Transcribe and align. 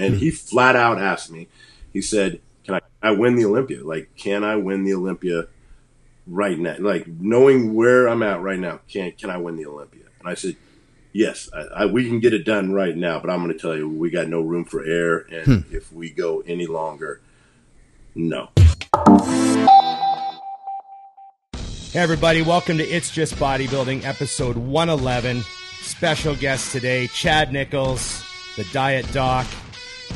and 0.00 0.16
he 0.16 0.30
flat 0.30 0.76
out 0.76 1.00
asked 1.00 1.30
me. 1.30 1.48
He 1.92 2.00
said, 2.00 2.40
"Can 2.64 2.76
I, 2.76 2.80
I 3.02 3.10
win 3.12 3.36
the 3.36 3.44
Olympia? 3.44 3.84
Like, 3.84 4.10
can 4.16 4.44
I 4.44 4.56
win 4.56 4.84
the 4.84 4.94
Olympia 4.94 5.46
right 6.26 6.58
now? 6.58 6.76
Like, 6.78 7.06
knowing 7.06 7.74
where 7.74 8.08
I'm 8.08 8.22
at 8.22 8.40
right 8.40 8.58
now, 8.58 8.80
can 8.88 9.12
can 9.12 9.30
I 9.30 9.36
win 9.36 9.56
the 9.56 9.66
Olympia?" 9.66 10.04
And 10.20 10.28
I 10.28 10.34
said, 10.34 10.56
"Yes, 11.12 11.50
I, 11.52 11.82
I, 11.82 11.86
we 11.86 12.08
can 12.08 12.20
get 12.20 12.32
it 12.32 12.44
done 12.44 12.72
right 12.72 12.96
now, 12.96 13.20
but 13.20 13.30
I'm 13.30 13.42
going 13.44 13.52
to 13.52 13.58
tell 13.58 13.76
you, 13.76 13.88
we 13.88 14.10
got 14.10 14.28
no 14.28 14.40
room 14.40 14.64
for 14.64 14.84
error, 14.84 15.26
and 15.30 15.64
hmm. 15.64 15.74
if 15.74 15.92
we 15.92 16.10
go 16.10 16.42
any 16.46 16.66
longer, 16.66 17.20
no." 18.14 18.50
Hey, 21.92 21.98
everybody, 21.98 22.40
welcome 22.40 22.78
to 22.78 22.84
It's 22.84 23.10
Just 23.10 23.34
Bodybuilding, 23.34 24.04
episode 24.04 24.56
111. 24.56 25.42
Special 25.80 26.36
guest 26.36 26.70
today, 26.70 27.08
Chad 27.08 27.52
Nicholls, 27.52 28.22
the 28.56 28.62
Diet 28.72 29.10
Doc. 29.12 29.46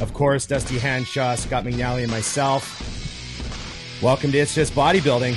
Of 0.00 0.12
course, 0.12 0.44
Dusty 0.46 0.78
Hanshaw, 0.78 1.36
Scott 1.36 1.64
McNally, 1.64 2.02
and 2.02 2.10
myself. 2.10 2.80
Welcome 4.02 4.32
to 4.32 4.38
It's 4.38 4.54
Just 4.54 4.74
Bodybuilding. 4.74 5.34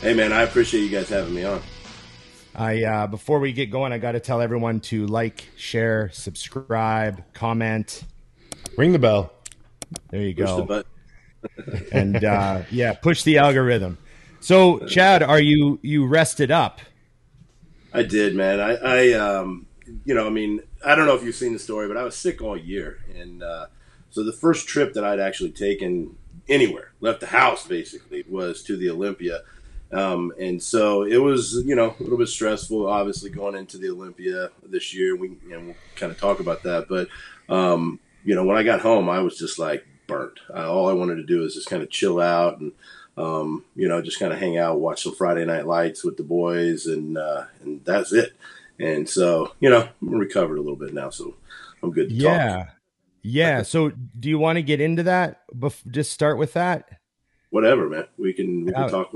Hey 0.00 0.14
man, 0.14 0.32
I 0.32 0.42
appreciate 0.42 0.82
you 0.82 0.90
guys 0.90 1.08
having 1.08 1.34
me 1.34 1.44
on. 1.44 1.62
I 2.54 2.84
uh, 2.84 3.06
before 3.06 3.38
we 3.38 3.52
get 3.52 3.70
going, 3.70 3.92
I 3.92 3.98
got 3.98 4.12
to 4.12 4.20
tell 4.20 4.40
everyone 4.40 4.80
to 4.80 5.06
like, 5.06 5.48
share, 5.56 6.10
subscribe, 6.12 7.22
comment, 7.32 8.04
ring 8.76 8.92
the 8.92 8.98
bell. 8.98 9.32
There 10.10 10.20
you 10.20 10.34
push 10.34 10.46
go. 10.46 10.84
and 11.92 12.24
uh, 12.24 12.62
yeah, 12.70 12.94
push 12.94 13.22
the 13.22 13.38
algorithm. 13.38 13.98
So, 14.40 14.80
Chad, 14.86 15.22
are 15.22 15.40
you 15.40 15.78
you 15.82 16.06
rested 16.06 16.50
up? 16.50 16.80
I 17.92 18.02
did, 18.02 18.34
man. 18.34 18.60
I, 18.60 18.74
I 18.76 19.12
um, 19.12 19.66
you 20.04 20.14
know, 20.14 20.26
I 20.26 20.30
mean, 20.30 20.60
I 20.84 20.94
don't 20.94 21.06
know 21.06 21.14
if 21.14 21.22
you've 21.22 21.34
seen 21.34 21.52
the 21.52 21.58
story, 21.58 21.88
but 21.88 21.96
I 21.96 22.02
was 22.02 22.16
sick 22.16 22.42
all 22.42 22.56
year, 22.56 22.98
and 23.14 23.42
uh, 23.42 23.66
so 24.10 24.24
the 24.24 24.32
first 24.32 24.66
trip 24.66 24.94
that 24.94 25.04
I'd 25.04 25.20
actually 25.20 25.50
taken 25.50 26.16
anywhere, 26.48 26.92
left 27.00 27.20
the 27.20 27.26
house 27.26 27.66
basically, 27.66 28.24
was 28.28 28.62
to 28.64 28.76
the 28.76 28.90
Olympia 28.90 29.42
um, 29.92 30.32
and 30.38 30.62
so 30.62 31.02
it 31.02 31.18
was, 31.18 31.62
you 31.66 31.74
know, 31.74 31.94
a 31.98 32.02
little 32.02 32.18
bit 32.18 32.28
stressful, 32.28 32.86
obviously 32.86 33.30
going 33.30 33.56
into 33.56 33.78
the 33.78 33.90
Olympia 33.90 34.50
this 34.62 34.94
year. 34.94 35.16
We, 35.16 35.28
you 35.28 35.50
know, 35.50 35.60
we'll 35.60 35.76
kind 35.96 36.12
of 36.12 36.18
talk 36.18 36.40
about 36.40 36.62
that. 36.62 36.86
But, 36.88 37.08
um, 37.48 37.98
you 38.24 38.34
know, 38.34 38.44
when 38.44 38.56
I 38.56 38.62
got 38.62 38.80
home, 38.80 39.08
I 39.08 39.20
was 39.20 39.36
just 39.36 39.58
like 39.58 39.84
burnt. 40.06 40.38
I, 40.54 40.62
all 40.62 40.88
I 40.88 40.92
wanted 40.92 41.16
to 41.16 41.24
do 41.24 41.44
is 41.44 41.54
just 41.54 41.68
kind 41.68 41.82
of 41.82 41.90
chill 41.90 42.20
out 42.20 42.60
and, 42.60 42.72
um, 43.16 43.64
you 43.74 43.88
know, 43.88 44.00
just 44.00 44.18
kind 44.20 44.32
of 44.32 44.38
hang 44.38 44.58
out, 44.58 44.80
watch 44.80 45.02
some 45.02 45.14
Friday 45.14 45.44
Night 45.44 45.66
Lights 45.66 46.04
with 46.04 46.16
the 46.16 46.22
boys, 46.22 46.86
and 46.86 47.18
uh, 47.18 47.44
and 47.62 47.84
that's 47.84 48.12
it. 48.12 48.32
And 48.78 49.08
so, 49.08 49.52
you 49.60 49.68
know, 49.68 49.88
I'm 50.00 50.14
recovered 50.14 50.56
a 50.56 50.62
little 50.62 50.76
bit 50.76 50.94
now, 50.94 51.10
so 51.10 51.34
I'm 51.82 51.90
good. 51.90 52.10
yeah, 52.10 52.56
talk. 52.56 52.68
yeah. 53.22 53.62
So, 53.64 53.90
do 54.18 54.28
you 54.28 54.38
want 54.38 54.56
to 54.56 54.62
get 54.62 54.80
into 54.80 55.02
that? 55.02 55.42
Bef- 55.54 55.86
just 55.90 56.12
start 56.12 56.38
with 56.38 56.54
that. 56.54 57.00
Whatever, 57.50 57.88
man. 57.90 58.06
We 58.16 58.32
can 58.32 58.64
we 58.64 58.72
can 58.72 58.88
talk. 58.88 59.12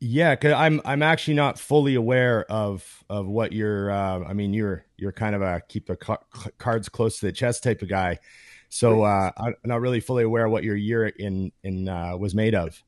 Yeah, 0.00 0.34
because 0.34 0.52
I'm 0.52 0.80
I'm 0.84 1.02
actually 1.02 1.34
not 1.34 1.58
fully 1.58 1.94
aware 1.94 2.44
of 2.50 3.04
of 3.08 3.26
what 3.26 3.52
you're. 3.52 3.90
Uh, 3.90 4.24
I 4.24 4.34
mean, 4.34 4.52
you're 4.52 4.84
you're 4.96 5.12
kind 5.12 5.34
of 5.34 5.42
a 5.42 5.62
keep 5.68 5.86
the 5.86 5.96
ca- 5.96 6.18
cards 6.58 6.88
close 6.88 7.18
to 7.20 7.26
the 7.26 7.32
chest 7.32 7.62
type 7.62 7.82
of 7.82 7.88
guy. 7.88 8.18
So 8.68 9.04
uh, 9.04 9.30
I'm 9.36 9.54
not 9.64 9.80
really 9.80 10.00
fully 10.00 10.24
aware 10.24 10.46
of 10.46 10.52
what 10.52 10.64
your 10.64 10.76
year 10.76 11.06
in 11.06 11.52
in 11.62 11.88
uh, 11.88 12.16
was 12.16 12.34
made 12.34 12.54
of. 12.54 12.82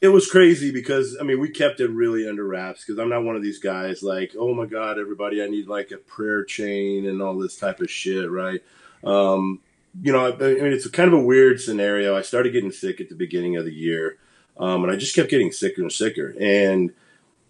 It 0.00 0.08
was 0.08 0.30
crazy 0.30 0.72
because 0.72 1.16
I 1.20 1.24
mean 1.24 1.40
we 1.40 1.50
kept 1.50 1.80
it 1.80 1.90
really 1.90 2.28
under 2.28 2.46
wraps 2.46 2.84
because 2.84 2.98
I'm 2.98 3.08
not 3.08 3.24
one 3.24 3.36
of 3.36 3.42
these 3.42 3.58
guys 3.58 4.02
like 4.02 4.34
oh 4.38 4.54
my 4.54 4.66
god 4.66 4.98
everybody 4.98 5.42
I 5.42 5.48
need 5.48 5.66
like 5.66 5.90
a 5.90 5.96
prayer 5.96 6.44
chain 6.44 7.06
and 7.06 7.20
all 7.20 7.36
this 7.36 7.56
type 7.56 7.80
of 7.80 7.90
shit 7.90 8.30
right. 8.30 8.60
Um, 9.02 9.60
you 10.00 10.12
know 10.12 10.26
I, 10.26 10.34
I 10.34 10.54
mean 10.54 10.72
it's 10.72 10.88
kind 10.88 11.12
of 11.12 11.18
a 11.18 11.24
weird 11.24 11.60
scenario. 11.60 12.16
I 12.16 12.22
started 12.22 12.52
getting 12.52 12.72
sick 12.72 13.00
at 13.00 13.08
the 13.08 13.16
beginning 13.16 13.56
of 13.56 13.64
the 13.64 13.74
year. 13.74 14.18
Um, 14.58 14.82
and 14.82 14.92
I 14.92 14.96
just 14.96 15.14
kept 15.14 15.30
getting 15.30 15.52
sicker 15.52 15.82
and 15.82 15.92
sicker. 15.92 16.34
And 16.40 16.92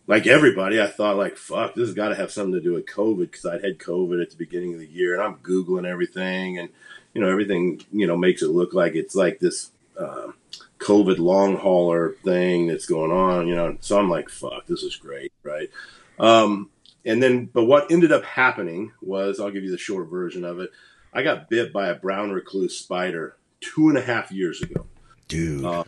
like 0.07 0.27
everybody, 0.27 0.81
I 0.81 0.87
thought 0.87 1.17
like, 1.17 1.37
fuck, 1.37 1.75
this 1.75 1.89
has 1.89 1.95
got 1.95 2.09
to 2.09 2.15
have 2.15 2.31
something 2.31 2.55
to 2.55 2.61
do 2.61 2.73
with 2.73 2.87
COVID 2.87 3.31
because 3.31 3.47
I'd 3.47 3.65
had 3.65 3.79
COVID 3.79 4.23
at 4.23 4.31
the 4.31 4.37
beginning 4.37 4.75
of 4.75 4.81
the 4.81 4.87
year, 4.87 5.15
and 5.15 5.23
I'm 5.23 5.37
googling 5.37 5.87
everything, 5.87 6.59
and 6.59 6.71
you 7.15 7.21
know 7.21 7.29
everything 7.29 7.83
you 7.93 8.07
know 8.07 8.17
makes 8.17 8.43
it 8.43 8.49
look 8.49 8.73
like 8.73 8.95
it's 8.95 9.15
like 9.15 9.39
this 9.39 9.71
uh, 9.99 10.33
COVID 10.79 11.19
long 11.19 11.57
hauler 11.57 12.15
thing 12.25 12.67
that's 12.67 12.87
going 12.87 13.11
on, 13.11 13.47
you 13.47 13.55
know. 13.55 13.77
So 13.81 13.99
I'm 13.99 14.09
like, 14.09 14.29
fuck, 14.31 14.67
this 14.67 14.83
is 14.83 14.97
great, 14.97 15.33
right? 15.43 15.71
Um, 16.19 16.71
and 17.05 17.23
then, 17.23 17.47
but 17.47 17.65
what 17.65 17.91
ended 17.91 18.13
up 18.13 18.25
happening 18.25 18.93
was, 19.01 19.41
I'll 19.41 19.51
give 19.51 19.65
you 19.65 19.71
the 19.71 19.79
short 19.79 20.09
version 20.09 20.45
of 20.45 20.59
it. 20.61 20.71
I 21.13 21.23
got 21.23 21.49
bit 21.49 21.73
by 21.73 21.89
a 21.89 21.95
brown 21.95 22.33
recluse 22.33 22.77
spider 22.77 23.37
two 23.61 23.89
and 23.89 23.99
a 23.99 24.03
half 24.03 24.31
years 24.31 24.63
ago, 24.63 24.87
dude. 25.27 25.65
Uh, 25.65 25.85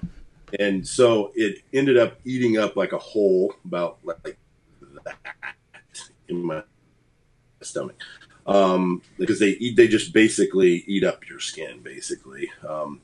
and 0.58 0.86
so 0.86 1.32
it 1.34 1.62
ended 1.72 1.98
up 1.98 2.18
eating 2.24 2.58
up 2.58 2.76
like 2.76 2.92
a 2.92 2.98
hole 2.98 3.54
about 3.64 3.98
like 4.02 4.38
that 5.04 5.16
in 6.28 6.44
my 6.44 6.62
stomach. 7.62 7.96
Um, 8.46 9.02
because 9.18 9.38
they 9.38 9.50
eat 9.50 9.76
they 9.76 9.86
just 9.86 10.12
basically 10.12 10.82
eat 10.86 11.04
up 11.04 11.28
your 11.28 11.40
skin 11.40 11.80
basically. 11.82 12.50
Um, 12.66 13.00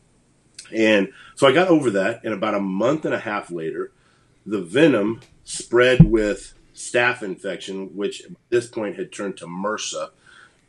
and 0.73 1.13
so 1.35 1.47
i 1.47 1.53
got 1.53 1.69
over 1.69 1.91
that 1.91 2.25
and 2.25 2.33
about 2.33 2.55
a 2.55 2.61
month 2.61 3.05
and 3.05 3.15
a 3.15 3.19
half 3.19 3.51
later 3.51 3.93
the 4.45 4.61
venom 4.61 5.21
spread 5.45 6.05
with 6.05 6.55
staph 6.75 7.23
infection 7.23 7.95
which 7.97 8.25
at 8.25 8.31
this 8.51 8.67
point 8.67 8.97
had 8.97 9.13
turned 9.13 9.37
to 9.37 9.47
mrsa 9.47 10.11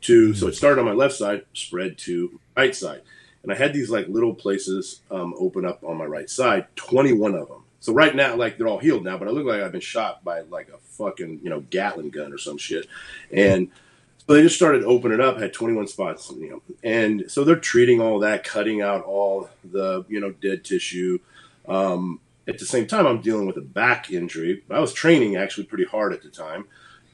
to 0.00 0.34
so 0.34 0.46
it 0.46 0.54
started 0.54 0.80
on 0.80 0.86
my 0.86 0.92
left 0.92 1.14
side 1.14 1.44
spread 1.52 1.98
to 1.98 2.40
right 2.56 2.74
side 2.74 3.02
and 3.48 3.56
I 3.56 3.58
had 3.58 3.72
these 3.72 3.88
like 3.88 4.08
little 4.08 4.34
places 4.34 5.00
um, 5.10 5.34
open 5.38 5.64
up 5.64 5.82
on 5.82 5.96
my 5.96 6.04
right 6.04 6.28
side, 6.28 6.66
21 6.76 7.34
of 7.34 7.48
them. 7.48 7.64
So 7.80 7.94
right 7.94 8.14
now, 8.14 8.36
like 8.36 8.58
they're 8.58 8.68
all 8.68 8.78
healed 8.78 9.04
now, 9.04 9.16
but 9.16 9.26
I 9.26 9.30
look 9.30 9.46
like 9.46 9.62
I've 9.62 9.72
been 9.72 9.80
shot 9.80 10.22
by 10.22 10.40
like 10.42 10.68
a 10.68 10.76
fucking 10.76 11.40
you 11.42 11.48
know 11.48 11.60
Gatling 11.70 12.10
gun 12.10 12.32
or 12.32 12.36
some 12.36 12.58
shit, 12.58 12.86
and 13.32 13.70
so 14.18 14.34
they 14.34 14.42
just 14.42 14.56
started 14.56 14.84
opening 14.84 15.20
up. 15.20 15.38
Had 15.38 15.54
21 15.54 15.86
spots, 15.86 16.30
you 16.36 16.50
know, 16.50 16.62
and 16.84 17.30
so 17.30 17.42
they're 17.42 17.56
treating 17.56 18.02
all 18.02 18.18
that, 18.18 18.44
cutting 18.44 18.82
out 18.82 19.04
all 19.04 19.48
the 19.64 20.04
you 20.08 20.20
know 20.20 20.32
dead 20.32 20.64
tissue. 20.64 21.18
Um, 21.66 22.20
at 22.46 22.58
the 22.58 22.66
same 22.66 22.86
time, 22.86 23.06
I'm 23.06 23.22
dealing 23.22 23.46
with 23.46 23.56
a 23.56 23.62
back 23.62 24.10
injury. 24.10 24.62
I 24.68 24.80
was 24.80 24.92
training 24.92 25.36
actually 25.36 25.64
pretty 25.64 25.84
hard 25.84 26.12
at 26.12 26.22
the 26.22 26.30
time, 26.30 26.66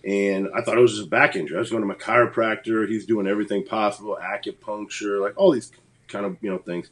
and 0.02 0.48
I 0.52 0.62
thought 0.62 0.78
it 0.78 0.80
was 0.80 0.94
just 0.94 1.06
a 1.06 1.10
back 1.10 1.36
injury. 1.36 1.58
I 1.58 1.60
was 1.60 1.70
going 1.70 1.82
to 1.82 1.86
my 1.86 1.94
chiropractor. 1.94 2.88
He's 2.88 3.06
doing 3.06 3.28
everything 3.28 3.64
possible, 3.64 4.18
acupuncture, 4.20 5.20
like 5.20 5.34
all 5.36 5.52
these 5.52 5.70
kind 6.08 6.26
of 6.26 6.36
you 6.40 6.50
know 6.50 6.58
things. 6.58 6.90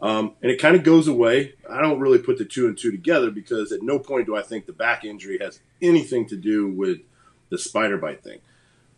Um, 0.00 0.34
and 0.42 0.50
it 0.50 0.60
kind 0.60 0.76
of 0.76 0.82
goes 0.82 1.08
away. 1.08 1.54
I 1.70 1.80
don't 1.80 2.00
really 2.00 2.18
put 2.18 2.38
the 2.38 2.44
two 2.44 2.66
and 2.66 2.76
two 2.76 2.90
together 2.90 3.30
because 3.30 3.72
at 3.72 3.82
no 3.82 3.98
point 3.98 4.26
do 4.26 4.36
I 4.36 4.42
think 4.42 4.66
the 4.66 4.72
back 4.72 5.04
injury 5.04 5.38
has 5.40 5.60
anything 5.80 6.26
to 6.28 6.36
do 6.36 6.68
with 6.68 6.98
the 7.50 7.58
spider 7.58 7.96
bite 7.96 8.22
thing. 8.22 8.40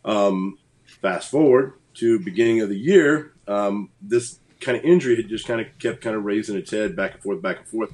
Um, 0.05 0.59
fast 0.85 1.31
forward 1.31 1.75
to 1.95 2.19
beginning 2.19 2.61
of 2.61 2.69
the 2.69 2.79
year, 2.79 3.33
um, 3.47 3.91
this 4.01 4.39
kind 4.61 4.77
of 4.77 4.85
injury 4.85 5.17
had 5.17 5.29
just 5.29 5.47
kind 5.47 5.61
of 5.61 5.67
kept 5.79 6.01
kind 6.01 6.17
of 6.17 6.25
raising 6.25 6.57
its 6.57 6.71
head 6.71 6.97
back 6.97 7.15
and 7.15 7.23
forth, 7.23 7.43
back 7.43 7.59
and 7.59 7.69
forth. 7.69 7.93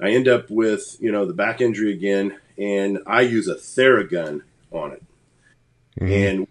I 0.00 0.10
end 0.10 0.26
up 0.26 0.50
with 0.50 0.96
you 1.00 1.12
know 1.12 1.24
the 1.26 1.34
back 1.34 1.60
injury 1.60 1.92
again, 1.92 2.38
and 2.58 2.98
I 3.06 3.20
use 3.22 3.48
a 3.48 3.54
Theragun 3.54 4.42
on 4.72 4.92
it, 4.92 5.02
mm-hmm. 6.00 6.12
and 6.12 6.48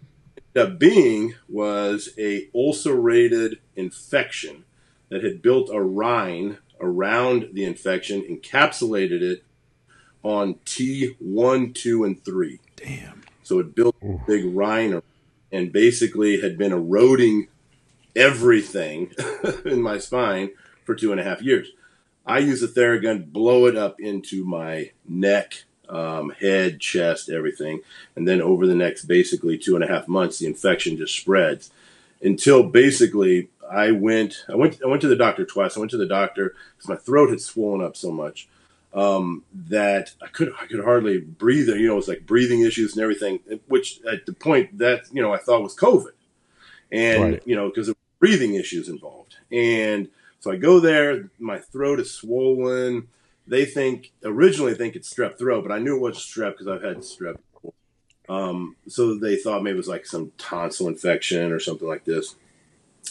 up 0.55 0.79
being 0.79 1.35
was 1.47 2.09
a 2.17 2.49
ulcerated 2.53 3.59
infection 3.75 4.65
that 5.09 5.23
had 5.23 5.41
built 5.41 5.69
a 5.71 5.81
rind 5.81 6.57
around 6.79 7.49
the 7.53 7.63
infection, 7.63 8.21
encapsulated 8.21 9.21
it 9.21 9.43
on 10.23 10.55
T1, 10.65 11.75
2, 11.75 12.03
and 12.03 12.23
3. 12.23 12.59
Damn. 12.75 13.21
So 13.43 13.59
it 13.59 13.75
built 13.75 13.95
a 14.01 14.17
big 14.27 14.55
rind 14.55 15.01
and 15.51 15.71
basically 15.71 16.41
had 16.41 16.57
been 16.57 16.71
eroding 16.71 17.47
everything 18.15 19.13
in 19.65 19.81
my 19.81 19.97
spine 19.97 20.51
for 20.85 20.95
two 20.95 21.11
and 21.11 21.19
a 21.19 21.23
half 21.23 21.41
years. 21.41 21.69
I 22.25 22.39
use 22.39 22.61
a 22.61 22.67
Theragun, 22.67 23.31
blow 23.31 23.65
it 23.65 23.75
up 23.75 23.99
into 23.99 24.45
my 24.45 24.91
neck 25.07 25.63
um, 25.91 26.31
head, 26.31 26.79
chest, 26.79 27.29
everything. 27.29 27.81
And 28.15 28.27
then 28.27 28.41
over 28.41 28.65
the 28.65 28.75
next 28.75 29.05
basically 29.05 29.57
two 29.57 29.75
and 29.75 29.83
a 29.83 29.87
half 29.87 30.07
months, 30.07 30.39
the 30.39 30.47
infection 30.47 30.97
just 30.97 31.15
spreads 31.15 31.71
until 32.21 32.63
basically 32.63 33.49
I 33.69 33.91
went, 33.91 34.45
I 34.49 34.55
went, 34.55 34.81
I 34.83 34.87
went 34.87 35.01
to 35.01 35.07
the 35.07 35.15
doctor 35.15 35.45
twice. 35.45 35.77
I 35.77 35.79
went 35.79 35.91
to 35.91 35.97
the 35.97 36.05
doctor 36.05 36.55
because 36.75 36.89
my 36.89 36.95
throat 36.95 37.29
had 37.29 37.41
swollen 37.41 37.85
up 37.85 37.95
so 37.95 38.11
much 38.11 38.47
um, 38.93 39.43
that 39.53 40.13
I 40.21 40.27
could, 40.27 40.53
I 40.59 40.65
could 40.65 40.83
hardly 40.83 41.19
breathe. 41.19 41.67
You 41.67 41.87
know, 41.87 41.93
it 41.93 41.95
was 41.97 42.07
like 42.07 42.25
breathing 42.25 42.61
issues 42.61 42.93
and 42.93 43.03
everything, 43.03 43.39
which 43.67 43.99
at 44.11 44.25
the 44.25 44.33
point 44.33 44.77
that, 44.79 45.03
you 45.11 45.21
know, 45.21 45.33
I 45.33 45.37
thought 45.37 45.63
was 45.63 45.75
COVID. 45.75 46.13
and 46.91 47.23
right. 47.23 47.43
you 47.45 47.55
know 47.55 47.69
because 47.69 47.87
of 47.87 47.95
breathing 48.19 48.55
issues 48.55 48.89
involved. 48.89 49.37
And 49.51 50.09
so 50.39 50.51
I 50.51 50.57
go 50.57 50.79
there, 50.79 51.29
my 51.39 51.59
throat 51.59 51.99
is 51.99 52.11
swollen. 52.11 53.07
They 53.51 53.65
think 53.65 54.13
originally 54.23 54.75
think 54.75 54.95
it's 54.95 55.13
strep 55.13 55.37
throat, 55.37 55.65
but 55.67 55.73
I 55.73 55.79
knew 55.79 55.97
it 55.97 56.01
was 56.01 56.15
strep 56.15 56.53
because 56.53 56.69
I've 56.69 56.83
had 56.83 56.99
strep. 56.99 57.35
Um, 58.29 58.77
so 58.87 59.19
they 59.19 59.35
thought 59.35 59.61
maybe 59.61 59.73
it 59.73 59.77
was 59.77 59.89
like 59.89 60.05
some 60.05 60.31
tonsil 60.37 60.87
infection 60.87 61.51
or 61.51 61.59
something 61.59 61.85
like 61.87 62.05
this. 62.05 62.37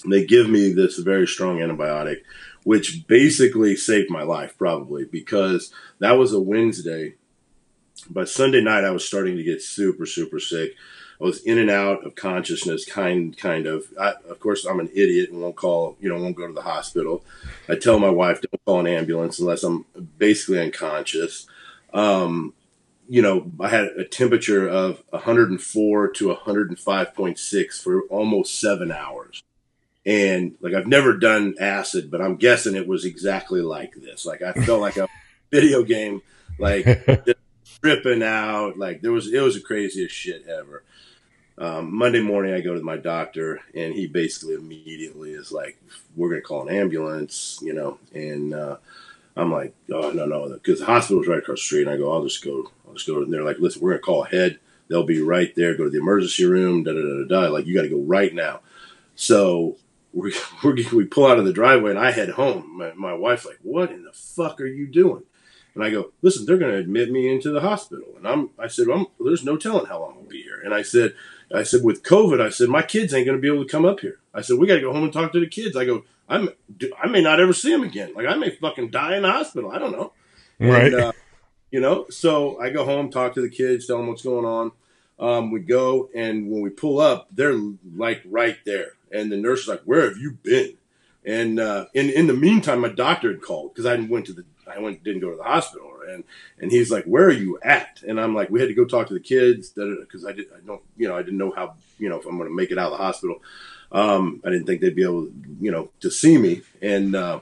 And 0.02 0.10
they 0.10 0.24
give 0.24 0.48
me 0.48 0.72
this 0.72 0.96
very 0.96 1.26
strong 1.26 1.58
antibiotic, 1.58 2.22
which 2.64 3.06
basically 3.06 3.76
saved 3.76 4.08
my 4.08 4.22
life 4.22 4.56
probably 4.56 5.04
because 5.04 5.74
that 5.98 6.12
was 6.12 6.32
a 6.32 6.40
Wednesday. 6.40 7.16
By 8.08 8.24
Sunday 8.24 8.62
night, 8.62 8.84
I 8.84 8.92
was 8.92 9.04
starting 9.04 9.36
to 9.36 9.42
get 9.42 9.60
super, 9.60 10.06
super 10.06 10.40
sick. 10.40 10.70
I 11.20 11.24
was 11.24 11.42
in 11.42 11.58
and 11.58 11.70
out 11.70 12.06
of 12.06 12.14
consciousness, 12.14 12.86
kind 12.86 13.36
kind 13.36 13.66
of. 13.66 13.84
I, 14.00 14.14
of 14.28 14.40
course, 14.40 14.64
I'm 14.64 14.80
an 14.80 14.88
idiot 14.94 15.30
and 15.30 15.42
won't 15.42 15.56
call, 15.56 15.96
you 16.00 16.08
know, 16.08 16.20
won't 16.20 16.36
go 16.36 16.46
to 16.46 16.52
the 16.52 16.62
hospital. 16.62 17.22
I 17.68 17.74
tell 17.74 17.98
my 17.98 18.08
wife 18.08 18.40
don't 18.40 18.64
call 18.64 18.80
an 18.80 18.86
ambulance 18.86 19.38
unless 19.38 19.62
I'm 19.62 19.84
basically 20.16 20.60
unconscious. 20.60 21.46
Um, 21.92 22.54
you 23.06 23.20
know, 23.20 23.50
I 23.60 23.68
had 23.68 23.86
a 23.98 24.04
temperature 24.04 24.66
of 24.66 25.02
104 25.10 26.08
to 26.08 26.34
105.6 26.34 27.82
for 27.82 28.02
almost 28.02 28.58
seven 28.58 28.90
hours. 28.90 29.42
And 30.06 30.54
like 30.62 30.72
I've 30.72 30.86
never 30.86 31.18
done 31.18 31.56
acid, 31.60 32.10
but 32.10 32.22
I'm 32.22 32.36
guessing 32.36 32.74
it 32.74 32.88
was 32.88 33.04
exactly 33.04 33.60
like 33.60 33.94
this. 33.94 34.24
Like 34.24 34.40
I 34.40 34.52
felt 34.52 34.80
like 34.80 34.96
a 34.96 35.06
video 35.50 35.82
game, 35.82 36.22
like 36.58 36.86
tripping 37.82 38.22
out. 38.22 38.78
Like 38.78 39.02
there 39.02 39.12
was, 39.12 39.30
it 39.30 39.42
was 39.42 39.56
the 39.56 39.60
craziest 39.60 40.14
shit 40.14 40.46
ever 40.46 40.82
um, 41.60 41.94
Monday 41.94 42.20
morning, 42.20 42.54
I 42.54 42.62
go 42.62 42.74
to 42.74 42.80
my 42.80 42.96
doctor, 42.96 43.60
and 43.74 43.92
he 43.92 44.06
basically 44.06 44.54
immediately 44.54 45.32
is 45.32 45.52
like, 45.52 45.78
"We're 46.16 46.30
going 46.30 46.40
to 46.40 46.46
call 46.46 46.66
an 46.66 46.74
ambulance," 46.74 47.58
you 47.60 47.74
know. 47.74 47.98
And 48.14 48.54
uh, 48.54 48.78
I'm 49.36 49.52
like, 49.52 49.74
"Oh 49.92 50.10
no, 50.10 50.24
no," 50.24 50.48
because 50.48 50.80
the 50.80 50.86
hospital's 50.86 51.28
right 51.28 51.38
across 51.38 51.58
the 51.58 51.64
street. 51.64 51.82
And 51.82 51.90
I 51.90 51.98
go, 51.98 52.10
"I'll 52.10 52.24
just 52.24 52.42
go. 52.42 52.72
I'll 52.88 52.94
just 52.94 53.06
go." 53.06 53.22
And 53.22 53.30
they're 53.30 53.44
like, 53.44 53.58
"Listen, 53.58 53.82
we're 53.82 53.90
going 53.90 54.00
to 54.00 54.06
call 54.06 54.24
ahead. 54.24 54.58
They'll 54.88 55.04
be 55.04 55.20
right 55.20 55.54
there. 55.54 55.76
Go 55.76 55.84
to 55.84 55.90
the 55.90 55.98
emergency 55.98 56.46
room. 56.46 56.82
Da 56.82 56.92
da 56.92 57.02
da 57.02 57.24
da. 57.28 57.52
Like 57.52 57.66
you 57.66 57.74
got 57.74 57.82
to 57.82 57.90
go 57.90 58.00
right 58.00 58.32
now." 58.32 58.60
So 59.14 59.76
we 60.14 60.34
we 60.64 61.04
pull 61.04 61.26
out 61.26 61.38
of 61.38 61.44
the 61.44 61.52
driveway, 61.52 61.90
and 61.90 62.00
I 62.00 62.10
head 62.10 62.30
home. 62.30 62.78
My, 62.78 62.94
my 62.94 63.12
wife's 63.12 63.44
like, 63.44 63.58
"What 63.62 63.90
in 63.90 64.04
the 64.04 64.12
fuck 64.12 64.62
are 64.62 64.66
you 64.66 64.86
doing?" 64.86 65.24
And 65.74 65.84
I 65.84 65.90
go, 65.90 66.12
listen, 66.20 66.46
they're 66.46 66.58
going 66.58 66.72
to 66.72 66.78
admit 66.78 67.12
me 67.12 67.32
into 67.32 67.50
the 67.50 67.60
hospital. 67.60 68.08
And 68.16 68.26
I'm, 68.26 68.50
I 68.58 68.66
said, 68.66 68.88
well, 68.88 69.12
there's 69.20 69.44
no 69.44 69.56
telling 69.56 69.86
how 69.86 70.00
long 70.00 70.16
I'll 70.16 70.28
be 70.28 70.42
here. 70.42 70.60
And 70.64 70.74
I 70.74 70.82
said, 70.82 71.14
I 71.54 71.64
said, 71.64 71.82
with 71.82 72.02
COVID, 72.02 72.40
I 72.40 72.50
said, 72.50 72.68
my 72.68 72.82
kids 72.82 73.12
ain't 73.12 73.26
going 73.26 73.36
to 73.36 73.42
be 73.42 73.48
able 73.48 73.64
to 73.64 73.70
come 73.70 73.84
up 73.84 74.00
here. 74.00 74.18
I 74.32 74.42
said, 74.42 74.58
we 74.58 74.66
got 74.66 74.76
to 74.76 74.80
go 74.80 74.92
home 74.92 75.04
and 75.04 75.12
talk 75.12 75.32
to 75.32 75.40
the 75.40 75.48
kids. 75.48 75.76
I 75.76 75.84
go, 75.84 76.04
I'm, 76.28 76.50
I 77.02 77.08
may 77.08 77.20
not 77.20 77.40
ever 77.40 77.52
see 77.52 77.70
them 77.70 77.82
again. 77.82 78.14
Like 78.14 78.26
I 78.26 78.36
may 78.36 78.50
fucking 78.50 78.90
die 78.90 79.16
in 79.16 79.22
the 79.22 79.32
hospital. 79.32 79.72
I 79.72 79.78
don't 79.78 79.92
know. 79.92 80.12
Right. 80.60 80.92
And, 80.92 80.94
uh, 80.94 81.12
you 81.70 81.80
know, 81.80 82.06
so 82.08 82.60
I 82.60 82.70
go 82.70 82.84
home, 82.84 83.10
talk 83.10 83.34
to 83.34 83.40
the 83.40 83.50
kids, 83.50 83.86
tell 83.86 83.96
them 83.96 84.08
what's 84.08 84.22
going 84.22 84.44
on. 84.44 84.72
Um, 85.18 85.50
we 85.50 85.60
go, 85.60 86.08
and 86.14 86.50
when 86.50 86.62
we 86.62 86.70
pull 86.70 87.00
up, 87.00 87.28
they're 87.30 87.60
like 87.94 88.22
right 88.24 88.56
there. 88.64 88.92
And 89.12 89.30
the 89.30 89.36
nurse 89.36 89.62
is 89.62 89.68
like, 89.68 89.82
where 89.82 90.08
have 90.08 90.16
you 90.16 90.38
been? 90.42 90.74
And 91.24 91.60
uh, 91.60 91.86
in 91.92 92.08
in 92.08 92.26
the 92.26 92.32
meantime, 92.32 92.80
my 92.80 92.88
doctor 92.88 93.30
had 93.30 93.42
called 93.42 93.74
because 93.74 93.84
I 93.84 93.96
went 93.96 94.26
to 94.26 94.32
the 94.32 94.44
I 94.66 94.78
went 94.78 95.04
didn't 95.04 95.20
go 95.20 95.30
to 95.30 95.36
the 95.36 95.44
hospital, 95.44 95.89
and 96.10 96.24
and 96.58 96.70
he's 96.70 96.90
like, 96.90 97.04
"Where 97.04 97.24
are 97.24 97.32
you 97.32 97.58
at?" 97.62 98.02
And 98.06 98.20
I'm 98.20 98.34
like, 98.34 98.50
"We 98.50 98.60
had 98.60 98.68
to 98.68 98.74
go 98.74 98.84
talk 98.84 99.08
to 99.08 99.14
the 99.14 99.20
kids 99.20 99.70
because 99.70 100.24
I 100.26 100.32
did 100.32 100.46
I 100.54 100.60
don't 100.66 100.82
you 100.96 101.08
know 101.08 101.16
I 101.16 101.22
didn't 101.22 101.38
know 101.38 101.52
how 101.52 101.74
you 101.98 102.08
know 102.08 102.18
if 102.18 102.26
I'm 102.26 102.36
going 102.36 102.48
to 102.48 102.54
make 102.54 102.70
it 102.70 102.78
out 102.78 102.92
of 102.92 102.98
the 102.98 103.04
hospital. 103.04 103.42
Um, 103.92 104.40
I 104.44 104.50
didn't 104.50 104.66
think 104.66 104.80
they'd 104.80 104.94
be 104.94 105.02
able 105.02 105.28
you 105.60 105.70
know 105.70 105.90
to 106.00 106.10
see 106.10 106.38
me." 106.38 106.62
And 106.82 107.14
uh, 107.14 107.40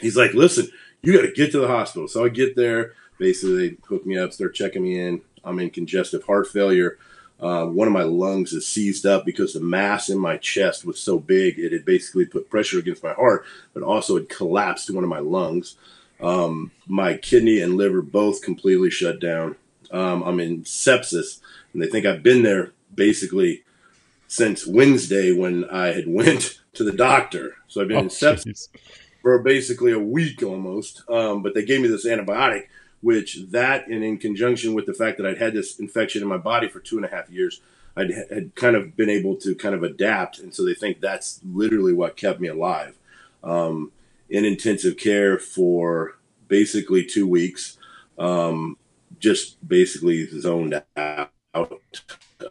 he's 0.00 0.16
like, 0.16 0.34
"Listen, 0.34 0.68
you 1.02 1.12
got 1.12 1.26
to 1.26 1.32
get 1.32 1.52
to 1.52 1.60
the 1.60 1.68
hospital." 1.68 2.08
So 2.08 2.24
I 2.24 2.28
get 2.28 2.56
there. 2.56 2.94
Basically, 3.18 3.68
they 3.68 3.76
hook 3.86 4.04
me 4.04 4.18
up, 4.18 4.32
start 4.32 4.54
checking 4.54 4.82
me 4.82 4.98
in. 4.98 5.20
I'm 5.44 5.58
in 5.58 5.70
congestive 5.70 6.24
heart 6.24 6.48
failure. 6.48 6.98
Uh, 7.42 7.66
one 7.66 7.88
of 7.88 7.92
my 7.92 8.04
lungs 8.04 8.52
is 8.52 8.66
seized 8.66 9.04
up 9.04 9.24
because 9.24 9.52
the 9.52 9.60
mass 9.60 10.08
in 10.08 10.16
my 10.16 10.36
chest 10.36 10.84
was 10.84 11.00
so 11.00 11.18
big 11.18 11.58
it 11.58 11.72
had 11.72 11.84
basically 11.84 12.24
put 12.24 12.48
pressure 12.48 12.78
against 12.78 13.02
my 13.02 13.12
heart, 13.12 13.44
but 13.74 13.82
also 13.82 14.16
it 14.16 14.28
collapsed 14.28 14.88
one 14.90 15.02
of 15.02 15.10
my 15.10 15.18
lungs. 15.18 15.74
Um, 16.22 16.70
my 16.86 17.16
kidney 17.16 17.60
and 17.60 17.76
liver 17.76 18.02
both 18.02 18.42
completely 18.42 18.90
shut 18.90 19.20
down. 19.20 19.56
Um, 19.90 20.22
I'm 20.22 20.40
in 20.40 20.62
sepsis, 20.62 21.40
and 21.72 21.82
they 21.82 21.86
think 21.86 22.06
I've 22.06 22.22
been 22.22 22.42
there 22.42 22.72
basically 22.94 23.64
since 24.28 24.66
Wednesday 24.66 25.32
when 25.32 25.68
I 25.68 25.88
had 25.88 26.04
went 26.06 26.60
to 26.74 26.84
the 26.84 26.92
doctor. 26.92 27.56
So 27.68 27.82
I've 27.82 27.88
been 27.88 27.98
oh, 27.98 28.02
in 28.02 28.08
sepsis 28.08 28.44
geez. 28.44 28.68
for 29.20 29.38
basically 29.40 29.92
a 29.92 29.98
week 29.98 30.42
almost. 30.42 31.02
Um, 31.08 31.42
but 31.42 31.54
they 31.54 31.64
gave 31.64 31.80
me 31.80 31.88
this 31.88 32.06
antibiotic, 32.06 32.68
which 33.00 33.38
that 33.50 33.86
and 33.88 34.02
in 34.02 34.18
conjunction 34.18 34.74
with 34.74 34.86
the 34.86 34.94
fact 34.94 35.18
that 35.18 35.26
I'd 35.26 35.38
had 35.38 35.54
this 35.54 35.78
infection 35.78 36.22
in 36.22 36.28
my 36.28 36.38
body 36.38 36.68
for 36.68 36.80
two 36.80 36.96
and 36.96 37.04
a 37.04 37.08
half 37.08 37.28
years, 37.28 37.60
I 37.96 38.04
had 38.30 38.54
kind 38.54 38.74
of 38.74 38.96
been 38.96 39.10
able 39.10 39.36
to 39.36 39.54
kind 39.54 39.74
of 39.74 39.82
adapt, 39.82 40.38
and 40.38 40.54
so 40.54 40.64
they 40.64 40.72
think 40.72 41.00
that's 41.00 41.40
literally 41.44 41.92
what 41.92 42.16
kept 42.16 42.40
me 42.40 42.48
alive. 42.48 42.96
Um, 43.44 43.92
in 44.32 44.46
intensive 44.46 44.96
care 44.96 45.38
for 45.38 46.16
basically 46.48 47.04
two 47.04 47.28
weeks, 47.28 47.76
um, 48.18 48.78
just 49.18 49.66
basically 49.68 50.26
zoned 50.26 50.82
out 50.96 51.30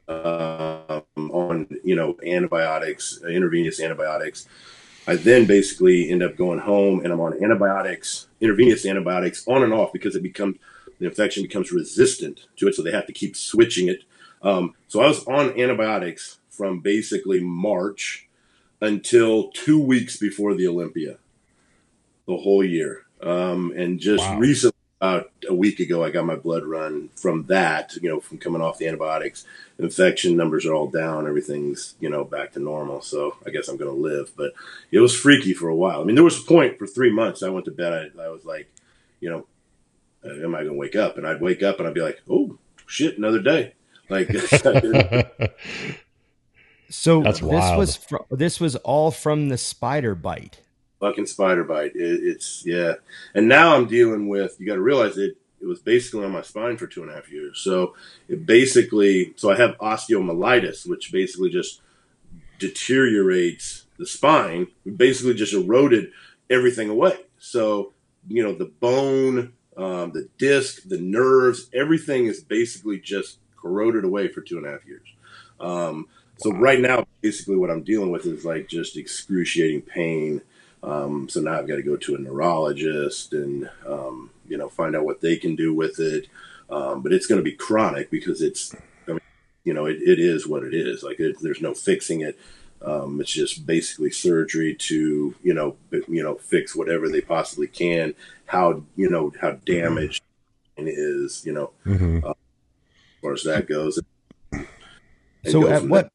um, 0.08 1.32
on 1.32 1.68
you 1.84 1.96
know 1.96 2.16
antibiotics, 2.26 3.20
intravenous 3.28 3.82
antibiotics. 3.82 4.48
I 5.08 5.16
then 5.16 5.46
basically 5.46 6.12
end 6.12 6.22
up 6.22 6.38
going 6.38 6.60
home 6.60 7.00
and 7.04 7.12
I'm 7.12 7.20
on 7.20 7.44
antibiotics, 7.44 8.28
intravenous 8.40 8.86
antibiotics, 8.86 9.48
on 9.48 9.64
and 9.64 9.74
off 9.74 9.92
because 9.92 10.16
it 10.16 10.22
becomes 10.22 10.58
the 11.00 11.08
infection 11.08 11.42
becomes 11.42 11.72
resistant 11.72 12.42
to 12.58 12.68
it, 12.68 12.76
so 12.76 12.84
they 12.84 12.92
have 12.92 13.08
to 13.08 13.14
keep 13.14 13.36
switching 13.36 13.88
it. 13.88 14.04
Um, 14.44 14.76
so 14.88 15.02
I 15.02 15.08
was 15.08 15.26
on 15.26 15.60
antibiotics 15.60 16.38
from 16.52 16.80
basically 16.80 17.40
March 17.40 18.30
until 18.82 19.50
two 19.50 19.82
weeks 19.82 20.18
before 20.18 20.54
the 20.54 20.68
Olympia 20.68 21.18
the 22.28 22.38
whole 22.38 22.64
year. 22.64 23.06
Um, 23.22 23.74
and 23.76 24.00
just 24.00 24.24
wow. 24.24 24.38
recently, 24.38 24.78
about 25.02 25.32
a 25.50 25.54
week 25.54 25.80
ago, 25.80 26.04
I 26.04 26.12
got 26.12 26.28
my 26.28 26.36
blood 26.36 26.64
run 26.64 27.10
from 27.16 27.48
that, 27.48 27.96
you 28.00 28.08
know, 28.08 28.20
from 28.20 28.38
coming 28.38 28.62
off 28.62 28.78
the 28.78 28.88
antibiotics. 28.88 29.46
Infection 29.80 30.38
numbers 30.38 30.64
are 30.68 30.76
all 30.76 30.88
down. 30.88 31.28
Everything's, 31.28 31.96
you 32.00 32.08
know, 32.08 32.24
back 32.24 32.54
to 32.54 32.60
normal. 32.60 33.02
So 33.02 33.36
I 33.44 33.50
guess 33.50 33.68
I'm 33.68 33.78
going 33.78 33.90
to 33.90 34.00
live. 34.00 34.32
But 34.38 34.54
it 34.92 35.00
was 35.00 35.20
freaky 35.20 35.56
for 35.56 35.70
a 35.70 35.76
while. 35.76 36.02
I 36.02 36.04
mean, 36.04 36.14
there 36.14 36.24
was 36.24 36.40
a 36.40 36.46
point 36.46 36.78
for 36.78 36.86
three 36.86 37.12
months 37.12 37.42
I 37.42 37.50
went 37.50 37.66
to 37.66 37.72
bed. 37.72 38.12
I, 38.16 38.26
I 38.26 38.30
was 38.30 38.46
like, 38.46 38.72
you 39.20 39.32
know, 39.32 39.48
uh, 40.24 40.44
am 40.44 40.54
I 40.54 40.60
going 40.60 40.74
to 40.74 40.80
wake 40.80 40.96
up? 40.96 41.18
And 41.18 41.26
I'd 41.26 41.42
wake 41.42 41.64
up 41.64 41.80
and 41.80 41.88
I'd 41.88 41.96
be 41.96 42.02
like, 42.02 42.22
oh, 42.30 42.60
shit, 42.86 43.18
another 43.18 43.42
day. 43.42 43.74
Like, 44.08 44.30
so 46.90 47.24
That's 47.24 47.40
this 47.40 47.42
wild. 47.42 47.80
was 47.80 47.96
fr- 47.96 48.18
this 48.30 48.60
was 48.60 48.76
all 48.76 49.10
from 49.10 49.50
the 49.50 49.58
spider 49.58 50.14
bite 50.14 50.60
fucking 51.02 51.26
spider 51.26 51.66
bite. 51.66 51.96
It, 51.96 52.24
it's 52.24 52.64
yeah. 52.66 52.94
And 53.36 53.50
now 53.50 53.76
I'm 53.76 53.88
dealing 53.88 54.30
with. 54.30 54.56
You 54.60 54.68
got 54.68 54.76
to 54.76 54.82
realize 54.82 55.18
it. 55.18 55.36
It 55.60 55.66
was 55.66 55.80
basically 55.80 56.26
on 56.26 56.32
my 56.32 56.42
spine 56.42 56.78
for 56.78 56.88
two 56.88 57.04
and 57.04 57.12
a 57.12 57.16
half 57.16 57.30
years. 57.30 57.60
So 57.60 57.96
it 58.30 58.46
basically. 58.46 59.34
So 59.36 59.52
I 59.52 59.58
have 59.58 59.78
osteomyelitis, 59.80 60.88
which 60.88 61.12
basically 61.12 61.50
just 61.50 61.82
deteriorates 62.60 63.86
the 63.98 64.06
spine. 64.06 64.68
It 64.86 64.98
basically 64.98 65.34
just 65.34 65.54
eroded 65.54 66.12
everything 66.50 66.90
away. 66.90 67.18
So 67.38 67.92
you 68.28 68.44
know 68.44 68.54
the 68.54 68.66
bone, 68.66 69.54
um, 69.76 70.12
the 70.14 70.30
disc, 70.38 70.84
the 70.88 71.00
nerves, 71.00 71.70
everything 71.74 72.28
is 72.28 72.42
basically 72.42 73.00
just 73.00 73.40
corroded 73.60 74.06
away 74.06 74.28
for 74.28 74.42
two 74.42 74.58
and 74.58 74.66
a 74.66 74.72
half 74.72 74.86
years. 74.86 75.08
Um, 75.60 76.08
so 76.38 76.52
right 76.54 76.80
now, 76.80 77.06
basically, 77.22 77.58
what 77.58 77.70
I'm 77.70 77.84
dealing 77.84 78.10
with 78.10 78.26
is 78.26 78.46
like 78.46 78.68
just 78.68 78.98
excruciating 78.98 79.84
pain 79.84 80.42
um, 80.84 81.30
so 81.30 81.42
now 81.42 81.60
I've 81.60 81.68
got 81.68 81.76
to 81.76 81.84
go 81.84 81.96
to 81.96 82.16
a 82.16 82.20
neurologist 82.20 83.34
and 83.34 83.70
um, 83.86 84.32
you 84.48 84.58
know 84.58 84.70
find 84.70 84.96
out 84.96 85.06
what 85.06 85.22
they 85.22 85.38
can 85.38 85.56
do 85.56 85.74
with 85.74 86.00
it. 86.00 86.28
Um, 86.70 87.02
but 87.02 87.14
it's 87.14 87.28
going 87.28 87.40
to 87.40 87.44
be 87.44 87.52
chronic 87.52 88.10
because 88.10 88.42
it's, 88.42 88.74
I 89.08 89.12
mean, 89.12 89.20
you 89.66 89.74
know, 89.74 89.86
it, 89.86 89.98
it 89.98 90.20
is 90.20 90.48
what 90.48 90.64
it 90.64 90.74
is. 90.74 91.04
Like 91.04 91.20
it, 91.20 91.36
there's 91.42 91.62
no 91.62 91.74
fixing 91.74 92.22
it. 92.22 92.40
Um, 92.82 93.20
it's 93.22 93.32
just 93.32 93.68
basically 93.68 94.10
surgery 94.10 94.74
to 94.74 95.36
you 95.44 95.54
know 95.54 95.76
you 95.92 96.24
know 96.24 96.36
fix 96.36 96.76
whatever 96.76 97.10
they 97.10 97.22
possibly 97.22 97.68
can. 97.68 98.16
How 98.46 98.84
you 98.96 99.10
know 99.10 99.32
how 99.40 99.52
damaged 99.52 100.24
it 100.78 100.88
is. 100.88 101.46
You 101.46 101.54
know, 101.54 101.72
mm-hmm. 101.86 102.26
uh, 102.26 102.32
as 102.32 102.36
far 103.22 103.34
as 103.34 103.44
that 103.44 103.68
goes. 103.68 104.00
so 105.46 105.68
at 105.68 105.84
what 105.84 106.10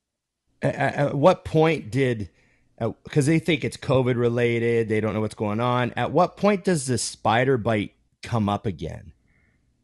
at, 0.61 0.75
at 0.75 1.15
what 1.15 1.45
point 1.45 1.93
did 1.93 2.31
because 2.79 3.27
they 3.27 3.39
think 3.39 3.65
it's 3.65 3.77
COVID 3.77 4.17
related. 4.17 4.89
They 4.89 5.01
don't 5.01 5.15
know 5.15 5.21
what's 5.21 5.35
going 5.35 5.61
on. 5.61 5.93
At 5.97 6.13
what 6.13 6.37
point 6.37 6.65
does 6.65 6.87
the 6.87 6.99
spider 6.99 7.57
bite 7.57 7.95
come 8.23 8.49
up 8.49 8.67
again? 8.67 9.13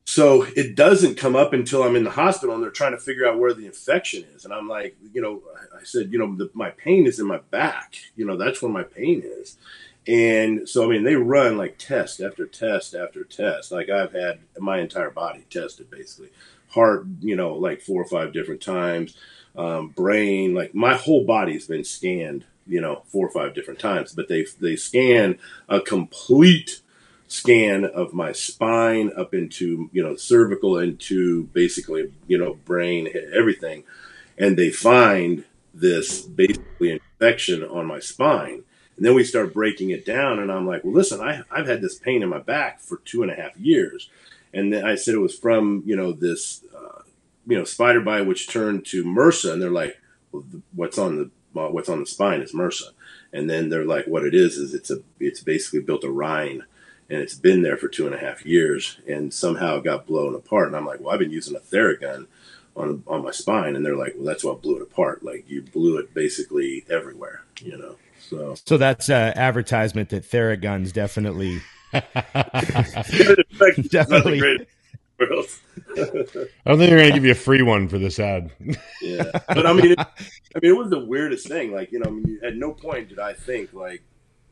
so 0.05 0.43
it 0.57 0.75
doesn't 0.75 1.17
come 1.17 1.37
up 1.37 1.53
until 1.53 1.83
I'm 1.83 1.97
in 1.97 2.05
the 2.05 2.11
hospital 2.11 2.55
and 2.55 2.63
they're 2.63 2.71
trying 2.71 2.93
to 2.93 2.99
figure 2.99 3.27
out 3.27 3.39
where 3.39 3.55
the 3.55 3.67
infection 3.67 4.25
is. 4.35 4.45
And 4.45 4.53
I'm 4.53 4.69
like, 4.69 4.97
you 5.13 5.23
know, 5.23 5.43
I 5.75 5.85
said, 5.85 6.13
you 6.13 6.19
know, 6.19 6.37
the, 6.37 6.51
my 6.55 6.71
pain 6.71 7.07
is 7.07 7.19
in 7.19 7.27
my 7.27 7.39
back. 7.51 7.95
You 8.17 8.27
know, 8.27 8.37
that's 8.37 8.61
where 8.61 8.71
my 8.71 8.83
pain 8.83 9.23
is. 9.25 9.57
And 10.07 10.69
so, 10.69 10.85
I 10.85 10.89
mean, 10.89 11.05
they 11.05 11.15
run 11.15 11.57
like 11.57 11.79
test 11.79 12.21
after 12.21 12.47
test 12.47 12.95
after 12.95 13.25
test. 13.25 13.71
Like 13.71 13.89
I've 13.89 14.13
had 14.13 14.41
my 14.59 14.81
entire 14.81 15.11
body 15.11 15.47
tested 15.49 15.91
basically. 15.91 16.31
Heart, 16.69 17.07
you 17.21 17.37
know, 17.37 17.55
like 17.55 17.81
four 17.81 18.03
or 18.03 18.07
five 18.07 18.33
different 18.33 18.61
times. 18.61 19.17
Um, 19.57 19.89
brain, 19.89 20.55
like 20.55 20.75
my 20.75 20.95
whole 20.95 21.25
body's 21.25 21.69
been 21.69 21.85
scanned, 21.85 22.45
you 22.67 22.81
know, 22.81 23.03
four 23.07 23.27
or 23.27 23.31
five 23.31 23.55
different 23.55 23.81
times. 23.81 24.13
But 24.13 24.29
they 24.29 24.47
they 24.61 24.77
scan 24.77 25.39
a 25.69 25.81
complete 25.81 26.81
scan 27.33 27.87
of 27.87 28.13
my 28.13 28.31
spine 28.31 29.11
up 29.17 29.33
into 29.33 29.89
you 29.91 30.03
know 30.03 30.15
cervical 30.17 30.79
into 30.79 31.45
basically 31.55 32.13
you 32.27 32.37
know 32.37 32.53
brain 32.67 33.09
everything 33.33 33.83
and 34.37 34.59
they 34.59 34.71
find 34.71 35.43
this 35.73 36.21
basically 36.21 36.91
infection 36.91 37.65
on 37.65 37.87
my 37.87 37.99
spine 37.99 38.63
and 38.99 39.07
then 39.07 39.15
we 39.15 39.25
start 39.25 39.55
breaking 39.55 39.89
it 39.89 40.05
down 40.05 40.39
and 40.39 40.53
i'm 40.53 40.67
like 40.67 40.85
well 40.85 40.93
listen 40.93 41.23
I, 41.23 41.41
i've 41.51 41.67
had 41.67 41.81
this 41.81 41.95
pain 41.95 42.23
in 42.23 42.29
my 42.29 42.39
back 42.39 42.81
for 42.81 42.99
two 42.99 43.23
and 43.23 43.33
a 43.33 43.35
half 43.35 43.57
years 43.57 44.11
and 44.53 44.71
then 44.71 44.85
i 44.85 44.95
said 44.95 45.15
it 45.15 45.19
was 45.19 45.39
from 45.39 45.83
you 45.87 45.97
know 45.97 46.13
this 46.13 46.63
uh, 46.77 47.01
you 47.47 47.57
know 47.57 47.65
spider 47.65 48.03
bite 48.03 48.27
which 48.27 48.47
turned 48.47 48.85
to 48.87 49.05
mrsa 49.05 49.55
and 49.55 49.63
they're 49.63 49.71
like 49.71 49.99
well, 50.33 50.45
what's 50.75 50.99
on 50.99 51.17
the 51.17 51.31
what's 51.53 51.89
on 51.89 52.01
the 52.01 52.07
spine 52.07 52.41
is 52.41 52.55
mrsa 52.55 52.91
and 53.33 53.49
then 53.49 53.69
they're 53.69 53.85
like 53.85 54.07
what 54.07 54.25
it 54.25 54.35
is 54.35 54.57
is 54.57 54.75
it's 54.75 54.91
a 54.91 54.99
it's 55.21 55.41
basically 55.41 55.81
built 55.81 56.05
a 56.05 56.11
rind 56.11 56.63
and 57.13 57.21
it's 57.21 57.35
been 57.35 57.61
there 57.63 57.77
for 57.77 57.89
two 57.89 58.07
and 58.07 58.15
a 58.15 58.19
half 58.19 58.47
years 58.47 58.99
and 59.07 59.35
somehow 59.35 59.77
it 59.77 59.85
got 59.85 60.07
blown 60.07 60.35
apart. 60.35 60.69
And 60.69 60.77
I'm 60.77 60.87
like, 60.87 61.01
well, 61.01 61.13
I've 61.13 61.19
been 61.19 61.31
using 61.31 61.55
a 61.55 61.61
Theragun 61.61 62.27
on 62.75 63.03
on 63.07 63.23
my 63.23 63.31
spine, 63.31 63.77
and 63.77 63.85
they're 63.85 63.97
like, 63.97 64.15
well, 64.17 64.25
that's 64.25 64.43
what 64.43 64.63
blew 64.63 64.77
it 64.77 64.83
apart. 64.83 65.23
Like 65.23 65.45
you 65.49 65.61
blew 65.61 65.99
it 65.99 66.15
basically 66.15 66.87
everywhere, 66.89 67.43
you 67.61 67.77
know. 67.77 67.97
So 68.19 68.55
so 68.65 68.79
that's 68.79 69.11
uh, 69.11 69.35
advertisement 69.37 70.09
that 70.09 70.25
Theraguns 70.25 70.93
definitely 70.93 71.61
definitely. 73.91 74.67
I 75.23 75.95
don't 75.95 76.79
think 76.79 76.91
they're 76.91 76.99
going 76.99 77.09
to 77.09 77.15
give 77.15 77.25
you 77.25 77.33
a 77.33 77.37
free 77.37 77.63
one 77.63 77.89
for 77.89 77.99
this 77.99 78.19
ad. 78.19 78.51
yeah, 79.01 79.25
but 79.49 79.67
I 79.67 79.73
mean, 79.73 79.93
it, 79.93 79.99
I 80.01 80.59
mean, 80.61 80.73
it 80.73 80.77
was 80.77 80.91
the 80.91 81.05
weirdest 81.05 81.49
thing. 81.49 81.73
Like, 81.73 81.93
you 81.93 81.99
know, 81.99 82.09
I 82.09 82.11
mean, 82.11 82.41
at 82.43 82.57
no 82.57 82.73
point 82.73 83.09
did 83.09 83.19
I 83.19 83.33
think 83.33 83.73
like 83.73 84.03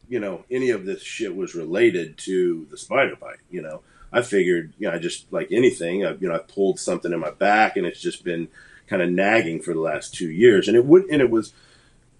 you 0.08 0.20
know 0.20 0.44
any 0.50 0.70
of 0.70 0.84
this 0.84 1.02
shit 1.02 1.34
was 1.34 1.54
related 1.54 2.18
to 2.18 2.66
the 2.70 2.76
spider 2.76 3.16
bite. 3.16 3.38
You 3.50 3.62
know, 3.62 3.82
I 4.12 4.22
figured 4.22 4.74
you 4.78 4.88
know 4.88 4.94
I 4.94 4.98
just 4.98 5.32
like 5.32 5.48
anything. 5.52 6.04
I, 6.04 6.12
you 6.20 6.28
know, 6.28 6.34
I 6.34 6.38
pulled 6.38 6.78
something 6.78 7.12
in 7.12 7.20
my 7.20 7.30
back, 7.30 7.76
and 7.76 7.86
it's 7.86 8.00
just 8.00 8.24
been 8.24 8.48
kind 8.86 9.00
of 9.00 9.08
nagging 9.08 9.62
for 9.62 9.72
the 9.72 9.80
last 9.80 10.12
two 10.12 10.30
years. 10.30 10.68
And 10.68 10.76
it 10.76 10.84
would 10.84 11.04
and 11.04 11.22
it 11.22 11.30
was 11.30 11.54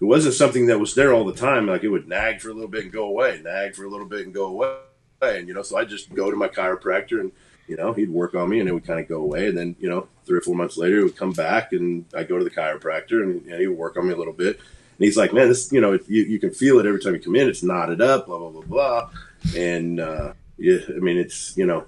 it 0.00 0.04
wasn't 0.04 0.34
something 0.34 0.66
that 0.66 0.78
was 0.78 0.94
there 0.94 1.12
all 1.12 1.24
the 1.24 1.34
time. 1.34 1.66
Like 1.66 1.82
it 1.82 1.88
would 1.88 2.08
nag 2.08 2.40
for 2.40 2.48
a 2.48 2.54
little 2.54 2.68
bit 2.68 2.84
and 2.84 2.92
go 2.92 3.04
away, 3.04 3.40
nag 3.42 3.74
for 3.74 3.84
a 3.84 3.90
little 3.90 4.06
bit 4.06 4.24
and 4.24 4.32
go 4.32 4.46
away. 4.46 4.76
And 5.20 5.48
you 5.48 5.52
know, 5.52 5.62
so 5.62 5.76
I 5.76 5.84
just 5.84 6.14
go 6.14 6.30
to 6.30 6.36
my 6.36 6.48
chiropractor 6.48 7.20
and 7.20 7.32
you 7.70 7.76
know, 7.76 7.92
he'd 7.92 8.10
work 8.10 8.34
on 8.34 8.48
me 8.48 8.58
and 8.58 8.68
it 8.68 8.72
would 8.72 8.84
kind 8.84 8.98
of 8.98 9.06
go 9.06 9.22
away. 9.22 9.46
And 9.46 9.56
then, 9.56 9.76
you 9.78 9.88
know, 9.88 10.08
three 10.26 10.38
or 10.38 10.40
four 10.40 10.56
months 10.56 10.76
later, 10.76 10.98
it 10.98 11.04
would 11.04 11.16
come 11.16 11.30
back 11.30 11.72
and 11.72 12.04
I 12.16 12.24
go 12.24 12.36
to 12.36 12.42
the 12.42 12.50
chiropractor 12.50 13.22
and, 13.22 13.46
and 13.46 13.60
he 13.60 13.68
would 13.68 13.78
work 13.78 13.96
on 13.96 14.08
me 14.08 14.12
a 14.12 14.16
little 14.16 14.32
bit. 14.32 14.56
And 14.56 15.04
he's 15.06 15.16
like, 15.16 15.32
man, 15.32 15.46
this, 15.46 15.70
you 15.70 15.80
know, 15.80 15.92
you, 16.08 16.24
you 16.24 16.40
can 16.40 16.50
feel 16.50 16.80
it 16.80 16.86
every 16.86 17.00
time 17.00 17.14
you 17.14 17.20
come 17.20 17.36
in. 17.36 17.48
It's 17.48 17.62
knotted 17.62 18.00
up, 18.00 18.26
blah, 18.26 18.38
blah, 18.38 18.50
blah, 18.50 18.62
blah. 18.62 19.10
And, 19.56 20.00
uh, 20.00 20.32
yeah, 20.58 20.78
I 20.88 20.98
mean, 20.98 21.16
it's, 21.16 21.56
you 21.56 21.64
know, 21.64 21.86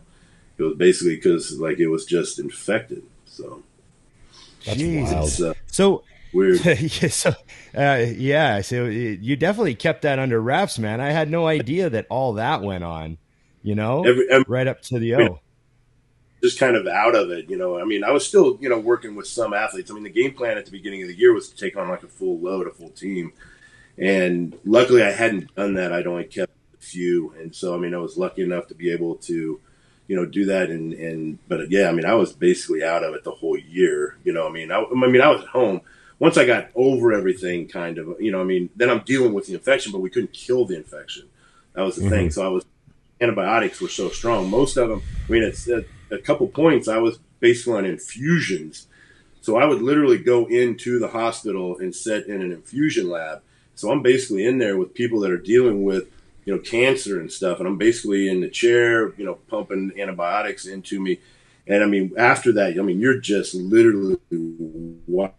it 0.56 0.62
was 0.62 0.76
basically 0.76 1.16
because 1.16 1.58
like 1.58 1.80
it 1.80 1.88
was 1.88 2.06
just 2.06 2.38
infected. 2.38 3.02
So 3.26 3.64
that's 4.64 4.80
wild. 4.80 5.40
Uh, 5.40 5.54
so 5.66 6.04
weird. 6.32 6.64
yeah, 6.64 7.08
so, 7.08 7.30
uh, 7.76 8.06
yeah. 8.16 8.60
So 8.60 8.84
you 8.84 9.34
definitely 9.34 9.74
kept 9.74 10.02
that 10.02 10.20
under 10.20 10.40
wraps, 10.40 10.78
man. 10.78 11.00
I 11.00 11.10
had 11.10 11.28
no 11.28 11.48
idea 11.48 11.90
that 11.90 12.06
all 12.08 12.34
that 12.34 12.62
went 12.62 12.84
on, 12.84 13.18
you 13.64 13.74
know, 13.74 14.04
every, 14.04 14.30
every, 14.30 14.44
right 14.46 14.68
up 14.68 14.80
to 14.82 15.00
the 15.00 15.16
O 15.16 15.41
just 16.42 16.58
kind 16.58 16.76
of 16.76 16.86
out 16.86 17.14
of 17.14 17.30
it. 17.30 17.48
You 17.48 17.56
know, 17.56 17.78
I 17.78 17.84
mean, 17.84 18.02
I 18.04 18.10
was 18.10 18.26
still, 18.26 18.58
you 18.60 18.68
know, 18.68 18.78
working 18.78 19.14
with 19.14 19.26
some 19.26 19.54
athletes. 19.54 19.90
I 19.90 19.94
mean, 19.94 20.02
the 20.02 20.10
game 20.10 20.34
plan 20.34 20.58
at 20.58 20.64
the 20.64 20.72
beginning 20.72 21.02
of 21.02 21.08
the 21.08 21.16
year 21.16 21.32
was 21.32 21.48
to 21.50 21.56
take 21.56 21.76
on 21.76 21.88
like 21.88 22.02
a 22.02 22.08
full 22.08 22.38
load, 22.38 22.66
a 22.66 22.70
full 22.70 22.90
team. 22.90 23.32
And 23.98 24.58
luckily 24.64 25.02
I 25.02 25.10
hadn't 25.10 25.54
done 25.54 25.74
that. 25.74 25.92
I'd 25.92 26.06
only 26.06 26.24
kept 26.24 26.52
a 26.74 26.82
few. 26.82 27.32
And 27.38 27.54
so, 27.54 27.74
I 27.74 27.78
mean, 27.78 27.94
I 27.94 27.98
was 27.98 28.16
lucky 28.16 28.42
enough 28.42 28.66
to 28.68 28.74
be 28.74 28.90
able 28.90 29.16
to, 29.16 29.60
you 30.08 30.16
know, 30.16 30.26
do 30.26 30.46
that. 30.46 30.70
And, 30.70 30.92
and, 30.94 31.38
but 31.46 31.70
yeah, 31.70 31.88
I 31.88 31.92
mean, 31.92 32.06
I 32.06 32.14
was 32.14 32.32
basically 32.32 32.82
out 32.82 33.04
of 33.04 33.14
it 33.14 33.22
the 33.22 33.30
whole 33.30 33.56
year. 33.56 34.16
You 34.24 34.32
know, 34.32 34.48
I 34.48 34.50
mean, 34.50 34.72
I, 34.72 34.82
I 34.82 35.06
mean, 35.06 35.20
I 35.20 35.28
was 35.28 35.42
at 35.42 35.48
home. 35.48 35.82
Once 36.18 36.36
I 36.38 36.44
got 36.44 36.70
over 36.74 37.12
everything, 37.12 37.68
kind 37.68 37.98
of, 37.98 38.20
you 38.20 38.30
know, 38.30 38.40
I 38.40 38.44
mean, 38.44 38.70
then 38.76 38.90
I'm 38.90 39.00
dealing 39.00 39.32
with 39.32 39.46
the 39.46 39.54
infection, 39.54 39.92
but 39.92 40.00
we 40.00 40.10
couldn't 40.10 40.32
kill 40.32 40.64
the 40.64 40.76
infection. 40.76 41.28
That 41.74 41.82
was 41.82 41.96
the 41.96 42.02
mm-hmm. 42.02 42.10
thing. 42.10 42.30
So 42.30 42.44
I 42.44 42.48
was, 42.48 42.64
antibiotics 43.20 43.80
were 43.80 43.88
so 43.88 44.08
strong. 44.08 44.48
Most 44.48 44.76
of 44.76 44.88
them, 44.88 45.02
I 45.28 45.32
mean, 45.32 45.42
it's, 45.42 45.68
uh, 45.68 45.82
a 46.12 46.18
couple 46.18 46.46
points, 46.46 46.88
I 46.88 46.98
was 46.98 47.18
basically 47.40 47.78
on 47.78 47.84
infusions. 47.84 48.86
So 49.40 49.56
I 49.56 49.64
would 49.64 49.82
literally 49.82 50.18
go 50.18 50.46
into 50.46 50.98
the 50.98 51.08
hospital 51.08 51.78
and 51.78 51.94
sit 51.94 52.26
in 52.28 52.40
an 52.42 52.52
infusion 52.52 53.10
lab. 53.10 53.42
So 53.74 53.90
I'm 53.90 54.02
basically 54.02 54.46
in 54.46 54.58
there 54.58 54.76
with 54.76 54.94
people 54.94 55.20
that 55.20 55.32
are 55.32 55.38
dealing 55.38 55.82
with, 55.82 56.08
you 56.44 56.54
know, 56.54 56.60
cancer 56.60 57.18
and 57.20 57.32
stuff. 57.32 57.58
And 57.58 57.66
I'm 57.66 57.78
basically 57.78 58.28
in 58.28 58.40
the 58.40 58.48
chair, 58.48 59.12
you 59.16 59.24
know, 59.24 59.34
pumping 59.48 59.92
antibiotics 59.98 60.66
into 60.66 61.00
me. 61.00 61.18
And 61.66 61.82
I 61.82 61.86
mean, 61.86 62.12
after 62.16 62.52
that, 62.52 62.78
I 62.78 62.82
mean, 62.82 63.00
you're 63.00 63.18
just 63.18 63.54
literally 63.54 64.18
wiped 65.06 65.38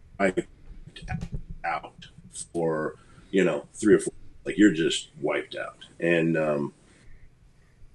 out 1.64 2.08
for, 2.52 2.96
you 3.32 3.44
know, 3.44 3.68
three 3.74 3.94
or 3.96 4.00
four, 4.00 4.14
like 4.46 4.58
you're 4.58 4.74
just 4.74 5.10
wiped 5.22 5.56
out. 5.56 5.78
And, 6.00 6.38
um, 6.38 6.74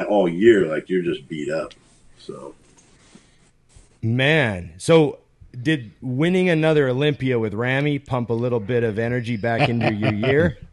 all 0.08 0.28
year, 0.28 0.66
like 0.66 0.88
you're 0.88 1.02
just 1.02 1.28
beat 1.28 1.50
up. 1.50 1.74
So 2.18 2.54
Man, 4.02 4.74
so 4.78 5.18
did 5.60 5.90
winning 6.00 6.48
another 6.48 6.88
Olympia 6.88 7.38
with 7.38 7.54
Ramy 7.54 7.98
pump 7.98 8.30
a 8.30 8.34
little 8.34 8.60
bit 8.60 8.84
of 8.84 8.98
energy 8.98 9.36
back 9.36 9.68
into 9.68 9.92
your 9.92 10.12
year? 10.12 10.58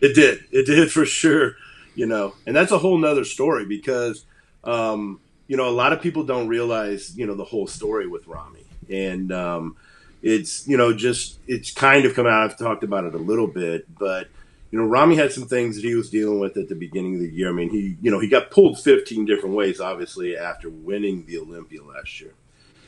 It 0.00 0.16
did. 0.16 0.40
It 0.50 0.66
did 0.66 0.90
for 0.90 1.06
sure. 1.06 1.54
You 1.94 2.06
know, 2.06 2.34
and 2.44 2.56
that's 2.56 2.72
a 2.72 2.78
whole 2.78 2.98
nother 2.98 3.24
story 3.24 3.66
because, 3.66 4.24
um, 4.64 5.20
you 5.46 5.56
know, 5.56 5.68
a 5.68 5.70
lot 5.70 5.92
of 5.92 6.02
people 6.02 6.24
don't 6.24 6.48
realize, 6.48 7.16
you 7.16 7.24
know, 7.24 7.36
the 7.36 7.44
whole 7.44 7.68
story 7.68 8.08
with 8.08 8.26
Ramy. 8.26 8.64
And 8.90 9.30
um, 9.30 9.76
it's, 10.20 10.66
you 10.66 10.76
know, 10.76 10.92
just, 10.92 11.38
it's 11.46 11.72
kind 11.72 12.04
of 12.04 12.16
come 12.16 12.26
out. 12.26 12.50
I've 12.50 12.58
talked 12.58 12.82
about 12.82 13.04
it 13.04 13.14
a 13.14 13.18
little 13.18 13.46
bit, 13.46 13.86
but– 13.96 14.26
you 14.72 14.78
know, 14.78 14.86
Ramy 14.86 15.16
had 15.16 15.30
some 15.32 15.46
things 15.46 15.76
that 15.76 15.84
he 15.84 15.94
was 15.94 16.08
dealing 16.08 16.40
with 16.40 16.56
at 16.56 16.68
the 16.70 16.74
beginning 16.74 17.16
of 17.16 17.20
the 17.20 17.28
year. 17.28 17.50
I 17.50 17.52
mean, 17.52 17.68
he, 17.68 17.98
you 18.00 18.10
know, 18.10 18.18
he 18.18 18.26
got 18.26 18.50
pulled 18.50 18.80
15 18.80 19.26
different 19.26 19.54
ways, 19.54 19.80
obviously, 19.80 20.34
after 20.34 20.70
winning 20.70 21.26
the 21.26 21.38
Olympia 21.38 21.84
last 21.84 22.18
year. 22.22 22.32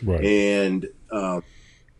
Right. 0.02 0.24
And, 0.24 0.88
um, 1.12 1.44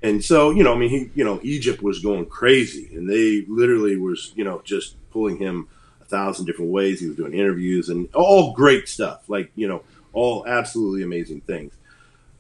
and 0.03 0.25
so, 0.25 0.51
you 0.53 0.65
know, 0.65 0.75
I 0.75 0.79
mean, 0.79 0.89
he, 0.89 1.11
you 1.15 1.23
know, 1.23 1.39
Egypt 1.43 1.83
was 1.83 2.01
going 2.01 2.25
crazy 2.27 2.95
and 2.95 3.09
they 3.09 3.45
literally 3.47 3.97
was, 3.97 4.33
you 4.35 4.43
know, 4.43 4.63
just 4.65 4.97
pulling 5.11 5.37
him 5.37 5.69
a 6.01 6.07
thousand 6.07 6.47
different 6.47 6.71
ways. 6.71 7.01
He 7.01 7.07
was 7.07 7.17
doing 7.17 7.35
interviews 7.35 7.91
and 7.91 8.09
all 8.15 8.55
great 8.55 8.89
stuff, 8.89 9.29
like, 9.29 9.53
you 9.55 9.69
know, 9.69 9.83
all 10.15 10.47
absolutely 10.47 11.03
amazing 11.03 11.43
things. 11.43 11.75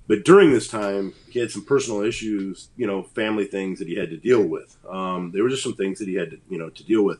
But 0.06 0.24
during 0.24 0.52
this 0.52 0.68
time, 0.68 1.14
he 1.30 1.38
had 1.38 1.50
some 1.50 1.64
personal 1.64 2.02
issues, 2.02 2.68
you 2.76 2.86
know, 2.86 3.02
family 3.02 3.46
things 3.46 3.78
that 3.78 3.88
he 3.88 3.96
had 3.96 4.10
to 4.10 4.16
deal 4.18 4.42
with. 4.42 4.76
Um, 4.88 5.30
there 5.32 5.42
were 5.42 5.48
just 5.48 5.62
some 5.62 5.76
things 5.76 5.98
that 5.98 6.08
he 6.08 6.14
had 6.14 6.30
to, 6.32 6.38
you 6.50 6.58
know, 6.58 6.68
to 6.68 6.84
deal 6.84 7.02
with. 7.02 7.18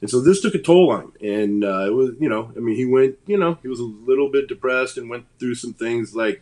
And 0.00 0.08
so 0.08 0.20
this 0.20 0.40
took 0.40 0.54
a 0.54 0.62
toll 0.62 0.92
on 0.92 1.02
him. 1.02 1.12
And 1.20 1.64
uh, 1.64 1.86
it 1.86 1.92
was, 1.92 2.10
you 2.20 2.28
know, 2.28 2.52
I 2.56 2.60
mean, 2.60 2.76
he 2.76 2.84
went, 2.84 3.18
you 3.26 3.36
know, 3.36 3.58
he 3.62 3.68
was 3.68 3.80
a 3.80 3.84
little 3.84 4.30
bit 4.30 4.46
depressed 4.46 4.96
and 4.96 5.10
went 5.10 5.26
through 5.38 5.56
some 5.56 5.72
things 5.72 6.14
like, 6.14 6.40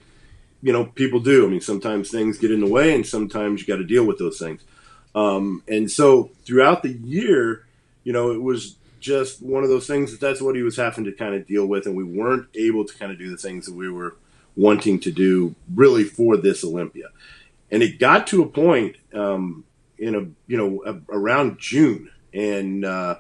you 0.62 0.73
know, 0.73 0.85
people 0.85 1.21
do. 1.21 1.47
I 1.47 1.49
mean, 1.49 1.62
sometimes 1.62 2.11
things 2.11 2.38
get 2.38 2.50
in 2.50 2.61
the 2.61 2.68
way 2.68 2.95
and 2.95 3.07
sometimes 3.07 3.61
you 3.61 3.66
got 3.66 3.78
to 3.78 3.85
deal 3.85 4.04
with 4.04 4.18
those 4.18 4.38
things. 4.38 4.62
Um, 5.14 5.62
and 5.66 5.90
so 5.90 6.30
throughout 6.45 6.83
the 6.83 6.92
year, 6.92 7.66
you 8.04 8.12
know, 8.12 8.30
it 8.30 8.42
was 8.42 8.76
just 9.00 9.40
one 9.42 9.62
of 9.64 9.71
those 9.71 9.87
things 9.87 10.11
that 10.11 10.21
that's 10.21 10.42
what 10.42 10.54
he 10.54 10.62
was 10.62 10.76
having 10.76 11.04
to 11.04 11.12
kind 11.12 11.35
of 11.35 11.47
deal 11.47 11.64
with. 11.64 11.87
And 11.87 11.97
we 11.97 12.04
weren't 12.04 12.49
able 12.54 12.85
to 12.85 12.95
kind 12.95 13.11
of 13.11 13.18
do 13.18 13.30
the 13.30 13.38
things 13.38 13.64
that 13.64 13.75
we 13.75 13.88
were– 13.88 14.16
wanting 14.59 14.99
to 14.99 15.12
do 15.12 15.55
really 15.75 16.03
for 16.03 16.37
this 16.37 16.65
Olympia. 16.65 17.07
And 17.71 17.83
it 17.83 17.99
got 17.99 18.27
to 18.29 18.43
a 18.43 18.49
point 18.49 18.97
um, 19.15 19.65
in 19.99 20.15
a 20.15 20.21
you 20.47 20.57
know 20.57 20.83
a, 20.85 21.15
around 21.15 21.59
June, 21.59 22.11
and 22.35 22.85
uh, 22.85 23.17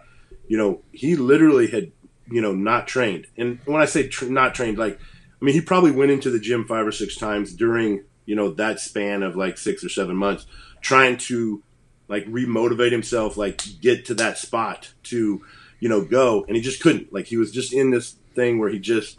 you 0.48 0.58
know 0.58 0.82
he 0.92 1.16
literally 1.16 1.68
had 1.68 1.92
you 2.30 2.40
know 2.42 2.54
not 2.54 2.88
trained. 2.88 3.26
And 3.36 3.60
when 3.64 3.80
I 3.80 3.84
say 3.84 4.08
tr- 4.08 4.26
not 4.26 4.54
trained, 4.54 4.78
like 4.78 4.98
I 4.98 5.44
mean 5.44 5.54
he 5.54 5.60
probably 5.60 5.92
went 5.92 6.10
into 6.10 6.30
the 6.30 6.40
gym 6.40 6.66
five 6.66 6.86
or 6.86 6.92
six 6.92 7.16
times 7.16 7.54
during 7.54 8.04
you 8.26 8.34
know 8.34 8.50
that 8.52 8.80
span 8.80 9.22
of 9.22 9.36
like 9.36 9.58
six 9.58 9.84
or 9.84 9.88
seven 9.88 10.16
months, 10.16 10.46
trying 10.80 11.18
to 11.18 11.62
like 12.08 12.26
remotivate 12.26 12.90
himself, 12.90 13.36
like 13.36 13.62
get 13.80 14.06
to 14.06 14.14
that 14.14 14.38
spot 14.38 14.92
to 15.04 15.44
you 15.78 15.88
know 15.88 16.04
go, 16.04 16.44
and 16.48 16.56
he 16.56 16.62
just 16.62 16.82
couldn't. 16.82 17.12
Like 17.12 17.26
he 17.26 17.36
was 17.36 17.52
just 17.52 17.72
in 17.72 17.90
this 17.90 18.16
thing 18.34 18.58
where 18.58 18.70
he 18.70 18.78
just 18.78 19.18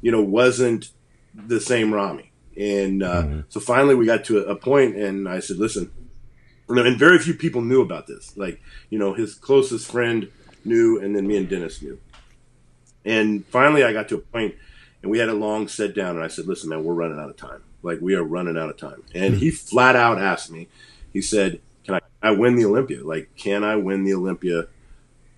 you 0.00 0.10
know 0.10 0.22
wasn't 0.22 0.90
the 1.34 1.60
same 1.60 1.92
Ramy. 1.92 2.30
And 2.56 3.02
uh, 3.02 3.22
mm-hmm. 3.22 3.40
so 3.48 3.60
finally, 3.60 3.94
we 3.94 4.06
got 4.06 4.24
to 4.26 4.38
a, 4.38 4.56
point, 4.56 4.96
and 4.96 5.28
I 5.28 5.40
said, 5.40 5.56
"Listen," 5.56 5.90
and 6.68 6.98
very 6.98 7.18
few 7.18 7.34
people 7.34 7.62
knew 7.62 7.80
about 7.80 8.06
this. 8.06 8.36
Like, 8.36 8.60
you 8.90 8.98
know, 8.98 9.14
his 9.14 9.34
closest 9.34 9.90
friend 9.90 10.30
knew, 10.64 11.00
and 11.00 11.14
then 11.14 11.26
me 11.26 11.36
and 11.36 11.48
Dennis 11.48 11.80
knew. 11.80 11.98
And 13.04 13.46
finally, 13.46 13.84
I 13.84 13.92
got 13.92 14.08
to 14.08 14.16
a 14.16 14.20
point, 14.20 14.56
and 15.02 15.10
we 15.10 15.18
had 15.18 15.28
a 15.28 15.34
long 15.34 15.68
sit 15.68 15.94
down, 15.94 16.16
and 16.16 16.24
I 16.24 16.28
said, 16.28 16.46
"Listen, 16.46 16.70
man, 16.70 16.84
we're 16.84 16.94
running 16.94 17.18
out 17.18 17.30
of 17.30 17.36
time. 17.36 17.62
Like, 17.82 18.00
we 18.00 18.14
are 18.14 18.24
running 18.24 18.58
out 18.58 18.68
of 18.68 18.76
time." 18.76 19.04
And 19.14 19.36
he 19.36 19.50
flat 19.50 19.96
out 19.96 20.20
asked 20.20 20.50
me, 20.50 20.68
he 21.12 21.22
said, 21.22 21.60
"Can 21.84 21.94
I, 21.94 22.00
I 22.20 22.32
win 22.32 22.56
the 22.56 22.66
Olympia? 22.66 23.04
Like, 23.04 23.30
can 23.36 23.62
I 23.62 23.76
win 23.76 24.04
the 24.04 24.14
Olympia 24.14 24.66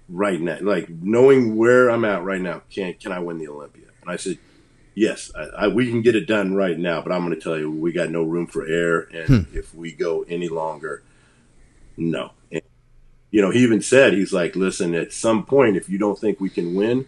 right 0.08 0.40
now? 0.40 0.58
Like, 0.62 0.88
knowing 0.88 1.56
where 1.56 1.90
I'm 1.90 2.04
at 2.06 2.24
right 2.24 2.40
now, 2.40 2.62
can 2.70 2.94
can 2.94 3.12
I 3.12 3.18
win 3.18 3.38
the 3.38 3.48
Olympia?" 3.48 3.84
And 4.00 4.10
I 4.10 4.16
said, 4.16 4.38
"Yes, 4.94 5.30
I, 5.34 5.64
I, 5.64 5.68
we 5.68 5.88
can 5.90 6.02
get 6.02 6.16
it 6.16 6.26
done 6.26 6.54
right 6.54 6.78
now, 6.78 7.02
but 7.02 7.12
I'm 7.12 7.24
going 7.24 7.34
to 7.34 7.40
tell 7.40 7.58
you, 7.58 7.70
we 7.70 7.92
got 7.92 8.10
no 8.10 8.22
room 8.22 8.46
for 8.46 8.66
error, 8.66 9.08
and 9.12 9.46
hmm. 9.46 9.56
if 9.56 9.74
we 9.74 9.92
go 9.92 10.24
any 10.28 10.48
longer, 10.48 11.02
no." 11.96 12.32
And, 12.50 12.62
you 13.30 13.40
know, 13.40 13.50
he 13.50 13.60
even 13.60 13.82
said, 13.82 14.12
"He's 14.12 14.32
like, 14.32 14.56
listen, 14.56 14.94
at 14.94 15.12
some 15.12 15.44
point, 15.44 15.76
if 15.76 15.88
you 15.88 15.98
don't 15.98 16.18
think 16.18 16.40
we 16.40 16.50
can 16.50 16.74
win." 16.74 17.06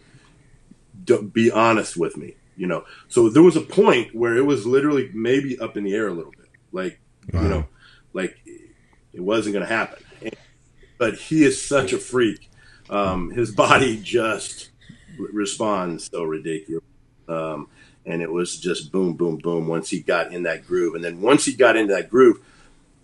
be 1.32 1.50
honest 1.50 1.96
with 1.96 2.16
me, 2.16 2.34
you 2.56 2.66
know. 2.66 2.84
So 3.08 3.28
there 3.28 3.42
was 3.42 3.56
a 3.56 3.60
point 3.60 4.14
where 4.14 4.36
it 4.36 4.46
was 4.46 4.66
literally 4.66 5.10
maybe 5.12 5.58
up 5.58 5.76
in 5.76 5.84
the 5.84 5.94
air 5.94 6.08
a 6.08 6.12
little 6.12 6.32
bit, 6.32 6.48
like 6.72 7.00
wow. 7.32 7.42
you 7.42 7.48
know, 7.48 7.66
like 8.12 8.38
it 9.12 9.20
wasn't 9.20 9.54
going 9.54 9.66
to 9.66 9.72
happen. 9.72 10.02
but 10.98 11.14
he 11.14 11.44
is 11.44 11.60
such 11.60 11.92
a 11.92 11.98
freak. 11.98 12.50
Um, 12.90 13.30
his 13.30 13.50
body 13.50 14.00
just 14.02 14.70
responds 15.18 16.10
so 16.10 16.24
ridiculous. 16.24 16.84
Um, 17.28 17.68
and 18.06 18.22
it 18.22 18.30
was 18.30 18.58
just 18.58 18.92
boom, 18.92 19.14
boom, 19.14 19.38
boom 19.38 19.66
once 19.66 19.90
he 19.90 20.00
got 20.00 20.32
in 20.32 20.42
that 20.42 20.66
groove. 20.66 20.94
And 20.94 21.04
then 21.04 21.20
once 21.20 21.44
he 21.44 21.54
got 21.54 21.76
into 21.76 21.94
that 21.94 22.10
groove, 22.10 22.38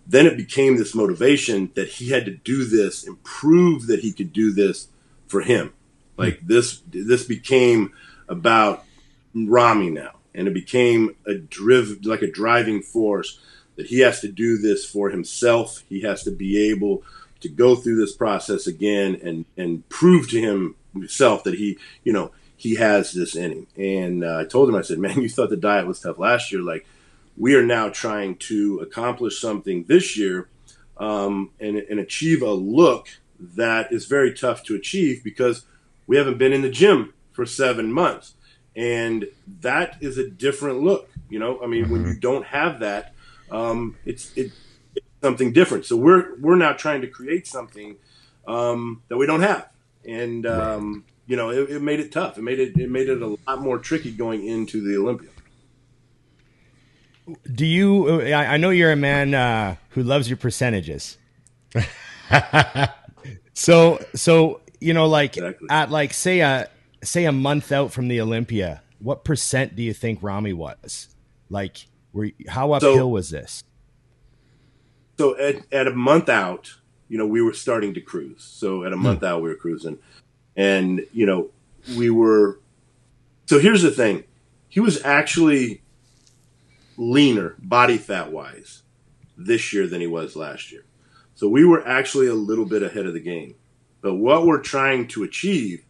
then 0.05 0.25
it 0.25 0.37
became 0.37 0.77
this 0.77 0.95
motivation 0.95 1.71
that 1.75 1.87
he 1.87 2.09
had 2.09 2.25
to 2.25 2.31
do 2.31 2.65
this 2.65 3.05
and 3.05 3.23
prove 3.23 3.87
that 3.87 4.01
he 4.01 4.11
could 4.11 4.33
do 4.33 4.51
this 4.51 4.87
for 5.27 5.41
him. 5.41 5.73
Like 6.17 6.45
this, 6.45 6.81
this 6.89 7.23
became 7.23 7.93
about 8.27 8.85
Ramy 9.33 9.89
now, 9.89 10.11
and 10.35 10.47
it 10.47 10.53
became 10.53 11.15
a 11.25 11.35
driv 11.35 12.05
like 12.05 12.21
a 12.21 12.31
driving 12.31 12.81
force 12.81 13.39
that 13.75 13.87
he 13.87 13.99
has 13.99 14.19
to 14.21 14.27
do 14.27 14.57
this 14.57 14.85
for 14.85 15.09
himself. 15.09 15.83
He 15.89 16.01
has 16.01 16.23
to 16.23 16.31
be 16.31 16.69
able 16.69 17.03
to 17.39 17.49
go 17.49 17.75
through 17.75 17.97
this 17.97 18.13
process 18.13 18.67
again 18.67 19.19
and 19.23 19.45
and 19.57 19.87
prove 19.89 20.29
to 20.29 20.73
himself 20.93 21.43
that 21.45 21.55
he, 21.55 21.77
you 22.03 22.13
know, 22.13 22.31
he 22.61 22.75
has 22.75 23.11
this 23.11 23.35
in 23.35 23.51
him. 23.51 23.67
And 23.75 24.23
uh, 24.23 24.37
I 24.37 24.45
told 24.45 24.69
him, 24.69 24.75
I 24.75 24.81
said, 24.81 24.99
man, 24.99 25.19
you 25.21 25.29
thought 25.29 25.49
the 25.49 25.57
diet 25.57 25.87
was 25.87 25.99
tough 25.99 26.19
last 26.19 26.51
year. 26.51 26.61
Like 26.61 26.85
we 27.35 27.55
are 27.55 27.65
now 27.65 27.89
trying 27.89 28.35
to 28.35 28.79
accomplish 28.79 29.41
something 29.41 29.85
this 29.85 30.15
year 30.15 30.47
um, 30.97 31.49
and, 31.59 31.77
and 31.77 31.99
achieve 31.99 32.43
a 32.43 32.51
look 32.51 33.07
that 33.39 33.91
is 33.91 34.05
very 34.05 34.31
tough 34.31 34.63
to 34.65 34.75
achieve 34.75 35.23
because 35.23 35.65
we 36.05 36.17
haven't 36.17 36.37
been 36.37 36.53
in 36.53 36.61
the 36.61 36.69
gym 36.69 37.15
for 37.31 37.47
seven 37.47 37.91
months. 37.91 38.35
And 38.75 39.27
that 39.61 39.97
is 39.99 40.19
a 40.19 40.29
different 40.29 40.81
look. 40.81 41.09
You 41.29 41.39
know, 41.39 41.59
I 41.63 41.65
mean, 41.65 41.85
mm-hmm. 41.85 41.93
when 41.93 42.05
you 42.05 42.19
don't 42.19 42.45
have 42.45 42.81
that, 42.81 43.15
um, 43.49 43.97
it's, 44.05 44.31
it, 44.37 44.51
it's 44.95 45.07
something 45.23 45.51
different. 45.51 45.85
So 45.85 45.97
we're, 45.97 46.39
we're 46.39 46.57
now 46.57 46.73
trying 46.73 47.01
to 47.01 47.07
create 47.07 47.47
something 47.47 47.95
um, 48.47 49.01
that 49.07 49.17
we 49.17 49.25
don't 49.25 49.41
have. 49.41 49.67
And, 50.07 50.45
um. 50.45 51.05
You 51.31 51.37
know, 51.37 51.49
it, 51.49 51.69
it, 51.69 51.81
made 51.81 52.01
it 52.01 52.11
tough. 52.11 52.37
It 52.37 52.41
made 52.41 52.59
it, 52.59 52.77
it 52.77 52.89
made 52.89 53.07
it 53.07 53.21
a 53.21 53.37
lot 53.47 53.61
more 53.61 53.77
tricky 53.77 54.11
going 54.11 54.45
into 54.45 54.81
the 54.81 54.97
Olympia. 54.97 55.29
Do 57.49 57.65
you, 57.65 58.21
I 58.33 58.57
know 58.57 58.69
you're 58.69 58.91
a 58.91 58.97
man 58.97 59.33
uh, 59.33 59.77
who 59.91 60.03
loves 60.03 60.29
your 60.29 60.35
percentages. 60.35 61.17
so, 63.53 64.03
so 64.13 64.59
you 64.81 64.93
know, 64.93 65.07
like 65.07 65.37
exactly. 65.37 65.67
at 65.69 65.89
like 65.89 66.13
say 66.13 66.41
a 66.41 66.69
say 67.01 67.23
a 67.23 67.31
month 67.31 67.71
out 67.71 67.93
from 67.93 68.09
the 68.09 68.19
Olympia, 68.19 68.81
what 68.99 69.23
percent 69.23 69.73
do 69.73 69.83
you 69.83 69.93
think 69.93 70.21
Ramy 70.21 70.51
was? 70.51 71.15
Like, 71.49 71.87
were 72.11 72.31
how 72.49 72.73
uphill 72.73 72.95
so, 72.95 73.07
was 73.07 73.29
this? 73.29 73.63
So 75.17 75.37
at, 75.37 75.61
at 75.71 75.87
a 75.87 75.91
month 75.91 76.27
out, 76.27 76.73
you 77.07 77.17
know, 77.17 77.25
we 77.25 77.41
were 77.41 77.53
starting 77.53 77.93
to 77.93 78.01
cruise. 78.01 78.43
So 78.43 78.83
at 78.83 78.91
a 78.91 78.97
month 78.97 79.19
hmm. 79.19 79.25
out, 79.25 79.41
we 79.41 79.49
were 79.49 79.55
cruising, 79.55 79.99
and 80.55 81.05
you 81.13 81.25
know, 81.25 81.49
we 81.97 82.09
were. 82.09 82.59
So 83.45 83.59
here's 83.59 83.81
the 83.81 83.91
thing: 83.91 84.23
he 84.69 84.79
was 84.79 85.03
actually 85.03 85.81
leaner, 86.97 87.55
body 87.59 87.97
fat 87.97 88.31
wise, 88.31 88.83
this 89.37 89.73
year 89.73 89.87
than 89.87 90.01
he 90.01 90.07
was 90.07 90.35
last 90.35 90.71
year. 90.71 90.85
So 91.35 91.47
we 91.47 91.65
were 91.65 91.87
actually 91.87 92.27
a 92.27 92.35
little 92.35 92.65
bit 92.65 92.83
ahead 92.83 93.05
of 93.05 93.13
the 93.13 93.19
game. 93.19 93.55
But 94.01 94.15
what 94.15 94.45
we're 94.45 94.61
trying 94.61 95.07
to 95.09 95.23
achieve 95.23 95.85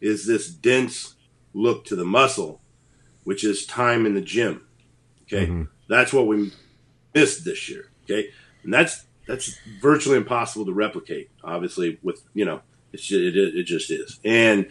is 0.00 0.26
this 0.26 0.48
dense 0.48 1.14
look 1.54 1.84
to 1.86 1.96
the 1.96 2.04
muscle, 2.04 2.60
which 3.24 3.44
is 3.44 3.64
time 3.64 4.06
in 4.06 4.14
the 4.14 4.20
gym. 4.20 4.66
Okay. 5.22 5.46
Mm-hmm. 5.46 5.62
That's 5.88 6.12
what 6.12 6.26
we 6.26 6.52
missed 7.14 7.44
this 7.44 7.68
year. 7.68 7.90
Okay. 8.04 8.28
And 8.62 8.72
that's, 8.72 9.06
that's 9.26 9.56
virtually 9.80 10.16
impossible 10.16 10.66
to 10.66 10.72
replicate, 10.72 11.30
obviously, 11.42 11.98
with, 12.02 12.22
you 12.34 12.44
know, 12.44 12.60
it's 12.94 13.04
just, 13.04 13.20
it, 13.20 13.36
it 13.36 13.64
just 13.64 13.90
is. 13.90 14.18
And 14.24 14.68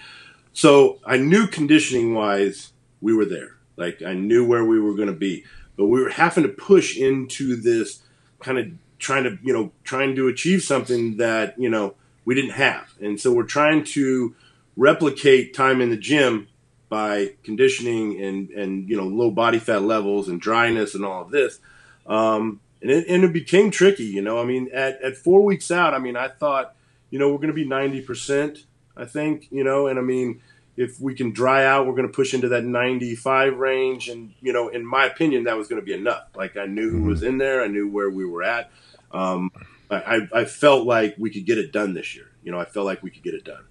so 0.54 1.00
I 1.06 1.18
knew 1.18 1.48
conditioning 1.48 2.14
wise, 2.14 2.72
we 3.02 3.14
were 3.14 3.26
there. 3.26 3.58
Like 3.76 4.02
I 4.02 4.14
knew 4.14 4.48
where 4.48 4.64
we 4.66 4.80
were 4.80 4.96
going 4.96 5.08
to 5.08 5.14
be, 5.14 5.44
but 5.78 5.88
we 5.88 6.02
were 6.02 6.10
having 6.10 6.44
to 6.44 6.50
push 6.50 6.98
into 6.98 7.56
this 7.56 8.02
kind 8.40 8.58
of 8.58 8.68
trying 9.00 9.24
to, 9.26 9.38
you 9.44 9.54
know, 9.54 9.72
trying 9.84 10.16
to 10.16 10.28
achieve 10.28 10.64
something 10.64 11.18
that, 11.18 11.60
you 11.60 11.70
know, 11.70 11.96
we 12.26 12.36
didn't 12.36 12.52
have. 12.52 12.94
And 13.02 13.20
so 13.20 13.34
we're 13.34 13.44
trying 13.44 13.84
to 13.86 14.36
replicate 14.78 15.54
time 15.54 15.82
in 15.82 15.90
the 15.90 15.98
gym 15.98 16.48
by 16.88 17.32
conditioning 17.44 18.22
and, 18.22 18.50
and 18.52 18.88
you 18.88 18.96
know, 18.96 19.04
low 19.04 19.32
body 19.32 19.60
fat 19.60 19.82
levels 19.82 20.30
and 20.30 20.40
dryness 20.40 20.96
and 20.96 21.04
all 21.04 21.24
of 21.24 21.32
this. 21.32 21.60
Um, 22.06 22.62
and, 22.82 22.92
it, 22.92 23.08
and 23.08 23.24
it 23.24 23.34
became 23.34 23.72
tricky, 23.72 24.06
you 24.06 24.22
know. 24.22 24.40
I 24.40 24.46
mean, 24.46 24.70
at, 24.74 25.02
at 25.02 25.18
four 25.18 25.44
weeks 25.44 25.72
out, 25.72 25.94
I 25.94 26.00
mean, 26.00 26.16
I 26.16 26.28
thought, 26.28 26.76
you 27.14 27.20
know, 27.20 27.30
we're 27.30 27.38
going 27.38 27.50
to 27.50 27.54
be 27.54 27.68
90%, 27.68 28.64
I 28.98 29.06
think, 29.06 29.48
you 29.52 29.64
know, 29.64 29.86
and 29.86 30.00
I 30.00 30.02
mean, 30.02 30.42
if 30.76 31.00
we 31.00 31.14
can 31.14 31.32
dry 31.32 31.64
out, 31.64 31.86
we're 31.86 31.94
going 31.94 32.08
to 32.08 32.12
push 32.12 32.34
into 32.34 32.50
that 32.50 32.66
95 32.66 33.56
range. 33.60 34.10
And, 34.10 34.34
you 34.42 34.52
know, 34.52 34.70
in 34.70 34.84
my 34.84 35.06
opinion, 35.06 35.44
that 35.44 35.56
was 35.56 35.68
going 35.68 35.80
to 35.80 35.86
be 35.86 35.94
enough. 35.94 36.24
Like 36.36 36.58
I 36.58 36.66
knew 36.66 36.90
who 36.90 37.04
was 37.04 37.20
mm-hmm. 37.20 37.30
in 37.30 37.38
there. 37.38 37.64
I 37.64 37.68
knew 37.68 37.88
where 37.88 38.10
we 38.10 38.26
were 38.26 38.42
at. 38.42 38.72
Um, 39.12 39.52
I, 39.92 40.28
I 40.34 40.46
felt 40.46 40.88
like 40.88 41.14
we 41.20 41.30
could 41.30 41.46
get 41.46 41.60
it 41.60 41.72
done 41.72 41.94
this 41.94 42.16
year. 42.16 42.32
You 42.44 42.52
know, 42.52 42.60
I 42.60 42.66
felt 42.66 42.88
like 42.88 43.04
we 43.04 43.12
could 43.12 43.22
get 43.22 43.36
it 43.36 43.44
done. 43.44 43.64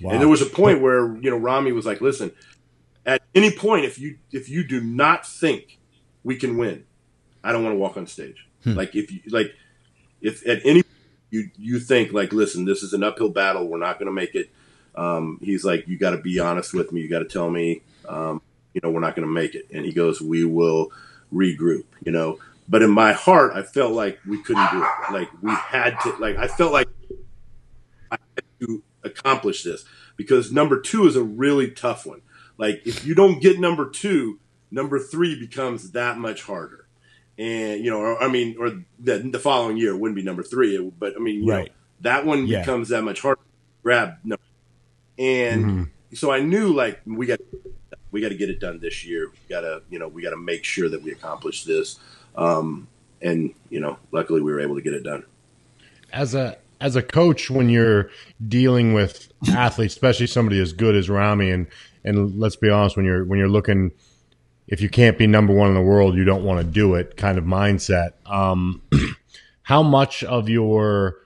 Wow. 0.00 0.12
And 0.12 0.22
there 0.22 0.28
was 0.28 0.40
a 0.40 0.46
point 0.46 0.80
where 0.80 1.14
you 1.18 1.30
know 1.30 1.36
Ramy 1.36 1.72
was 1.72 1.84
like, 1.84 2.00
"Listen, 2.00 2.32
at 3.04 3.22
any 3.34 3.50
point, 3.50 3.84
if 3.84 3.98
you 3.98 4.16
if 4.32 4.48
you 4.48 4.66
do 4.66 4.80
not 4.80 5.26
think 5.26 5.78
we 6.24 6.36
can 6.36 6.56
win, 6.56 6.84
I 7.44 7.52
don't 7.52 7.62
want 7.62 7.74
to 7.74 7.78
walk 7.78 7.98
on 7.98 8.06
stage. 8.06 8.46
Hmm. 8.64 8.74
Like 8.74 8.94
if 8.94 9.10
you 9.10 9.20
like, 9.30 9.54
if 10.22 10.46
at 10.46 10.60
any 10.64 10.82
you 11.30 11.50
you 11.56 11.78
think 11.78 12.12
like, 12.12 12.32
listen, 12.32 12.64
this 12.64 12.82
is 12.82 12.92
an 12.92 13.02
uphill 13.02 13.28
battle. 13.28 13.66
We're 13.66 13.78
not 13.78 13.98
going 13.98 14.06
to 14.06 14.12
make 14.12 14.34
it. 14.34 14.50
Um, 14.94 15.38
he's 15.42 15.64
like, 15.64 15.86
you 15.88 15.98
got 15.98 16.10
to 16.10 16.18
be 16.18 16.38
honest 16.38 16.72
with 16.72 16.92
me. 16.92 17.02
You 17.02 17.08
got 17.08 17.18
to 17.18 17.26
tell 17.26 17.50
me, 17.50 17.82
um, 18.08 18.40
you 18.72 18.80
know, 18.82 18.90
we're 18.90 19.00
not 19.00 19.14
going 19.14 19.26
to 19.26 19.32
make 19.32 19.54
it. 19.54 19.66
And 19.72 19.84
he 19.84 19.92
goes, 19.92 20.20
we 20.20 20.44
will 20.44 20.90
regroup. 21.32 21.84
You 22.04 22.12
know, 22.12 22.38
but 22.68 22.82
in 22.82 22.90
my 22.90 23.12
heart, 23.12 23.52
I 23.54 23.62
felt 23.62 23.92
like 23.92 24.18
we 24.26 24.42
couldn't 24.42 24.70
do 24.72 24.82
it. 24.82 25.12
Like 25.12 25.30
we 25.42 25.52
had 25.52 25.98
to. 26.00 26.16
Like 26.18 26.36
I 26.36 26.48
felt 26.48 26.72
like 26.72 26.88
I 28.10 28.18
had 28.34 28.44
to 28.60 28.82
accomplish 29.04 29.62
this 29.62 29.84
because 30.16 30.52
number 30.52 30.80
two 30.80 31.06
is 31.06 31.16
a 31.16 31.22
really 31.22 31.70
tough 31.70 32.06
one. 32.06 32.22
Like 32.58 32.82
if 32.84 33.04
you 33.04 33.14
don't 33.14 33.40
get 33.40 33.60
number 33.60 33.88
two, 33.88 34.40
number 34.70 34.98
three 34.98 35.38
becomes 35.38 35.92
that 35.92 36.18
much 36.18 36.42
harder. 36.42 36.85
And 37.38 37.84
you 37.84 37.90
know, 37.90 37.98
or, 37.98 38.22
I 38.22 38.28
mean, 38.28 38.56
or 38.58 38.70
the, 38.98 39.18
the 39.18 39.38
following 39.38 39.76
year 39.76 39.96
wouldn't 39.96 40.16
be 40.16 40.22
number 40.22 40.42
three, 40.42 40.78
but 40.98 41.14
I 41.16 41.18
mean, 41.18 41.46
right. 41.46 41.66
Know, 41.66 41.72
that 42.00 42.26
one 42.26 42.46
yeah. 42.46 42.60
becomes 42.60 42.88
that 42.90 43.02
much 43.02 43.20
harder. 43.20 43.40
grab 43.82 44.14
number, 44.24 44.42
and 45.18 45.64
mm-hmm. 45.64 46.14
so 46.14 46.30
I 46.30 46.40
knew 46.40 46.72
like 46.72 47.00
we 47.06 47.26
got 47.26 47.40
we 48.10 48.20
got 48.20 48.30
to 48.30 48.36
get 48.36 48.48
it 48.48 48.58
done 48.60 48.80
this 48.80 49.04
year. 49.04 49.28
We 49.28 49.54
got 49.54 49.60
to 49.60 49.82
you 49.90 49.98
know 49.98 50.08
we 50.08 50.22
got 50.22 50.30
to 50.30 50.36
make 50.38 50.64
sure 50.64 50.88
that 50.88 51.02
we 51.02 51.12
accomplish 51.12 51.64
this. 51.64 51.98
Um, 52.36 52.88
and 53.22 53.54
you 53.70 53.80
know, 53.80 53.98
luckily 54.12 54.40
we 54.40 54.52
were 54.52 54.60
able 54.60 54.76
to 54.76 54.82
get 54.82 54.94
it 54.94 55.02
done. 55.02 55.24
As 56.12 56.34
a 56.34 56.56
as 56.80 56.96
a 56.96 57.02
coach, 57.02 57.50
when 57.50 57.68
you're 57.68 58.10
dealing 58.46 58.92
with 58.92 59.32
athletes, 59.50 59.94
especially 59.94 60.26
somebody 60.26 60.60
as 60.60 60.72
good 60.72 60.94
as 60.94 61.08
Ramy, 61.08 61.50
and 61.50 61.66
and 62.04 62.38
let's 62.38 62.56
be 62.56 62.70
honest, 62.70 62.96
when 62.96 63.04
you're 63.04 63.24
when 63.24 63.38
you're 63.38 63.48
looking, 63.48 63.92
if 64.68 64.80
you 64.80 64.88
can't 64.88 65.18
be 65.18 65.26
number 65.26 65.54
one 65.54 65.68
in 65.68 65.74
the 65.74 65.82
world, 65.82 66.16
you 66.16 66.24
don't 66.24 66.44
want 66.44 66.60
to 66.60 66.66
do 66.66 66.94
it. 66.94 67.16
Kind 67.16 67.38
of 67.38 67.44
mindset. 67.44 68.12
Um, 68.26 68.82
how 69.62 69.82
much 69.82 70.24
of 70.24 70.48
your 70.48 71.16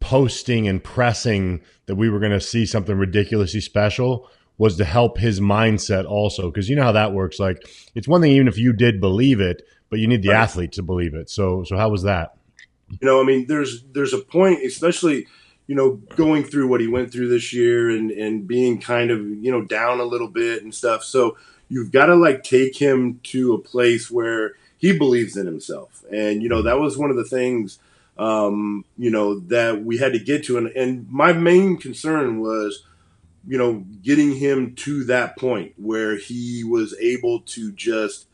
posting 0.00 0.68
and 0.68 0.82
pressing 0.82 1.60
that 1.86 1.96
we 1.96 2.08
were 2.08 2.20
going 2.20 2.32
to 2.32 2.40
see 2.40 2.66
something 2.66 2.96
ridiculously 2.96 3.60
special 3.60 4.30
was 4.58 4.76
to 4.76 4.84
help 4.84 5.18
his 5.18 5.40
mindset 5.40 6.04
also 6.04 6.50
because 6.50 6.68
you 6.68 6.76
know 6.76 6.82
how 6.82 6.92
that 6.92 7.12
works. 7.12 7.38
Like 7.38 7.68
it's 7.94 8.08
one 8.08 8.20
thing 8.20 8.32
even 8.32 8.48
if 8.48 8.58
you 8.58 8.72
did 8.72 9.00
believe 9.00 9.40
it, 9.40 9.62
but 9.90 9.98
you 9.98 10.06
need 10.06 10.22
the 10.22 10.30
right. 10.30 10.40
athlete 10.40 10.72
to 10.72 10.82
believe 10.82 11.14
it. 11.14 11.30
So 11.30 11.64
so 11.64 11.76
how 11.76 11.88
was 11.88 12.02
that? 12.02 12.34
You 12.88 13.06
know, 13.06 13.20
I 13.20 13.24
mean, 13.24 13.46
there's 13.46 13.84
there's 13.92 14.12
a 14.12 14.18
point, 14.18 14.64
especially 14.64 15.26
you 15.66 15.74
know, 15.74 15.96
going 16.16 16.44
through 16.44 16.66
what 16.66 16.80
he 16.80 16.88
went 16.88 17.12
through 17.12 17.28
this 17.28 17.52
year 17.52 17.90
and 17.90 18.10
and 18.10 18.46
being 18.48 18.80
kind 18.80 19.10
of 19.10 19.20
you 19.20 19.50
know 19.50 19.62
down 19.62 20.00
a 20.00 20.04
little 20.04 20.28
bit 20.28 20.62
and 20.62 20.74
stuff. 20.74 21.04
So 21.04 21.36
you've 21.68 21.92
got 21.92 22.06
to 22.06 22.14
like 22.14 22.42
take 22.42 22.76
him 22.76 23.20
to 23.24 23.54
a 23.54 23.58
place 23.58 24.10
where 24.10 24.52
he 24.78 24.96
believes 24.96 25.36
in 25.36 25.46
himself, 25.46 26.04
and 26.10 26.42
you 26.42 26.48
know 26.48 26.62
that 26.62 26.78
was 26.78 26.96
one 26.96 27.10
of 27.10 27.16
the 27.16 27.24
things 27.24 27.78
um, 28.18 28.84
you 28.96 29.10
know 29.10 29.38
that 29.40 29.84
we 29.84 29.98
had 29.98 30.12
to 30.12 30.18
get 30.18 30.44
to, 30.44 30.58
and 30.58 30.68
and 30.68 31.08
my 31.10 31.32
main 31.32 31.76
concern 31.76 32.40
was 32.40 32.84
you 33.46 33.58
know 33.58 33.84
getting 34.02 34.34
him 34.34 34.74
to 34.74 35.04
that 35.04 35.36
point 35.38 35.72
where 35.76 36.16
he 36.16 36.64
was 36.64 36.96
able 37.00 37.40
to 37.40 37.72
just 37.72 38.26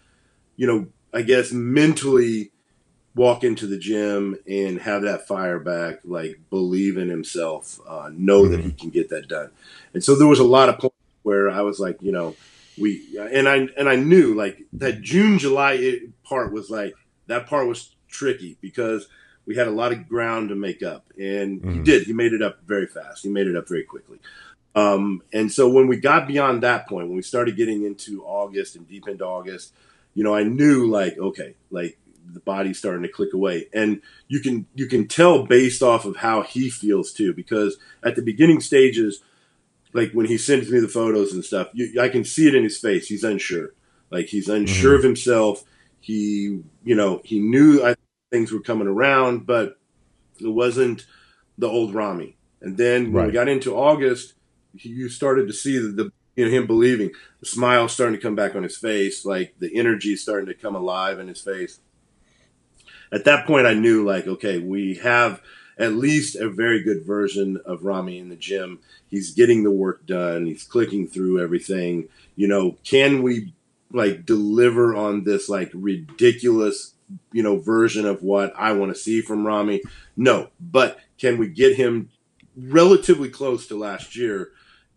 you 0.56 0.66
know 0.66 0.86
I 1.12 1.22
guess 1.22 1.52
mentally 1.52 2.50
walk 3.14 3.44
into 3.44 3.66
the 3.66 3.78
gym 3.78 4.36
and 4.48 4.80
have 4.80 5.02
that 5.02 5.28
fire 5.28 5.60
back, 5.60 6.00
like 6.04 6.40
believe 6.50 6.98
in 6.98 7.08
himself, 7.08 7.78
uh, 7.88 8.10
know 8.12 8.42
mm-hmm. 8.42 8.52
that 8.52 8.60
he 8.60 8.72
can 8.72 8.90
get 8.90 9.10
that 9.10 9.28
done. 9.28 9.50
And 9.92 10.02
so 10.02 10.16
there 10.16 10.26
was 10.26 10.40
a 10.40 10.44
lot 10.44 10.68
of 10.68 10.78
points 10.78 10.96
where 11.22 11.48
I 11.48 11.60
was 11.60 11.78
like, 11.78 12.02
you 12.02 12.10
know, 12.10 12.34
we 12.78 13.18
and 13.18 13.48
I 13.48 13.68
and 13.76 13.88
I 13.88 13.96
knew 13.96 14.34
like 14.34 14.62
that 14.74 15.00
June 15.00 15.38
July 15.38 15.98
part 16.24 16.52
was 16.52 16.70
like 16.70 16.94
that 17.26 17.46
part 17.46 17.68
was 17.68 17.94
tricky 18.08 18.56
because 18.60 19.08
we 19.46 19.56
had 19.56 19.68
a 19.68 19.72
lot 19.72 19.92
of 19.92 20.08
ground 20.08 20.48
to 20.48 20.54
make 20.54 20.82
up, 20.82 21.04
and 21.18 21.60
mm-hmm. 21.60 21.72
he 21.72 21.78
did. 21.80 22.04
He 22.04 22.12
made 22.12 22.32
it 22.32 22.42
up 22.42 22.60
very 22.66 22.86
fast. 22.86 23.22
He 23.22 23.28
made 23.28 23.46
it 23.46 23.56
up 23.56 23.68
very 23.68 23.84
quickly. 23.84 24.18
Um, 24.74 25.22
and 25.32 25.52
so 25.52 25.68
when 25.68 25.86
we 25.86 25.98
got 25.98 26.26
beyond 26.26 26.62
that 26.62 26.88
point, 26.88 27.06
when 27.06 27.16
we 27.16 27.22
started 27.22 27.56
getting 27.56 27.84
into 27.84 28.24
August 28.24 28.74
and 28.74 28.88
deep 28.88 29.06
into 29.06 29.24
August, 29.24 29.72
you 30.14 30.24
know, 30.24 30.34
I 30.34 30.42
knew 30.42 30.90
like, 30.90 31.16
okay, 31.16 31.54
like 31.70 31.96
the 32.32 32.40
body's 32.40 32.78
starting 32.78 33.02
to 33.02 33.08
click 33.08 33.34
away 33.34 33.66
and 33.72 34.00
you 34.28 34.40
can 34.40 34.66
you 34.74 34.86
can 34.86 35.06
tell 35.06 35.44
based 35.44 35.82
off 35.82 36.04
of 36.06 36.16
how 36.16 36.42
he 36.42 36.70
feels 36.70 37.12
too 37.12 37.34
because 37.34 37.76
at 38.02 38.16
the 38.16 38.22
beginning 38.22 38.60
stages 38.60 39.22
like 39.94 40.12
when 40.12 40.26
he 40.26 40.36
sends 40.36 40.70
me 40.70 40.80
the 40.80 40.88
photos 40.88 41.32
and 41.32 41.44
stuff 41.44 41.68
you, 41.72 41.98
i 42.00 42.08
can 42.08 42.24
see 42.24 42.46
it 42.46 42.54
in 42.54 42.64
his 42.64 42.78
face. 42.78 43.06
He's 43.06 43.24
unsure. 43.24 43.70
Like 44.10 44.26
he's 44.26 44.48
unsure 44.48 44.92
mm-hmm. 44.92 44.98
of 44.98 45.04
himself. 45.04 45.64
He 46.00 46.60
you 46.84 46.94
know 46.94 47.22
he 47.24 47.40
knew 47.40 47.82
I, 47.82 47.94
things 48.30 48.52
were 48.52 48.60
coming 48.60 48.88
around 48.88 49.46
but 49.46 49.78
it 50.38 50.48
wasn't 50.48 51.06
the 51.56 51.68
old 51.68 51.94
Ramy. 51.94 52.36
And 52.60 52.76
then 52.76 53.12
when 53.12 53.14
right. 53.14 53.26
we 53.28 53.32
got 53.32 53.48
into 53.48 53.76
august 53.76 54.34
he, 54.76 54.90
you 54.90 55.08
started 55.08 55.46
to 55.46 55.54
see 55.54 55.78
the, 55.78 55.88
the 55.88 56.12
you 56.36 56.44
know 56.44 56.50
him 56.50 56.66
believing. 56.66 57.12
The 57.40 57.46
smile 57.46 57.88
starting 57.88 58.16
to 58.16 58.22
come 58.22 58.34
back 58.34 58.56
on 58.56 58.64
his 58.64 58.76
face 58.76 59.24
like 59.24 59.54
the 59.58 59.74
energy 59.78 60.16
starting 60.16 60.46
to 60.46 60.54
come 60.54 60.74
alive 60.74 61.18
in 61.18 61.28
his 61.28 61.40
face. 61.40 61.80
At 63.12 63.26
that 63.26 63.46
point, 63.46 63.66
I 63.66 63.74
knew 63.74 64.04
like, 64.04 64.26
okay, 64.26 64.58
we 64.58 64.96
have 64.96 65.40
at 65.78 65.94
least 65.94 66.36
a 66.36 66.48
very 66.48 66.82
good 66.82 67.04
version 67.04 67.60
of 67.64 67.84
Ramy 67.84 68.18
in 68.18 68.28
the 68.28 68.36
gym. 68.36 68.80
He's 69.08 69.32
getting 69.32 69.64
the 69.64 69.70
work 69.70 70.06
done. 70.06 70.46
He's 70.46 70.64
clicking 70.64 71.06
through 71.06 71.42
everything. 71.42 72.08
You 72.36 72.48
know, 72.48 72.76
can 72.84 73.22
we 73.22 73.54
like 73.92 74.26
deliver 74.26 74.94
on 74.94 75.24
this 75.24 75.48
like 75.48 75.70
ridiculous, 75.74 76.94
you 77.32 77.42
know, 77.42 77.58
version 77.58 78.06
of 78.06 78.22
what 78.22 78.52
I 78.56 78.72
want 78.72 78.92
to 78.92 79.00
see 79.00 79.20
from 79.20 79.46
Ramy? 79.46 79.82
No, 80.16 80.48
but 80.60 80.98
can 81.18 81.38
we 81.38 81.48
get 81.48 81.76
him 81.76 82.10
relatively 82.56 83.28
close 83.28 83.66
to 83.68 83.78
last 83.78 84.16
year 84.16 84.52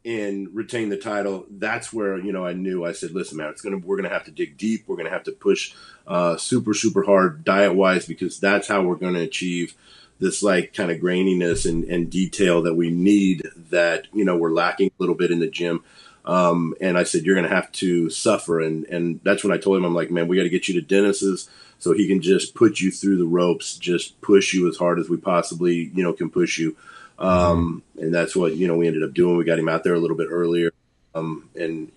and 0.07 0.55
retain 0.55 0.87
the 0.87 0.97
title, 0.97 1.45
that's 1.49 1.91
where 1.91 2.17
you 2.17 2.31
know 2.31 2.45
I 2.45 2.53
knew. 2.53 2.85
I 2.85 2.93
said, 2.93 3.11
"Listen, 3.11 3.37
man, 3.37 3.49
it's 3.49 3.61
gonna 3.61 3.77
we're 3.77 3.97
gonna 3.97 4.07
have 4.07 4.23
to 4.23 4.31
dig 4.31 4.57
deep. 4.57 4.85
We're 4.87 4.95
gonna 4.95 5.09
have 5.09 5.25
to 5.25 5.33
push 5.33 5.73
uh, 6.07 6.37
super 6.37 6.73
super 6.73 7.03
hard 7.03 7.43
diet 7.43 7.75
wise 7.75 8.05
because 8.05 8.39
that's 8.39 8.69
how 8.69 8.81
we're 8.83 8.95
gonna 8.95 9.19
achieve 9.19 9.75
this 10.19 10.41
like 10.41 10.73
kind 10.73 10.91
of 10.91 10.99
graininess 10.99 11.67
and, 11.67 11.83
and 11.85 12.09
detail 12.09 12.61
that 12.63 12.75
we 12.75 12.89
need 12.89 13.47
that 13.69 14.07
you 14.13 14.25
know 14.25 14.35
we're 14.35 14.51
lacking 14.51 14.87
a 14.87 15.01
little 15.01 15.15
bit 15.15 15.31
in 15.31 15.39
the 15.39 15.49
gym." 15.49 15.83
Um, 16.25 16.73
and 16.81 16.97
I 16.97 17.03
said, 17.03 17.23
"You're 17.23 17.35
gonna 17.35 17.47
have 17.47 17.71
to 17.73 18.09
suffer," 18.09 18.59
and 18.59 18.85
and 18.85 19.19
that's 19.23 19.43
when 19.43 19.53
I 19.53 19.57
told 19.57 19.77
him, 19.77 19.85
"I'm 19.85 19.95
like, 19.95 20.11
man, 20.11 20.27
we 20.27 20.37
got 20.37 20.43
to 20.43 20.49
get 20.49 20.67
you 20.67 20.79
to 20.79 20.85
Dennis's." 20.85 21.49
So 21.79 21.93
he 21.93 22.07
can 22.07 22.23
just 22.23 22.55
put 22.55 22.79
you 22.79 22.89
through 22.89 23.19
the 23.19 23.27
ropes, 23.27 23.77
just 23.77 24.19
push 24.21 24.51
you 24.51 24.67
as 24.67 24.77
hard 24.77 24.97
as 24.97 25.09
we 25.09 25.17
possibly, 25.17 25.91
you 25.93 26.01
know, 26.01 26.11
can 26.11 26.27
push 26.27 26.57
you 26.57 26.75
um, 27.19 27.83
and 27.99 28.13
that's 28.13 28.35
what, 28.35 28.55
you 28.55 28.67
know, 28.67 28.75
we 28.75 28.87
ended 28.87 29.03
up 29.03 29.13
doing. 29.13 29.37
We 29.37 29.43
got 29.43 29.59
him 29.59 29.69
out 29.69 29.83
there 29.83 29.95
a 29.95 29.99
little 29.99 30.17
bit 30.17 30.27
earlier. 30.29 30.71
Um, 31.15 31.49
and, 31.55 31.91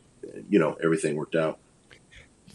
you 0.48 0.58
know, 0.58 0.76
everything 0.82 1.16
worked 1.16 1.34
out. 1.34 1.58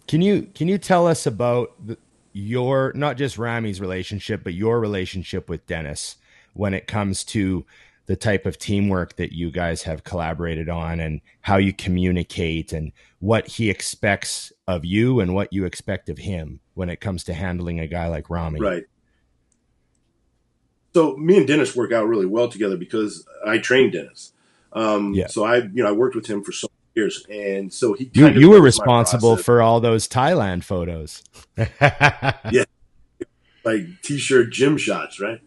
Can 0.08 0.22
you, 0.22 0.44
can 0.54 0.68
you 0.68 0.78
tell 0.78 1.08
us 1.08 1.26
about 1.26 1.74
the, 1.86 1.98
your, 2.36 2.92
not 2.96 3.18
just 3.18 3.38
Ramy's 3.38 3.82
relationship, 3.82 4.44
but 4.44 4.54
your 4.54 4.80
relationship 4.80 5.50
with 5.50 5.66
Dennis 5.66 6.18
when 6.54 6.74
it 6.74 6.88
comes 6.88 7.24
to 7.26 7.66
the 8.06 8.16
type 8.16 8.46
of 8.46 8.58
teamwork 8.58 9.16
that 9.16 9.34
you 9.34 9.50
guys 9.50 9.84
have 9.84 10.04
collaborated 10.04 10.70
on 10.70 11.00
and 11.00 11.22
how 11.42 11.58
you 11.58 11.74
communicate 11.74 12.72
and 12.72 12.92
what 13.20 13.48
he 13.48 13.70
expects 13.70 14.54
of 14.68 14.86
you 14.86 15.20
and 15.20 15.34
what 15.34 15.52
you 15.52 15.66
expect 15.66 16.10
of 16.10 16.20
him 16.20 16.60
when 16.76 16.90
it 16.90 17.02
comes 17.02 17.24
to 17.24 17.34
handling 17.34 17.80
a 17.80 17.88
guy 17.88 18.08
like 18.08 18.30
Ramy. 18.30 18.60
Right 18.60 18.84
so 20.96 21.18
me 21.18 21.36
and 21.36 21.46
Dennis 21.46 21.76
work 21.76 21.92
out 21.92 22.08
really 22.08 22.26
well 22.26 22.48
together 22.48 22.78
because 22.78 23.28
I 23.46 23.58
trained 23.58 23.92
Dennis. 23.92 24.32
Um, 24.72 25.14
yeah. 25.14 25.28
So 25.28 25.44
I, 25.44 25.58
you 25.58 25.84
know, 25.84 25.90
I 25.90 25.92
worked 25.92 26.16
with 26.16 26.26
him 26.26 26.42
for 26.42 26.54
so 26.54 26.70
years, 26.96 27.26
and 27.30 27.72
so 27.72 27.94
he. 27.94 28.10
You, 28.14 28.30
you 28.30 28.50
were 28.50 28.62
responsible 28.62 29.38
for 29.38 29.62
all 29.62 29.80
those 29.80 30.08
Thailand 30.08 30.64
photos. 30.64 31.24
yeah, 31.58 32.64
like 33.64 34.02
t-shirt 34.02 34.52
gym 34.52 34.78
shots, 34.78 35.20
right? 35.20 35.42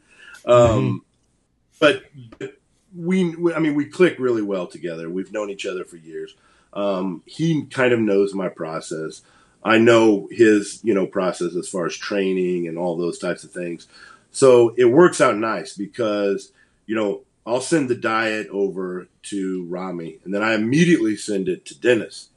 Um, 0.44 0.54
mm-hmm. 0.54 0.96
but, 1.78 2.02
but 2.38 2.54
we, 2.96 3.34
I 3.54 3.58
mean, 3.58 3.74
we 3.74 3.86
click 3.86 4.16
really 4.18 4.42
well 4.42 4.66
together. 4.66 5.08
We've 5.08 5.32
known 5.32 5.50
each 5.50 5.66
other 5.66 5.84
for 5.84 5.96
years. 5.96 6.34
Um, 6.72 7.22
he 7.26 7.64
kind 7.66 7.92
of 7.92 8.00
knows 8.00 8.34
my 8.34 8.48
process. 8.48 9.22
I 9.64 9.78
know 9.78 10.28
his, 10.30 10.80
you 10.82 10.94
know, 10.94 11.06
process 11.06 11.54
as 11.54 11.68
far 11.68 11.86
as 11.86 11.96
training 11.96 12.68
and 12.68 12.78
all 12.78 12.96
those 12.96 13.18
types 13.18 13.44
of 13.44 13.50
things. 13.50 13.86
So 14.30 14.74
it 14.76 14.86
works 14.86 15.20
out 15.20 15.36
nice 15.36 15.76
because, 15.76 16.52
you 16.86 16.94
know, 16.94 17.22
I'll 17.48 17.62
send 17.62 17.88
the 17.88 17.94
diet 17.94 18.46
over 18.48 19.08
to 19.24 19.64
Ramy 19.64 20.18
and 20.22 20.34
then 20.34 20.42
I 20.42 20.54
immediately 20.54 21.16
send 21.16 21.48
it 21.48 21.64
to 21.66 21.80
Dennis. 21.80 22.28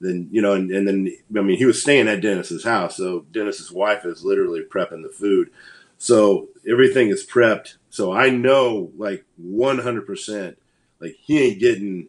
Then, 0.00 0.28
you 0.30 0.40
know, 0.40 0.52
and, 0.52 0.70
and 0.70 0.86
then, 0.86 1.12
I 1.36 1.40
mean, 1.40 1.58
he 1.58 1.64
was 1.64 1.82
staying 1.82 2.06
at 2.06 2.20
Dennis's 2.20 2.62
house. 2.62 2.96
So 2.96 3.26
Dennis's 3.32 3.72
wife 3.72 4.04
is 4.04 4.24
literally 4.24 4.62
prepping 4.62 5.02
the 5.02 5.08
food. 5.08 5.50
So 5.98 6.48
everything 6.68 7.08
is 7.08 7.26
prepped. 7.26 7.74
So 7.90 8.12
I 8.12 8.30
know 8.30 8.92
like 8.96 9.24
100%, 9.42 10.56
like 11.00 11.16
he 11.20 11.42
ain't 11.42 11.58
getting, 11.58 12.08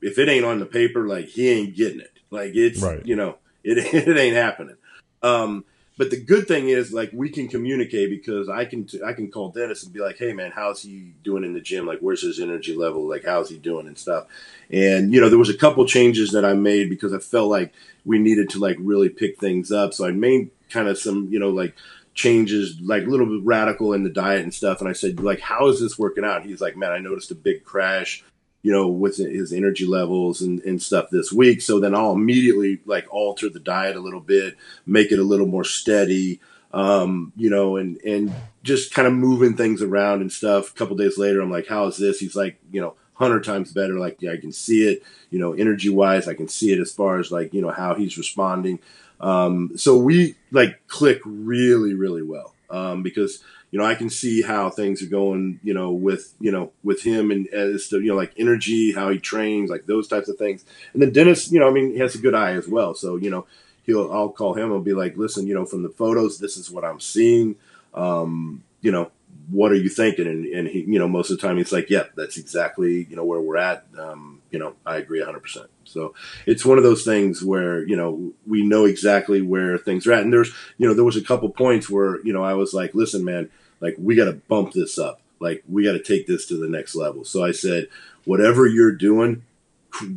if 0.00 0.18
it 0.18 0.30
ain't 0.30 0.46
on 0.46 0.60
the 0.60 0.66
paper, 0.66 1.06
like 1.06 1.26
he 1.26 1.50
ain't 1.50 1.76
getting 1.76 2.00
it. 2.00 2.12
Like 2.30 2.52
it's, 2.54 2.80
right. 2.80 3.04
you 3.04 3.16
know, 3.16 3.36
it, 3.62 3.78
it 4.08 4.16
ain't 4.16 4.36
happening. 4.36 4.76
Um, 5.22 5.66
but 5.98 6.10
the 6.10 6.20
good 6.20 6.48
thing 6.48 6.68
is, 6.68 6.92
like, 6.92 7.10
we 7.12 7.28
can 7.28 7.48
communicate 7.48 8.08
because 8.10 8.48
I 8.48 8.64
can 8.64 8.86
t- 8.86 9.02
I 9.04 9.12
can 9.12 9.30
call 9.30 9.50
Dennis 9.50 9.84
and 9.84 9.92
be 9.92 10.00
like, 10.00 10.16
"Hey, 10.16 10.32
man, 10.32 10.50
how's 10.50 10.82
he 10.82 11.12
doing 11.22 11.44
in 11.44 11.52
the 11.52 11.60
gym? 11.60 11.86
Like, 11.86 12.00
where's 12.00 12.22
his 12.22 12.40
energy 12.40 12.74
level? 12.74 13.08
Like, 13.08 13.24
how's 13.24 13.50
he 13.50 13.58
doing 13.58 13.86
and 13.86 13.98
stuff?" 13.98 14.26
And 14.70 15.12
you 15.12 15.20
know, 15.20 15.28
there 15.28 15.38
was 15.38 15.50
a 15.50 15.56
couple 15.56 15.86
changes 15.86 16.32
that 16.32 16.44
I 16.44 16.54
made 16.54 16.88
because 16.88 17.12
I 17.12 17.18
felt 17.18 17.50
like 17.50 17.72
we 18.04 18.18
needed 18.18 18.50
to 18.50 18.58
like 18.58 18.76
really 18.80 19.08
pick 19.08 19.38
things 19.38 19.70
up. 19.70 19.92
So 19.94 20.06
I 20.06 20.12
made 20.12 20.50
kind 20.70 20.88
of 20.88 20.98
some, 20.98 21.28
you 21.30 21.38
know, 21.38 21.50
like 21.50 21.74
changes, 22.14 22.80
like 22.80 23.04
a 23.04 23.06
little 23.06 23.26
bit 23.26 23.44
radical 23.44 23.92
in 23.92 24.02
the 24.02 24.10
diet 24.10 24.42
and 24.42 24.52
stuff. 24.52 24.80
And 24.80 24.88
I 24.88 24.92
said, 24.92 25.20
like, 25.20 25.40
how 25.40 25.68
is 25.68 25.80
this 25.80 25.98
working 25.98 26.24
out? 26.24 26.44
He's 26.44 26.60
like, 26.60 26.76
man, 26.76 26.92
I 26.92 26.98
noticed 26.98 27.30
a 27.30 27.34
big 27.34 27.64
crash 27.64 28.24
you 28.62 28.70
know, 28.70 28.86
with 28.88 29.16
his 29.16 29.52
energy 29.52 29.84
levels 29.84 30.40
and, 30.40 30.60
and 30.60 30.80
stuff 30.80 31.10
this 31.10 31.32
week. 31.32 31.60
So 31.60 31.80
then 31.80 31.94
I'll 31.94 32.12
immediately 32.12 32.80
like 32.86 33.12
alter 33.12 33.48
the 33.48 33.60
diet 33.60 33.96
a 33.96 34.00
little 34.00 34.20
bit, 34.20 34.56
make 34.86 35.10
it 35.10 35.18
a 35.18 35.24
little 35.24 35.46
more 35.46 35.64
steady, 35.64 36.40
um, 36.72 37.32
you 37.36 37.50
know, 37.50 37.76
and, 37.76 37.98
and 37.98 38.32
just 38.62 38.94
kind 38.94 39.08
of 39.08 39.14
moving 39.14 39.56
things 39.56 39.82
around 39.82 40.20
and 40.20 40.30
stuff. 40.30 40.70
A 40.70 40.74
couple 40.74 40.96
days 40.96 41.18
later, 41.18 41.40
I'm 41.40 41.50
like, 41.50 41.66
how 41.66 41.86
is 41.86 41.96
this? 41.96 42.20
He's 42.20 42.36
like, 42.36 42.58
you 42.70 42.80
know, 42.80 42.94
hundred 43.14 43.44
times 43.44 43.72
better. 43.72 43.94
Like, 43.94 44.22
yeah, 44.22 44.32
I 44.32 44.36
can 44.36 44.52
see 44.52 44.88
it, 44.88 45.02
you 45.30 45.38
know, 45.38 45.52
energy 45.52 45.90
wise, 45.90 46.28
I 46.28 46.34
can 46.34 46.48
see 46.48 46.72
it 46.72 46.80
as 46.80 46.92
far 46.92 47.18
as 47.18 47.32
like, 47.32 47.52
you 47.52 47.62
know, 47.62 47.70
how 47.70 47.94
he's 47.94 48.16
responding. 48.16 48.78
Um, 49.20 49.72
so 49.76 49.98
we 49.98 50.36
like 50.50 50.86
click 50.86 51.20
really, 51.24 51.94
really 51.94 52.22
well. 52.22 52.54
Um, 52.70 53.02
because, 53.02 53.42
you 53.72 53.78
know, 53.78 53.86
I 53.86 53.94
can 53.94 54.10
see 54.10 54.42
how 54.42 54.68
things 54.68 55.02
are 55.02 55.06
going, 55.06 55.58
you 55.64 55.72
know, 55.72 55.90
with, 55.90 56.34
you 56.38 56.52
know, 56.52 56.72
with 56.84 57.02
him 57.02 57.30
and 57.30 57.48
as 57.48 57.88
to, 57.88 58.00
you 58.00 58.08
know, 58.08 58.16
like 58.16 58.34
energy, 58.36 58.92
how 58.92 59.08
he 59.08 59.18
trains, 59.18 59.70
like 59.70 59.86
those 59.86 60.06
types 60.06 60.28
of 60.28 60.36
things. 60.36 60.62
And 60.92 61.00
then 61.00 61.10
Dennis, 61.10 61.50
you 61.50 61.58
know, 61.58 61.68
I 61.68 61.72
mean, 61.72 61.92
he 61.92 61.98
has 61.98 62.14
a 62.14 62.18
good 62.18 62.34
eye 62.34 62.52
as 62.52 62.68
well. 62.68 62.94
So, 62.94 63.16
you 63.16 63.30
know, 63.30 63.46
he'll, 63.84 64.12
I'll 64.12 64.28
call 64.28 64.52
him 64.52 64.72
and 64.72 64.84
be 64.84 64.92
like, 64.92 65.16
listen, 65.16 65.46
you 65.46 65.54
know, 65.54 65.64
from 65.64 65.82
the 65.82 65.88
photos, 65.88 66.38
this 66.38 66.58
is 66.58 66.70
what 66.70 66.84
I'm 66.84 67.00
seeing. 67.00 67.56
Um, 67.94 68.62
you 68.82 68.92
know, 68.92 69.10
what 69.50 69.72
are 69.72 69.76
you 69.76 69.88
thinking? 69.88 70.26
And, 70.26 70.44
and 70.44 70.68
he, 70.68 70.80
you 70.80 70.98
know, 70.98 71.08
most 71.08 71.30
of 71.30 71.40
the 71.40 71.46
time 71.46 71.56
he's 71.56 71.72
like, 71.72 71.88
yeah, 71.88 72.04
that's 72.14 72.36
exactly, 72.36 73.06
you 73.08 73.16
know, 73.16 73.24
where 73.24 73.40
we're 73.40 73.56
at. 73.56 73.86
Um, 73.98 74.42
you 74.50 74.58
know, 74.58 74.74
I 74.84 74.96
agree 74.96 75.20
100%. 75.20 75.66
So 75.84 76.14
it's 76.44 76.66
one 76.66 76.76
of 76.76 76.84
those 76.84 77.04
things 77.04 77.42
where, 77.42 77.86
you 77.86 77.96
know, 77.96 78.32
we 78.46 78.62
know 78.62 78.84
exactly 78.84 79.40
where 79.40 79.78
things 79.78 80.06
are 80.06 80.12
at. 80.12 80.24
And 80.24 80.32
there's, 80.32 80.52
you 80.76 80.86
know, 80.86 80.92
there 80.92 81.04
was 81.04 81.16
a 81.16 81.24
couple 81.24 81.48
points 81.48 81.88
where, 81.88 82.22
you 82.24 82.34
know, 82.34 82.44
I 82.44 82.52
was 82.52 82.74
like, 82.74 82.94
listen, 82.94 83.24
man, 83.24 83.48
like 83.82 83.96
we 83.98 84.14
got 84.14 84.24
to 84.24 84.40
bump 84.48 84.72
this 84.72 84.98
up. 84.98 85.20
Like 85.40 85.62
we 85.68 85.84
got 85.84 85.92
to 85.92 86.02
take 86.02 86.26
this 86.26 86.46
to 86.46 86.56
the 86.56 86.68
next 86.68 86.94
level. 86.94 87.24
So 87.24 87.44
I 87.44 87.52
said, 87.52 87.88
whatever 88.24 88.66
you're 88.66 88.92
doing, 88.92 89.42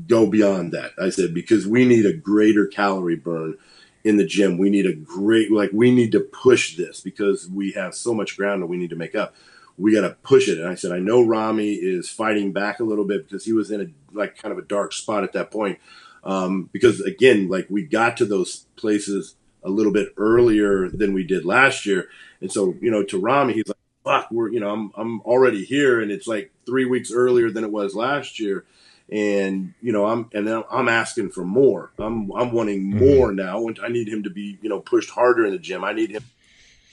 go 0.08 0.26
beyond 0.28 0.72
that. 0.72 0.92
I 1.02 1.10
said, 1.10 1.34
because 1.34 1.68
we 1.68 1.84
need 1.84 2.06
a 2.06 2.14
greater 2.14 2.68
calorie 2.68 3.16
burn 3.16 3.58
in 4.04 4.18
the 4.18 4.26
gym. 4.26 4.58
We 4.58 4.70
need 4.70 4.86
a 4.86 4.94
great, 4.94 5.52
like, 5.52 5.72
we 5.74 5.92
need 5.92 6.12
to 6.12 6.20
push 6.20 6.78
this 6.78 7.02
because 7.02 7.50
we 7.50 7.72
have 7.72 7.96
so 7.96 8.14
much 8.14 8.38
ground 8.38 8.62
that 8.62 8.68
we 8.68 8.78
need 8.78 8.92
to 8.92 8.96
make 8.96 9.16
up. 9.16 9.36
We 9.78 9.94
got 9.94 10.08
to 10.08 10.16
push 10.24 10.48
it. 10.48 10.60
And 10.60 10.70
I 10.70 10.76
said, 10.76 10.92
I 10.92 11.00
know 11.00 11.24
Ramy 11.24 11.74
is 11.74 12.08
fighting 12.08 12.54
back 12.54 12.80
a 12.80 12.84
little 12.84 13.04
bit 13.04 13.28
because 13.28 13.44
he 13.44 13.52
was 13.52 13.72
in 13.72 13.82
a, 13.82 13.88
like, 14.18 14.38
kind 14.38 14.52
of 14.52 14.60
a 14.60 14.68
dark 14.68 14.94
spot 14.94 15.24
at 15.24 15.34
that 15.34 15.50
point. 15.52 15.80
Um, 16.24 16.70
because 16.72 17.02
again, 17.02 17.50
like, 17.50 17.68
we 17.70 17.84
got 17.84 18.18
to 18.18 18.26
those 18.26 18.68
places 18.78 19.36
a 19.64 19.70
little 19.70 19.92
bit 19.92 20.14
earlier 20.18 20.88
than 20.88 21.14
we 21.14 21.24
did 21.24 21.44
last 21.44 21.86
year. 21.86 22.08
And 22.46 22.52
so, 22.52 22.76
you 22.80 22.92
know, 22.92 23.04
to 23.04 23.20
Ramy, 23.20 23.54
he's 23.54 23.68
like, 23.68 23.78
fuck, 24.04 24.30
we're, 24.32 24.52
you 24.52 24.60
know, 24.60 24.70
I'm, 24.70 24.92
I'm 24.96 25.22
already 25.22 25.66
here 25.66 26.00
and 26.00 26.12
it's 26.12 26.28
like 26.28 26.52
three 26.66 26.86
weeks 26.86 27.12
earlier 27.12 27.50
than 27.50 27.64
it 27.64 27.72
was 27.72 27.96
last 27.96 28.40
year 28.40 28.66
and 29.10 29.74
you 29.82 29.92
know 29.92 30.06
I'm 30.06 30.30
and 30.34 30.48
then 30.48 30.64
I'm 30.72 30.90
asking 30.90 31.30
for 31.30 31.46
more. 31.46 31.92
I'm 32.00 32.32
I'm 32.32 32.52
wanting 32.52 32.92
mm-hmm. 32.92 33.00
more 33.00 33.28
mm-hmm. 33.28 33.36
now, 33.36 33.68
and 33.68 33.80
I 33.84 33.90
need 33.90 34.08
him 34.08 34.24
to 34.24 34.30
be 34.30 34.58
you 34.62 34.70
know 34.70 34.80
pushed 34.80 35.12
harder 35.12 35.46
in 35.46 35.52
the 35.52 35.60
gym. 35.60 35.84
I 35.84 35.94
need 35.94 36.12
him 36.12 36.24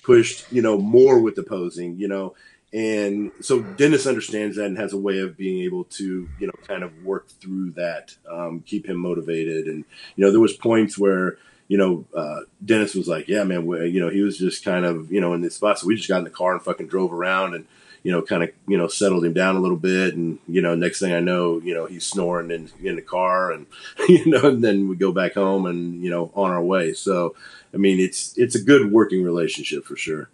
pushed 0.02 0.50
you 0.52 0.62
know 0.62 0.78
more 0.78 1.20
with 1.20 1.36
the 1.36 1.42
posing, 1.42 1.96
you 1.96 2.08
know. 2.08 2.34
And 2.74 3.32
so 3.40 3.60
Dennis 3.60 4.06
understands 4.06 4.56
that 4.56 4.64
and 4.64 4.78
has 4.78 4.94
a 4.94 4.98
way 4.98 5.18
of 5.18 5.36
being 5.36 5.62
able 5.62 5.84
to 5.84 6.28
you 6.38 6.46
know 6.46 6.52
kind 6.66 6.82
of 6.82 7.02
work 7.02 7.28
through 7.28 7.72
that, 7.72 8.14
um, 8.30 8.60
keep 8.60 8.86
him 8.86 8.98
motivated. 8.98 9.66
And 9.66 9.84
you 10.16 10.24
know 10.24 10.30
there 10.30 10.40
was 10.40 10.54
points 10.54 10.98
where 10.98 11.38
you 11.72 11.78
know, 11.78 12.04
uh, 12.14 12.40
Dennis 12.62 12.94
was 12.94 13.08
like, 13.08 13.28
yeah, 13.28 13.44
man, 13.44 13.66
you 13.66 13.98
know, 13.98 14.10
he 14.10 14.20
was 14.20 14.36
just 14.36 14.62
kind 14.62 14.84
of, 14.84 15.10
you 15.10 15.22
know, 15.22 15.32
in 15.32 15.40
this 15.40 15.56
spot. 15.56 15.78
So 15.78 15.86
we 15.86 15.96
just 15.96 16.06
got 16.06 16.18
in 16.18 16.24
the 16.24 16.28
car 16.28 16.52
and 16.52 16.60
fucking 16.60 16.88
drove 16.88 17.14
around 17.14 17.54
and, 17.54 17.64
you 18.02 18.12
know, 18.12 18.20
kind 18.20 18.42
of, 18.42 18.50
you 18.68 18.76
know, 18.76 18.88
settled 18.88 19.24
him 19.24 19.32
down 19.32 19.56
a 19.56 19.58
little 19.58 19.78
bit. 19.78 20.14
And, 20.14 20.38
you 20.46 20.60
know, 20.60 20.74
next 20.74 20.98
thing 20.98 21.14
I 21.14 21.20
know, 21.20 21.62
you 21.62 21.72
know, 21.72 21.86
he's 21.86 22.04
snoring 22.06 22.50
in, 22.50 22.70
in 22.86 22.96
the 22.96 23.00
car 23.00 23.52
and, 23.52 23.64
you 24.06 24.26
know, 24.26 24.48
and 24.48 24.62
then 24.62 24.86
we 24.86 24.96
go 24.96 25.12
back 25.12 25.32
home 25.32 25.64
and, 25.64 26.02
you 26.04 26.10
know, 26.10 26.30
on 26.34 26.50
our 26.50 26.62
way. 26.62 26.92
So, 26.92 27.34
I 27.72 27.78
mean, 27.78 28.00
it's, 28.00 28.36
it's 28.36 28.54
a 28.54 28.62
good 28.62 28.92
working 28.92 29.24
relationship 29.24 29.86
for 29.86 29.96
sure. 29.96 30.28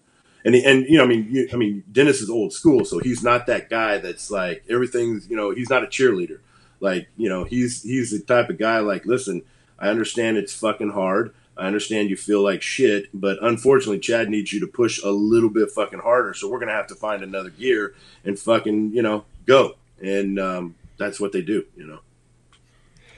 And, 0.44 0.56
and, 0.56 0.86
you 0.88 0.98
know, 0.98 1.04
I 1.04 1.06
mean, 1.06 1.28
you, 1.30 1.48
I 1.52 1.56
mean, 1.56 1.84
Dennis 1.92 2.20
is 2.20 2.28
old 2.28 2.52
school, 2.52 2.84
so 2.84 2.98
he's 2.98 3.22
not 3.22 3.46
that 3.46 3.70
guy 3.70 3.98
that's 3.98 4.28
like, 4.28 4.64
everything's, 4.68 5.30
you 5.30 5.36
know, 5.36 5.52
he's 5.52 5.70
not 5.70 5.84
a 5.84 5.86
cheerleader. 5.86 6.40
Like, 6.80 7.08
you 7.16 7.28
know, 7.28 7.44
he's, 7.44 7.84
he's 7.84 8.10
the 8.10 8.18
type 8.18 8.50
of 8.50 8.58
guy 8.58 8.80
like, 8.80 9.06
listen, 9.06 9.44
I 9.78 9.88
understand 9.88 10.36
it's 10.36 10.54
fucking 10.54 10.90
hard. 10.90 11.34
I 11.56 11.66
understand 11.66 12.08
you 12.08 12.16
feel 12.16 12.42
like 12.42 12.62
shit, 12.62 13.08
but 13.12 13.38
unfortunately, 13.42 13.98
Chad 13.98 14.28
needs 14.28 14.52
you 14.52 14.60
to 14.60 14.66
push 14.66 15.02
a 15.02 15.10
little 15.10 15.50
bit 15.50 15.70
fucking 15.70 15.98
harder. 15.98 16.32
So 16.34 16.48
we're 16.48 16.60
gonna 16.60 16.72
have 16.72 16.86
to 16.88 16.94
find 16.94 17.22
another 17.22 17.50
gear 17.50 17.94
and 18.24 18.38
fucking 18.38 18.92
you 18.92 19.02
know 19.02 19.24
go. 19.44 19.74
And 20.00 20.38
um, 20.38 20.76
that's 20.98 21.18
what 21.18 21.32
they 21.32 21.42
do, 21.42 21.64
you 21.76 21.86
know. 21.86 21.98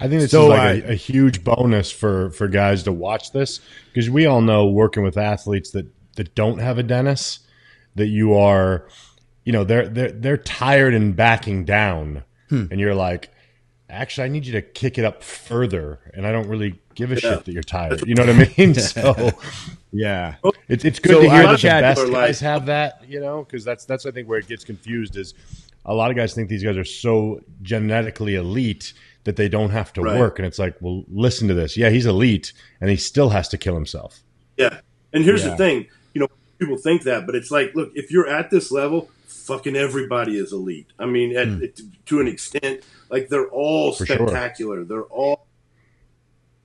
I 0.00 0.08
think 0.08 0.22
this 0.22 0.30
so, 0.30 0.44
is 0.44 0.48
like 0.48 0.84
a, 0.84 0.92
a, 0.92 0.94
huge 0.94 1.44
bonus 1.44 1.90
for 1.90 2.30
for 2.30 2.48
guys 2.48 2.84
to 2.84 2.92
watch 2.92 3.32
this 3.32 3.60
because 3.92 4.08
we 4.08 4.24
all 4.24 4.40
know 4.40 4.66
working 4.66 5.02
with 5.02 5.18
athletes 5.18 5.72
that 5.72 5.86
that 6.16 6.34
don't 6.34 6.58
have 6.58 6.78
a 6.78 6.82
Dennis 6.82 7.40
that 7.96 8.06
you 8.06 8.34
are, 8.34 8.88
you 9.44 9.52
know, 9.52 9.64
they're 9.64 9.88
they're 9.88 10.12
they're 10.12 10.36
tired 10.38 10.94
and 10.94 11.14
backing 11.14 11.66
down, 11.66 12.24
hmm. 12.48 12.64
and 12.70 12.80
you're 12.80 12.94
like, 12.94 13.30
actually, 13.90 14.24
I 14.24 14.28
need 14.28 14.46
you 14.46 14.52
to 14.52 14.62
kick 14.62 14.98
it 14.98 15.04
up 15.04 15.22
further, 15.22 16.00
and 16.14 16.26
I 16.26 16.32
don't 16.32 16.48
really 16.48 16.80
give 16.94 17.10
a 17.10 17.14
yeah. 17.14 17.20
shit 17.20 17.44
that 17.44 17.52
you're 17.52 17.62
tired. 17.62 18.06
You 18.06 18.14
know 18.14 18.24
what 18.24 18.34
I 18.34 18.54
mean? 18.56 18.74
So, 18.80 19.32
yeah, 19.92 20.36
it's 20.68 20.84
it's 20.84 20.98
good 20.98 21.12
so 21.12 21.22
to 21.22 21.30
hear 21.30 21.42
that 21.42 21.60
the 21.60 21.68
best 21.68 22.10
guys 22.10 22.12
like, 22.12 22.36
have 22.38 22.66
that. 22.66 23.02
You 23.08 23.20
know, 23.20 23.44
because 23.44 23.64
that's 23.64 23.84
that's 23.84 24.06
I 24.06 24.10
think 24.10 24.28
where 24.28 24.38
it 24.38 24.46
gets 24.46 24.64
confused 24.64 25.16
is 25.16 25.34
a 25.84 25.94
lot 25.94 26.10
of 26.10 26.16
guys 26.16 26.34
think 26.34 26.48
these 26.48 26.62
guys 26.62 26.76
are 26.76 26.84
so 26.84 27.40
genetically 27.62 28.34
elite 28.34 28.92
that 29.24 29.36
they 29.36 29.48
don't 29.48 29.70
have 29.70 29.92
to 29.94 30.02
right. 30.02 30.18
work, 30.18 30.38
and 30.38 30.46
it's 30.46 30.58
like, 30.58 30.76
well, 30.80 31.04
listen 31.08 31.48
to 31.48 31.54
this. 31.54 31.76
Yeah, 31.76 31.90
he's 31.90 32.06
elite, 32.06 32.52
and 32.80 32.90
he 32.90 32.96
still 32.96 33.30
has 33.30 33.48
to 33.48 33.58
kill 33.58 33.74
himself. 33.74 34.22
Yeah, 34.56 34.80
and 35.12 35.24
here's 35.24 35.44
yeah. 35.44 35.50
the 35.50 35.56
thing. 35.56 35.86
You 36.14 36.22
know, 36.22 36.28
people 36.58 36.76
think 36.76 37.02
that, 37.02 37.26
but 37.26 37.34
it's 37.34 37.50
like, 37.50 37.74
look, 37.74 37.90
if 37.94 38.10
you're 38.10 38.28
at 38.28 38.50
this 38.50 38.70
level, 38.70 39.10
fucking 39.26 39.76
everybody 39.76 40.38
is 40.38 40.52
elite. 40.52 40.86
I 40.98 41.06
mean, 41.06 41.36
at, 41.36 41.48
mm. 41.48 41.90
to 42.06 42.20
an 42.20 42.28
extent, 42.28 42.82
like 43.10 43.28
they're 43.28 43.48
all 43.48 43.92
For 43.92 44.06
spectacular. 44.06 44.76
Sure. 44.76 44.84
They're 44.84 45.02
all 45.02 45.46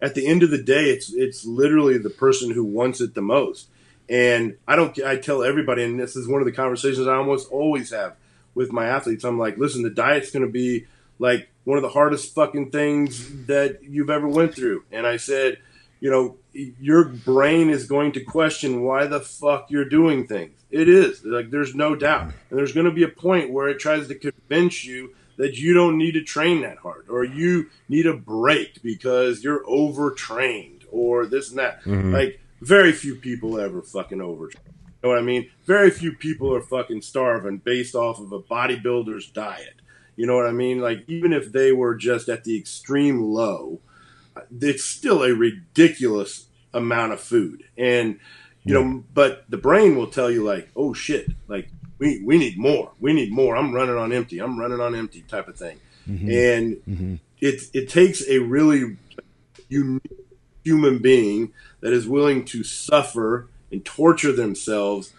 at 0.02 0.14
the 0.14 0.28
end 0.28 0.44
of 0.44 0.52
the 0.52 0.62
day, 0.62 0.90
it's 0.90 1.12
it's 1.14 1.46
literally 1.46 1.98
the 1.98 2.10
person 2.10 2.52
who 2.52 2.64
wants 2.64 3.02
it 3.02 3.16
the 3.16 3.22
most. 3.22 3.70
And 4.08 4.58
I 4.68 4.76
don't. 4.76 4.98
I 5.02 5.18
tell 5.18 5.44
everybody, 5.44 5.84
and 5.84 6.00
this 6.00 6.16
is 6.16 6.28
one 6.28 6.42
of 6.42 6.46
the 6.46 6.52
conversations 6.52 7.08
I 7.08 7.16
almost 7.16 7.50
always 7.52 7.92
have 7.92 8.16
with 8.54 8.72
my 8.72 8.86
athletes. 8.86 9.24
I'm 9.24 9.40
like, 9.40 9.58
listen, 9.58 9.82
the 9.82 9.90
diet's 9.90 10.32
going 10.32 10.46
to 10.46 10.52
be 10.52 10.86
like 11.18 11.50
one 11.64 11.78
of 11.78 11.82
the 11.82 11.90
hardest 11.90 12.36
fucking 12.36 12.70
things 12.70 13.46
that 13.48 13.84
you've 13.84 14.12
ever 14.12 14.28
went 14.28 14.54
through. 14.54 14.84
And 14.92 15.08
I 15.08 15.18
said, 15.18 15.58
you 16.00 16.12
know, 16.12 16.38
your 16.54 17.06
brain 17.06 17.72
is 17.72 17.88
going 17.88 18.12
to 18.12 18.24
question 18.24 18.84
why 18.84 19.08
the 19.08 19.22
fuck 19.22 19.72
you're 19.72 19.90
doing 19.90 20.28
things. 20.28 20.54
It 20.70 20.88
is 20.88 21.24
like 21.26 21.50
there's 21.50 21.74
no 21.74 21.96
doubt, 21.96 22.26
and 22.50 22.60
there's 22.60 22.74
going 22.74 22.86
to 22.86 22.92
be 22.92 23.04
a 23.04 23.08
point 23.08 23.52
where 23.52 23.70
it 23.70 23.80
tries 23.80 24.08
to 24.10 24.16
convince 24.16 24.86
you 24.86 25.16
that 25.38 25.58
you 25.58 25.74
don't 25.74 25.98
need 25.98 26.14
to 26.14 26.24
train 26.24 26.62
that 26.62 26.78
hard 26.78 27.06
or 27.10 27.24
you 27.24 27.70
need 27.90 28.06
a 28.06 28.14
break 28.14 28.82
because 28.82 29.44
you're 29.44 29.64
overtrained 29.68 30.86
or 30.92 31.26
this 31.26 31.50
and 31.50 31.60
that. 31.60 31.84
Mm-hmm. 31.84 32.14
Like 32.14 32.40
very 32.62 32.92
few 32.92 33.16
people 33.16 33.60
ever 33.60 33.82
fucking 33.82 34.20
overtrain. 34.20 34.60
You 34.66 35.10
know 35.10 35.10
what 35.10 35.20
I 35.20 35.24
mean? 35.24 35.50
Very 35.66 35.92
few 35.92 36.14
people 36.14 36.54
are 36.54 36.62
fucking 36.62 37.02
starving 37.02 37.58
based 37.58 37.96
off 37.96 38.20
of 38.20 38.32
a 38.32 38.42
bodybuilder's 38.42 39.30
diet. 39.30 39.82
You 40.16 40.26
know 40.26 40.36
what 40.36 40.48
I 40.48 40.52
mean? 40.52 40.80
Like 40.80 41.04
even 41.08 41.34
if 41.34 41.52
they 41.52 41.72
were 41.72 41.96
just 41.96 42.30
at 42.30 42.44
the 42.44 42.58
extreme 42.58 43.22
low, 43.22 43.82
it's 44.60 44.84
still 44.84 45.24
a 45.24 45.34
ridiculous 45.34 46.48
amount 46.74 47.14
of 47.14 47.20
food. 47.20 47.64
And 47.78 48.20
you 48.64 48.74
know, 48.74 49.04
but 49.14 49.46
the 49.48 49.58
brain 49.58 49.96
will 49.96 50.08
tell 50.08 50.32
you 50.32 50.44
like, 50.44 50.70
oh 50.76 50.94
shit, 50.94 51.28
like 51.48 51.70
we 52.06 52.22
we 52.24 52.38
need 52.38 52.58
more. 52.58 52.92
We 53.00 53.14
need 53.14 53.32
more. 53.32 53.56
I'm 53.58 53.74
running 53.74 53.98
on 53.98 54.12
empty. 54.14 54.40
I'm 54.40 54.60
running 54.60 54.80
on 54.80 54.96
empty 54.96 55.22
type 55.22 55.48
of 55.48 55.58
thing. 55.58 55.80
Mm-hmm. 56.08 56.30
And 56.30 56.76
mm-hmm. 56.88 57.16
it 57.40 57.64
it 57.74 57.90
takes 57.90 58.28
a 58.28 58.40
really 58.40 58.98
unique 59.68 60.02
human 60.64 61.00
being 61.00 61.52
that 61.82 61.94
is 61.94 62.08
willing 62.08 62.46
to 62.46 62.64
suffer 62.64 63.48
and 63.72 63.84
torture 63.84 64.32
themselves 64.32 65.14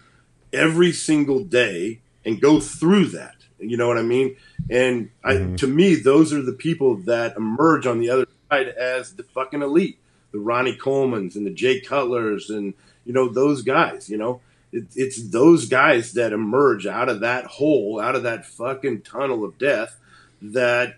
every 0.53 0.91
single 0.91 1.43
day 1.43 1.99
and 2.25 2.39
go 2.39 2.59
through 2.59 3.07
that. 3.07 3.35
You 3.59 3.75
know 3.75 3.87
what 3.87 3.97
I 3.97 4.03
mean? 4.03 4.37
And 4.69 5.09
mm-hmm. 5.25 5.53
I, 5.53 5.57
to 5.57 5.67
me, 5.67 5.95
those 5.95 6.31
are 6.31 6.41
the 6.41 6.53
people 6.53 6.95
that 7.03 7.35
emerge 7.35 7.85
on 7.85 7.99
the 7.99 8.09
other 8.09 8.27
side 8.49 8.67
as 8.69 9.15
the 9.15 9.23
fucking 9.23 9.61
elite. 9.61 9.99
The 10.31 10.39
Ronnie 10.39 10.77
Colemans 10.77 11.35
and 11.35 11.45
the 11.45 11.53
Jay 11.53 11.79
Cutlers 11.79 12.49
and 12.49 12.73
you 13.05 13.13
know 13.13 13.29
those 13.29 13.61
guys. 13.61 14.09
You 14.09 14.17
know, 14.17 14.41
it, 14.77 14.85
it's 14.95 15.29
those 15.29 15.67
guys 15.67 16.13
that 16.13 16.33
emerge 16.33 16.85
out 16.85 17.09
of 17.09 17.21
that 17.21 17.45
hole, 17.45 17.99
out 17.99 18.15
of 18.15 18.23
that 18.23 18.45
fucking 18.45 19.01
tunnel 19.01 19.43
of 19.43 19.57
death, 19.57 19.97
that 20.41 20.97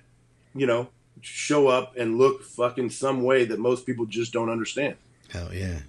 you 0.54 0.66
know 0.66 0.90
show 1.22 1.68
up 1.68 1.96
and 1.98 2.18
look 2.18 2.44
fucking 2.44 2.90
some 2.90 3.24
way 3.24 3.46
that 3.46 3.60
most 3.60 3.86
people 3.86 4.06
just 4.06 4.34
don't 4.34 4.50
understand. 4.50 4.96
Hell 5.30 5.54
yeah. 5.54 5.80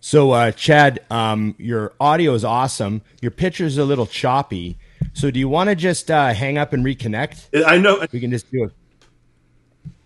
So, 0.00 0.32
uh, 0.32 0.50
Chad, 0.52 1.00
um, 1.10 1.54
your 1.58 1.94
audio 1.98 2.34
is 2.34 2.44
awesome. 2.44 3.00
Your 3.22 3.30
picture's 3.30 3.78
a 3.78 3.84
little 3.84 4.06
choppy. 4.06 4.76
So, 5.14 5.30
do 5.30 5.38
you 5.38 5.48
want 5.48 5.70
to 5.70 5.74
just 5.74 6.10
uh, 6.10 6.34
hang 6.34 6.58
up 6.58 6.72
and 6.74 6.84
reconnect? 6.84 7.64
I 7.66 7.78
know 7.78 8.04
we 8.12 8.20
can 8.20 8.30
just 8.30 8.50
do 8.50 8.64
it. 8.64 8.72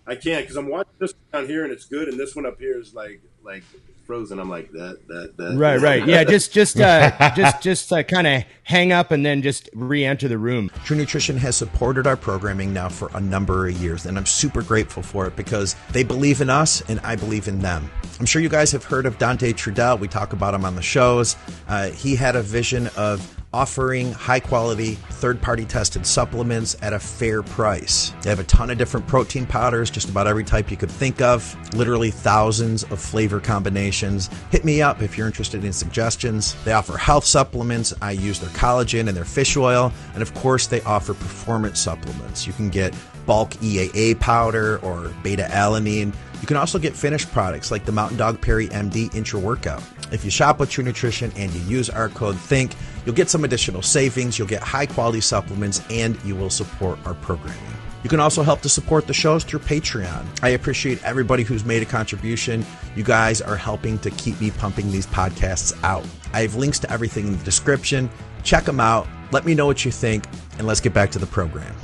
I 0.07 0.15
can't 0.15 0.43
because 0.43 0.57
I'm 0.57 0.69
watching 0.69 0.95
this 0.99 1.13
down 1.33 1.47
here 1.47 1.65
and 1.65 1.73
it's 1.73 1.85
good, 1.85 2.09
and 2.09 2.19
this 2.19 2.35
one 2.35 2.47
up 2.47 2.59
here 2.59 2.79
is 2.79 2.95
like 2.95 3.21
like 3.43 3.63
frozen. 4.09 4.41
I'm 4.41 4.49
like 4.49 4.73
that, 4.73 5.07
that, 5.09 5.37
that. 5.37 5.57
Right, 5.59 5.79
right. 5.79 6.05
Yeah, 6.07 6.25
just, 6.25 6.51
just, 6.51 6.81
uh, 6.81 7.13
just, 7.37 7.63
just 7.63 7.93
uh, 7.93 8.03
kind 8.03 8.27
of 8.27 8.43
hang 8.65 8.91
up 8.91 9.11
and 9.11 9.25
then 9.25 9.43
just 9.43 9.69
re-enter 9.75 10.29
the 10.29 10.39
room. 10.39 10.71
True 10.85 10.97
Nutrition 10.97 11.37
has 11.37 11.57
supported 11.57 12.07
our 12.07 12.17
programming 12.17 12.73
now 12.73 12.89
for 12.89 13.11
a 13.13 13.21
number 13.21 13.69
of 13.69 13.77
years, 13.77 14.07
and 14.07 14.17
I'm 14.17 14.25
super 14.25 14.63
grateful 14.63 15.03
for 15.03 15.27
it 15.27 15.37
because 15.37 15.77
they 15.93 16.05
believe 16.05 16.41
in 16.41 16.49
us 16.49 16.83
and 16.89 16.99
I 17.01 17.17
believe 17.17 17.49
in 17.49 17.59
them. 17.59 17.91
I'm 18.19 18.25
sure 18.25 18.41
you 18.41 18.49
guys 18.49 18.73
have 18.73 18.83
heard 18.83 19.05
of 19.05 19.19
Dante 19.19 19.53
Trudel. 19.53 20.01
We 20.01 20.09
talk 20.09 20.33
about 20.33 20.55
him 20.55 20.65
on 20.65 20.75
the 20.75 20.83
shows. 20.83 21.37
Uh, 21.69 21.91
he 21.91 22.17
had 22.17 22.35
a 22.35 22.43
vision 22.43 22.89
of 22.97 23.38
offering 23.53 24.13
high 24.13 24.41
quality, 24.41 24.95
third 24.95 25.41
party 25.41 25.65
tested 25.65 26.07
supplements 26.07 26.77
at 26.83 26.93
a 26.93 26.99
fair 26.99 27.43
price. 27.43 28.13
They 28.23 28.31
have 28.31 28.41
a 28.41 28.45
ton 28.45 28.71
of 28.71 28.79
different 28.79 29.07
protein 29.07 29.47
powders, 29.47 29.91
just 29.91 30.09
about 30.09 30.27
every 30.27 30.45
type 30.45 30.71
you 30.71 30.77
could 30.77 30.91
think 30.91 31.21
of, 31.21 31.57
literally 31.75 32.11
thousands 32.11 32.85
of 32.85 33.01
flavor 33.01 33.41
combinations. 33.41 34.29
Hit 34.51 34.65
me 34.65 34.83
up 34.83 35.03
if 35.03 35.17
you're 35.17 35.27
interested 35.27 35.65
in 35.65 35.73
suggestions. 35.73 36.55
They 36.65 36.73
offer 36.73 36.97
health 36.97 37.25
supplements. 37.25 37.95
I 38.03 38.13
use 38.13 38.39
their 38.39 38.51
collagen 38.51 39.09
and 39.09 39.17
their 39.17 39.25
fish 39.25 39.57
oil. 39.57 39.93
And 40.15 40.23
of 40.23 40.35
course, 40.35 40.67
they 40.67 40.83
offer 40.83 41.15
performance 41.15 41.81
supplements. 41.81 42.47
You 42.47 42.53
can 42.53 42.69
get 42.69 42.95
bulk 43.27 43.51
EAA 43.57 44.19
powder 44.21 44.79
or 44.79 45.15
beta 45.23 45.47
alanine. 45.51 46.15
You 46.41 46.47
can 46.47 46.57
also 46.57 46.79
get 46.79 46.95
finished 46.95 47.31
products 47.33 47.71
like 47.71 47.85
the 47.85 47.93
Mountain 47.93 48.17
Dog 48.17 48.41
Peri 48.41 48.69
MD 48.69 49.15
Intra 49.15 49.41
Workout. 49.41 49.83
If 50.13 50.25
you 50.25 50.31
shop 50.31 50.61
with 50.61 50.71
True 50.71 50.85
Nutrition 50.85 51.33
and 51.37 51.53
you 51.53 51.61
use 51.63 51.91
our 51.91 52.09
code 52.09 52.37
THINK, 52.37 52.75
you'll 53.09 53.15
get 53.15 53.31
some 53.31 53.43
additional 53.43 53.81
savings, 53.81 54.39
you'll 54.39 54.47
get 54.47 54.63
high 54.63 54.85
quality 54.85 55.23
supplements, 55.23 55.81
and 55.89 56.23
you 56.27 56.37
will 56.37 56.51
support 56.51 56.99
our 57.07 57.15
programming. 57.15 57.59
You 58.03 58.11
can 58.11 58.21
also 58.21 58.43
help 58.43 58.61
to 58.61 58.69
support 58.69 59.07
the 59.07 59.15
shows 59.15 59.45
through 59.45 59.61
Patreon. 59.61 60.27
I 60.43 60.51
appreciate 60.51 61.03
everybody 61.03 61.43
who's 61.43 61.65
made 61.65 61.81
a 61.81 61.87
contribution. 61.87 62.67
You 62.95 63.03
guys 63.03 63.41
are 63.41 63.57
helping 63.57 63.99
to 64.01 64.11
keep 64.11 64.39
me 64.43 64.51
pumping 64.51 64.93
these 64.93 65.07
podcasts 65.07 65.73
out. 65.83 66.05
I 66.35 66.43
have 66.43 66.57
links 66.57 66.79
to 66.81 66.93
everything 66.93 67.29
in 67.29 67.39
the 67.39 67.45
description. 67.45 68.11
Check 68.43 68.65
them 68.65 68.79
out. 68.79 69.09
Let 69.33 69.47
me 69.47 69.55
know 69.55 69.65
what 69.65 69.87
you 69.87 69.91
think, 69.91 70.27
and 70.59 70.67
let's 70.67 70.81
get 70.81 70.93
back 70.93 71.11
to 71.13 71.19
the 71.19 71.27
program. 71.27 71.75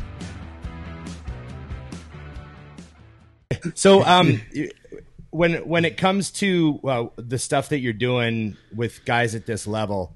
So, 3.73 4.05
um, 4.05 4.43
when 5.31 5.55
when 5.67 5.87
it 5.87 5.97
comes 5.97 6.31
to 6.33 6.81
uh, 6.85 7.07
the 7.17 7.39
stuff 7.39 7.71
that 7.71 7.79
you're 7.79 7.95
doing 7.95 8.59
with 8.75 9.07
guys 9.07 9.35
at 9.35 9.47
this 9.47 9.67
level, 9.67 10.15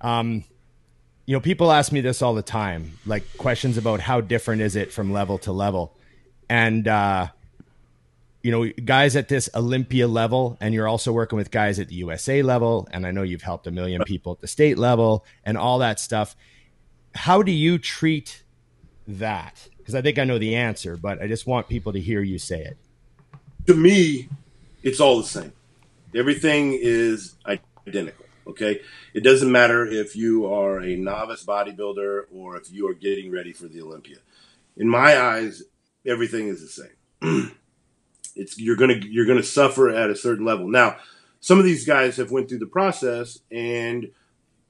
um, 0.00 0.44
you 1.26 1.34
know, 1.34 1.40
people 1.40 1.70
ask 1.70 1.92
me 1.92 2.00
this 2.00 2.22
all 2.22 2.34
the 2.34 2.42
time, 2.42 2.98
like 3.04 3.36
questions 3.36 3.76
about 3.76 4.00
how 4.00 4.20
different 4.20 4.62
is 4.62 4.76
it 4.76 4.92
from 4.92 5.12
level 5.12 5.38
to 5.38 5.52
level, 5.52 5.96
and 6.48 6.88
uh, 6.88 7.28
you 8.42 8.50
know, 8.50 8.70
guys 8.84 9.16
at 9.16 9.28
this 9.28 9.50
Olympia 9.54 10.06
level, 10.08 10.56
and 10.60 10.72
you're 10.72 10.88
also 10.88 11.12
working 11.12 11.36
with 11.36 11.50
guys 11.50 11.78
at 11.78 11.88
the 11.88 11.96
USA 11.96 12.42
level, 12.42 12.88
and 12.92 13.06
I 13.06 13.10
know 13.10 13.22
you've 13.22 13.42
helped 13.42 13.66
a 13.66 13.70
million 13.70 14.02
people 14.04 14.32
at 14.32 14.40
the 14.40 14.46
state 14.46 14.78
level 14.78 15.24
and 15.44 15.58
all 15.58 15.78
that 15.80 15.98
stuff. 15.98 16.36
How 17.14 17.42
do 17.42 17.52
you 17.52 17.78
treat 17.78 18.42
that? 19.06 19.68
Because 19.76 19.94
I 19.94 20.02
think 20.02 20.18
I 20.18 20.24
know 20.24 20.38
the 20.38 20.54
answer, 20.54 20.96
but 20.96 21.20
I 21.20 21.26
just 21.26 21.46
want 21.46 21.68
people 21.68 21.92
to 21.92 22.00
hear 22.00 22.22
you 22.22 22.38
say 22.38 22.62
it. 22.62 22.76
To 23.66 23.74
me, 23.74 24.28
it's 24.82 25.00
all 25.00 25.18
the 25.18 25.28
same. 25.28 25.52
Everything 26.14 26.78
is 26.80 27.34
identical. 27.46 28.24
Okay, 28.48 28.80
it 29.12 29.22
doesn't 29.22 29.52
matter 29.52 29.86
if 29.86 30.16
you 30.16 30.46
are 30.46 30.80
a 30.80 30.96
novice 30.96 31.44
bodybuilder 31.44 32.22
or 32.32 32.56
if 32.56 32.72
you 32.72 32.88
are 32.88 32.94
getting 32.94 33.30
ready 33.30 33.52
for 33.52 33.68
the 33.68 33.82
Olympia. 33.82 34.16
In 34.76 34.88
my 34.88 35.20
eyes, 35.20 35.62
everything 36.06 36.48
is 36.48 36.62
the 36.62 36.88
same. 37.22 37.52
it's 38.36 38.58
you're 38.58 38.76
gonna 38.76 39.00
you're 39.02 39.26
gonna 39.26 39.42
suffer 39.42 39.90
at 39.90 40.08
a 40.08 40.16
certain 40.16 40.46
level. 40.46 40.66
Now, 40.66 40.96
some 41.40 41.58
of 41.58 41.64
these 41.64 41.84
guys 41.84 42.16
have 42.16 42.30
went 42.30 42.48
through 42.48 42.60
the 42.60 42.66
process 42.66 43.38
and 43.50 44.10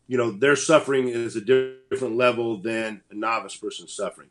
you 0.09 0.19
know 0.19 0.33
their 0.33 0.57
suffering 0.57 1.09
is 1.09 1.37
a 1.37 1.41
different 1.41 2.17
level 2.17 2.57
than 2.57 3.03
a 3.11 3.15
novice 3.15 3.55
person's 3.55 3.95
suffering. 3.95 4.29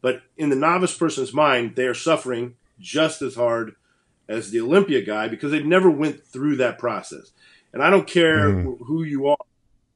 But 0.00 0.22
in 0.38 0.48
the 0.48 0.56
novice 0.56 0.96
person's 0.96 1.34
mind, 1.34 1.76
they 1.76 1.86
are 1.86 1.94
suffering 1.94 2.54
just 2.78 3.20
as 3.20 3.34
hard 3.34 3.74
as 4.28 4.50
the 4.50 4.60
Olympia 4.60 5.02
guy 5.02 5.28
because 5.28 5.50
they've 5.50 5.64
never 5.64 5.90
went 5.90 6.24
through 6.24 6.56
that 6.56 6.78
process. 6.78 7.32
And 7.76 7.84
I 7.84 7.90
don't 7.90 8.06
care 8.06 8.48
mm. 8.48 8.78
who 8.86 9.02
you 9.02 9.26
are, 9.28 9.36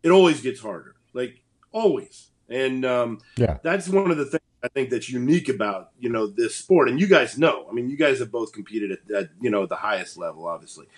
it 0.02 0.10
always 0.10 0.42
gets 0.42 0.60
harder, 0.60 0.96
like 1.14 1.40
always. 1.72 2.28
And 2.50 2.84
um, 2.84 3.20
yeah, 3.38 3.56
that's 3.62 3.88
one 3.88 4.10
of 4.10 4.18
the 4.18 4.26
things 4.26 4.42
I 4.62 4.68
think 4.68 4.90
that's 4.90 5.08
unique 5.08 5.48
about 5.48 5.88
you 5.98 6.10
know 6.10 6.26
this 6.26 6.54
sport. 6.54 6.90
And 6.90 7.00
you 7.00 7.06
guys 7.06 7.38
know, 7.38 7.64
I 7.70 7.72
mean, 7.72 7.88
you 7.88 7.96
guys 7.96 8.18
have 8.18 8.30
both 8.30 8.52
competed 8.52 8.90
at, 8.90 9.10
at 9.10 9.30
you 9.40 9.48
know 9.48 9.64
the 9.64 9.76
highest 9.76 10.18
level, 10.18 10.46
obviously. 10.46 10.88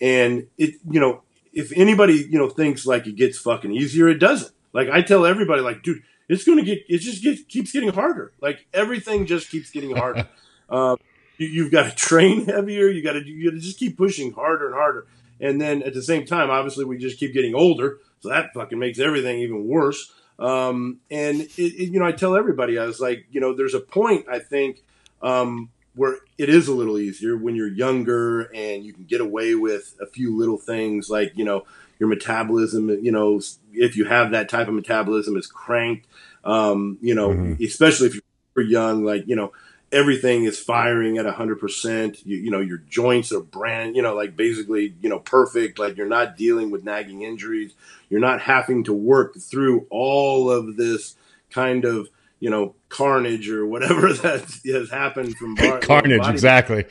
And 0.00 0.46
it, 0.56 0.76
you 0.90 0.98
know, 0.98 1.24
if 1.52 1.72
anybody 1.76 2.14
you 2.14 2.38
know 2.38 2.48
thinks 2.48 2.86
like 2.86 3.06
it 3.06 3.16
gets 3.16 3.38
fucking 3.38 3.72
easier, 3.72 4.08
it 4.08 4.18
doesn't. 4.18 4.54
Like 4.72 4.88
I 4.88 5.02
tell 5.02 5.26
everybody, 5.26 5.60
like, 5.60 5.82
dude, 5.82 6.02
it's 6.30 6.44
going 6.44 6.56
to 6.56 6.64
get, 6.64 6.86
it 6.88 7.00
just 7.00 7.22
gets, 7.22 7.42
keeps 7.42 7.70
getting 7.70 7.92
harder. 7.92 8.32
Like 8.40 8.66
everything 8.72 9.26
just 9.26 9.50
keeps 9.50 9.70
getting 9.70 9.94
harder. 9.94 10.26
uh, 10.70 10.96
you, 11.36 11.64
have 11.64 11.72
got 11.72 11.90
to 11.90 11.94
train 11.94 12.46
heavier. 12.46 12.88
You 12.88 13.02
got 13.02 13.12
to 13.12 13.26
you 13.26 13.50
got 13.50 13.56
to 13.56 13.60
just 13.60 13.78
keep 13.78 13.98
pushing 13.98 14.32
harder 14.32 14.68
and 14.68 14.74
harder. 14.74 15.06
And 15.40 15.60
then 15.60 15.82
at 15.82 15.94
the 15.94 16.02
same 16.02 16.26
time, 16.26 16.50
obviously, 16.50 16.84
we 16.84 16.98
just 16.98 17.18
keep 17.18 17.32
getting 17.32 17.54
older, 17.54 17.98
so 18.20 18.28
that 18.28 18.52
fucking 18.54 18.78
makes 18.78 18.98
everything 18.98 19.38
even 19.40 19.66
worse. 19.66 20.12
Um, 20.38 21.00
and 21.10 21.42
it, 21.42 21.58
it, 21.58 21.92
you 21.92 22.00
know, 22.00 22.06
I 22.06 22.12
tell 22.12 22.34
everybody, 22.34 22.78
I 22.78 22.86
was 22.86 23.00
like, 23.00 23.26
you 23.30 23.40
know, 23.40 23.54
there's 23.54 23.74
a 23.74 23.80
point 23.80 24.26
I 24.30 24.38
think 24.38 24.82
um, 25.22 25.70
where 25.94 26.16
it 26.38 26.48
is 26.48 26.68
a 26.68 26.74
little 26.74 26.98
easier 26.98 27.36
when 27.36 27.54
you're 27.54 27.68
younger 27.68 28.42
and 28.54 28.84
you 28.84 28.92
can 28.92 29.04
get 29.04 29.20
away 29.20 29.54
with 29.54 29.96
a 30.00 30.06
few 30.06 30.36
little 30.36 30.56
things 30.56 31.10
like 31.10 31.32
you 31.34 31.44
know 31.44 31.64
your 31.98 32.08
metabolism. 32.08 32.88
You 32.88 33.12
know, 33.12 33.40
if 33.72 33.96
you 33.96 34.06
have 34.06 34.30
that 34.30 34.48
type 34.48 34.68
of 34.68 34.74
metabolism, 34.74 35.36
is 35.36 35.46
cranked. 35.46 36.06
Um, 36.44 36.98
you 37.02 37.14
know, 37.14 37.30
mm-hmm. 37.30 37.62
especially 37.62 38.08
if 38.08 38.20
you're 38.56 38.64
young, 38.64 39.04
like 39.04 39.24
you 39.26 39.36
know 39.36 39.52
everything 39.92 40.44
is 40.44 40.58
firing 40.58 41.18
at 41.18 41.26
100%. 41.26 42.24
You, 42.24 42.36
you 42.36 42.50
know, 42.50 42.60
your 42.60 42.78
joints 42.78 43.32
are 43.32 43.40
brand, 43.40 43.96
you 43.96 44.02
know, 44.02 44.14
like 44.14 44.36
basically, 44.36 44.94
you 45.00 45.08
know, 45.08 45.18
perfect. 45.18 45.78
Like 45.78 45.96
you're 45.96 46.08
not 46.08 46.36
dealing 46.36 46.70
with 46.70 46.84
nagging 46.84 47.22
injuries. 47.22 47.74
You're 48.08 48.20
not 48.20 48.40
having 48.40 48.84
to 48.84 48.92
work 48.92 49.36
through 49.38 49.86
all 49.90 50.50
of 50.50 50.76
this 50.76 51.16
kind 51.50 51.84
of, 51.84 52.08
you 52.38 52.50
know, 52.50 52.74
carnage 52.88 53.50
or 53.50 53.66
whatever 53.66 54.12
that 54.12 54.60
has 54.64 54.90
happened 54.90 55.36
from 55.36 55.54
bar- 55.54 55.78
carnage. 55.82 56.26
Exactly. 56.28 56.84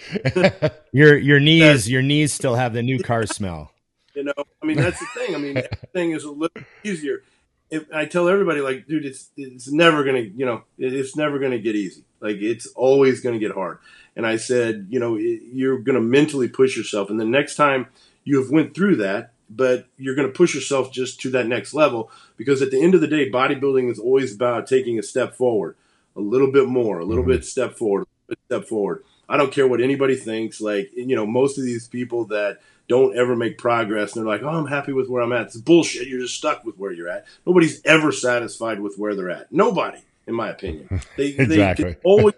your, 0.91 1.17
your 1.17 1.39
knees, 1.39 1.89
your 1.89 2.01
knees 2.01 2.33
still 2.33 2.55
have 2.55 2.73
the 2.73 2.83
new 2.83 2.99
car 2.99 3.25
smell. 3.25 3.71
You 4.15 4.23
know, 4.25 4.33
I 4.61 4.65
mean, 4.65 4.77
that's 4.77 4.99
the 4.99 5.05
thing. 5.15 5.35
I 5.35 5.37
mean, 5.37 5.61
thing 5.93 6.11
is 6.11 6.25
a 6.25 6.31
little 6.31 6.61
easier 6.83 7.23
if, 7.69 7.85
I 7.93 8.05
tell 8.05 8.27
everybody 8.27 8.61
like, 8.61 8.87
dude, 8.87 9.05
it's 9.05 9.29
it's 9.37 9.71
never 9.71 10.03
gonna, 10.03 10.19
you 10.19 10.45
know, 10.45 10.63
it's 10.77 11.15
never 11.15 11.39
gonna 11.39 11.59
get 11.59 11.75
easy. 11.75 12.03
Like 12.21 12.37
it's 12.37 12.67
always 12.67 13.21
gonna 13.21 13.39
get 13.39 13.51
hard. 13.51 13.79
And 14.15 14.25
I 14.25 14.37
said, 14.37 14.87
you 14.89 14.99
know, 14.99 15.15
you're 15.15 15.79
gonna 15.79 16.01
mentally 16.01 16.47
push 16.47 16.75
yourself, 16.77 17.09
and 17.09 17.19
the 17.19 17.25
next 17.25 17.55
time 17.55 17.87
you 18.23 18.41
have 18.41 18.51
went 18.51 18.75
through 18.75 18.97
that, 18.97 19.31
but 19.49 19.87
you're 19.97 20.15
gonna 20.15 20.29
push 20.29 20.53
yourself 20.53 20.91
just 20.91 21.19
to 21.21 21.29
that 21.31 21.47
next 21.47 21.73
level 21.73 22.11
because 22.37 22.61
at 22.61 22.71
the 22.71 22.81
end 22.81 22.95
of 22.95 23.01
the 23.01 23.07
day, 23.07 23.29
bodybuilding 23.29 23.91
is 23.91 23.99
always 23.99 24.33
about 24.33 24.67
taking 24.67 24.99
a 24.99 25.03
step 25.03 25.35
forward, 25.35 25.75
a 26.15 26.21
little 26.21 26.51
bit 26.51 26.67
more, 26.67 26.99
a 26.99 27.05
little 27.05 27.23
mm-hmm. 27.23 27.33
bit 27.33 27.45
step 27.45 27.77
forward, 27.77 28.07
a 28.29 28.35
step 28.47 28.65
forward. 28.65 29.03
I 29.29 29.37
don't 29.37 29.53
care 29.53 29.67
what 29.67 29.79
anybody 29.79 30.15
thinks. 30.15 30.59
Like, 30.59 30.89
you 30.95 31.15
know, 31.15 31.27
most 31.27 31.59
of 31.59 31.63
these 31.63 31.87
people 31.87 32.25
that 32.25 32.59
don't 32.89 33.15
ever 33.15 33.35
make 33.35 33.57
progress. 33.57 34.15
And 34.15 34.25
they're 34.25 34.33
like, 34.33 34.43
oh, 34.43 34.49
I'm 34.49 34.65
happy 34.65 34.91
with 34.91 35.07
where 35.07 35.21
I'm 35.21 35.31
at. 35.31 35.47
It's 35.47 35.57
bullshit. 35.57 36.07
You're 36.07 36.21
just 36.21 36.35
stuck 36.35 36.65
with 36.65 36.77
where 36.77 36.91
you're 36.91 37.07
at. 37.07 37.25
Nobody's 37.45 37.81
ever 37.85 38.11
satisfied 38.11 38.81
with 38.81 38.97
where 38.97 39.15
they're 39.15 39.29
at. 39.29 39.51
Nobody, 39.51 39.99
in 40.29 40.35
my 40.35 40.49
opinion. 40.49 41.01
They, 41.17 41.27
exactly. 41.27 41.91
they 41.91 41.97
always, 42.03 42.35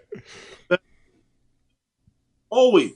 always. 2.50 2.92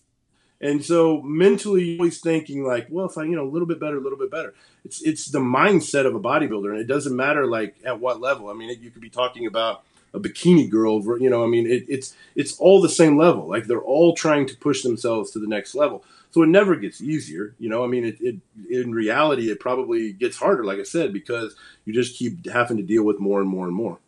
And 0.61 0.85
so 0.85 1.20
mentally, 1.22 1.98
always 1.98 2.20
thinking 2.20 2.64
like, 2.64 2.87
well, 2.90 3.06
if 3.06 3.18
I, 3.18 3.24
you 3.24 3.37
know, 3.37 3.44
a 3.44 3.50
little 3.50 3.68
bit 3.68 3.78
better, 3.78 3.98
a 3.98 4.00
little 4.00 4.18
bit 4.18 4.30
better. 4.30 4.54
It's 4.85 5.02
it's 5.02 5.26
the 5.26 5.38
mindset 5.38 6.06
of 6.06 6.14
a 6.14 6.20
bodybuilder, 6.20 6.70
and 6.70 6.80
it 6.80 6.87
doesn't 6.87 7.14
matter 7.14 7.46
like 7.46 7.76
at 7.85 8.00
what 8.00 8.20
level. 8.20 8.48
I 8.48 8.54
mean, 8.54 8.76
you 8.80 8.90
could 8.90 9.02
be 9.02 9.11
talking 9.11 9.46
about 9.46 9.85
a 10.14 10.20
bikini 10.20 10.68
girl, 10.68 11.02
you 11.20 11.28
know. 11.28 11.44
I 11.44 11.46
mean, 11.46 11.66
it, 11.66 11.85
it's 11.88 12.14
it's 12.35 12.56
all 12.59 12.80
the 12.80 12.88
same 12.88 13.18
level. 13.18 13.48
Like 13.48 13.66
they're 13.66 13.78
all 13.78 14.14
trying 14.14 14.46
to 14.46 14.56
push 14.56 14.82
themselves 14.82 15.30
to 15.32 15.38
the 15.38 15.46
next 15.46 15.74
level. 15.74 16.04
So 16.30 16.42
it 16.42 16.48
never 16.48 16.76
gets 16.76 17.00
easier, 17.00 17.54
you 17.59 17.68
know. 17.68 17.85
I 17.85 17.87
mean, 17.87 18.04
it, 18.04 18.16
it 18.20 18.37
in 18.70 18.92
reality 18.92 19.50
it 19.50 19.61
probably 19.61 20.12
gets 20.12 20.37
harder, 20.37 20.64
like 20.64 20.78
I 20.78 20.85
said, 20.85 21.12
because 21.12 21.54
you 21.85 21.92
just 21.92 22.16
keep 22.16 22.48
having 22.48 22.78
to 22.78 22.82
deal 22.82 23.04
with 23.04 23.20
more 23.20 23.40
and 23.40 23.48
more 23.48 23.66
and 23.66 23.74
more. 23.74 23.98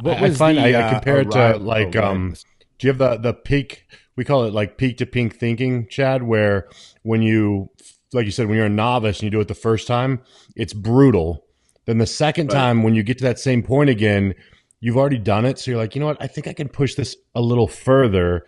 What 0.00 0.22
I 0.22 0.30
find 0.30 0.58
the, 0.58 0.62
I, 0.62 0.70
I, 0.70 0.82
uh, 0.82 0.92
compare 0.92 1.20
it 1.20 1.30
to 1.32 1.56
like, 1.58 1.96
um, 1.96 2.34
do 2.78 2.86
you 2.86 2.92
have 2.92 2.98
the 2.98 3.16
the 3.16 3.34
peak? 3.34 3.86
We 4.16 4.24
call 4.24 4.44
it 4.44 4.52
like 4.52 4.76
peak 4.76 4.98
to 4.98 5.06
pink 5.06 5.36
thinking, 5.36 5.88
Chad, 5.88 6.22
where 6.22 6.68
when 7.02 7.22
you, 7.22 7.70
like 8.12 8.26
you 8.26 8.32
said, 8.32 8.48
when 8.48 8.56
you're 8.56 8.66
a 8.66 8.70
novice 8.70 9.18
and 9.18 9.24
you 9.24 9.30
do 9.30 9.40
it 9.40 9.48
the 9.48 9.54
first 9.54 9.86
time, 9.86 10.20
it's 10.56 10.72
brutal. 10.72 11.44
Then 11.86 11.98
the 11.98 12.06
second 12.06 12.48
right. 12.48 12.58
time, 12.58 12.82
when 12.82 12.94
you 12.94 13.02
get 13.02 13.18
to 13.18 13.24
that 13.24 13.38
same 13.38 13.62
point 13.62 13.88
again, 13.88 14.34
you've 14.80 14.96
already 14.96 15.18
done 15.18 15.46
it. 15.46 15.58
So 15.58 15.70
you're 15.70 15.80
like, 15.80 15.94
you 15.94 16.00
know 16.00 16.06
what? 16.06 16.22
I 16.22 16.26
think 16.26 16.46
I 16.46 16.52
can 16.52 16.68
push 16.68 16.94
this 16.94 17.16
a 17.34 17.40
little 17.40 17.68
further 17.68 18.44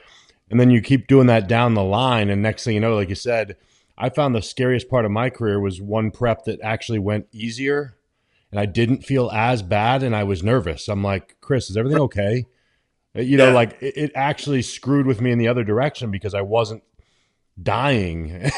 and 0.53 0.61
then 0.61 0.71
you 0.71 0.83
keep 0.83 1.07
doing 1.07 1.29
that 1.29 1.49
down 1.49 1.73
the 1.73 1.83
line. 1.83 2.29
And 2.29 2.43
next 2.43 2.65
thing 2.65 2.75
you 2.75 2.81
know, 2.81 2.95
like 2.95 3.09
you 3.09 3.15
said, 3.15 3.57
I 3.97 4.11
found 4.11 4.35
the 4.35 4.43
scariest 4.43 4.91
part 4.91 5.07
of 5.07 5.11
my 5.11 5.31
career 5.31 5.59
was 5.59 5.81
one 5.81 6.11
prep 6.11 6.45
that 6.45 6.61
actually 6.63 6.99
went 6.99 7.27
easier 7.33 7.97
and 8.53 8.61
I 8.61 8.67
didn't 8.67 9.05
feel 9.05 9.31
as 9.31 9.63
bad 9.63 10.05
and 10.05 10.15
I 10.15 10.23
was 10.23 10.43
nervous. 10.43 10.89
I'm 10.89 11.03
like, 11.03 11.37
Chris, 11.41 11.71
is 11.71 11.77
everything 11.77 12.01
okay? 12.03 12.47
Uh, 13.17 13.23
you 13.23 13.37
know, 13.37 13.49
yeah. 13.49 13.55
like 13.55 13.77
it, 13.81 13.97
it, 13.97 14.13
actually 14.15 14.63
screwed 14.63 15.07
with 15.07 15.21
me 15.21 15.33
in 15.33 15.39
the 15.39 15.49
other 15.49 15.65
direction 15.65 16.11
because 16.11 16.35
I 16.35 16.43
wasn't 16.43 16.85
dying. 17.61 18.51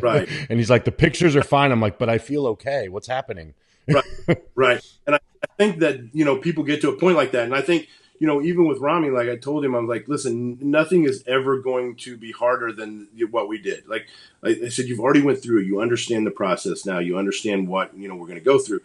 Right. 0.00 0.28
and 0.50 0.58
he's 0.58 0.70
like, 0.70 0.84
the 0.84 0.92
pictures 0.92 1.36
are 1.36 1.42
fine. 1.42 1.70
I'm 1.70 1.80
like, 1.80 1.98
but 1.98 2.08
I 2.08 2.18
feel 2.18 2.46
okay. 2.48 2.88
What's 2.88 3.06
happening? 3.06 3.54
right, 3.88 4.04
right. 4.54 4.84
And 5.06 5.16
I, 5.16 5.18
I 5.42 5.46
think 5.58 5.80
that 5.80 6.14
you 6.14 6.24
know 6.24 6.36
people 6.36 6.64
get 6.64 6.80
to 6.82 6.88
a 6.88 6.96
point 6.96 7.16
like 7.16 7.32
that, 7.32 7.44
and 7.44 7.54
I 7.54 7.62
think 7.62 7.88
you 8.22 8.28
know, 8.28 8.40
even 8.40 8.68
with 8.68 8.78
Ramy, 8.78 9.10
like 9.10 9.28
I 9.28 9.34
told 9.34 9.64
him, 9.64 9.74
I'm 9.74 9.88
like, 9.88 10.06
listen, 10.06 10.56
nothing 10.60 11.02
is 11.02 11.24
ever 11.26 11.58
going 11.58 11.96
to 11.96 12.16
be 12.16 12.30
harder 12.30 12.70
than 12.70 13.08
what 13.32 13.48
we 13.48 13.58
did. 13.58 13.88
Like, 13.88 14.06
like 14.42 14.62
I 14.64 14.68
said, 14.68 14.84
you've 14.84 15.00
already 15.00 15.22
went 15.22 15.42
through 15.42 15.62
it. 15.62 15.66
You 15.66 15.80
understand 15.80 16.24
the 16.24 16.30
process 16.30 16.86
now. 16.86 17.00
You 17.00 17.18
understand 17.18 17.66
what 17.66 17.96
you 17.96 18.06
know 18.06 18.14
we're 18.14 18.28
going 18.28 18.38
to 18.38 18.44
go 18.44 18.60
through. 18.60 18.80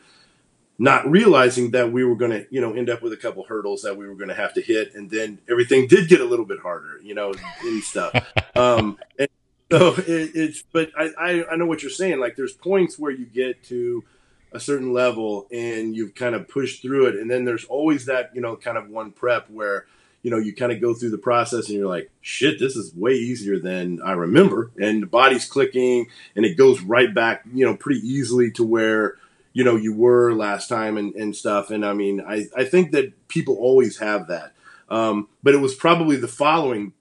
Not 0.80 1.09
realizing 1.09 1.71
that 1.71 1.91
we 1.91 2.03
were 2.03 2.15
going 2.15 2.32
to, 2.32 2.45
you 2.51 2.61
know, 2.61 2.73
end 2.73 2.89
up 2.89 3.01
with 3.01 3.11
a 3.11 3.17
couple 3.17 3.43
hurdles 3.43 3.82
that 3.82 3.97
we 3.97 4.07
were 4.07 4.13
going 4.13 4.30
to 4.30 4.36
have 4.36 4.53
to 4.53 4.61
hit, 4.61 4.93
and 4.93 5.09
then 5.09 5.39
everything 5.49 5.88
did 5.88 6.07
get 6.07 6.21
a 6.21 6.25
little 6.25 6.45
bit 6.45 6.59
harder, 6.59 6.99
you 7.01 7.15
know, 7.15 7.34
and 7.61 7.84
stuff. 7.84 8.13
um, 8.55 8.97
and 9.17 9.30
so 9.71 9.95
it, 9.95 10.32
it's, 10.36 10.63
but 10.71 10.91
I, 10.97 11.09
I, 11.19 11.45
I 11.51 11.55
know 11.55 11.65
what 11.65 11.82
you're 11.82 11.89
saying. 11.89 12.19
Like, 12.19 12.36
there's 12.36 12.53
points 12.53 12.99
where 12.99 13.11
you 13.11 13.25
get 13.25 13.63
to 13.65 14.03
a 14.51 14.59
certain 14.59 14.93
level 14.93 15.47
and 15.51 15.95
you've 15.95 16.15
kind 16.15 16.36
of 16.36 16.47
pushed 16.47 16.82
through 16.82 17.07
it 17.07 17.15
and 17.15 17.30
then 17.30 17.45
there's 17.45 17.65
always 17.65 18.05
that 18.05 18.32
you 18.34 18.41
know 18.41 18.55
kind 18.55 18.78
of 18.78 18.89
one 18.89 19.11
prep 19.11 19.49
where 19.49 19.86
you 20.23 20.32
know 20.32 20.38
you 20.38 20.55
kind 20.55 20.71
of 20.71 20.80
go 20.80 20.93
through 20.93 21.09
the 21.09 21.17
process 21.17 21.67
and 21.67 21.78
you're 21.78 21.88
like 21.88 22.09
shit 22.21 22.57
this 22.59 22.75
is 22.75 22.95
way 22.95 23.11
easier 23.11 23.59
than 23.59 24.01
i 24.03 24.13
remember 24.13 24.71
and 24.82 25.03
the 25.03 25.07
body's 25.07 25.45
clicking 25.45 26.07
and 26.36 26.45
it 26.45 26.57
goes 26.57 26.82
right 26.82 27.13
back 27.13 27.43
you 27.53 27.65
know 27.65 27.75
pretty 27.75 27.99
easily 27.99 28.49
to 28.49 28.63
where 28.63 29.15
you 29.58 29.64
know 29.64 29.76
you 29.76 29.93
were 29.93 30.34
last 30.34 30.68
time 30.68 30.97
and, 30.97 31.16
and 31.16 31.36
stuff 31.36 31.72
and 31.72 31.86
i 31.86 31.93
mean 31.93 32.22
I, 32.22 32.45
I 32.55 32.64
think 32.64 32.91
that 32.91 33.28
people 33.28 33.55
always 33.55 33.97
have 33.97 34.28
that 34.28 34.53
um, 34.89 35.28
but 35.43 35.53
it 35.53 35.58
was 35.58 35.76
probably 35.76 36.16
the 36.16 36.30
following 36.30 36.93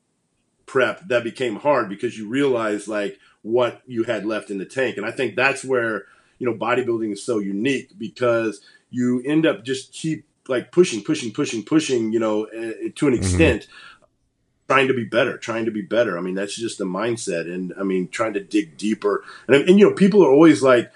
prep 0.66 1.06
that 1.08 1.22
became 1.22 1.56
hard 1.56 1.88
because 1.88 2.18
you 2.18 2.28
realize 2.28 2.88
like 2.88 3.18
what 3.42 3.80
you 3.86 4.02
had 4.02 4.26
left 4.26 4.50
in 4.50 4.58
the 4.58 4.64
tank 4.64 4.96
and 4.96 5.06
i 5.06 5.10
think 5.10 5.36
that's 5.36 5.64
where 5.64 6.06
you 6.38 6.46
know, 6.46 6.54
bodybuilding 6.54 7.12
is 7.12 7.24
so 7.24 7.38
unique 7.38 7.92
because 7.98 8.60
you 8.90 9.22
end 9.24 9.46
up 9.46 9.64
just 9.64 9.92
keep 9.92 10.26
like 10.48 10.70
pushing, 10.70 11.02
pushing, 11.02 11.32
pushing, 11.32 11.64
pushing, 11.64 12.12
you 12.12 12.18
know, 12.18 12.46
uh, 12.46 12.50
to 12.94 13.08
an 13.08 13.14
mm-hmm. 13.14 13.14
extent, 13.14 13.62
mm-hmm. 13.62 14.72
trying 14.72 14.88
to 14.88 14.94
be 14.94 15.04
better, 15.04 15.36
trying 15.38 15.64
to 15.64 15.70
be 15.70 15.82
better. 15.82 16.16
I 16.16 16.20
mean, 16.20 16.34
that's 16.34 16.56
just 16.56 16.78
the 16.78 16.84
mindset. 16.84 17.52
And 17.52 17.72
I 17.78 17.82
mean, 17.82 18.08
trying 18.08 18.34
to 18.34 18.40
dig 18.42 18.76
deeper. 18.76 19.24
And, 19.48 19.68
and 19.68 19.78
you 19.78 19.88
know, 19.88 19.94
people 19.94 20.24
are 20.24 20.30
always 20.30 20.62
like, 20.62 20.92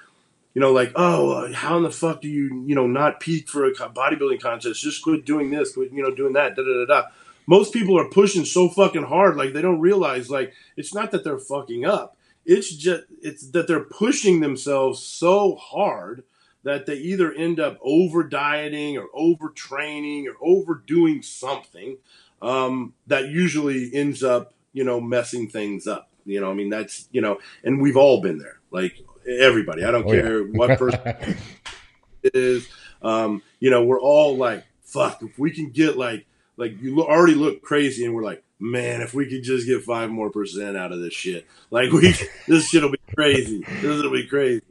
you 0.54 0.60
know, 0.60 0.72
like, 0.72 0.92
oh, 0.96 1.30
uh, 1.32 1.52
how 1.52 1.76
in 1.76 1.82
the 1.82 1.90
fuck 1.90 2.20
do 2.20 2.28
you, 2.28 2.64
you 2.66 2.74
know, 2.74 2.86
not 2.86 3.20
peak 3.20 3.48
for 3.48 3.64
a 3.64 3.72
bodybuilding 3.72 4.40
contest? 4.40 4.82
Just 4.82 5.02
quit 5.02 5.24
doing 5.24 5.50
this, 5.50 5.74
quit, 5.74 5.92
you 5.92 6.02
know, 6.02 6.14
doing 6.14 6.32
that, 6.34 6.56
da 6.56 6.62
da 6.62 6.84
da 6.84 6.86
da. 6.86 7.08
Most 7.46 7.72
people 7.72 7.98
are 7.98 8.08
pushing 8.08 8.44
so 8.44 8.68
fucking 8.68 9.04
hard, 9.04 9.36
like 9.36 9.52
they 9.52 9.62
don't 9.62 9.80
realize, 9.80 10.30
like, 10.30 10.52
it's 10.76 10.94
not 10.94 11.10
that 11.10 11.24
they're 11.24 11.38
fucking 11.38 11.84
up 11.84 12.16
it's 12.44 12.74
just 12.74 13.04
it's 13.22 13.50
that 13.50 13.66
they're 13.66 13.84
pushing 13.84 14.40
themselves 14.40 15.02
so 15.02 15.56
hard 15.56 16.24
that 16.62 16.86
they 16.86 16.96
either 16.96 17.32
end 17.32 17.58
up 17.60 17.78
over 17.82 18.22
dieting 18.22 18.98
or 18.98 19.08
overtraining 19.16 20.26
or 20.26 20.36
overdoing 20.42 21.22
something 21.22 21.96
um, 22.42 22.92
that 23.06 23.28
usually 23.28 23.94
ends 23.94 24.22
up 24.22 24.52
you 24.72 24.84
know 24.84 25.00
messing 25.00 25.48
things 25.48 25.86
up. 25.86 26.08
You 26.24 26.40
know, 26.40 26.50
I 26.50 26.54
mean 26.54 26.70
that's 26.70 27.08
you 27.12 27.20
know, 27.20 27.38
and 27.62 27.80
we've 27.80 27.96
all 27.96 28.20
been 28.20 28.38
there. 28.38 28.58
Like 28.70 29.04
everybody, 29.38 29.84
I 29.84 29.90
don't 29.90 30.06
oh, 30.06 30.10
care 30.10 30.40
yeah. 30.40 30.52
what 30.52 30.78
person 30.78 31.36
is. 32.22 32.68
Um, 33.02 33.42
you 33.60 33.70
know, 33.70 33.84
we're 33.84 34.00
all 34.00 34.36
like, 34.36 34.64
fuck, 34.82 35.22
if 35.22 35.38
we 35.38 35.50
can 35.50 35.70
get 35.70 35.96
like 35.96 36.26
like 36.56 36.80
you 36.80 37.02
already 37.02 37.34
look 37.34 37.62
crazy, 37.62 38.04
and 38.04 38.14
we're 38.14 38.24
like, 38.24 38.42
man, 38.58 39.00
if 39.00 39.14
we 39.14 39.26
could 39.26 39.42
just 39.42 39.66
get 39.66 39.82
five 39.82 40.10
more 40.10 40.30
percent 40.30 40.76
out 40.76 40.92
of 40.92 41.00
this 41.00 41.14
shit, 41.14 41.46
like 41.70 41.90
we, 41.90 42.14
this 42.46 42.68
shit'll 42.68 42.90
be 42.90 43.00
crazy. 43.14 43.64
This 43.80 44.02
will 44.02 44.10
be 44.10 44.26
crazy, 44.26 44.62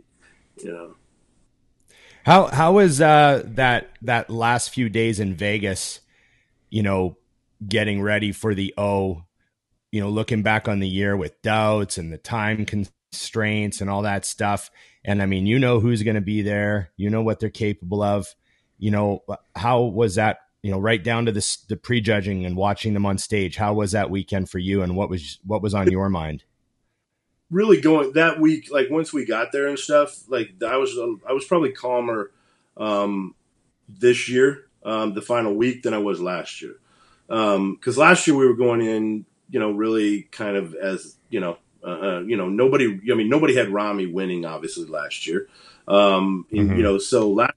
you 0.63 0.71
know. 0.71 0.95
How 2.25 2.47
how 2.47 2.73
was 2.73 3.01
uh, 3.01 3.43
that 3.45 3.89
that 4.03 4.29
last 4.29 4.69
few 4.69 4.89
days 4.89 5.19
in 5.19 5.35
Vegas? 5.35 6.01
You 6.69 6.83
know, 6.83 7.17
getting 7.67 8.01
ready 8.01 8.31
for 8.31 8.53
the 8.53 8.73
O. 8.77 9.23
You 9.91 10.01
know, 10.01 10.09
looking 10.09 10.43
back 10.43 10.67
on 10.67 10.79
the 10.79 10.87
year 10.87 11.17
with 11.17 11.41
doubts 11.41 11.97
and 11.97 12.13
the 12.13 12.19
time 12.19 12.65
constraints 13.11 13.81
and 13.81 13.89
all 13.89 14.03
that 14.03 14.25
stuff. 14.25 14.69
And 15.03 15.21
I 15.21 15.25
mean, 15.25 15.45
you 15.45 15.59
know 15.59 15.79
who's 15.79 16.03
going 16.03 16.15
to 16.15 16.21
be 16.21 16.41
there. 16.41 16.91
You 16.97 17.09
know 17.09 17.21
what 17.21 17.39
they're 17.39 17.49
capable 17.49 18.01
of. 18.01 18.27
You 18.77 18.91
know, 18.91 19.23
how 19.55 19.81
was 19.81 20.15
that 20.15 20.39
you 20.61 20.71
know, 20.71 20.79
right 20.79 21.03
down 21.03 21.25
to 21.25 21.31
the 21.31 21.57
the 21.69 21.77
prejudging 21.77 22.45
and 22.45 22.55
watching 22.55 22.93
them 22.93 23.05
on 23.05 23.17
stage. 23.17 23.55
How 23.55 23.73
was 23.73 23.91
that 23.93 24.09
weekend 24.09 24.49
for 24.49 24.59
you, 24.59 24.81
and 24.81 24.95
what 24.95 25.09
was 25.09 25.39
what 25.45 25.61
was 25.61 25.73
on 25.73 25.89
your 25.89 26.09
mind? 26.09 26.43
Really 27.49 27.79
going 27.79 28.13
that 28.13 28.39
week, 28.39 28.69
like 28.71 28.89
once 28.89 29.13
we 29.13 29.25
got 29.25 29.51
there 29.51 29.67
and 29.67 29.79
stuff, 29.79 30.23
like 30.27 30.51
I 30.65 30.77
was 30.77 30.97
I 31.27 31.31
was 31.31 31.45
probably 31.45 31.71
calmer 31.71 32.31
um, 32.75 33.35
this 33.87 34.27
year, 34.29 34.65
um, 34.83 35.13
the 35.13 35.21
final 35.21 35.55
week, 35.55 35.83
than 35.83 35.93
I 35.93 35.99
was 35.99 36.21
last 36.21 36.61
year. 36.61 36.75
Because 37.27 37.97
um, 37.97 38.01
last 38.01 38.27
year 38.27 38.35
we 38.35 38.45
were 38.45 38.55
going 38.55 38.81
in, 38.81 39.25
you 39.49 39.59
know, 39.59 39.71
really 39.71 40.23
kind 40.23 40.57
of 40.57 40.75
as 40.75 41.15
you 41.29 41.39
know, 41.39 41.57
uh, 41.83 42.19
you 42.21 42.37
know, 42.37 42.49
nobody. 42.49 42.99
I 43.11 43.15
mean, 43.15 43.29
nobody 43.29 43.55
had 43.55 43.69
Ramy 43.69 44.05
winning 44.05 44.45
obviously 44.45 44.85
last 44.85 45.27
year. 45.27 45.47
Um, 45.87 46.45
and, 46.51 46.69
mm-hmm. 46.69 46.77
You 46.77 46.83
know, 46.83 46.97
so 46.97 47.29
last 47.29 47.53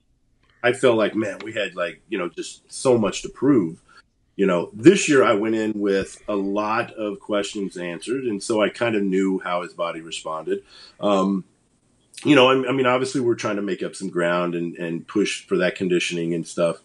I 0.62 0.72
felt 0.72 0.96
like, 0.96 1.14
man, 1.14 1.40
we 1.44 1.52
had 1.52 1.74
like, 1.74 2.00
you 2.08 2.18
know, 2.18 2.28
just 2.28 2.70
so 2.72 2.96
much 2.96 3.22
to 3.22 3.28
prove. 3.28 3.82
You 4.36 4.46
know, 4.46 4.70
this 4.72 5.08
year 5.08 5.22
I 5.22 5.34
went 5.34 5.56
in 5.56 5.72
with 5.74 6.22
a 6.26 6.34
lot 6.34 6.92
of 6.94 7.20
questions 7.20 7.76
answered, 7.76 8.24
and 8.24 8.42
so 8.42 8.62
I 8.62 8.70
kind 8.70 8.96
of 8.96 9.02
knew 9.02 9.40
how 9.40 9.62
his 9.62 9.74
body 9.74 10.00
responded. 10.00 10.62
Um, 11.00 11.44
you 12.24 12.34
know, 12.34 12.48
I, 12.48 12.68
I 12.68 12.72
mean, 12.72 12.86
obviously 12.86 13.20
we're 13.20 13.34
trying 13.34 13.56
to 13.56 13.62
make 13.62 13.82
up 13.82 13.94
some 13.94 14.08
ground 14.08 14.54
and, 14.54 14.76
and 14.76 15.06
push 15.06 15.44
for 15.46 15.58
that 15.58 15.74
conditioning 15.74 16.32
and 16.32 16.46
stuff 16.46 16.78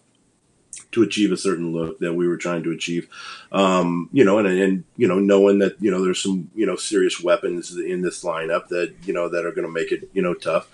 to 0.92 1.02
achieve 1.02 1.32
a 1.32 1.36
certain 1.36 1.72
look 1.72 1.98
that 1.98 2.14
we 2.14 2.26
were 2.26 2.36
trying 2.36 2.62
to 2.62 2.72
achieve. 2.72 3.08
Um, 3.52 4.08
you 4.12 4.24
know, 4.24 4.38
and, 4.38 4.48
and, 4.48 4.84
you 4.96 5.06
know, 5.06 5.18
knowing 5.18 5.58
that, 5.58 5.76
you 5.80 5.90
know, 5.90 6.02
there's 6.02 6.22
some, 6.22 6.50
you 6.54 6.66
know, 6.66 6.76
serious 6.76 7.22
weapons 7.22 7.76
in 7.76 8.02
this 8.02 8.24
lineup 8.24 8.68
that, 8.68 8.94
you 9.04 9.12
know, 9.12 9.28
that 9.28 9.44
are 9.44 9.52
going 9.52 9.66
to 9.66 9.72
make 9.72 9.92
it, 9.92 10.08
you 10.12 10.22
know, 10.22 10.34
tough 10.34 10.68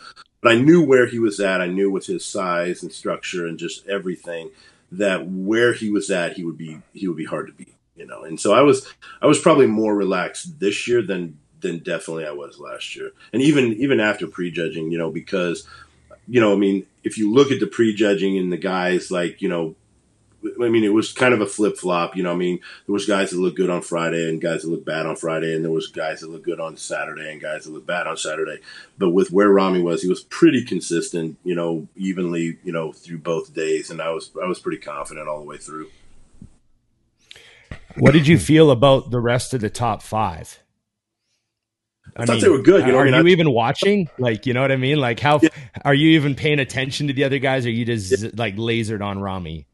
but 0.44 0.52
I 0.52 0.56
knew 0.56 0.84
where 0.84 1.06
he 1.06 1.18
was 1.18 1.40
at. 1.40 1.62
I 1.62 1.68
knew 1.68 1.90
with 1.90 2.04
his 2.04 2.22
size 2.22 2.82
and 2.82 2.92
structure 2.92 3.46
and 3.46 3.58
just 3.58 3.88
everything 3.88 4.50
that 4.92 5.26
where 5.26 5.72
he 5.72 5.90
was 5.90 6.10
at, 6.10 6.34
he 6.34 6.44
would 6.44 6.58
be 6.58 6.82
he 6.92 7.08
would 7.08 7.16
be 7.16 7.24
hard 7.24 7.46
to 7.46 7.54
beat. 7.54 7.74
You 7.96 8.06
know, 8.06 8.24
and 8.24 8.38
so 8.38 8.52
I 8.52 8.60
was 8.60 8.86
I 9.22 9.26
was 9.26 9.40
probably 9.40 9.66
more 9.66 9.96
relaxed 9.96 10.60
this 10.60 10.86
year 10.86 11.00
than 11.00 11.38
than 11.60 11.78
definitely 11.78 12.26
I 12.26 12.32
was 12.32 12.58
last 12.58 12.94
year, 12.94 13.12
and 13.32 13.40
even 13.40 13.72
even 13.72 14.00
after 14.00 14.26
prejudging, 14.26 14.92
you 14.92 14.98
know, 14.98 15.10
because 15.10 15.66
you 16.28 16.42
know, 16.42 16.52
I 16.52 16.56
mean, 16.56 16.84
if 17.04 17.16
you 17.16 17.32
look 17.32 17.50
at 17.50 17.58
the 17.58 17.66
prejudging 17.66 18.36
and 18.36 18.52
the 18.52 18.58
guys 18.58 19.10
like 19.10 19.40
you 19.40 19.48
know 19.48 19.74
I 20.62 20.68
mean, 20.68 20.84
it 20.84 20.92
was 20.92 21.12
kind 21.12 21.34
of 21.34 21.40
a 21.40 21.46
flip 21.46 21.76
flop. 21.76 22.16
You 22.16 22.22
know, 22.22 22.32
I 22.32 22.36
mean, 22.36 22.60
there 22.86 22.92
was 22.92 23.06
guys 23.06 23.30
that 23.30 23.38
looked 23.38 23.56
good 23.56 23.70
on 23.70 23.82
Friday 23.82 24.28
and 24.28 24.40
guys 24.40 24.62
that 24.62 24.70
looked 24.70 24.84
bad 24.84 25.06
on 25.06 25.16
Friday, 25.16 25.54
and 25.54 25.64
there 25.64 25.72
was 25.72 25.88
guys 25.88 26.20
that 26.20 26.30
looked 26.30 26.44
good 26.44 26.60
on 26.60 26.76
Saturday 26.76 27.30
and 27.30 27.40
guys 27.40 27.64
that 27.64 27.72
looked 27.72 27.86
bad 27.86 28.06
on 28.06 28.16
Saturday. 28.16 28.58
But 28.98 29.10
with 29.10 29.30
where 29.30 29.48
Ramy 29.48 29.82
was, 29.82 30.02
he 30.02 30.08
was 30.08 30.22
pretty 30.22 30.64
consistent. 30.64 31.38
You 31.44 31.54
know, 31.54 31.88
evenly. 31.96 32.58
You 32.64 32.72
know, 32.72 32.92
through 32.92 33.18
both 33.18 33.54
days, 33.54 33.90
and 33.90 34.00
I 34.00 34.10
was 34.10 34.30
I 34.42 34.46
was 34.46 34.60
pretty 34.60 34.78
confident 34.78 35.28
all 35.28 35.40
the 35.40 35.46
way 35.46 35.56
through. 35.56 35.88
What 37.96 38.12
did 38.12 38.26
you 38.26 38.38
feel 38.38 38.70
about 38.70 39.10
the 39.10 39.20
rest 39.20 39.54
of 39.54 39.60
the 39.60 39.70
top 39.70 40.02
five? 40.02 40.60
I, 42.16 42.22
I 42.22 42.26
thought 42.26 42.32
mean, 42.34 42.42
they 42.42 42.48
were 42.48 42.62
good. 42.62 42.86
You 42.86 42.92
know, 42.92 42.98
are 42.98 43.06
you 43.06 43.26
even 43.28 43.50
watching? 43.50 44.08
Like, 44.18 44.46
you 44.46 44.52
know 44.52 44.62
what 44.62 44.70
I 44.70 44.76
mean? 44.76 44.98
Like, 44.98 45.18
how 45.20 45.40
yeah. 45.42 45.48
are 45.84 45.94
you 45.94 46.10
even 46.10 46.34
paying 46.34 46.60
attention 46.60 47.08
to 47.08 47.12
the 47.12 47.24
other 47.24 47.38
guys? 47.38 47.66
Or 47.66 47.70
are 47.70 47.72
you 47.72 47.84
just 47.84 48.22
yeah. 48.22 48.30
like 48.34 48.56
lasered 48.56 49.04
on 49.04 49.20
Ramy? 49.20 49.66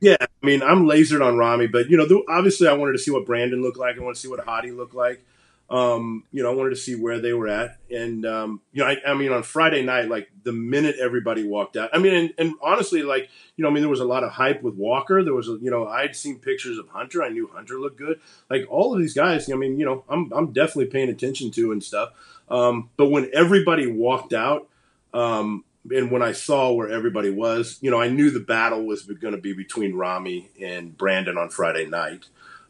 Yeah, 0.00 0.16
I 0.20 0.46
mean, 0.46 0.62
I'm 0.62 0.84
lasered 0.84 1.24
on 1.24 1.36
Ramy, 1.36 1.66
but 1.66 1.90
you 1.90 1.96
know, 1.96 2.24
obviously, 2.28 2.68
I 2.68 2.72
wanted 2.74 2.92
to 2.92 2.98
see 2.98 3.10
what 3.10 3.26
Brandon 3.26 3.62
looked 3.62 3.78
like. 3.78 3.96
I 3.96 4.00
want 4.00 4.16
to 4.16 4.20
see 4.20 4.28
what 4.28 4.44
Hadi 4.44 4.70
looked 4.70 4.94
like. 4.94 5.24
Um, 5.70 6.24
you 6.32 6.42
know, 6.42 6.50
I 6.50 6.54
wanted 6.54 6.70
to 6.70 6.76
see 6.76 6.94
where 6.94 7.20
they 7.20 7.34
were 7.34 7.48
at, 7.48 7.76
and 7.90 8.24
um, 8.24 8.62
you 8.72 8.82
know, 8.82 8.88
I, 8.88 8.96
I, 9.06 9.14
mean, 9.14 9.32
on 9.32 9.42
Friday 9.42 9.82
night, 9.82 10.08
like 10.08 10.30
the 10.42 10.52
minute 10.52 10.96
everybody 10.98 11.46
walked 11.46 11.76
out, 11.76 11.90
I 11.92 11.98
mean, 11.98 12.14
and, 12.14 12.34
and, 12.38 12.54
honestly, 12.62 13.02
like 13.02 13.28
you 13.56 13.62
know, 13.62 13.68
I 13.68 13.72
mean, 13.72 13.82
there 13.82 13.90
was 13.90 14.00
a 14.00 14.06
lot 14.06 14.24
of 14.24 14.30
hype 14.30 14.62
with 14.62 14.76
Walker. 14.76 15.22
There 15.22 15.34
was, 15.34 15.48
you 15.48 15.70
know, 15.70 15.86
I'd 15.86 16.16
seen 16.16 16.38
pictures 16.38 16.78
of 16.78 16.88
Hunter. 16.88 17.22
I 17.22 17.28
knew 17.28 17.50
Hunter 17.52 17.78
looked 17.78 17.98
good. 17.98 18.18
Like 18.48 18.66
all 18.70 18.94
of 18.94 19.00
these 19.00 19.12
guys, 19.12 19.50
I 19.50 19.56
mean, 19.56 19.78
you 19.78 19.84
know, 19.84 20.04
I'm 20.08 20.32
I'm 20.32 20.52
definitely 20.52 20.86
paying 20.86 21.10
attention 21.10 21.50
to 21.50 21.72
and 21.72 21.84
stuff. 21.84 22.12
Um, 22.48 22.88
but 22.96 23.10
when 23.10 23.28
everybody 23.34 23.86
walked 23.86 24.32
out, 24.32 24.68
um, 25.12 25.64
and 25.90 26.10
when 26.10 26.22
I 26.22 26.32
saw 26.32 26.72
where 26.72 26.90
everybody 26.90 27.30
was, 27.30 27.78
you 27.80 27.90
know, 27.90 28.00
I 28.00 28.08
knew 28.08 28.30
the 28.30 28.40
battle 28.40 28.84
was 28.84 29.02
going 29.02 29.34
to 29.34 29.40
be 29.40 29.52
between 29.52 29.94
Ramy 29.94 30.50
and 30.60 30.96
Brandon 30.96 31.38
on 31.38 31.48
Friday 31.50 31.86
night. 31.86 32.26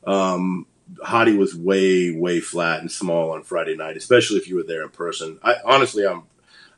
Um, 0.06 0.66
Hadi 1.02 1.36
was 1.36 1.54
way, 1.54 2.10
way 2.10 2.40
flat 2.40 2.80
and 2.80 2.90
small 2.90 3.32
on 3.32 3.42
Friday 3.42 3.76
night, 3.76 3.96
especially 3.96 4.38
if 4.38 4.48
you 4.48 4.56
were 4.56 4.62
there 4.62 4.82
in 4.82 4.90
person. 4.90 5.38
I 5.42 5.56
honestly, 5.64 6.06
I'm, 6.06 6.22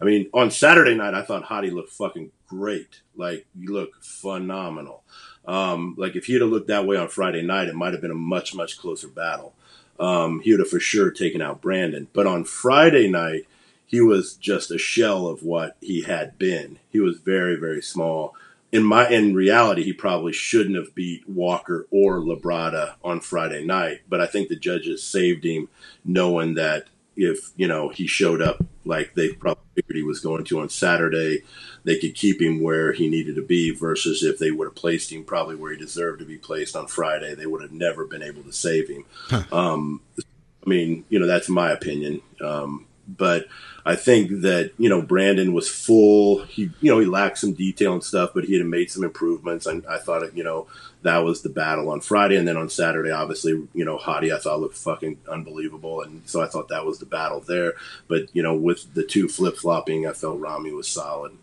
I 0.00 0.04
mean, 0.04 0.28
on 0.32 0.50
Saturday 0.50 0.94
night, 0.94 1.14
I 1.14 1.22
thought 1.22 1.44
Hadi 1.44 1.70
looked 1.70 1.92
fucking 1.92 2.32
great. 2.48 3.02
Like, 3.14 3.46
you 3.54 3.72
look 3.72 4.02
phenomenal. 4.02 5.02
Um, 5.46 5.94
like, 5.98 6.16
if 6.16 6.24
he'd 6.26 6.40
have 6.40 6.50
looked 6.50 6.68
that 6.68 6.86
way 6.86 6.96
on 6.96 7.08
Friday 7.08 7.42
night, 7.42 7.68
it 7.68 7.74
might 7.74 7.92
have 7.92 8.02
been 8.02 8.10
a 8.10 8.14
much, 8.14 8.54
much 8.54 8.78
closer 8.78 9.08
battle. 9.08 9.54
Um, 9.98 10.40
he 10.40 10.52
would 10.52 10.60
have 10.60 10.70
for 10.70 10.80
sure 10.80 11.10
taken 11.10 11.42
out 11.42 11.60
Brandon. 11.60 12.08
But 12.12 12.26
on 12.26 12.44
Friday 12.44 13.08
night, 13.08 13.46
he 13.90 14.00
was 14.00 14.34
just 14.36 14.70
a 14.70 14.78
shell 14.78 15.26
of 15.26 15.42
what 15.42 15.76
he 15.80 16.02
had 16.02 16.38
been. 16.38 16.78
He 16.90 17.00
was 17.00 17.18
very, 17.18 17.56
very 17.56 17.82
small. 17.82 18.36
In 18.70 18.84
my 18.84 19.08
in 19.08 19.34
reality, 19.34 19.82
he 19.82 19.92
probably 19.92 20.32
shouldn't 20.32 20.76
have 20.76 20.94
beat 20.94 21.28
Walker 21.28 21.88
or 21.90 22.20
Labrada 22.20 22.94
on 23.02 23.18
Friday 23.18 23.64
night, 23.64 24.02
but 24.08 24.20
I 24.20 24.28
think 24.28 24.48
the 24.48 24.54
judges 24.54 25.02
saved 25.02 25.44
him, 25.44 25.68
knowing 26.04 26.54
that 26.54 26.86
if 27.16 27.50
you 27.56 27.66
know 27.66 27.88
he 27.88 28.06
showed 28.06 28.40
up 28.40 28.64
like 28.84 29.14
they 29.14 29.30
probably 29.30 29.64
figured 29.74 29.96
he 29.96 30.04
was 30.04 30.20
going 30.20 30.44
to 30.44 30.60
on 30.60 30.68
Saturday, 30.68 31.42
they 31.82 31.98
could 31.98 32.14
keep 32.14 32.40
him 32.40 32.62
where 32.62 32.92
he 32.92 33.10
needed 33.10 33.34
to 33.34 33.42
be. 33.42 33.72
Versus 33.72 34.22
if 34.22 34.38
they 34.38 34.52
would 34.52 34.66
have 34.68 34.76
placed 34.76 35.10
him 35.10 35.24
probably 35.24 35.56
where 35.56 35.72
he 35.72 35.78
deserved 35.78 36.20
to 36.20 36.24
be 36.24 36.38
placed 36.38 36.76
on 36.76 36.86
Friday, 36.86 37.34
they 37.34 37.46
would 37.46 37.60
have 37.60 37.72
never 37.72 38.04
been 38.04 38.22
able 38.22 38.44
to 38.44 38.52
save 38.52 38.86
him. 38.86 39.04
Huh. 39.28 39.42
Um, 39.50 40.00
I 40.16 40.68
mean, 40.68 41.04
you 41.08 41.18
know, 41.18 41.26
that's 41.26 41.48
my 41.48 41.72
opinion. 41.72 42.22
Um, 42.40 42.86
but 43.16 43.46
I 43.84 43.96
think 43.96 44.42
that 44.42 44.72
you 44.78 44.88
know 44.88 45.02
Brandon 45.02 45.52
was 45.52 45.68
full. 45.68 46.42
He 46.44 46.70
you 46.80 46.90
know 46.90 46.98
he 46.98 47.06
lacked 47.06 47.38
some 47.38 47.52
detail 47.52 47.92
and 47.92 48.04
stuff, 48.04 48.30
but 48.34 48.44
he 48.44 48.56
had 48.56 48.66
made 48.66 48.90
some 48.90 49.04
improvements. 49.04 49.66
And 49.66 49.86
I 49.86 49.98
thought 49.98 50.36
you 50.36 50.44
know 50.44 50.66
that 51.02 51.18
was 51.18 51.42
the 51.42 51.48
battle 51.48 51.90
on 51.90 52.00
Friday, 52.00 52.36
and 52.36 52.46
then 52.46 52.56
on 52.56 52.68
Saturday, 52.68 53.10
obviously 53.10 53.52
you 53.74 53.84
know 53.84 53.96
Hadi 53.96 54.32
I 54.32 54.38
thought 54.38 54.60
looked 54.60 54.76
fucking 54.76 55.18
unbelievable, 55.30 56.02
and 56.02 56.22
so 56.26 56.42
I 56.42 56.46
thought 56.46 56.68
that 56.68 56.84
was 56.84 56.98
the 56.98 57.06
battle 57.06 57.40
there. 57.40 57.74
But 58.08 58.34
you 58.34 58.42
know 58.42 58.54
with 58.54 58.92
the 58.94 59.04
two 59.04 59.28
flip 59.28 59.56
flopping, 59.56 60.06
I 60.06 60.12
felt 60.12 60.40
Ramy 60.40 60.72
was 60.72 60.88
solid. 60.88 61.36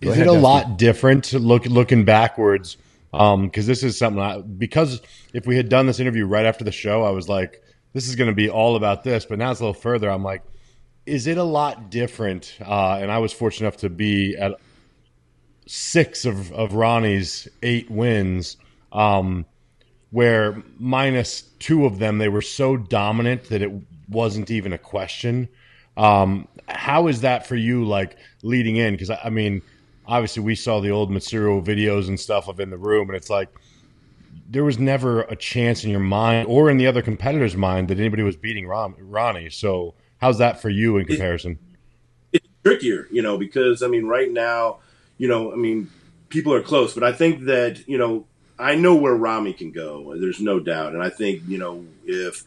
Is 0.00 0.16
it 0.16 0.26
a 0.28 0.32
lot 0.32 0.78
different 0.78 1.32
look 1.32 1.66
looking 1.66 2.04
backwards? 2.04 2.76
Because 3.12 3.34
um, 3.34 3.50
this 3.52 3.82
is 3.82 3.98
something 3.98 4.22
I, 4.22 4.40
because 4.40 5.02
if 5.34 5.46
we 5.46 5.56
had 5.56 5.68
done 5.68 5.86
this 5.86 6.00
interview 6.00 6.24
right 6.24 6.46
after 6.46 6.64
the 6.64 6.72
show, 6.72 7.02
I 7.02 7.10
was 7.10 7.28
like, 7.28 7.62
this 7.92 8.08
is 8.08 8.16
going 8.16 8.30
to 8.30 8.34
be 8.34 8.48
all 8.48 8.74
about 8.74 9.04
this. 9.04 9.26
But 9.26 9.38
now 9.38 9.50
it's 9.50 9.60
a 9.60 9.64
little 9.64 9.80
further. 9.80 10.10
I'm 10.10 10.24
like, 10.24 10.42
is 11.04 11.26
it 11.26 11.36
a 11.36 11.44
lot 11.44 11.90
different? 11.90 12.56
Uh, 12.60 12.98
and 13.00 13.12
I 13.12 13.18
was 13.18 13.32
fortunate 13.32 13.68
enough 13.68 13.80
to 13.80 13.90
be 13.90 14.36
at 14.36 14.54
six 15.66 16.24
of, 16.24 16.52
of 16.52 16.74
Ronnie's 16.74 17.48
eight 17.62 17.90
wins, 17.90 18.56
um, 18.92 19.44
where 20.10 20.62
minus 20.78 21.42
two 21.58 21.84
of 21.84 21.98
them, 21.98 22.18
they 22.18 22.28
were 22.28 22.42
so 22.42 22.76
dominant 22.76 23.44
that 23.44 23.62
it 23.62 23.72
wasn't 24.08 24.50
even 24.50 24.72
a 24.72 24.78
question. 24.78 25.48
Um, 25.96 26.48
how 26.66 27.08
is 27.08 27.20
that 27.20 27.46
for 27.46 27.56
you, 27.56 27.84
like 27.84 28.16
leading 28.42 28.76
in? 28.76 28.94
Because 28.94 29.10
I 29.10 29.28
mean, 29.28 29.62
obviously 30.06 30.42
we 30.42 30.54
saw 30.54 30.80
the 30.80 30.90
old 30.90 31.10
Matsuro 31.10 31.64
videos 31.64 32.08
and 32.08 32.18
stuff 32.18 32.48
of 32.48 32.60
in 32.60 32.70
the 32.70 32.78
room, 32.78 33.08
and 33.08 33.16
it's 33.16 33.30
like 33.30 33.48
there 34.48 34.64
was 34.64 34.78
never 34.78 35.22
a 35.22 35.36
chance 35.36 35.84
in 35.84 35.90
your 35.90 36.00
mind 36.00 36.46
or 36.48 36.70
in 36.70 36.76
the 36.76 36.86
other 36.86 37.02
competitor's 37.02 37.56
mind 37.56 37.88
that 37.88 37.98
anybody 37.98 38.22
was 38.22 38.36
beating 38.36 38.66
Ron, 38.66 38.94
Ronnie. 38.98 39.50
So 39.50 39.94
how's 40.20 40.38
that 40.38 40.60
for 40.60 40.68
you 40.68 40.98
in 40.98 41.06
comparison? 41.06 41.58
It, 42.32 42.42
it's 42.44 42.48
trickier, 42.64 43.08
you 43.10 43.22
know, 43.22 43.38
because 43.38 43.82
I 43.82 43.88
mean, 43.88 44.06
right 44.06 44.30
now, 44.30 44.78
you 45.18 45.28
know, 45.28 45.52
I 45.52 45.56
mean, 45.56 45.90
people 46.28 46.54
are 46.54 46.62
close, 46.62 46.94
but 46.94 47.04
I 47.04 47.12
think 47.12 47.44
that 47.44 47.86
you 47.88 47.98
know, 47.98 48.26
I 48.58 48.74
know 48.74 48.94
where 48.94 49.14
Ramy 49.14 49.52
can 49.52 49.72
go. 49.72 50.16
There's 50.18 50.40
no 50.40 50.60
doubt, 50.60 50.94
and 50.94 51.02
I 51.02 51.10
think 51.10 51.42
you 51.46 51.58
know 51.58 51.86
if 52.04 52.44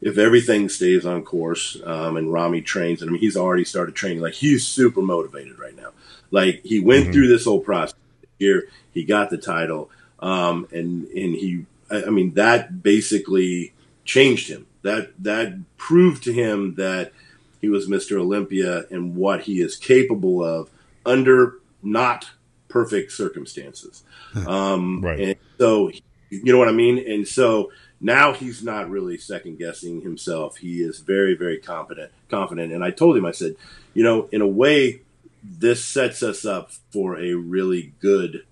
if 0.00 0.18
everything 0.18 0.68
stays 0.68 1.06
on 1.06 1.24
course 1.24 1.76
um, 1.84 2.16
and 2.16 2.32
Ramy 2.32 2.60
trains, 2.60 3.02
and 3.02 3.10
I 3.10 3.12
mean, 3.12 3.20
he's 3.20 3.36
already 3.36 3.64
started 3.64 3.94
training. 3.94 4.20
Like 4.20 4.34
he's 4.34 4.66
super 4.66 5.02
motivated 5.02 5.58
right 5.58 5.76
now. 5.76 5.90
Like 6.30 6.62
he 6.64 6.80
went 6.80 7.04
mm-hmm. 7.04 7.12
through 7.12 7.28
this 7.28 7.44
whole 7.44 7.60
process 7.60 7.98
here. 8.38 8.68
He 8.92 9.04
got 9.04 9.30
the 9.30 9.38
title, 9.38 9.90
um, 10.20 10.68
and 10.72 11.06
and 11.08 11.34
he, 11.34 11.66
I 11.90 12.10
mean, 12.10 12.34
that 12.34 12.82
basically 12.82 13.72
changed 14.04 14.48
him. 14.48 14.66
That 14.82 15.12
that 15.22 15.58
proved 15.76 16.24
to 16.24 16.32
him 16.32 16.74
that 16.76 17.12
he 17.60 17.68
was 17.68 17.88
Mr. 17.88 18.18
Olympia 18.18 18.84
and 18.90 19.16
what 19.16 19.42
he 19.42 19.60
is 19.60 19.76
capable 19.76 20.44
of 20.44 20.70
under 21.04 21.54
not 21.82 22.30
perfect 22.68 23.12
circumstances. 23.12 24.02
Um, 24.46 25.00
right. 25.00 25.20
And 25.20 25.36
so, 25.56 25.90
you 26.28 26.52
know 26.52 26.58
what 26.58 26.68
I 26.68 26.72
mean. 26.72 26.98
And 26.98 27.26
so 27.26 27.72
now 28.00 28.34
he's 28.34 28.62
not 28.62 28.90
really 28.90 29.16
second 29.16 29.58
guessing 29.58 30.02
himself. 30.02 30.58
He 30.58 30.82
is 30.82 30.98
very, 30.98 31.34
very 31.34 31.58
confident. 31.58 32.12
Confident. 32.28 32.72
And 32.72 32.84
I 32.84 32.90
told 32.90 33.16
him, 33.16 33.24
I 33.24 33.30
said, 33.30 33.56
you 33.94 34.04
know, 34.04 34.28
in 34.30 34.42
a 34.42 34.46
way, 34.46 35.00
this 35.48 35.84
sets 35.84 36.22
us 36.22 36.44
up 36.44 36.70
for 36.90 37.18
a 37.18 37.34
really 37.34 37.92
good, 38.00 38.44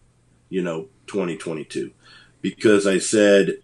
you 0.48 0.62
know, 0.62 0.88
2022 1.06 1.90
because 2.40 2.86
I 2.86 2.98
said 2.98 3.58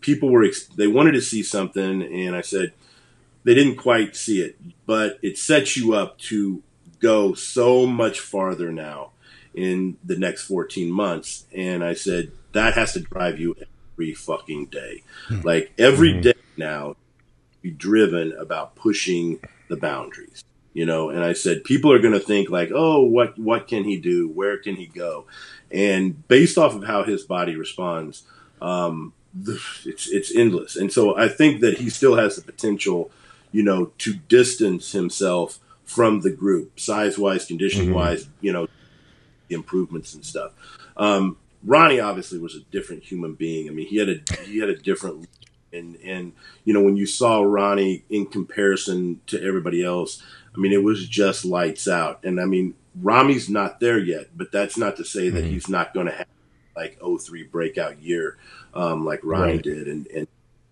people 0.00 0.30
were 0.30 0.46
they 0.76 0.86
wanted 0.86 1.12
to 1.12 1.20
see 1.20 1.42
something 1.42 2.02
and 2.02 2.36
I 2.36 2.40
said 2.40 2.72
they 3.44 3.54
didn't 3.54 3.76
quite 3.76 4.16
see 4.16 4.40
it, 4.40 4.56
but 4.86 5.18
it 5.22 5.38
sets 5.38 5.76
you 5.76 5.94
up 5.94 6.18
to 6.18 6.62
go 6.98 7.34
so 7.34 7.86
much 7.86 8.20
farther 8.20 8.72
now 8.72 9.10
in 9.54 9.96
the 10.04 10.16
next 10.16 10.44
14 10.44 10.90
months 10.90 11.46
and 11.54 11.84
I 11.84 11.94
said 11.94 12.32
that 12.52 12.74
has 12.74 12.92
to 12.94 13.00
drive 13.00 13.38
you 13.38 13.56
every 13.92 14.14
fucking 14.14 14.66
day. 14.66 15.02
Hmm. 15.28 15.40
Like 15.40 15.72
every 15.78 16.12
mm-hmm. 16.12 16.22
day 16.22 16.34
now 16.56 16.96
be 17.62 17.70
driven 17.70 18.32
about 18.32 18.74
pushing 18.76 19.40
the 19.68 19.76
boundaries 19.76 20.44
you 20.74 20.84
know 20.84 21.08
and 21.08 21.24
i 21.24 21.32
said 21.32 21.64
people 21.64 21.90
are 21.90 22.00
going 22.00 22.12
to 22.12 22.20
think 22.20 22.50
like 22.50 22.70
oh 22.74 23.02
what 23.02 23.38
what 23.38 23.66
can 23.66 23.84
he 23.84 23.96
do? 23.96 24.28
Where 24.28 24.58
can 24.58 24.76
he 24.76 24.86
go? 24.86 25.26
And 25.70 26.26
based 26.28 26.58
off 26.58 26.74
of 26.74 26.84
how 26.84 27.04
his 27.04 27.22
body 27.24 27.56
responds 27.56 28.24
um, 28.60 29.12
it's 29.36 30.06
it's 30.08 30.34
endless. 30.34 30.76
And 30.76 30.92
so 30.92 31.16
i 31.16 31.28
think 31.28 31.60
that 31.60 31.78
he 31.78 31.88
still 31.88 32.16
has 32.16 32.36
the 32.36 32.42
potential 32.42 33.10
you 33.52 33.62
know 33.62 33.92
to 33.98 34.14
distance 34.14 34.92
himself 34.92 35.58
from 35.84 36.20
the 36.20 36.30
group 36.30 36.78
size 36.78 37.18
wise 37.18 37.44
conditioning 37.44 37.88
mm-hmm. 37.88 37.96
wise 37.96 38.28
you 38.40 38.52
know 38.52 38.66
improvements 39.50 40.14
and 40.14 40.24
stuff. 40.24 40.52
Um, 40.96 41.36
ronnie 41.62 42.00
obviously 42.00 42.38
was 42.38 42.56
a 42.56 42.60
different 42.70 43.04
human 43.04 43.34
being. 43.34 43.68
I 43.68 43.72
mean 43.72 43.86
he 43.86 43.96
had 43.98 44.08
a 44.08 44.42
he 44.44 44.58
had 44.58 44.68
a 44.68 44.76
different 44.76 45.28
and 45.72 45.96
and 45.96 46.32
you 46.64 46.72
know 46.72 46.82
when 46.82 46.96
you 46.96 47.06
saw 47.06 47.42
ronnie 47.42 48.04
in 48.08 48.26
comparison 48.26 49.20
to 49.26 49.42
everybody 49.42 49.84
else 49.84 50.22
I 50.54 50.58
mean, 50.58 50.72
it 50.72 50.82
was 50.82 51.08
just 51.08 51.44
lights 51.44 51.88
out. 51.88 52.24
And 52.24 52.40
I 52.40 52.44
mean, 52.44 52.74
Ramy's 53.00 53.48
not 53.48 53.80
there 53.80 53.98
yet, 53.98 54.28
but 54.36 54.52
that's 54.52 54.78
not 54.78 54.96
to 54.96 55.04
say 55.04 55.28
that 55.28 55.44
mm-hmm. 55.44 55.52
he's 55.52 55.68
not 55.68 55.94
going 55.94 56.06
to 56.06 56.12
have 56.12 56.26
like 56.76 56.98
03 57.00 57.44
breakout 57.44 58.00
year 58.00 58.36
um, 58.74 59.04
like 59.04 59.20
Ronnie 59.22 59.54
right. 59.54 59.62
did 59.62 59.88
and, 59.88 60.06
and 60.08 60.28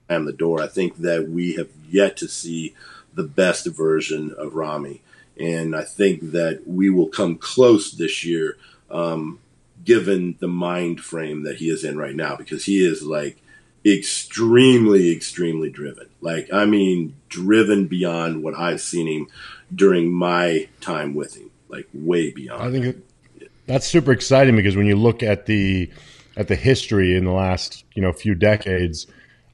slam 0.06 0.24
the 0.24 0.32
door. 0.32 0.60
I 0.60 0.66
think 0.66 0.98
that 0.98 1.28
we 1.28 1.54
have 1.54 1.68
yet 1.88 2.16
to 2.18 2.28
see 2.28 2.74
the 3.14 3.22
best 3.22 3.66
version 3.66 4.34
of 4.36 4.54
Ramy. 4.54 5.02
And 5.38 5.74
I 5.74 5.84
think 5.84 6.32
that 6.32 6.62
we 6.66 6.90
will 6.90 7.08
come 7.08 7.36
close 7.36 7.92
this 7.92 8.24
year, 8.24 8.56
um, 8.90 9.38
given 9.84 10.36
the 10.40 10.48
mind 10.48 11.00
frame 11.00 11.44
that 11.44 11.56
he 11.56 11.68
is 11.68 11.84
in 11.84 11.96
right 11.96 12.14
now, 12.14 12.36
because 12.36 12.64
he 12.64 12.84
is 12.84 13.02
like 13.02 13.38
extremely, 13.84 15.12
extremely 15.12 15.70
driven. 15.70 16.08
Like, 16.20 16.52
I 16.52 16.66
mean, 16.66 17.14
driven 17.28 17.86
beyond 17.86 18.42
what 18.42 18.54
I've 18.54 18.80
seen 18.80 19.06
him 19.06 19.28
during 19.74 20.12
my 20.12 20.68
time 20.80 21.14
with 21.14 21.36
him, 21.36 21.50
like 21.68 21.88
way 21.92 22.30
beyond. 22.30 22.62
I 22.62 22.70
think 22.70 22.84
it, 22.84 23.50
that's 23.66 23.86
super 23.86 24.12
exciting 24.12 24.56
because 24.56 24.76
when 24.76 24.86
you 24.86 24.96
look 24.96 25.22
at 25.22 25.46
the 25.46 25.90
at 26.36 26.48
the 26.48 26.56
history 26.56 27.16
in 27.16 27.24
the 27.24 27.32
last 27.32 27.84
you 27.94 28.02
know 28.02 28.12
few 28.12 28.34
decades, 28.34 29.06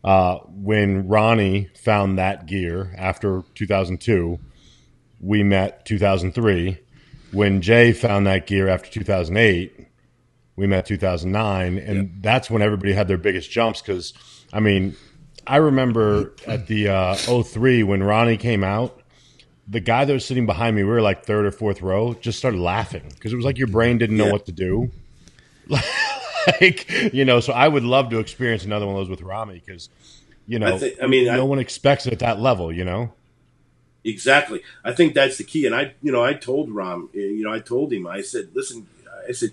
uh, 0.04 0.38
when 0.46 1.08
Ronnie 1.08 1.70
found 1.74 2.18
that 2.18 2.46
gear 2.46 2.94
after 2.96 3.42
2002, 3.54 4.38
we 5.20 5.42
met 5.42 5.84
2003. 5.84 6.78
When 7.32 7.60
Jay 7.60 7.92
found 7.92 8.26
that 8.26 8.46
gear 8.46 8.68
after 8.68 8.90
2008, 8.90 9.86
we 10.56 10.66
met 10.66 10.86
2009, 10.86 11.78
and 11.78 11.96
yep. 11.96 12.06
that's 12.20 12.50
when 12.50 12.62
everybody 12.62 12.92
had 12.92 13.06
their 13.06 13.18
biggest 13.18 13.50
jumps. 13.50 13.82
Because 13.82 14.14
I 14.52 14.60
mean, 14.60 14.96
I 15.46 15.56
remember 15.56 16.34
at 16.46 16.66
the 16.66 16.88
uh, 16.88 17.14
03 17.14 17.82
when 17.82 18.02
Ronnie 18.02 18.36
came 18.36 18.64
out 18.64 18.97
the 19.68 19.80
guy 19.80 20.04
that 20.04 20.12
was 20.12 20.24
sitting 20.24 20.46
behind 20.46 20.74
me, 20.76 20.82
we 20.82 20.88
were 20.88 21.02
like 21.02 21.24
third 21.24 21.44
or 21.44 21.50
fourth 21.50 21.82
row, 21.82 22.14
just 22.14 22.38
started 22.38 22.60
laughing 22.60 23.02
because 23.10 23.32
it 23.32 23.36
was 23.36 23.44
like 23.44 23.58
your 23.58 23.68
brain 23.68 23.98
didn't 23.98 24.16
know 24.16 24.26
yeah. 24.26 24.32
what 24.32 24.46
to 24.46 24.52
do. 24.52 24.90
like, 26.60 27.12
you 27.12 27.24
know, 27.24 27.40
so 27.40 27.52
I 27.52 27.68
would 27.68 27.84
love 27.84 28.10
to 28.10 28.18
experience 28.18 28.64
another 28.64 28.86
one 28.86 28.94
of 28.96 29.00
those 29.00 29.10
with 29.10 29.20
Ramy 29.20 29.62
because, 29.64 29.90
you 30.46 30.58
know, 30.58 30.74
I, 30.74 30.78
think, 30.78 31.02
I 31.02 31.06
mean, 31.06 31.26
no 31.26 31.42
I, 31.42 31.44
one 31.44 31.58
expects 31.58 32.06
it 32.06 32.14
at 32.14 32.18
that 32.20 32.40
level, 32.40 32.72
you 32.72 32.84
know? 32.84 33.12
Exactly. 34.04 34.62
I 34.84 34.92
think 34.92 35.12
that's 35.14 35.36
the 35.36 35.44
key. 35.44 35.66
And 35.66 35.74
I, 35.74 35.94
you 36.02 36.12
know, 36.12 36.24
I 36.24 36.32
told 36.32 36.70
Ram, 36.70 37.10
eh, 37.14 37.18
you 37.18 37.44
know, 37.44 37.52
I 37.52 37.58
told 37.58 37.92
him, 37.92 38.06
I 38.06 38.22
said, 38.22 38.50
listen, 38.54 38.86
I 39.28 39.32
said, 39.32 39.50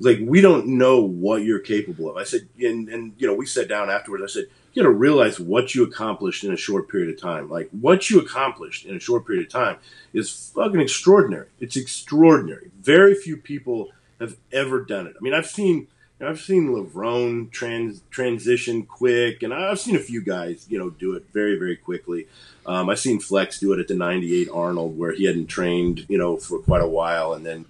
like, 0.00 0.18
we 0.20 0.40
don't 0.40 0.66
know 0.66 1.00
what 1.00 1.42
you're 1.42 1.60
capable 1.60 2.10
of. 2.10 2.16
I 2.16 2.24
said, 2.24 2.48
and, 2.58 2.88
and 2.88 3.14
you 3.18 3.26
know, 3.26 3.34
we 3.34 3.46
sat 3.46 3.68
down 3.68 3.90
afterwards. 3.90 4.24
I 4.24 4.26
said, 4.26 4.46
you 4.76 4.82
got 4.82 4.88
to 4.90 4.94
realize 4.94 5.40
what 5.40 5.74
you 5.74 5.84
accomplished 5.84 6.44
in 6.44 6.52
a 6.52 6.56
short 6.56 6.90
period 6.90 7.08
of 7.08 7.18
time. 7.18 7.48
Like 7.48 7.70
what 7.70 8.10
you 8.10 8.20
accomplished 8.20 8.84
in 8.84 8.94
a 8.94 9.00
short 9.00 9.26
period 9.26 9.46
of 9.46 9.50
time 9.50 9.78
is 10.12 10.52
fucking 10.54 10.80
extraordinary. 10.80 11.46
It's 11.60 11.76
extraordinary. 11.76 12.70
Very 12.82 13.14
few 13.14 13.38
people 13.38 13.90
have 14.20 14.36
ever 14.52 14.84
done 14.84 15.06
it. 15.06 15.14
I 15.18 15.22
mean, 15.22 15.32
I've 15.32 15.46
seen 15.46 15.88
I've 16.20 16.40
seen 16.40 16.68
Levrone 16.68 17.50
trans 17.50 18.02
transition 18.10 18.84
quick, 18.84 19.42
and 19.42 19.52
I've 19.52 19.80
seen 19.80 19.96
a 19.96 20.00
few 20.00 20.22
guys, 20.22 20.66
you 20.68 20.78
know, 20.78 20.88
do 20.88 21.14
it 21.14 21.26
very, 21.32 21.58
very 21.58 21.76
quickly. 21.76 22.26
Um, 22.64 22.88
I've 22.88 22.98
seen 22.98 23.20
Flex 23.20 23.60
do 23.60 23.72
it 23.74 23.80
at 23.80 23.88
the 23.88 23.94
98 23.94 24.48
Arnold, 24.52 24.98
where 24.98 25.12
he 25.12 25.24
hadn't 25.24 25.48
trained, 25.48 26.06
you 26.08 26.16
know, 26.16 26.38
for 26.38 26.58
quite 26.58 26.80
a 26.80 26.88
while, 26.88 27.34
and 27.34 27.44
then 27.44 27.66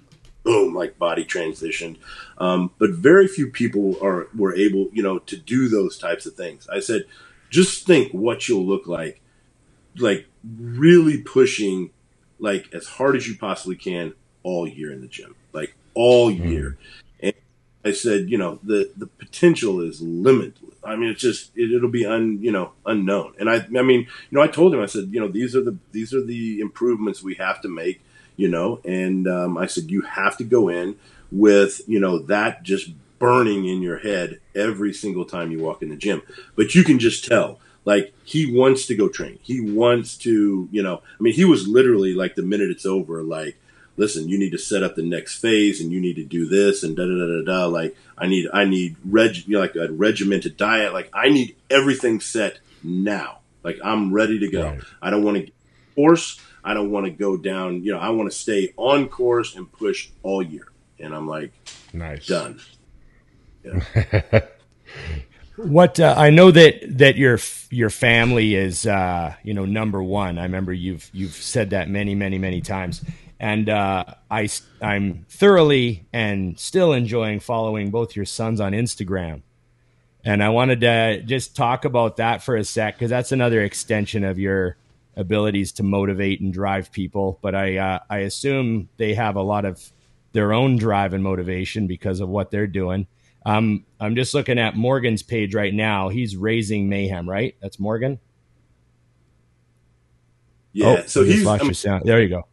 boom, 0.46 0.74
like 0.74 0.98
body 0.98 1.24
transitioned. 1.24 1.96
Um, 2.38 2.70
but 2.78 2.90
very 2.90 3.26
few 3.28 3.50
people 3.50 3.96
are 4.00 4.28
were 4.34 4.54
able, 4.54 4.88
you 4.92 5.02
know, 5.02 5.18
to 5.18 5.36
do 5.36 5.68
those 5.68 5.98
types 5.98 6.24
of 6.24 6.34
things. 6.34 6.68
I 6.68 6.80
said, 6.80 7.04
just 7.50 7.86
think 7.86 8.12
what 8.12 8.48
you'll 8.48 8.64
look 8.64 8.86
like, 8.86 9.20
like 9.98 10.26
really 10.58 11.18
pushing, 11.18 11.90
like 12.38 12.72
as 12.72 12.86
hard 12.86 13.16
as 13.16 13.28
you 13.28 13.36
possibly 13.36 13.76
can 13.76 14.14
all 14.44 14.66
year 14.66 14.92
in 14.92 15.00
the 15.00 15.08
gym, 15.08 15.34
like 15.52 15.74
all 15.94 16.32
hmm. 16.32 16.46
year. 16.46 16.70
Mm. 16.70 16.86
I 17.86 17.92
said, 17.92 18.28
you 18.28 18.36
know, 18.36 18.58
the 18.64 18.90
the 18.96 19.06
potential 19.06 19.80
is 19.80 20.02
limitless. 20.02 20.74
I 20.82 20.96
mean, 20.96 21.10
it's 21.10 21.20
just 21.20 21.52
it, 21.54 21.80
will 21.80 21.88
be 21.88 22.04
un 22.04 22.38
you 22.40 22.50
know 22.50 22.72
unknown. 22.84 23.34
And 23.38 23.48
I 23.48 23.56
I 23.56 23.82
mean, 23.82 24.00
you 24.00 24.32
know, 24.32 24.42
I 24.42 24.48
told 24.48 24.74
him 24.74 24.80
I 24.80 24.86
said, 24.86 25.10
you 25.12 25.20
know, 25.20 25.28
these 25.28 25.54
are 25.54 25.62
the 25.62 25.76
these 25.92 26.12
are 26.12 26.24
the 26.24 26.58
improvements 26.58 27.22
we 27.22 27.34
have 27.36 27.60
to 27.62 27.68
make, 27.68 28.00
you 28.36 28.48
know, 28.48 28.80
and 28.84 29.26
um, 29.28 29.58
I 29.58 29.66
said 29.66 29.90
you 29.90 30.02
have 30.02 30.36
to 30.38 30.44
go 30.44 30.68
in 30.68 30.96
with 31.32 31.80
you 31.86 31.98
know 32.00 32.18
that 32.18 32.62
just 32.62 32.90
burning 33.18 33.66
in 33.66 33.82
your 33.82 33.98
head 33.98 34.40
every 34.54 34.92
single 34.92 35.24
time 35.24 35.50
you 35.50 35.58
walk 35.58 35.82
in 35.82 35.88
the 35.88 35.96
gym. 35.96 36.22
But 36.54 36.74
you 36.74 36.84
can 36.84 36.98
just 36.98 37.24
tell 37.24 37.58
like 37.84 38.12
he 38.24 38.52
wants 38.52 38.86
to 38.86 38.96
go 38.96 39.08
train. 39.08 39.38
He 39.42 39.60
wants 39.60 40.16
to, 40.18 40.68
you 40.70 40.82
know, 40.82 40.96
I 40.96 41.22
mean, 41.22 41.32
he 41.32 41.44
was 41.44 41.66
literally 41.66 42.14
like 42.14 42.34
the 42.34 42.42
minute 42.42 42.70
it's 42.70 42.84
over, 42.84 43.22
like 43.22 43.56
listen, 43.96 44.28
you 44.28 44.38
need 44.38 44.50
to 44.50 44.58
set 44.58 44.82
up 44.82 44.94
the 44.94 45.02
next 45.02 45.38
phase 45.38 45.80
and 45.80 45.90
you 45.90 46.00
need 46.00 46.16
to 46.16 46.24
do 46.24 46.46
this 46.46 46.82
and 46.82 46.94
da 46.94 47.04
da 47.04 47.14
da 47.14 47.26
da 47.26 47.42
da. 47.44 47.66
Like 47.66 47.96
I 48.18 48.26
need, 48.26 48.48
I 48.52 48.64
need 48.64 48.96
reg, 49.04 49.36
you 49.46 49.54
know, 49.54 49.60
like 49.60 49.76
a 49.76 49.90
regimented 49.90 50.56
diet. 50.56 50.92
Like 50.92 51.08
I 51.14 51.30
need 51.30 51.56
everything 51.70 52.20
set 52.20 52.58
now. 52.82 53.38
Like 53.62 53.78
I'm 53.82 54.12
ready 54.12 54.40
to 54.40 54.50
go. 54.50 54.64
Right. 54.64 54.80
I 55.00 55.10
don't 55.10 55.22
want 55.22 55.46
to 55.46 55.52
course. 55.96 56.40
I 56.66 56.74
don't 56.74 56.90
want 56.90 57.06
to 57.06 57.10
go 57.10 57.36
down. 57.36 57.82
You 57.82 57.92
know, 57.92 57.98
I 57.98 58.10
want 58.10 58.30
to 58.30 58.36
stay 58.36 58.74
on 58.76 59.08
course 59.08 59.54
and 59.54 59.70
push 59.70 60.10
all 60.22 60.42
year. 60.42 60.66
And 60.98 61.14
I'm 61.14 61.28
like, 61.28 61.52
nice, 61.92 62.26
done. 62.26 62.60
Yeah. 63.64 64.40
what 65.56 66.00
uh, 66.00 66.14
I 66.16 66.30
know 66.30 66.50
that 66.50 66.98
that 66.98 67.16
your 67.16 67.38
your 67.70 67.90
family 67.90 68.54
is 68.54 68.86
uh, 68.86 69.34
you 69.42 69.54
know 69.54 69.64
number 69.64 70.02
one. 70.02 70.38
I 70.38 70.42
remember 70.42 70.72
you've 70.72 71.08
you've 71.12 71.34
said 71.34 71.70
that 71.70 71.88
many 71.88 72.14
many 72.14 72.38
many 72.38 72.60
times 72.60 73.02
and 73.38 73.68
uh, 73.68 74.04
I 74.30 74.48
I'm 74.80 75.26
thoroughly 75.28 76.06
and 76.12 76.58
still 76.58 76.92
enjoying 76.92 77.40
following 77.40 77.90
both 77.90 78.16
your 78.16 78.24
sons 78.24 78.60
on 78.60 78.72
Instagram. 78.72 79.42
And 80.24 80.42
I 80.42 80.48
wanted 80.48 80.80
to 80.80 81.22
just 81.22 81.54
talk 81.54 81.84
about 81.84 82.16
that 82.16 82.42
for 82.42 82.56
a 82.56 82.64
sec 82.64 82.96
because 82.96 83.10
that's 83.10 83.32
another 83.32 83.62
extension 83.62 84.24
of 84.24 84.38
your 84.38 84.76
abilities 85.16 85.72
to 85.72 85.82
motivate 85.82 86.40
and 86.40 86.52
drive 86.52 86.92
people. 86.92 87.38
But 87.42 87.54
I 87.54 87.76
uh, 87.76 87.98
I 88.08 88.18
assume 88.18 88.88
they 88.96 89.14
have 89.14 89.36
a 89.36 89.42
lot 89.42 89.64
of 89.64 89.92
their 90.32 90.52
own 90.52 90.76
drive 90.76 91.12
and 91.12 91.22
motivation 91.22 91.86
because 91.86 92.20
of 92.20 92.28
what 92.28 92.50
they're 92.50 92.66
doing. 92.66 93.06
Um, 93.44 93.84
I'm 94.00 94.16
just 94.16 94.34
looking 94.34 94.58
at 94.58 94.76
Morgan's 94.76 95.22
page 95.22 95.54
right 95.54 95.72
now. 95.72 96.08
He's 96.08 96.36
raising 96.36 96.88
mayhem, 96.88 97.28
right? 97.28 97.54
That's 97.62 97.78
Morgan. 97.78 98.18
Yeah. 100.72 100.86
Oh, 100.86 101.06
so 101.06 101.24
he's 101.24 101.46
I 101.46 101.58
mean, 101.58 102.02
there. 102.04 102.20
You 102.20 102.28
go. 102.28 102.46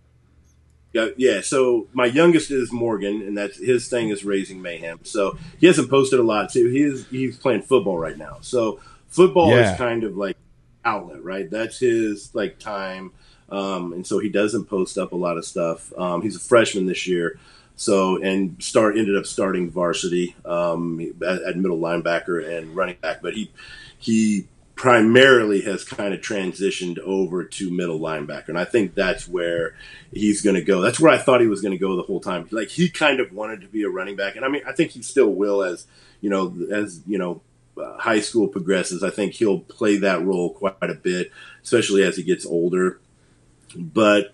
Yeah, 0.93 1.07
yeah. 1.17 1.41
So 1.41 1.87
my 1.91 2.05
youngest 2.05 2.51
is 2.51 2.71
Morgan, 2.71 3.23
and 3.23 3.35
that's 3.35 3.57
his 3.57 3.89
thing 3.89 4.09
is 4.09 4.23
raising 4.23 4.61
mayhem. 4.61 4.99
So 5.03 5.37
he 5.59 5.67
hasn't 5.67 5.89
posted 5.89 6.19
a 6.19 6.23
lot. 6.23 6.51
too. 6.51 6.69
he's 6.69 7.07
he's 7.07 7.37
playing 7.37 7.63
football 7.63 7.97
right 7.97 8.17
now. 8.17 8.37
So 8.41 8.79
football 9.07 9.49
yeah. 9.49 9.73
is 9.73 9.77
kind 9.77 10.03
of 10.03 10.15
like 10.15 10.37
outlet, 10.85 11.23
right? 11.23 11.49
That's 11.49 11.79
his 11.79 12.33
like 12.33 12.59
time, 12.59 13.11
um, 13.49 13.93
and 13.93 14.05
so 14.05 14.19
he 14.19 14.29
doesn't 14.29 14.65
post 14.65 14.97
up 14.97 15.11
a 15.11 15.17
lot 15.17 15.37
of 15.37 15.45
stuff. 15.45 15.91
Um, 15.97 16.21
he's 16.21 16.35
a 16.35 16.39
freshman 16.39 16.85
this 16.85 17.07
year, 17.07 17.39
so 17.75 18.21
and 18.21 18.61
start 18.61 18.97
ended 18.97 19.17
up 19.17 19.25
starting 19.25 19.69
varsity 19.69 20.35
um, 20.45 20.99
at, 21.25 21.41
at 21.41 21.57
middle 21.57 21.79
linebacker 21.79 22.57
and 22.57 22.75
running 22.75 22.97
back, 23.01 23.21
but 23.21 23.33
he 23.33 23.51
he 23.97 24.47
primarily 24.75 25.61
has 25.61 25.83
kind 25.83 26.13
of 26.13 26.19
transitioned 26.19 26.99
over 26.99 27.43
to 27.43 27.71
middle 27.71 27.99
linebacker. 27.99 28.49
And 28.49 28.57
I 28.57 28.65
think 28.65 28.95
that's 28.95 29.27
where 29.27 29.75
he's 30.11 30.41
going 30.41 30.55
to 30.55 30.63
go. 30.63 30.81
That's 30.81 30.99
where 30.99 31.13
I 31.13 31.17
thought 31.17 31.41
he 31.41 31.47
was 31.47 31.61
going 31.61 31.73
to 31.73 31.77
go 31.77 31.95
the 31.95 32.03
whole 32.03 32.19
time. 32.19 32.47
Like 32.51 32.69
he 32.69 32.89
kind 32.89 33.19
of 33.19 33.31
wanted 33.31 33.61
to 33.61 33.67
be 33.67 33.83
a 33.83 33.89
running 33.89 34.15
back. 34.15 34.35
And 34.35 34.43
I 34.43 34.47
mean, 34.49 34.63
I 34.67 34.73
think 34.73 34.91
he 34.91 35.01
still 35.01 35.29
will 35.29 35.63
as, 35.63 35.85
you 36.21 36.29
know, 36.29 36.53
as, 36.71 37.01
you 37.05 37.17
know, 37.17 37.41
high 37.77 38.19
school 38.19 38.47
progresses. 38.47 39.03
I 39.03 39.09
think 39.09 39.33
he'll 39.33 39.59
play 39.59 39.97
that 39.97 40.23
role 40.23 40.53
quite 40.53 40.75
a 40.81 40.95
bit, 40.95 41.31
especially 41.63 42.03
as 42.03 42.17
he 42.17 42.23
gets 42.23 42.45
older. 42.45 42.99
But 43.75 44.33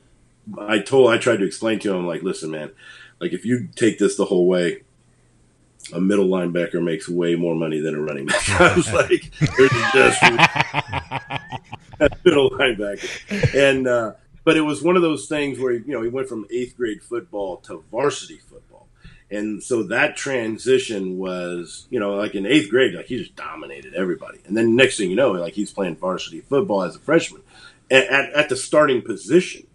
I 0.57 0.79
told, 0.79 1.11
I 1.11 1.17
tried 1.17 1.37
to 1.37 1.45
explain 1.45 1.79
to 1.79 1.93
him, 1.93 2.07
like, 2.07 2.23
listen, 2.23 2.51
man, 2.51 2.71
like 3.19 3.33
if 3.33 3.45
you 3.45 3.69
take 3.75 3.99
this 3.99 4.17
the 4.17 4.25
whole 4.25 4.47
way, 4.47 4.81
a 5.93 5.99
middle 5.99 6.27
linebacker 6.27 6.83
makes 6.83 7.09
way 7.09 7.35
more 7.35 7.55
money 7.55 7.79
than 7.79 7.95
a 7.95 8.01
running 8.01 8.25
back. 8.25 8.49
I 8.59 8.75
was 8.75 8.91
like, 8.93 9.31
there's 9.57 9.71
a 9.71 9.89
just 9.93 10.21
middle 12.25 12.49
linebacker. 12.51 13.55
And, 13.55 13.87
uh, 13.87 14.13
but 14.43 14.57
it 14.57 14.61
was 14.61 14.83
one 14.83 14.95
of 14.95 15.01
those 15.01 15.27
things 15.27 15.59
where, 15.59 15.73
you 15.73 15.93
know, 15.93 16.01
he 16.01 16.09
went 16.09 16.27
from 16.27 16.45
eighth 16.51 16.77
grade 16.77 17.01
football 17.01 17.57
to 17.57 17.83
varsity 17.91 18.37
football. 18.37 18.68
And 19.31 19.61
so 19.61 19.83
that 19.83 20.17
transition 20.17 21.19
was, 21.19 21.87
you 21.91 21.99
know, 21.99 22.15
like 22.15 22.33
in 22.33 22.45
eighth 22.45 22.69
grade, 22.69 22.95
like 22.95 23.05
he 23.05 23.17
just 23.17 23.35
dominated 23.35 23.93
everybody. 23.93 24.39
And 24.45 24.57
then 24.57 24.75
next 24.75 24.97
thing 24.97 25.09
you 25.09 25.15
know, 25.15 25.31
like 25.31 25.53
he's 25.53 25.71
playing 25.71 25.97
varsity 25.97 26.41
football 26.41 26.81
as 26.81 26.95
a 26.95 26.99
freshman 26.99 27.43
at, 27.91 28.05
at, 28.07 28.33
at 28.33 28.49
the 28.49 28.55
starting 28.55 29.01
position. 29.03 29.67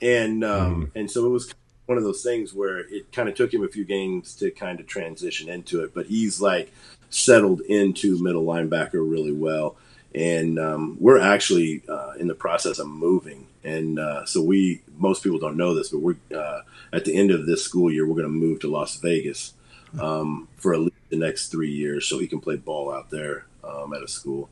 And, 0.00 0.44
um, 0.44 0.86
mm. 0.86 1.00
and 1.00 1.10
so 1.10 1.26
it 1.26 1.30
was 1.30 1.52
one 1.86 1.98
of 1.98 2.04
those 2.04 2.22
things 2.22 2.54
where 2.54 2.78
it 2.78 3.10
kind 3.10 3.28
of 3.28 3.34
took 3.34 3.52
him 3.52 3.64
a 3.64 3.68
few 3.68 3.84
games 3.84 4.36
to 4.36 4.52
kind 4.52 4.78
of 4.78 4.86
transition 4.86 5.48
into 5.48 5.82
it, 5.82 5.92
but 5.92 6.06
he's 6.06 6.40
like 6.40 6.72
settled 7.08 7.60
into 7.62 8.22
middle 8.22 8.44
linebacker 8.44 8.94
really 8.94 9.32
well. 9.32 9.76
And 10.14 10.58
um, 10.58 10.96
we're 11.00 11.20
actually 11.20 11.82
uh, 11.88 12.12
in 12.18 12.28
the 12.28 12.34
process 12.34 12.78
of 12.78 12.86
moving, 12.86 13.48
and 13.64 13.98
uh, 13.98 14.24
so 14.26 14.42
we 14.42 14.82
most 14.96 15.22
people 15.22 15.38
don't 15.38 15.56
know 15.56 15.74
this, 15.74 15.90
but 15.90 16.00
we're 16.00 16.16
uh, 16.36 16.60
at 16.92 17.04
the 17.04 17.16
end 17.16 17.30
of 17.30 17.46
this 17.46 17.62
school 17.62 17.90
year 17.90 18.06
we're 18.06 18.14
going 18.14 18.24
to 18.24 18.28
move 18.28 18.60
to 18.60 18.70
Las 18.70 18.96
Vegas 18.96 19.54
um, 20.00 20.48
for 20.56 20.74
at 20.74 20.80
least 20.80 20.96
the 21.10 21.16
next 21.16 21.48
three 21.48 21.70
years, 21.70 22.06
so 22.06 22.18
he 22.18 22.26
can 22.26 22.40
play 22.40 22.56
ball 22.56 22.92
out 22.92 23.10
there 23.10 23.46
um, 23.64 23.92
at 23.92 24.02
a 24.02 24.08
school, 24.08 24.48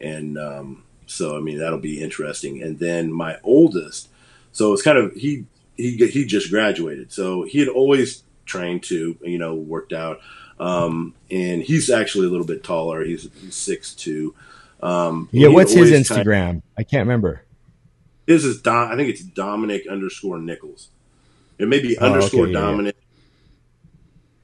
and 0.00 0.38
um, 0.38 0.82
so 1.06 1.36
I 1.36 1.40
mean 1.40 1.58
that'll 1.58 1.78
be 1.78 2.02
interesting. 2.02 2.62
And 2.62 2.78
then 2.78 3.12
my 3.12 3.38
oldest, 3.42 4.08
so 4.52 4.72
it's 4.72 4.82
kind 4.82 4.98
of 4.98 5.14
he 5.14 5.46
he 5.76 5.96
he 6.08 6.24
just 6.24 6.50
graduated, 6.50 7.12
so 7.12 7.44
he 7.44 7.60
had 7.60 7.68
always 7.68 8.22
trained 8.44 8.82
to 8.84 9.16
you 9.22 9.38
know 9.38 9.54
worked 9.54 9.92
out, 9.92 10.20
um, 10.58 11.14
and 11.30 11.62
he's 11.62 11.88
actually 11.88 12.26
a 12.26 12.30
little 12.30 12.46
bit 12.46 12.62
taller. 12.62 13.04
He's, 13.04 13.28
he's 13.40 13.56
six 13.56 13.94
two. 13.94 14.34
Um, 14.82 15.28
yeah, 15.32 15.48
what's 15.48 15.72
his 15.72 15.90
Instagram? 15.90 16.44
Kind 16.44 16.56
of, 16.58 16.62
I 16.78 16.82
can't 16.82 17.06
remember. 17.06 17.42
His 18.30 18.44
is 18.44 18.62
Dom, 18.62 18.92
I 18.92 18.96
think 18.96 19.08
it's 19.08 19.22
Dominic 19.22 19.88
underscore 19.88 20.38
Nicholls. 20.38 20.88
It 21.58 21.66
may 21.66 21.80
be 21.80 21.98
oh, 21.98 22.06
underscore 22.06 22.44
okay, 22.44 22.52
Dominic. 22.52 22.96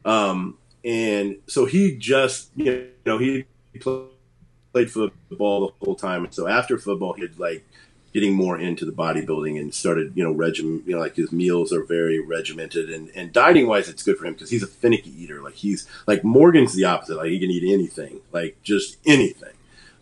Yeah. 0.05 0.28
Um, 0.28 0.59
and 0.84 1.37
so 1.47 1.66
he 1.66 1.97
just 1.97 2.51
you 2.57 2.89
know 3.07 3.18
he 3.18 3.45
played 3.78 4.91
football 4.91 5.68
the 5.68 5.84
whole 5.84 5.95
time. 5.95 6.24
And 6.24 6.34
So 6.34 6.49
after 6.49 6.78
football, 6.78 7.12
he'd 7.12 7.39
like 7.39 7.64
getting 8.12 8.34
more 8.34 8.59
into 8.59 8.84
the 8.84 8.91
bodybuilding 8.91 9.61
and 9.61 9.72
started, 9.72 10.12
you 10.16 10.24
know, 10.24 10.32
regiment, 10.32 10.84
you 10.84 10.95
know, 10.95 11.01
like 11.01 11.14
his 11.14 11.30
meals 11.30 11.72
are 11.72 11.84
very 11.84 12.18
regimented 12.18 12.91
and, 12.91 13.09
and 13.14 13.32
dieting 13.32 13.68
wise, 13.68 13.89
it's 13.89 14.03
good 14.03 14.16
for 14.16 14.26
him 14.26 14.32
because 14.32 14.51
he's 14.51 14.64
a 14.64 14.66
finicky 14.66 15.11
eater. 15.22 15.43
Like 15.43 15.55
he's 15.55 15.87
like 16.09 16.24
Morgan's 16.24 16.74
the 16.74 16.84
opposite. 16.84 17.18
Like 17.18 17.30
he 17.30 17.39
can 17.39 17.53
eat 17.53 17.72
anything, 17.72 18.20
like 18.32 18.61
just 18.64 18.97
anything. 19.07 19.53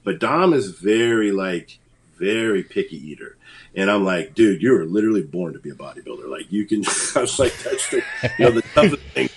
But 0.05 0.21
Dom 0.21 0.55
is 0.55 0.71
very 0.71 1.33
like, 1.33 1.79
very 2.19 2.63
picky 2.63 2.97
eater. 2.97 3.37
And 3.75 3.91
I'm 3.91 4.05
like, 4.05 4.35
dude, 4.35 4.63
you 4.63 4.73
were 4.73 4.85
literally 4.85 5.23
born 5.23 5.53
to 5.55 5.59
be 5.59 5.71
a 5.71 5.75
bodybuilder. 5.75 6.29
Like 6.29 6.51
you 6.51 6.67
can, 6.67 6.85
I 7.17 7.21
was 7.21 7.39
like, 7.39 7.57
that's 7.59 7.91
the, 7.91 8.03
you 8.39 8.45
know, 8.45 8.51
the 8.53 8.63
toughest 8.63 9.03
thing. 9.15 9.29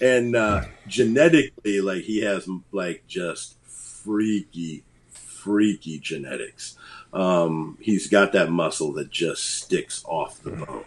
And 0.00 0.34
uh, 0.34 0.64
genetically, 0.88 1.80
like 1.80 2.02
he 2.02 2.22
has 2.22 2.48
like 2.72 3.04
just 3.06 3.56
freaky, 3.64 4.84
freaky 5.10 5.98
genetics. 5.98 6.76
Um, 7.12 7.78
he's 7.80 8.08
got 8.08 8.32
that 8.32 8.50
muscle 8.50 8.92
that 8.94 9.10
just 9.10 9.44
sticks 9.44 10.02
off 10.06 10.42
the 10.42 10.50
bone. 10.50 10.84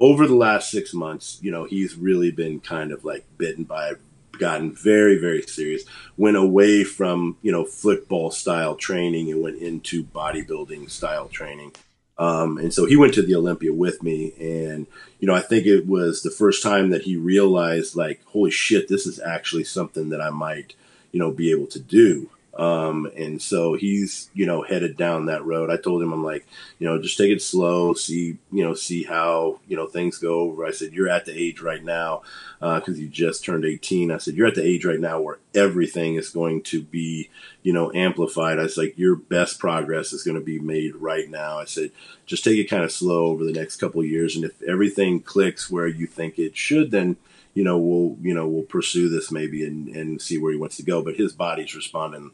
Over 0.00 0.26
the 0.26 0.34
last 0.34 0.70
six 0.70 0.92
months, 0.92 1.38
you 1.42 1.52
know, 1.52 1.64
he's 1.64 1.94
really 1.94 2.30
been 2.30 2.60
kind 2.60 2.90
of 2.92 3.04
like 3.04 3.24
bitten 3.38 3.64
by, 3.64 3.92
gotten 4.38 4.74
very, 4.74 5.18
very 5.18 5.42
serious. 5.42 5.84
Went 6.16 6.36
away 6.36 6.84
from 6.84 7.36
you 7.42 7.52
know 7.52 7.64
football 7.64 8.30
style 8.30 8.74
training 8.74 9.30
and 9.30 9.42
went 9.42 9.60
into 9.60 10.04
bodybuilding 10.04 10.90
style 10.90 11.28
training. 11.28 11.72
Um, 12.16 12.58
and 12.58 12.72
so 12.72 12.86
he 12.86 12.96
went 12.96 13.14
to 13.14 13.22
the 13.22 13.34
Olympia 13.34 13.72
with 13.72 14.02
me. 14.02 14.32
And, 14.38 14.86
you 15.18 15.26
know, 15.26 15.34
I 15.34 15.40
think 15.40 15.66
it 15.66 15.86
was 15.86 16.22
the 16.22 16.30
first 16.30 16.62
time 16.62 16.90
that 16.90 17.02
he 17.02 17.16
realized, 17.16 17.96
like, 17.96 18.24
holy 18.26 18.50
shit, 18.50 18.88
this 18.88 19.06
is 19.06 19.18
actually 19.18 19.64
something 19.64 20.10
that 20.10 20.20
I 20.20 20.30
might, 20.30 20.74
you 21.10 21.18
know, 21.18 21.32
be 21.32 21.50
able 21.50 21.66
to 21.66 21.80
do. 21.80 22.30
Um, 22.56 23.10
and 23.16 23.42
so 23.42 23.74
he's, 23.74 24.30
you 24.32 24.46
know, 24.46 24.62
headed 24.62 24.96
down 24.96 25.26
that 25.26 25.44
road. 25.44 25.70
I 25.70 25.76
told 25.76 26.02
him, 26.02 26.12
I'm 26.12 26.24
like, 26.24 26.46
you 26.78 26.86
know, 26.86 27.00
just 27.00 27.18
take 27.18 27.32
it 27.32 27.42
slow, 27.42 27.94
see, 27.94 28.38
you 28.52 28.64
know, 28.64 28.74
see 28.74 29.02
how, 29.02 29.58
you 29.66 29.76
know, 29.76 29.86
things 29.86 30.18
go. 30.18 30.64
I 30.64 30.70
said, 30.70 30.92
you're 30.92 31.08
at 31.08 31.24
the 31.24 31.36
age 31.36 31.60
right 31.60 31.82
now, 31.82 32.22
uh, 32.62 32.78
cause 32.80 32.98
you 32.98 33.08
just 33.08 33.44
turned 33.44 33.64
18. 33.64 34.10
I 34.10 34.18
said, 34.18 34.34
you're 34.34 34.46
at 34.46 34.54
the 34.54 34.64
age 34.64 34.84
right 34.84 35.00
now 35.00 35.20
where 35.20 35.38
everything 35.54 36.14
is 36.14 36.28
going 36.28 36.62
to 36.62 36.80
be, 36.82 37.28
you 37.62 37.72
know, 37.72 37.92
amplified. 37.92 38.60
I 38.60 38.62
was 38.62 38.78
like, 38.78 38.96
your 38.96 39.16
best 39.16 39.58
progress 39.58 40.12
is 40.12 40.22
going 40.22 40.38
to 40.38 40.44
be 40.44 40.60
made 40.60 40.94
right 40.94 41.28
now. 41.28 41.58
I 41.58 41.64
said, 41.64 41.90
just 42.26 42.44
take 42.44 42.58
it 42.58 42.70
kind 42.70 42.84
of 42.84 42.92
slow 42.92 43.26
over 43.26 43.44
the 43.44 43.52
next 43.52 43.76
couple 43.76 44.04
years. 44.04 44.36
And 44.36 44.44
if 44.44 44.62
everything 44.62 45.20
clicks 45.20 45.70
where 45.70 45.88
you 45.88 46.06
think 46.06 46.38
it 46.38 46.56
should, 46.56 46.92
then, 46.92 47.16
you 47.54 47.64
know, 47.64 47.78
we'll, 47.78 48.16
you 48.20 48.34
know, 48.34 48.48
we'll 48.48 48.64
pursue 48.64 49.08
this 49.08 49.30
maybe 49.30 49.64
and, 49.64 49.88
and 49.88 50.20
see 50.20 50.38
where 50.38 50.52
he 50.52 50.58
wants 50.58 50.76
to 50.76 50.82
go. 50.82 51.02
But 51.02 51.16
his 51.16 51.32
body's 51.32 51.74
responding 51.74 52.32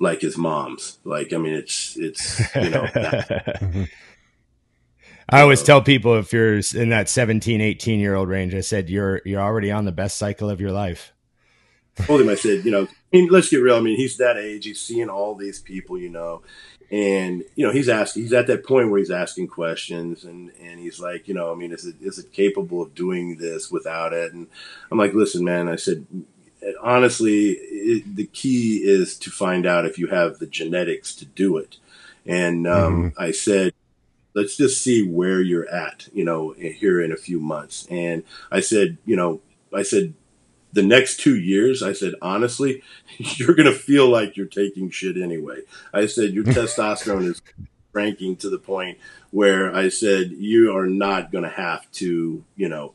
like 0.00 0.20
his 0.20 0.36
mom's. 0.36 0.98
Like, 1.04 1.32
I 1.32 1.36
mean, 1.36 1.54
it's, 1.54 1.96
it's, 1.96 2.54
you 2.56 2.70
know, 2.70 2.86
I 5.30 5.42
always 5.42 5.62
tell 5.62 5.82
people 5.82 6.16
if 6.16 6.32
you're 6.32 6.60
in 6.74 6.88
that 6.88 7.08
17, 7.08 7.60
18 7.60 8.00
year 8.00 8.14
old 8.14 8.28
range, 8.28 8.54
I 8.54 8.60
said, 8.60 8.88
you're, 8.88 9.20
you're 9.24 9.42
already 9.42 9.70
on 9.70 9.84
the 9.84 9.92
best 9.92 10.16
cycle 10.16 10.48
of 10.48 10.60
your 10.60 10.72
life. 10.72 11.12
I 11.98 12.04
told 12.04 12.20
him, 12.20 12.28
I 12.28 12.36
said, 12.36 12.64
you 12.64 12.70
know, 12.70 12.84
I 12.84 12.88
mean, 13.12 13.28
let's 13.28 13.50
get 13.50 13.58
real. 13.58 13.76
I 13.76 13.80
mean, 13.80 13.96
he's 13.96 14.16
that 14.18 14.36
age. 14.36 14.64
He's 14.64 14.80
seeing 14.80 15.08
all 15.08 15.34
these 15.34 15.60
people, 15.60 15.98
you 15.98 16.10
know, 16.10 16.42
and 16.90 17.44
you 17.54 17.66
know 17.66 17.72
he's 17.72 17.88
asking 17.88 18.22
he's 18.22 18.32
at 18.32 18.46
that 18.46 18.64
point 18.64 18.90
where 18.90 18.98
he's 18.98 19.10
asking 19.10 19.46
questions 19.46 20.24
and 20.24 20.50
and 20.60 20.80
he's 20.80 20.98
like 20.98 21.28
you 21.28 21.34
know 21.34 21.52
i 21.52 21.54
mean 21.54 21.72
is 21.72 21.84
it 21.84 21.96
is 22.00 22.18
it 22.18 22.32
capable 22.32 22.80
of 22.80 22.94
doing 22.94 23.36
this 23.36 23.70
without 23.70 24.12
it? 24.12 24.32
And 24.32 24.46
i'm 24.90 24.98
like 24.98 25.12
listen 25.12 25.44
man 25.44 25.68
i 25.68 25.76
said 25.76 26.06
honestly 26.80 27.50
it, 27.50 28.16
the 28.16 28.26
key 28.26 28.78
is 28.84 29.18
to 29.18 29.30
find 29.30 29.66
out 29.66 29.86
if 29.86 29.98
you 29.98 30.06
have 30.06 30.38
the 30.38 30.46
genetics 30.46 31.14
to 31.16 31.24
do 31.24 31.56
it. 31.56 31.76
And 32.26 32.66
um, 32.66 33.10
mm-hmm. 33.10 33.22
i 33.22 33.32
said 33.32 33.74
let's 34.34 34.56
just 34.56 34.82
see 34.82 35.02
where 35.02 35.42
you're 35.42 35.68
at 35.68 36.08
you 36.12 36.24
know 36.24 36.52
here 36.52 37.02
in 37.02 37.12
a 37.12 37.16
few 37.16 37.38
months. 37.38 37.86
And 37.90 38.24
i 38.50 38.60
said 38.60 38.96
you 39.04 39.16
know 39.16 39.40
i 39.74 39.82
said 39.82 40.14
the 40.72 40.82
next 40.82 41.20
two 41.20 41.36
years, 41.36 41.82
I 41.82 41.92
said, 41.92 42.14
honestly, 42.20 42.82
you're 43.16 43.54
going 43.54 43.66
to 43.66 43.78
feel 43.78 44.08
like 44.08 44.36
you're 44.36 44.46
taking 44.46 44.90
shit 44.90 45.16
anyway. 45.16 45.60
I 45.92 46.06
said, 46.06 46.32
your 46.32 46.44
testosterone 46.44 47.26
is 47.26 47.42
ranking 47.92 48.36
to 48.36 48.50
the 48.50 48.58
point 48.58 48.98
where 49.30 49.74
I 49.74 49.88
said, 49.88 50.30
you 50.32 50.76
are 50.76 50.86
not 50.86 51.32
going 51.32 51.44
to 51.44 51.50
have 51.50 51.90
to, 51.92 52.44
you 52.56 52.68
know, 52.68 52.94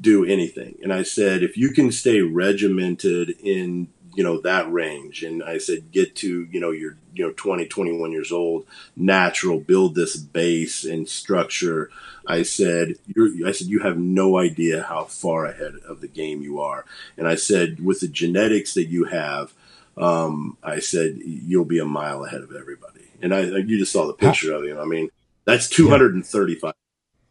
do 0.00 0.24
anything. 0.24 0.76
And 0.82 0.92
I 0.92 1.02
said, 1.02 1.42
if 1.42 1.56
you 1.56 1.70
can 1.70 1.92
stay 1.92 2.20
regimented 2.20 3.30
in 3.40 3.88
you 4.14 4.22
know 4.22 4.40
that 4.40 4.70
range. 4.70 5.22
And 5.22 5.42
i 5.42 5.58
said 5.58 5.90
get 5.92 6.16
to 6.16 6.44
you 6.50 6.60
know 6.60 6.70
you're 6.70 6.96
you 7.14 7.26
know 7.26 7.32
20 7.36 7.66
21 7.66 8.12
years 8.12 8.32
old 8.32 8.66
natural 8.96 9.60
build 9.60 9.94
this 9.94 10.16
base 10.16 10.84
and 10.84 11.08
structure. 11.08 11.90
I 12.26 12.42
said 12.42 12.96
you're 13.06 13.46
i 13.46 13.52
said 13.52 13.68
you 13.68 13.80
have 13.80 13.98
no 13.98 14.38
idea 14.38 14.82
how 14.84 15.04
far 15.04 15.46
ahead 15.46 15.74
of 15.86 16.00
the 16.00 16.08
game 16.08 16.42
you 16.42 16.60
are. 16.60 16.84
And 17.16 17.28
i 17.28 17.34
said 17.34 17.84
with 17.84 18.00
the 18.00 18.08
genetics 18.08 18.74
that 18.74 18.86
you 18.86 19.04
have 19.04 19.52
um, 19.96 20.56
i 20.62 20.80
said 20.80 21.18
you'll 21.24 21.64
be 21.64 21.78
a 21.78 21.84
mile 21.84 22.24
ahead 22.24 22.42
of 22.42 22.54
everybody. 22.54 23.08
And 23.22 23.34
i 23.34 23.40
you 23.40 23.78
just 23.78 23.92
saw 23.92 24.06
the 24.06 24.14
picture 24.14 24.52
of 24.52 24.64
him. 24.64 24.78
I 24.78 24.84
mean 24.84 25.10
that's 25.44 25.68
235 25.68 26.74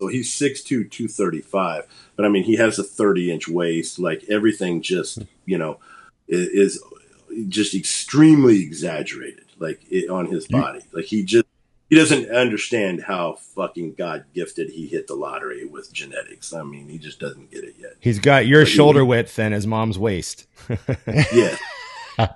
so 0.04 0.08
he's 0.08 0.30
6'2", 0.32 0.92
235. 0.92 1.86
But 2.18 2.26
I 2.26 2.30
mean, 2.30 2.44
he 2.44 2.58
has 2.58 2.78
a 2.78 2.84
30 2.84 3.32
inch 3.32 3.48
waist. 3.48 4.00
Like 4.00 4.26
everything 4.30 4.82
just, 4.82 5.20
you 5.46 5.58
know, 5.58 5.80
is 6.28 6.82
just 7.48 7.74
extremely 7.74 8.62
exaggerated, 8.62 9.46
like 9.60 9.82
it, 9.90 10.10
on 10.10 10.28
his 10.28 10.48
body. 10.48 10.82
Like 10.92 11.06
he 11.06 11.24
just 11.24 11.46
he 11.90 11.96
doesn't 11.96 12.30
understand 12.32 13.04
how 13.04 13.34
fucking 13.56 13.94
God 13.94 14.26
gifted 14.34 14.70
he 14.70 14.88
hit 14.88 15.08
the 15.08 15.16
lottery 15.16 15.66
with 15.66 15.94
genetics. 15.94 16.54
I 16.54 16.64
mean, 16.64 16.88
he 16.90 16.98
just 16.98 17.20
doesn't 17.20 17.52
get 17.52 17.64
it 17.64 17.76
yet. 17.78 17.94
He's 18.00 18.20
got 18.20 18.48
your 18.48 18.62
but 18.62 18.70
shoulder 18.70 19.02
he, 19.02 19.08
width 19.08 19.38
and 19.38 19.54
his 19.54 19.68
mom's 19.68 20.00
waist. 20.00 20.48
yeah. 21.08 21.58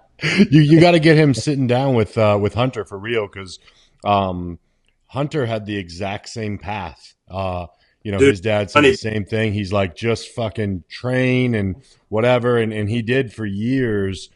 you 0.49 0.61
you 0.61 0.79
got 0.79 0.91
to 0.91 0.99
get 0.99 1.17
him 1.17 1.33
sitting 1.33 1.67
down 1.67 1.95
with 1.95 2.17
uh, 2.17 2.37
with 2.39 2.53
Hunter 2.53 2.85
for 2.85 2.97
real 2.97 3.27
because 3.27 3.59
um, 4.03 4.59
Hunter 5.07 5.45
had 5.45 5.65
the 5.65 5.77
exact 5.77 6.29
same 6.29 6.57
path. 6.57 7.15
Uh, 7.29 7.67
you 8.07 8.13
know, 8.13 8.19
Dude, 8.19 8.29
his 8.29 8.39
dad 8.39 8.71
said 8.71 8.77
funny. 8.77 8.91
the 8.91 8.95
same 8.95 9.25
thing. 9.25 9.51
He's 9.51 9.73
like, 9.73 9.93
just 9.93 10.29
fucking 10.29 10.85
train 10.89 11.53
and 11.53 11.83
whatever. 12.07 12.57
And, 12.57 12.71
and 12.71 12.89
he 12.89 13.01
did 13.01 13.33
for 13.33 13.45
years, 13.45 14.29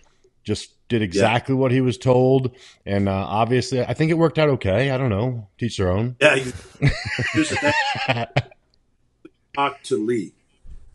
just 0.44 0.76
did 0.90 1.02
exactly 1.02 1.56
yeah. 1.56 1.60
what 1.62 1.72
he 1.72 1.80
was 1.80 1.98
told. 1.98 2.54
And 2.86 3.08
uh, 3.08 3.14
obviously, 3.14 3.82
I 3.82 3.94
think 3.94 4.12
it 4.12 4.16
worked 4.16 4.38
out 4.38 4.50
okay. 4.50 4.92
I 4.92 4.98
don't 4.98 5.08
know. 5.08 5.48
Teach 5.58 5.78
their 5.78 5.90
own. 5.90 6.18
Yeah. 6.20 6.52
talked 9.56 9.86
to 9.86 10.06
Lee. 10.06 10.34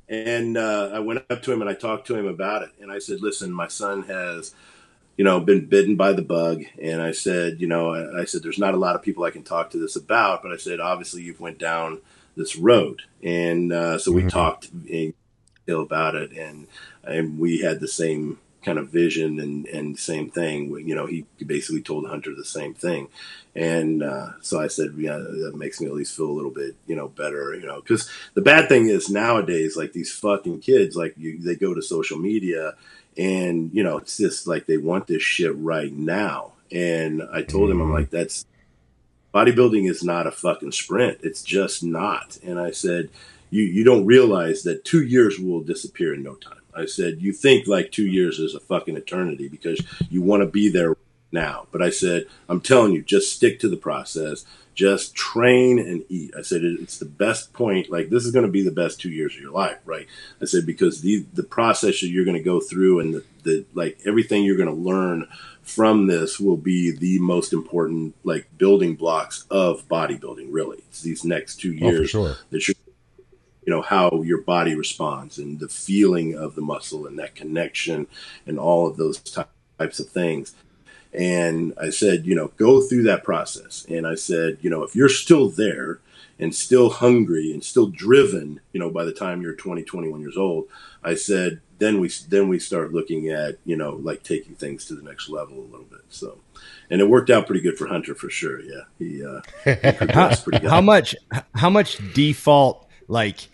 And 0.07 0.59
uh, 0.59 0.91
I 0.93 0.99
went 0.99 1.25
up 1.31 1.43
to 1.45 1.53
him 1.53 1.63
and 1.63 1.71
I 1.71 1.75
talked 1.75 2.07
to 2.09 2.15
him 2.15 2.27
about 2.27 2.61
it. 2.61 2.73
And 2.79 2.93
I 2.93 2.99
said, 2.99 3.23
listen, 3.23 3.55
my 3.55 3.69
son 3.69 4.03
has 4.03 4.55
you 5.17 5.25
know, 5.25 5.41
been 5.41 5.65
bitten 5.65 5.97
by 5.97 6.13
the 6.13 6.21
bug. 6.21 6.63
And 6.79 7.01
I 7.01 7.13
said, 7.13 7.59
you 7.59 7.69
know, 7.69 7.95
I 7.95 8.27
said, 8.27 8.43
there's 8.43 8.59
not 8.59 8.75
a 8.75 8.77
lot 8.77 8.97
of 8.97 9.03
people 9.03 9.25
I 9.25 9.31
can 9.31 9.45
talk 9.45 9.71
to 9.71 9.79
this 9.79 9.97
about, 9.97 10.43
but 10.43 10.53
I 10.53 10.59
said, 10.59 10.79
obviously 10.79 11.23
you've 11.23 11.41
went 11.41 11.59
down 11.59 12.03
this 12.37 12.57
road. 12.57 13.03
And 13.23 13.73
uh, 13.73 13.99
so 13.99 14.13
we 14.13 14.23
mm-hmm. 14.23 14.29
talked 14.29 14.71
about 15.69 16.15
it, 16.15 16.33
and 16.33 16.69
and 17.03 17.39
we 17.39 17.59
had 17.59 17.81
the 17.81 17.89
same 17.89 18.39
kind 18.65 18.79
of 18.79 18.89
vision 18.89 19.41
and 19.41 19.67
and 19.67 19.99
same 19.99 20.31
thing. 20.31 20.71
You 20.87 20.95
know, 20.95 21.07
he 21.07 21.25
basically 21.45 21.83
told 21.83 22.07
Hunter 22.07 22.35
the 22.35 22.45
same 22.45 22.75
thing, 22.75 23.09
and 23.55 24.03
uh, 24.03 24.33
so 24.43 24.61
I 24.61 24.69
said, 24.69 24.95
yeah, 24.97 25.17
that 25.17 25.55
makes 25.57 25.81
me 25.81 25.87
at 25.87 25.95
least 25.95 26.17
feel 26.17 26.27
a 26.27 26.33
little 26.33 26.51
bit, 26.51 26.77
you 26.87 26.95
know, 26.95 27.09
better. 27.09 27.55
You 27.55 27.67
know, 27.67 27.81
because 27.81 28.09
the 28.35 28.43
bad 28.43 28.69
thing 28.69 28.89
is 28.89 29.11
nowadays, 29.11 29.77
like 29.77 29.93
these 29.93 30.13
fucking 30.13 30.61
kids, 30.61 30.97
like 30.97 31.15
you, 31.17 31.39
they 31.39 31.57
go 31.57 31.75
to 31.75 31.83
social 31.83 32.19
media, 32.19 32.75
and 33.17 33.73
you 33.73 33.83
know, 33.83 33.99
it's 33.99 34.17
just 34.17 34.47
like 34.47 34.67
they 34.67 34.77
want 34.77 35.07
this 35.07 35.23
shit 35.23 35.57
right 35.57 35.93
now. 35.93 36.53
And 36.73 37.23
I 37.33 37.43
told 37.43 37.71
him, 37.71 37.81
I'm 37.81 37.87
mm-hmm. 37.87 37.95
like, 37.95 38.11
that's 38.11 38.45
bodybuilding 39.37 39.89
is 39.89 40.03
not 40.03 40.27
a 40.27 40.31
fucking 40.31 40.73
sprint. 40.73 41.19
It's 41.23 41.43
just 41.43 41.83
not. 41.85 42.39
And 42.43 42.59
I 42.59 42.71
said, 42.71 43.11
you, 43.51 43.65
you 43.65 43.85
don't 43.85 44.07
realize 44.07 44.63
that 44.63 44.85
two 44.85 45.03
years 45.03 45.39
will 45.39 45.61
disappear 45.61 46.15
in 46.15 46.23
no 46.23 46.37
time. 46.37 46.63
I 46.75 46.87
said, 46.87 47.21
you 47.21 47.33
think 47.33 47.67
like 47.67 47.93
two 47.93 48.07
years 48.07 48.39
is 48.39 48.55
a 48.55 48.61
fucking 48.61 48.97
eternity 48.97 49.49
because 49.49 49.81
you 50.11 50.23
want 50.23 50.43
to 50.43 50.47
be 50.47 50.71
there 50.71 50.97
now. 51.33 51.67
But 51.71 51.83
I 51.83 51.91
said, 51.91 52.27
I'm 52.49 52.63
telling 52.63 52.93
you, 52.93 53.03
just 53.03 53.35
stick 53.37 53.61
to 53.61 53.69
the 53.69 53.77
process. 53.77 54.47
Just 54.75 55.15
train 55.15 55.79
and 55.79 56.05
eat. 56.09 56.33
I 56.39 56.43
said, 56.43 56.63
it's 56.63 56.99
the 56.99 57.07
best 57.07 57.53
point. 57.53 57.91
Like 57.91 58.09
this 58.09 58.25
is 58.25 58.33
going 58.33 58.47
to 58.47 58.53
be 58.53 58.63
the 58.63 58.71
best 58.71 59.01
two 59.01 59.11
years 59.11 59.35
of 59.35 59.41
your 59.41 59.53
life, 59.53 59.79
right? 59.85 60.07
I 60.41 60.47
said, 60.47 60.65
because 60.65 61.03
the, 61.03 61.27
the 61.35 61.43
process 61.43 62.01
that 62.01 62.09
you're 62.09 62.25
going 62.25 62.37
to 62.39 62.43
go 62.43 62.61
through 62.61 63.01
and 63.01 63.15
the, 63.15 63.25
the, 63.43 63.65
like 63.75 63.99
everything 64.07 64.45
you're 64.45 64.57
going 64.57 64.69
to 64.69 64.91
learn 64.91 65.29
from 65.67 66.07
this 66.07 66.39
will 66.39 66.57
be 66.57 66.93
the 66.93 67.19
most 67.19 67.53
important 67.53 68.15
like 68.23 68.47
building 68.57 68.95
blocks 68.95 69.45
of 69.51 69.87
bodybuilding 69.89 70.47
really. 70.51 70.79
It's 70.89 71.03
these 71.03 71.25
next 71.25 71.57
two 71.57 71.77
oh, 71.83 71.91
years 71.91 72.15
oh, 72.15 72.27
sure. 72.27 72.37
that 72.51 72.69
you 72.69 72.75
you 73.67 73.73
know 73.73 73.83
how 73.83 74.23
your 74.23 74.43
body 74.43 74.77
responds 74.77 75.39
and 75.39 75.59
the 75.59 75.69
feeling 75.69 76.37
of 76.37 76.55
the 76.55 76.63
muscle 76.63 77.05
and 77.07 77.19
that 77.19 77.35
connection 77.35 78.07
and 78.47 78.61
all 78.61 78.87
of 78.87 78.97
those 78.97 79.19
types 79.79 79.99
of 79.99 80.09
things. 80.09 80.55
And 81.13 81.75
i 81.81 81.91
said 81.91 82.27
you 82.27 82.37
know 82.37 82.53
go 82.57 82.81
through 82.81 83.03
that 83.05 83.25
process. 83.25 83.85
And 83.89 84.07
i 84.07 84.15
said 84.15 84.59
you 84.61 84.71
know 84.71 84.85
if 84.85 84.95
you're 84.95 85.09
still 85.09 85.49
there 85.49 85.99
and 86.39 86.55
still 86.55 86.91
hungry 86.91 87.53
and 87.53 87.65
still 87.65 87.87
driven 87.87 88.61
you 88.73 88.81
know 88.81 88.91
by 88.91 89.05
the 89.05 89.13
time 89.13 89.43
you're 89.43 89.55
20 89.55 89.83
21 89.83 90.21
years 90.21 90.37
old 90.37 90.69
i 91.03 91.15
said 91.15 91.61
then 91.79 92.01
we 92.01 92.09
then 92.29 92.49
we 92.49 92.59
start 92.59 92.93
looking 92.93 93.29
at 93.29 93.57
you 93.65 93.77
know 93.77 93.99
like 94.03 94.23
taking 94.23 94.55
things 94.55 94.85
to 94.87 94.95
the 94.95 95.03
next 95.03 95.29
level 95.29 95.59
a 95.59 95.69
little 95.69 95.87
bit. 95.87 96.01
So, 96.09 96.39
and 96.91 97.01
it 97.01 97.09
worked 97.09 97.31
out 97.31 97.47
pretty 97.47 97.61
good 97.61 97.77
for 97.77 97.87
Hunter 97.87 98.15
for 98.15 98.31
sure. 98.31 98.61
Yeah, 98.61 98.83
he, 98.99 99.25
uh, 99.25 99.41
he 99.65 100.13
how, 100.13 100.31
how 100.69 100.81
much 100.81 101.15
how 101.55 101.71
much 101.71 101.99
default 102.15 102.89
like 103.09 103.49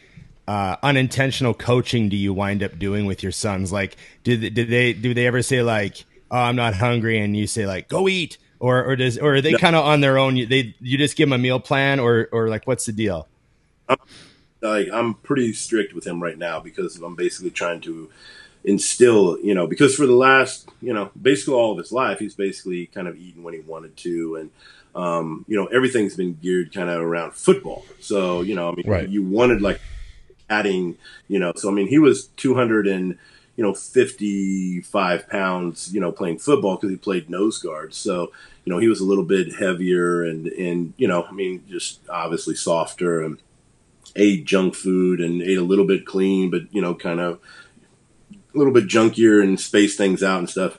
uh, 0.47 0.76
unintentional 0.83 1.55
coaching 1.55 2.09
do 2.09 2.16
you 2.16 2.33
wind 2.33 2.62
up 2.62 2.78
doing 2.78 3.07
with 3.07 3.22
your 3.22 3.33
sons? 3.33 3.72
Like, 3.72 3.97
did 4.24 4.55
did 4.55 4.68
they 4.68 4.93
do 4.93 5.14
they 5.14 5.26
ever 5.26 5.43
say 5.43 5.62
like, 5.62 6.05
"Oh, 6.30 6.39
I'm 6.39 6.57
not 6.57 6.74
hungry," 6.74 7.18
and 7.18 7.37
you 7.37 7.47
say 7.47 7.66
like, 7.66 7.89
"Go 7.89 8.09
eat," 8.09 8.39
or 8.62 8.84
or 8.84 8.96
does 8.96 9.18
or 9.18 9.34
are 9.34 9.40
they 9.40 9.52
no. 9.52 9.58
kind 9.58 9.74
of 9.74 9.84
on 9.84 10.00
their 10.00 10.16
own? 10.16 10.36
You, 10.36 10.46
they 10.46 10.74
you 10.80 10.96
just 10.96 11.16
give 11.16 11.28
them 11.28 11.34
a 11.34 11.42
meal 11.42 11.60
plan, 11.60 11.98
or 11.98 12.28
or 12.32 12.48
like 12.48 12.66
what's 12.66 12.86
the 12.86 12.92
deal? 12.92 13.28
Um, 13.88 13.98
like 14.62 14.88
I'm 14.92 15.14
pretty 15.14 15.52
strict 15.52 15.92
with 15.92 16.06
him 16.06 16.22
right 16.22 16.38
now 16.38 16.60
because 16.60 16.96
I'm 16.96 17.16
basically 17.16 17.50
trying 17.50 17.80
to 17.82 18.08
instill, 18.64 19.38
you 19.40 19.54
know, 19.54 19.66
because 19.66 19.96
for 19.96 20.06
the 20.06 20.14
last, 20.14 20.68
you 20.80 20.92
know, 20.92 21.10
basically 21.20 21.54
all 21.54 21.72
of 21.72 21.78
his 21.78 21.90
life, 21.90 22.20
he's 22.20 22.34
basically 22.34 22.86
kind 22.86 23.08
of 23.08 23.16
eaten 23.16 23.42
when 23.42 23.54
he 23.54 23.60
wanted 23.60 23.96
to. 23.96 24.36
And, 24.36 24.50
um, 24.94 25.44
you 25.48 25.56
know, 25.56 25.66
everything's 25.66 26.16
been 26.16 26.38
geared 26.40 26.72
kind 26.72 26.88
of 26.88 27.00
around 27.02 27.32
football. 27.32 27.84
So, 28.00 28.42
you 28.42 28.54
know, 28.54 28.70
I 28.70 28.74
mean, 28.76 28.88
Right. 28.88 29.08
you 29.08 29.22
wanted 29.24 29.62
like 29.62 29.80
adding, 30.48 30.96
you 31.26 31.40
know, 31.40 31.52
so 31.56 31.68
I 31.68 31.72
mean, 31.72 31.88
he 31.88 31.98
was 31.98 32.28
200 32.36 32.86
and, 32.86 33.18
you 33.56 33.64
know, 33.64 33.74
55 33.74 35.28
pounds, 35.28 35.92
you 35.92 36.00
know, 36.00 36.12
playing 36.12 36.38
football 36.38 36.76
because 36.76 36.90
he 36.90 36.96
played 36.96 37.28
nose 37.28 37.58
guard. 37.58 37.94
So, 37.94 38.30
you 38.64 38.72
know, 38.72 38.78
he 38.78 38.88
was 38.88 39.00
a 39.00 39.04
little 39.04 39.24
bit 39.24 39.54
heavier 39.54 40.22
and, 40.22 40.46
and, 40.46 40.94
you 40.96 41.08
know, 41.08 41.24
I 41.24 41.32
mean, 41.32 41.64
just 41.68 42.00
obviously 42.08 42.54
softer 42.54 43.22
and 43.22 43.38
ate 44.14 44.44
junk 44.44 44.74
food 44.74 45.20
and 45.20 45.42
ate 45.42 45.58
a 45.58 45.62
little 45.62 45.86
bit 45.86 46.06
clean, 46.06 46.50
but, 46.50 46.62
you 46.72 46.80
know, 46.80 46.94
kind 46.94 47.20
of 47.20 47.40
a 48.32 48.58
little 48.58 48.72
bit 48.72 48.86
junkier 48.86 49.42
and 49.42 49.58
space 49.58 49.96
things 49.96 50.22
out 50.22 50.38
and 50.38 50.50
stuff. 50.50 50.78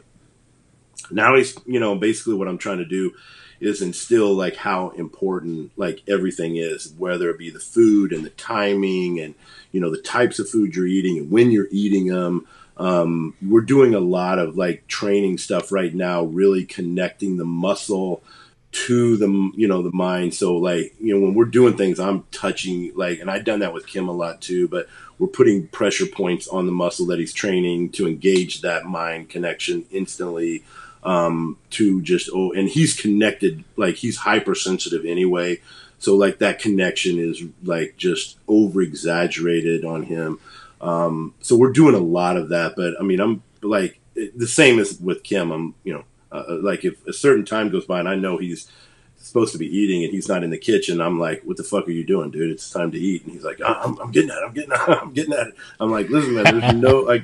Now 1.11 1.35
he's, 1.35 1.57
you 1.65 1.79
know, 1.79 1.95
basically 1.95 2.35
what 2.35 2.47
I'm 2.47 2.57
trying 2.57 2.77
to 2.77 2.85
do 2.85 3.13
is 3.59 3.81
instill 3.81 4.33
like 4.33 4.55
how 4.55 4.89
important 4.89 5.71
like 5.77 6.01
everything 6.07 6.57
is, 6.57 6.93
whether 6.97 7.29
it 7.29 7.39
be 7.39 7.49
the 7.49 7.59
food 7.59 8.11
and 8.11 8.25
the 8.25 8.29
timing 8.31 9.19
and 9.19 9.35
you 9.71 9.79
know 9.79 9.89
the 9.89 10.01
types 10.01 10.37
of 10.39 10.49
food 10.49 10.75
you're 10.75 10.87
eating 10.87 11.17
and 11.17 11.31
when 11.31 11.51
you're 11.51 11.69
eating 11.71 12.07
them. 12.07 12.47
We're 12.77 13.61
doing 13.61 13.93
a 13.93 13.99
lot 13.99 14.39
of 14.39 14.57
like 14.57 14.87
training 14.87 15.37
stuff 15.37 15.71
right 15.71 15.93
now, 15.93 16.23
really 16.23 16.65
connecting 16.65 17.37
the 17.37 17.45
muscle 17.45 18.23
to 18.71 19.17
the 19.17 19.51
you 19.55 19.67
know 19.67 19.81
the 19.81 19.91
mind. 19.91 20.33
So 20.33 20.55
like 20.55 20.93
you 20.99 21.13
know 21.13 21.25
when 21.25 21.35
we're 21.35 21.45
doing 21.45 21.77
things, 21.77 21.99
I'm 21.99 22.23
touching 22.31 22.91
like, 22.95 23.19
and 23.19 23.29
I've 23.29 23.45
done 23.45 23.59
that 23.59 23.73
with 23.73 23.87
Kim 23.87 24.09
a 24.09 24.11
lot 24.11 24.41
too. 24.41 24.67
But 24.67 24.87
we're 25.19 25.27
putting 25.27 25.67
pressure 25.67 26.07
points 26.07 26.47
on 26.47 26.65
the 26.65 26.71
muscle 26.71 27.05
that 27.07 27.19
he's 27.19 27.33
training 27.33 27.91
to 27.91 28.07
engage 28.07 28.61
that 28.61 28.85
mind 28.85 29.29
connection 29.29 29.85
instantly 29.91 30.63
um, 31.03 31.57
to 31.71 32.01
just 32.01 32.29
oh, 32.33 32.51
and 32.51 32.67
he's 32.67 32.99
connected 32.99 33.63
like 33.75 33.95
he's 33.95 34.17
hypersensitive 34.17 35.05
anyway. 35.05 35.59
So 35.99 36.15
like 36.15 36.39
that 36.39 36.59
connection 36.59 37.19
is 37.19 37.43
like 37.63 37.95
just 37.97 38.37
over 38.47 38.81
exaggerated 38.81 39.85
on 39.85 40.03
him. 40.03 40.39
Um, 40.83 41.33
so 41.39 41.55
we're 41.55 41.71
doing 41.71 41.95
a 41.95 41.99
lot 41.99 42.37
of 42.37 42.49
that, 42.49 42.75
but 42.75 42.93
I 42.99 43.03
mean, 43.03 43.19
I'm 43.19 43.41
like 43.61 43.99
the 44.15 44.47
same 44.47 44.79
as 44.79 44.99
with 44.99 45.23
Kim. 45.23 45.51
I'm 45.51 45.75
you 45.83 45.93
know 45.93 46.03
uh, 46.31 46.57
like 46.61 46.83
if 46.83 47.05
a 47.07 47.13
certain 47.13 47.45
time 47.45 47.69
goes 47.69 47.85
by 47.85 47.99
and 47.99 48.09
I 48.09 48.15
know 48.15 48.37
he's 48.37 48.69
supposed 49.17 49.53
to 49.53 49.57
be 49.57 49.67
eating 49.67 50.03
and 50.03 50.11
he's 50.13 50.27
not 50.27 50.43
in 50.43 50.49
the 50.49 50.57
kitchen, 50.57 50.99
I'm 50.99 51.17
like, 51.19 51.43
what 51.43 51.55
the 51.57 51.63
fuck 51.63 51.87
are 51.87 51.91
you 51.91 52.03
doing, 52.03 52.29
dude? 52.31 52.51
It's 52.51 52.69
time 52.69 52.91
to 52.91 52.99
eat. 52.99 53.23
And 53.23 53.31
he's 53.33 53.43
like, 53.45 53.59
"Ah, 53.63 53.81
I'm, 53.83 53.97
I'm 53.99 54.11
getting 54.11 54.29
at 54.31 54.37
it. 54.39 54.43
I'm 54.45 54.53
getting 54.53 54.73
at 54.73 54.89
it. 54.89 54.97
I'm 55.01 55.13
getting 55.13 55.33
at 55.33 55.47
it. 55.47 55.55
I'm 55.79 55.91
like, 55.91 56.09
listen, 56.09 56.35
man, 56.35 56.59
there's 56.59 56.75
no 56.75 56.99
like. 57.11 57.23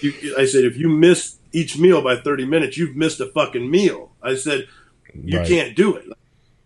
You, 0.00 0.34
I 0.36 0.44
said, 0.46 0.64
if 0.64 0.76
you 0.76 0.88
miss 0.88 1.36
each 1.52 1.78
meal 1.78 2.02
by 2.02 2.16
30 2.16 2.44
minutes, 2.44 2.76
you've 2.76 2.96
missed 2.96 3.20
a 3.20 3.26
fucking 3.26 3.70
meal. 3.70 4.10
I 4.22 4.34
said, 4.34 4.66
you 5.14 5.38
Right. 5.38 5.48
can't 5.48 5.76
do 5.76 5.94
it. 5.94 6.06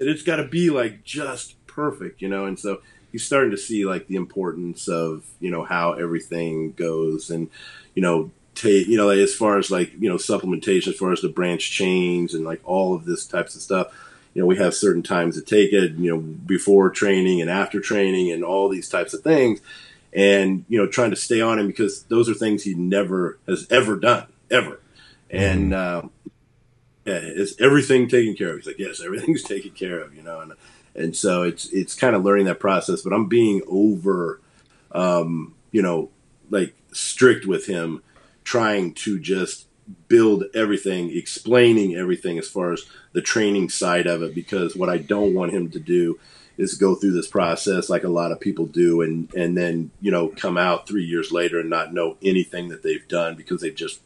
It's 0.01 0.23
got 0.23 0.37
to 0.37 0.45
be 0.49 0.71
like 0.71 1.05
just 1.05 1.65
perfect, 1.67 2.23
you 2.23 2.29
know. 2.29 2.47
And 2.47 2.59
so 2.59 2.81
he's 3.13 3.25
starting 3.25 3.51
to 3.51 3.57
see 3.57 3.85
like 3.85 4.07
the 4.07 4.17
importance 4.17 4.89
of 4.89 5.25
you 5.41 5.51
know 5.51 5.65
how 5.65 5.93
everything 5.93 6.73
goes, 6.73 7.31
and 7.31 7.49
you 7.95 8.03
know, 8.03 8.31
take 8.55 8.87
you 8.87 8.97
know 8.97 9.07
like, 9.07 9.19
as 9.19 9.35
far 9.35 9.59
as 9.59 9.71
like 9.71 9.93
you 10.01 10.09
know 10.09 10.17
supplementation, 10.17 10.89
as 10.89 10.97
far 10.97 11.13
as 11.13 11.21
the 11.21 11.29
branch 11.29 11.71
chains 11.71 12.35
and 12.35 12.45
like 12.45 12.61
all 12.65 12.95
of 12.95 13.05
this 13.05 13.27
types 13.27 13.55
of 13.55 13.63
stuff. 13.63 13.89
You 14.33 14.43
know, 14.43 14.47
we 14.47 14.59
have 14.59 14.75
certain 14.75 15.03
times 15.03 15.35
to 15.35 15.43
take 15.43 15.73
it. 15.73 15.93
You 15.93 16.11
know, 16.13 16.21
before 16.21 16.91
training 16.91 17.41
and 17.41 17.51
after 17.51 17.81
training, 17.81 18.31
and 18.31 18.45
all 18.45 18.69
these 18.69 18.89
types 18.89 19.13
of 19.15 19.23
things 19.23 19.61
and 20.13 20.65
you 20.69 20.79
know 20.79 20.87
trying 20.87 21.11
to 21.11 21.17
stay 21.17 21.41
on 21.41 21.59
him 21.59 21.67
because 21.67 22.03
those 22.05 22.29
are 22.29 22.35
things 22.35 22.63
he 22.63 22.75
never 22.75 23.39
has 23.47 23.67
ever 23.71 23.97
done 23.97 24.27
ever 24.51 24.81
and 25.31 25.73
um, 25.73 26.11
yeah, 27.05 27.15
is 27.15 27.57
everything 27.61 28.09
taken 28.09 28.35
care 28.35 28.51
of 28.51 28.57
he's 28.57 28.67
like 28.67 28.79
yes 28.79 29.01
everything's 29.05 29.43
taken 29.45 29.71
care 29.71 30.01
of 30.01 30.15
you 30.15 30.23
know 30.23 30.41
and 30.41 30.53
and 31.01 31.17
so 31.17 31.43
it's 31.43 31.67
it's 31.71 31.95
kind 31.95 32.15
of 32.15 32.25
learning 32.25 32.47
that 32.47 32.61
process 32.61 33.03
but 33.03 33.13
i'm 33.13 33.27
being 33.27 33.63
over 33.67 34.41
um, 34.93 35.55
you 35.73 35.83
know 35.83 36.11
like 36.51 36.75
strict 36.93 37.47
with 37.47 37.67
him 37.67 38.03
trying 38.45 38.93
to 38.93 39.19
just 39.19 39.67
build 40.09 40.45
everything 40.55 41.17
explaining 41.17 41.97
everything 41.97 42.39
as 42.39 42.49
far 42.49 42.73
as 42.73 42.85
the 43.13 43.23
training 43.23 43.69
side 43.69 44.07
of 44.07 44.23
it 44.23 44.35
because 44.35 44.77
what 44.77 44.89
i 44.89 44.99
don't 44.99 45.35
want 45.35 45.53
him 45.53 45.71
to 45.71 45.81
do 45.81 46.19
is 46.57 46.75
go 46.75 46.95
through 46.95 47.13
this 47.13 47.29
process 47.29 47.89
like 47.89 48.05
a 48.05 48.09
lot 48.09 48.33
of 48.33 48.41
people 48.41 48.67
do 48.67 49.03
and 49.03 49.33
and 49.35 49.57
then 49.57 49.91
you 50.01 50.11
know 50.11 50.29
come 50.29 50.59
out 50.59 50.87
three 50.87 51.05
years 51.05 51.33
later 51.33 51.59
and 51.61 51.71
not 51.71 51.95
know 51.95 52.17
anything 52.23 52.69
that 52.69 52.83
they've 52.83 53.09
done 53.09 53.35
because 53.35 53.61
they 53.61 53.71
just 53.71 54.01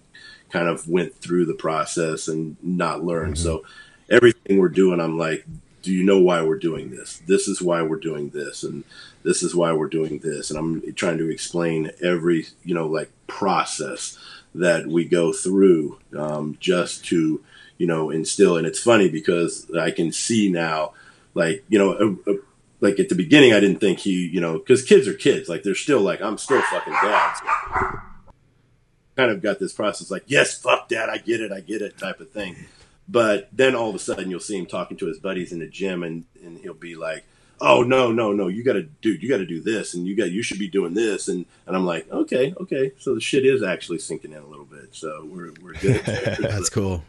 kind 0.50 0.68
of 0.68 0.88
went 0.88 1.14
through 1.16 1.44
the 1.44 1.54
process 1.54 2.28
and 2.28 2.56
not 2.62 3.02
learned. 3.02 3.36
So 3.36 3.64
everything 4.10 4.58
we're 4.58 4.68
doing 4.68 5.00
i'm 5.00 5.18
like 5.18 5.46
do 5.84 5.92
you 5.92 6.02
know 6.02 6.18
why 6.18 6.42
we're 6.42 6.58
doing 6.58 6.90
this? 6.90 7.20
This 7.26 7.46
is 7.46 7.60
why 7.60 7.82
we're 7.82 8.00
doing 8.00 8.30
this 8.30 8.62
and 8.62 8.84
this 9.22 9.42
is 9.42 9.54
why 9.54 9.72
we're 9.72 9.88
doing 9.88 10.18
this. 10.18 10.50
And 10.50 10.58
i'm 10.58 10.94
trying 10.94 11.18
to 11.18 11.30
explain 11.30 11.90
every 12.02 12.46
you 12.64 12.74
know 12.74 12.86
like 12.86 13.10
process 13.26 14.18
that 14.54 14.86
we 14.86 15.04
go 15.04 15.32
through 15.32 15.98
um, 16.16 16.56
just 16.58 17.04
to 17.06 17.42
you 17.76 17.86
know 17.86 18.10
instill. 18.10 18.56
And 18.56 18.66
it's 18.66 18.82
funny 18.82 19.08
because 19.10 19.70
i 19.78 19.90
can 19.90 20.10
see 20.10 20.50
now 20.50 20.92
like 21.34 21.64
you 21.68 21.78
know 21.78 21.92
a, 21.92 22.32
a, 22.32 22.36
like 22.80 22.98
at 22.98 23.10
the 23.10 23.14
beginning 23.14 23.52
i 23.52 23.60
didn't 23.60 23.80
think 23.80 23.98
he 23.98 24.26
you 24.26 24.40
know 24.40 24.58
because 24.58 24.82
kids 24.82 25.06
are 25.06 25.14
kids. 25.14 25.48
Like 25.48 25.62
they're 25.62 25.74
still 25.74 26.00
like 26.00 26.22
i'm 26.22 26.38
still 26.38 26.62
fucking 26.62 26.94
dad 26.94 27.34
so 27.34 28.00
kind 29.16 29.30
of 29.30 29.42
got 29.42 29.58
this 29.58 29.72
process 29.72 30.10
like 30.10 30.24
yes 30.26 30.58
fuck 30.60 30.88
dad 30.88 31.08
i 31.08 31.18
get 31.18 31.40
it 31.40 31.52
i 31.52 31.60
get 31.60 31.82
it 31.82 31.96
type 31.98 32.20
of 32.20 32.30
thing 32.30 32.56
but 33.08 33.48
then 33.52 33.74
all 33.74 33.88
of 33.88 33.94
a 33.94 33.98
sudden 33.98 34.30
you'll 34.30 34.40
see 34.40 34.58
him 34.58 34.66
talking 34.66 34.96
to 34.96 35.06
his 35.06 35.18
buddies 35.18 35.52
in 35.52 35.58
the 35.58 35.66
gym 35.66 36.02
and 36.02 36.24
and 36.44 36.58
he'll 36.58 36.74
be 36.74 36.94
like 36.94 37.24
oh 37.60 37.82
no 37.82 38.10
no 38.12 38.32
no 38.32 38.48
you 38.48 38.62
gotta 38.64 38.82
dude 38.82 39.22
you 39.22 39.28
gotta 39.28 39.46
do 39.46 39.60
this 39.60 39.94
and 39.94 40.06
you 40.06 40.16
got 40.16 40.30
you 40.30 40.42
should 40.42 40.58
be 40.58 40.68
doing 40.68 40.94
this. 40.94 41.28
And 41.28 41.46
and 41.66 41.76
i'm 41.76 41.86
like 41.86 42.10
okay 42.10 42.54
okay. 42.60 42.92
So 42.98 43.14
the 43.14 43.20
shit 43.20 43.44
is 43.44 43.62
actually 43.62 43.98
sinking 43.98 44.32
in 44.32 44.42
a 44.42 44.46
little 44.46 44.64
bit. 44.64 44.88
So 44.92 45.26
we're 45.30 45.52
we're 45.62 45.74
good. 45.74 46.02
That's 46.40 46.70
cool. 46.70 47.02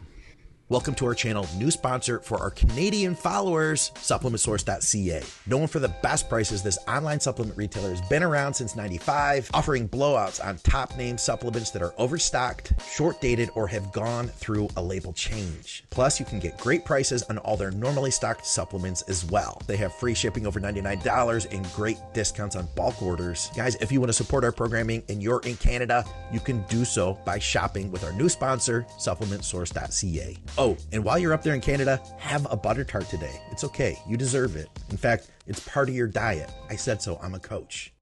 Welcome 0.68 0.96
to 0.96 1.06
our 1.06 1.14
channel, 1.14 1.46
new 1.58 1.70
sponsor 1.70 2.18
for 2.18 2.40
our 2.42 2.50
Canadian 2.50 3.14
followers, 3.14 3.92
supplementsource.ca. 3.94 5.22
Known 5.46 5.68
for 5.68 5.78
the 5.78 5.94
best 6.02 6.28
prices, 6.28 6.60
this 6.60 6.76
online 6.88 7.20
supplement 7.20 7.56
retailer 7.56 7.90
has 7.90 8.00
been 8.08 8.24
around 8.24 8.52
since 8.52 8.74
95, 8.74 9.48
offering 9.54 9.88
blowouts 9.88 10.44
on 10.44 10.56
top 10.64 10.96
name 10.96 11.18
supplements 11.18 11.70
that 11.70 11.82
are 11.82 11.94
overstocked, 11.98 12.72
short 12.82 13.20
dated, 13.20 13.48
or 13.54 13.68
have 13.68 13.92
gone 13.92 14.26
through 14.26 14.68
a 14.76 14.82
label 14.82 15.12
change. 15.12 15.84
Plus, 15.90 16.18
you 16.18 16.26
can 16.26 16.40
get 16.40 16.58
great 16.58 16.84
prices 16.84 17.22
on 17.30 17.38
all 17.38 17.56
their 17.56 17.70
normally 17.70 18.10
stocked 18.10 18.44
supplements 18.44 19.02
as 19.02 19.24
well. 19.24 19.62
They 19.68 19.76
have 19.76 19.94
free 19.94 20.14
shipping 20.14 20.48
over 20.48 20.60
$99 20.60 21.54
and 21.54 21.72
great 21.74 21.98
discounts 22.12 22.56
on 22.56 22.66
bulk 22.74 23.00
orders. 23.00 23.52
Guys, 23.54 23.76
if 23.76 23.92
you 23.92 24.00
want 24.00 24.08
to 24.08 24.14
support 24.14 24.42
our 24.42 24.50
programming 24.50 25.04
and 25.08 25.22
you're 25.22 25.42
in 25.42 25.54
Canada, 25.58 26.04
you 26.32 26.40
can 26.40 26.64
do 26.64 26.84
so 26.84 27.16
by 27.24 27.38
shopping 27.38 27.92
with 27.92 28.02
our 28.02 28.12
new 28.14 28.28
sponsor, 28.28 28.84
supplementsource.ca. 28.98 30.36
Oh, 30.58 30.76
and 30.90 31.04
while 31.04 31.18
you're 31.18 31.34
up 31.34 31.42
there 31.42 31.54
in 31.54 31.60
Canada, 31.60 32.00
have 32.18 32.50
a 32.50 32.56
butter 32.56 32.82
tart 32.82 33.08
today. 33.08 33.40
It's 33.50 33.62
okay. 33.64 33.98
You 34.08 34.16
deserve 34.16 34.56
it. 34.56 34.68
In 34.90 34.96
fact, 34.96 35.30
it's 35.46 35.60
part 35.60 35.88
of 35.88 35.94
your 35.94 36.06
diet. 36.06 36.50
I 36.70 36.76
said 36.76 37.02
so. 37.02 37.18
I'm 37.22 37.34
a 37.34 37.38
coach. 37.38 37.92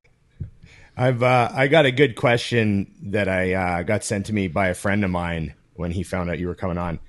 I've 0.97 1.23
uh, 1.23 1.51
I 1.53 1.67
got 1.67 1.87
a 1.87 1.91
good 1.91 2.15
question 2.15 2.95
that 3.03 3.29
I 3.29 3.55
uh, 3.55 3.83
got 3.83 4.05
sent 4.05 4.27
to 4.27 4.33
me 4.33 4.47
by 4.47 4.69
a 4.69 4.75
friend 4.75 5.05
of 5.05 5.11
mine 5.11 5.55
when 5.75 5.91
he 5.91 6.05
found 6.05 6.31
out 6.31 6.39
you 6.39 6.47
were 6.47 6.55
coming 6.55 6.79
on. 6.79 7.01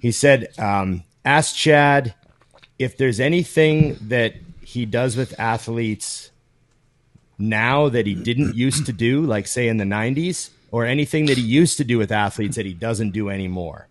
He 0.00 0.10
said, 0.10 0.48
um, 0.58 1.04
"Ask 1.24 1.54
Chad 1.54 2.14
if 2.78 2.96
there's 2.96 3.20
anything 3.20 3.98
that 4.08 4.34
he 4.62 4.86
does 4.86 5.16
with 5.16 5.38
athletes 5.38 6.30
now 7.38 7.90
that 7.90 8.06
he 8.06 8.14
didn't 8.14 8.54
used 8.54 8.86
to 8.86 8.92
do, 8.92 9.26
like 9.26 9.46
say 9.46 9.68
in 9.68 9.76
the 9.76 9.84
'90s, 9.84 10.48
or 10.70 10.86
anything 10.86 11.26
that 11.26 11.36
he 11.36 11.44
used 11.44 11.76
to 11.76 11.84
do 11.84 11.98
with 11.98 12.10
athletes 12.10 12.56
that 12.56 12.64
he 12.64 12.72
doesn't 12.72 13.10
do 13.10 13.28
anymore, 13.28 13.87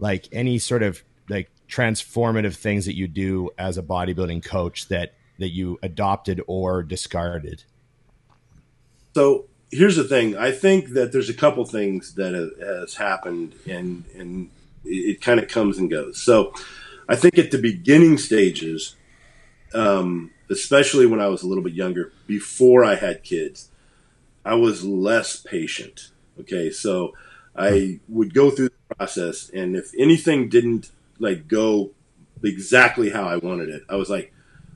like 0.00 0.28
any 0.32 0.58
sort 0.58 0.82
of 0.82 1.02
like 1.28 1.50
transformative 1.68 2.56
things 2.56 2.86
that 2.86 2.96
you 2.96 3.06
do 3.06 3.50
as 3.56 3.78
a 3.78 3.82
bodybuilding 3.82 4.44
coach 4.44 4.88
that 4.88 5.14
that 5.38 5.50
you 5.50 5.78
adopted 5.82 6.40
or 6.46 6.82
discarded." 6.82 7.62
So 9.14 9.46
here's 9.70 9.96
the 9.96 10.04
thing. 10.04 10.36
I 10.36 10.50
think 10.50 10.90
that 10.90 11.12
there's 11.12 11.28
a 11.28 11.34
couple 11.34 11.64
things 11.64 12.14
that 12.14 12.34
has 12.60 12.94
happened, 12.94 13.54
and 13.68 14.04
and 14.16 14.50
it, 14.84 15.20
kind 15.20 15.40
of 15.40 15.48
comes 15.48 15.78
and 15.78 15.90
goes. 15.90 16.20
So 16.20 16.52
I 17.08 17.16
think 17.16 17.38
at 17.38 17.50
the 17.50 17.58
beginning 17.58 18.18
stages, 18.18 18.96
um, 19.74 20.30
especially 20.50 21.06
when 21.06 21.20
I 21.20 21.28
was 21.28 21.42
a 21.42 21.46
little 21.46 21.64
bit 21.64 21.74
younger, 21.74 22.12
before 22.26 22.84
I 22.84 22.96
had 22.96 23.22
kids, 23.22 23.70
I 24.44 24.54
was 24.54 24.84
less 24.84 25.36
patient. 25.36 26.10
Okay, 26.40 26.70
so 26.70 27.12
I 27.56 28.00
would 28.08 28.32
go 28.34 28.50
through 28.50 28.70
the 28.70 28.94
process, 28.94 29.50
and 29.50 29.76
if 29.76 29.92
anything 29.98 30.48
didn't 30.48 30.90
like 31.18 31.48
go 31.48 31.90
exactly 32.42 33.10
how 33.10 33.24
I 33.24 33.36
wanted 33.36 33.68
it, 33.68 33.82
I 33.88 33.96
was 33.96 34.08
like, 34.08 34.32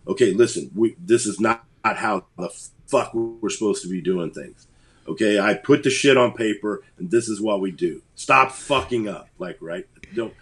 okay, 0.07 0.33
listen, 0.33 0.71
we, 0.75 0.97
this 0.99 1.27
is 1.27 1.41
not, 1.41 1.65
not 1.85 1.97
how 1.97 2.27
the 2.37 2.51
fuck 2.87 3.15
we're 3.15 3.51
supposed 3.51 3.83
to 3.83 3.89
be 3.89 4.01
doing 4.01 4.31
things. 4.31 4.67
Okay, 5.07 5.39
I 5.39 5.55
put 5.55 5.83
the 5.83 5.91
shit 5.91 6.17
on 6.17 6.33
paper, 6.33 6.83
and 6.99 7.11
this 7.11 7.29
is 7.29 7.41
what 7.41 7.61
we 7.61 7.71
do. 7.71 8.03
Stop 8.15 8.53
fucking 8.53 9.09
up, 9.09 9.29
like 9.39 9.59
right? 9.61 9.87
Don't 10.15 10.35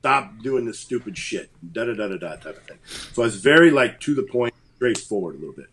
stop 0.00 0.38
doing 0.42 0.64
this 0.64 0.78
stupid 0.78 1.16
shit. 1.16 1.50
Da 1.72 1.84
da 1.84 1.94
da 1.94 2.08
da 2.08 2.16
da 2.16 2.36
type 2.36 2.56
of 2.56 2.62
thing. 2.64 2.78
So 2.84 3.22
I 3.22 3.26
was 3.26 3.36
very 3.36 3.70
like 3.70 4.00
to 4.00 4.14
the 4.14 4.22
point, 4.22 4.54
straightforward 4.76 5.36
a 5.36 5.38
little 5.38 5.54
bit. 5.54 5.66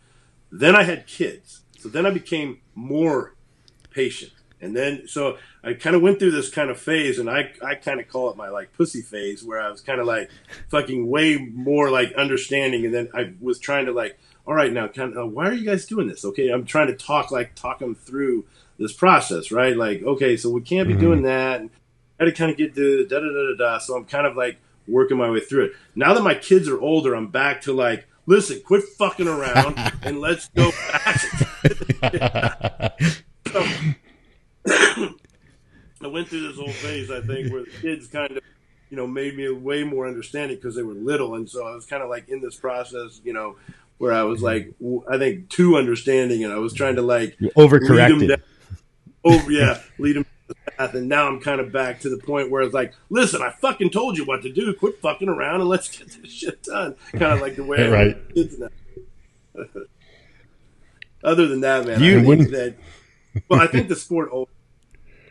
Then 0.52 0.76
I 0.76 0.84
had 0.84 1.08
kids, 1.08 1.62
so 1.78 1.90
then 1.90 2.06
I 2.06 2.12
became 2.12 2.62
more 2.74 3.36
patient. 3.92 4.32
And 4.60 4.76
then, 4.76 5.08
so 5.08 5.38
I 5.64 5.74
kind 5.74 5.96
of 5.96 6.02
went 6.02 6.20
through 6.20 6.32
this 6.32 6.50
kind 6.50 6.70
of 6.70 6.80
phase, 6.80 7.20
and 7.20 7.30
I, 7.30 7.52
I 7.64 7.76
kind 7.76 8.00
of 8.00 8.08
call 8.08 8.32
it 8.32 8.38
my 8.38 8.50
like 8.50 8.74
pussy 8.74 9.02
phase, 9.02 9.44
where 9.44 9.62
I 9.62 9.70
was 9.70 9.82
kind 9.82 10.00
of 10.00 10.08
like 10.08 10.30
fucking 10.70 11.08
way 11.08 11.38
more 11.38 11.92
like 11.92 12.14
understanding, 12.14 12.86
and 12.86 12.94
then 12.94 13.10
I 13.14 13.34
was 13.40 13.60
trying 13.60 13.86
to 13.86 13.92
like, 13.92 14.18
all 14.48 14.56
right, 14.56 14.72
now, 14.72 14.88
kind 14.88 15.12
of, 15.12 15.18
uh, 15.18 15.28
why 15.28 15.48
are 15.48 15.54
you 15.54 15.66
guys 15.66 15.86
doing 15.86 16.08
this? 16.08 16.26
Okay, 16.26 16.50
I'm 16.50 16.66
trying 16.66 16.88
to 16.88 16.96
talk 16.96 17.32
like 17.32 17.54
talk 17.54 17.80
them 17.80 17.96
through 17.96 18.46
this 18.80 18.94
process, 18.94 19.52
right? 19.52 19.76
Like, 19.76 20.04
okay, 20.04 20.38
so 20.38 20.50
we 20.50 20.62
can't 20.62 20.88
be 20.88 20.94
mm-hmm. 20.94 21.02
doing 21.02 21.22
that. 21.24 21.62
And 21.62 21.70
I 22.20 22.24
had 22.24 22.36
to 22.36 22.38
kind 22.38 22.52
of 22.52 22.58
get 22.58 22.74
to 22.76 23.06
da 23.06 23.20
da 23.20 23.26
da 23.26 23.44
da 23.52 23.56
da. 23.58 23.78
So 23.80 23.96
I'm 23.96 24.06
kind 24.06 24.26
of 24.26 24.36
like 24.36 24.58
working 24.88 25.18
my 25.18 25.30
way 25.30 25.42
through 25.42 25.66
it. 25.66 25.72
Now 25.96 26.14
that 26.14 26.24
my 26.24 26.34
kids 26.34 26.68
are 26.70 26.80
older, 26.80 27.14
I'm 27.14 27.28
back 27.28 27.62
to 27.62 27.74
like, 27.74 28.08
listen, 28.26 28.62
quit 28.62 28.84
fucking 28.98 29.28
around 29.28 29.78
and 30.02 30.20
let's 30.20 30.48
go 30.50 30.72
back. 30.72 31.18
so, 33.52 33.68
I 36.02 36.08
went 36.08 36.28
through 36.28 36.48
this 36.48 36.58
whole 36.58 36.70
phase, 36.70 37.10
I 37.10 37.22
think, 37.22 37.52
where 37.52 37.64
the 37.64 37.72
kids 37.82 38.08
kind 38.08 38.32
of, 38.32 38.44
you 38.90 38.98
know, 38.98 39.08
made 39.08 39.36
me 39.36 39.50
way 39.50 39.84
more 39.84 40.08
understanding 40.08 40.58
because 40.58 40.76
they 40.76 40.84
were 40.84 40.94
little, 40.94 41.36
and 41.36 41.50
so 41.50 41.66
I 41.66 41.74
was 41.74 41.86
kind 41.86 42.04
of 42.04 42.10
like 42.10 42.30
in 42.30 42.42
this 42.42 42.56
process, 42.56 43.22
you 43.24 43.34
know, 43.34 43.56
where 43.98 44.14
I 44.14 44.24
was 44.24 44.42
like, 44.42 44.74
I 45.10 45.18
think 45.18 45.50
too 45.50 45.78
understanding, 45.78 46.44
and 46.44 46.54
I 46.54 46.58
was 46.58 46.74
trying 46.74 46.96
to 46.96 47.02
like 47.02 47.36
you 47.40 47.50
overcorrected. 47.52 48.42
Oh 49.26 49.50
yeah, 49.50 49.82
lead 49.98 50.18
them 50.18 50.26
the 50.48 50.56
path, 50.56 50.94
and 50.94 51.10
now 51.10 51.28
I'm 51.28 51.40
kind 51.40 51.60
of 51.60 51.72
back 51.72 52.02
to 52.02 52.10
the 52.10 52.18
point 52.18 52.50
where 52.50 52.62
it's 52.62 52.74
like, 52.74 52.94
listen, 53.10 53.42
I 53.42 53.52
fucking 53.52 53.90
told 53.90 54.18
you 54.18 54.26
what 54.26 54.42
to 54.44 54.52
do. 54.52 54.74
Quit 54.74 55.00
fucking 55.02 55.30
around 55.30 55.62
and 55.62 55.70
let's 55.70 55.96
get 55.96 56.10
this 56.10 56.32
shit 56.32 56.64
done. 56.64 56.96
Kind 57.12 57.34
of 57.34 57.42
like 57.42 57.56
the 57.56 57.64
way 57.64 57.88
right. 57.90 58.18
kids 58.34 58.58
now. 58.60 58.70
Other 61.24 61.48
than 61.48 61.62
that, 61.62 61.86
man, 61.86 62.02
you 62.02 62.20
I 62.20 62.24
think 62.24 62.50
that. 62.52 62.76
Well, 63.50 63.60
I 63.60 63.68
think 63.68 63.88
the 63.88 63.96
sport 63.96 64.30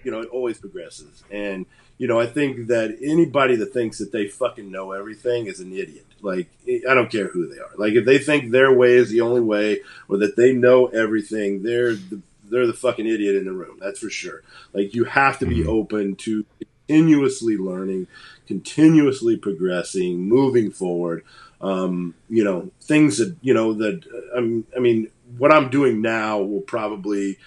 you 0.06 0.12
know, 0.12 0.20
it 0.20 0.28
always 0.28 0.56
progresses. 0.56 1.24
And, 1.32 1.66
you 1.98 2.06
know, 2.06 2.20
I 2.20 2.26
think 2.26 2.68
that 2.68 2.96
anybody 3.02 3.56
that 3.56 3.72
thinks 3.72 3.98
that 3.98 4.12
they 4.12 4.28
fucking 4.28 4.70
know 4.70 4.92
everything 4.92 5.46
is 5.46 5.58
an 5.58 5.72
idiot. 5.72 6.06
Like, 6.22 6.46
I 6.88 6.94
don't 6.94 7.10
care 7.10 7.26
who 7.26 7.48
they 7.48 7.58
are. 7.58 7.72
Like, 7.76 7.94
if 7.94 8.04
they 8.04 8.18
think 8.18 8.52
their 8.52 8.72
way 8.72 8.94
is 8.94 9.10
the 9.10 9.22
only 9.22 9.40
way 9.40 9.80
or 10.08 10.18
that 10.18 10.36
they 10.36 10.52
know 10.52 10.86
everything, 10.86 11.64
they're 11.64 11.96
the, 11.96 12.22
they're 12.48 12.68
the 12.68 12.72
fucking 12.72 13.08
idiot 13.08 13.34
in 13.34 13.46
the 13.46 13.52
room. 13.52 13.78
That's 13.80 13.98
for 13.98 14.08
sure. 14.08 14.44
Like, 14.72 14.94
you 14.94 15.02
have 15.04 15.40
to 15.40 15.46
be 15.46 15.60
mm-hmm. 15.62 15.70
open 15.70 16.14
to 16.16 16.46
continuously 16.86 17.56
learning, 17.56 18.06
continuously 18.46 19.36
progressing, 19.36 20.20
moving 20.20 20.70
forward. 20.70 21.24
Um, 21.60 22.14
you 22.28 22.44
know, 22.44 22.70
things 22.80 23.18
that, 23.18 23.34
you 23.40 23.54
know, 23.54 23.72
that, 23.74 24.04
um, 24.36 24.66
I 24.76 24.78
mean, 24.78 25.10
what 25.36 25.52
I'm 25.52 25.68
doing 25.68 26.00
now 26.00 26.38
will 26.38 26.60
probably, 26.60 27.38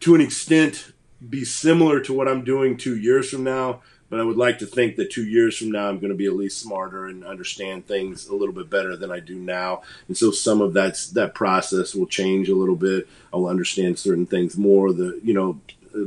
to 0.00 0.14
an 0.14 0.20
extent, 0.20 0.92
be 1.28 1.44
similar 1.44 2.00
to 2.00 2.12
what 2.12 2.28
I'm 2.28 2.44
doing 2.44 2.76
two 2.76 2.96
years 2.96 3.30
from 3.30 3.44
now, 3.44 3.82
but 4.08 4.20
I 4.20 4.22
would 4.22 4.36
like 4.36 4.58
to 4.58 4.66
think 4.66 4.96
that 4.96 5.10
two 5.10 5.24
years 5.24 5.56
from 5.56 5.72
now 5.72 5.88
I'm 5.88 5.98
going 5.98 6.10
to 6.10 6.16
be 6.16 6.26
at 6.26 6.34
least 6.34 6.60
smarter 6.60 7.06
and 7.06 7.24
understand 7.24 7.86
things 7.86 8.28
a 8.28 8.34
little 8.34 8.54
bit 8.54 8.70
better 8.70 8.96
than 8.96 9.10
I 9.10 9.20
do 9.20 9.36
now. 9.36 9.82
And 10.08 10.16
so 10.16 10.30
some 10.30 10.60
of 10.60 10.74
that's 10.74 11.08
that 11.10 11.34
process 11.34 11.94
will 11.94 12.06
change 12.06 12.48
a 12.48 12.54
little 12.54 12.76
bit. 12.76 13.08
I'll 13.32 13.46
understand 13.46 13.98
certain 13.98 14.26
things 14.26 14.56
more. 14.56 14.92
The 14.92 15.18
you 15.24 15.34
know 15.34 15.60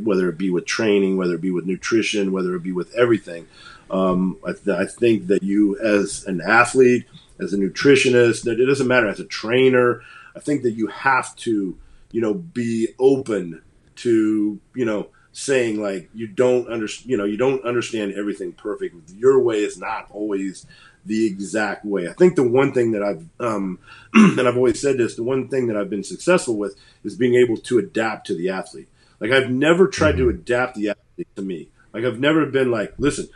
whether 0.04 0.30
it 0.30 0.38
be 0.38 0.50
with 0.50 0.66
training, 0.66 1.18
whether 1.18 1.36
it 1.36 1.42
be 1.42 1.52
with 1.52 1.66
nutrition, 1.66 2.32
whether 2.32 2.56
it 2.56 2.64
be 2.64 2.72
with 2.72 2.94
everything. 2.94 3.48
Um, 3.90 4.38
I, 4.46 4.54
th- 4.54 4.78
I 4.78 4.86
think 4.86 5.28
that 5.28 5.42
you 5.42 5.80
as 5.80 6.24
an 6.26 6.42
athlete, 6.42 7.06
as 7.40 7.54
a 7.54 7.58
nutritionist, 7.58 8.44
that 8.44 8.60
it 8.60 8.66
doesn't 8.66 8.88
matter 8.88 9.08
as 9.08 9.20
a 9.20 9.26
trainer. 9.26 10.02
I 10.36 10.40
think 10.40 10.62
that 10.62 10.74
you 10.74 10.88
have 10.88 11.36
to 11.38 11.78
you 12.12 12.22
know 12.22 12.36
be 12.36 12.90
open 13.00 13.62
to 14.00 14.60
you 14.76 14.86
know 14.86 15.08
saying 15.32 15.82
like 15.82 16.10
you 16.14 16.28
don't 16.28 16.68
understand 16.70 17.10
you 17.10 17.18
know 17.18 17.26
you 17.26 17.38
don't 17.38 17.64
understand 17.66 18.14
everything 18.14 18.52
perfect. 18.52 18.96
Your 19.12 19.40
way 19.40 19.64
is 19.64 19.78
not 19.78 20.08
always 20.12 20.66
the 21.06 21.26
exact 21.26 21.86
way. 21.86 22.08
I 22.08 22.14
think 22.14 22.36
the 22.36 22.48
one 22.48 22.74
thing 22.74 22.92
that 22.92 23.04
i've 23.04 23.26
um 23.40 23.80
and 24.14 24.48
i've 24.48 24.58
always 24.58 24.82
said 24.82 24.98
this 24.98 25.16
the 25.16 25.24
one 25.24 25.48
thing 25.48 25.68
that 25.68 25.78
i've 25.78 25.90
been 25.90 26.04
successful 26.04 26.58
with 26.58 26.76
is 27.04 27.16
being 27.16 27.36
able 27.36 27.58
to 27.58 27.78
adapt 27.78 28.28
to 28.28 28.36
the 28.36 28.50
athlete. 28.50 28.88
Like 29.20 29.32
i've 29.32 29.50
never 29.50 29.88
tried 29.88 30.16
mm-hmm. 30.16 30.24
to 30.24 30.30
adapt 30.30 30.76
the 30.76 30.90
athlete 30.90 31.36
to 31.36 31.42
me. 31.42 31.70
Like 31.94 32.04
i've 32.04 32.20
never 32.20 32.46
been 32.46 32.72
like 32.72 32.94
listen 32.98 33.30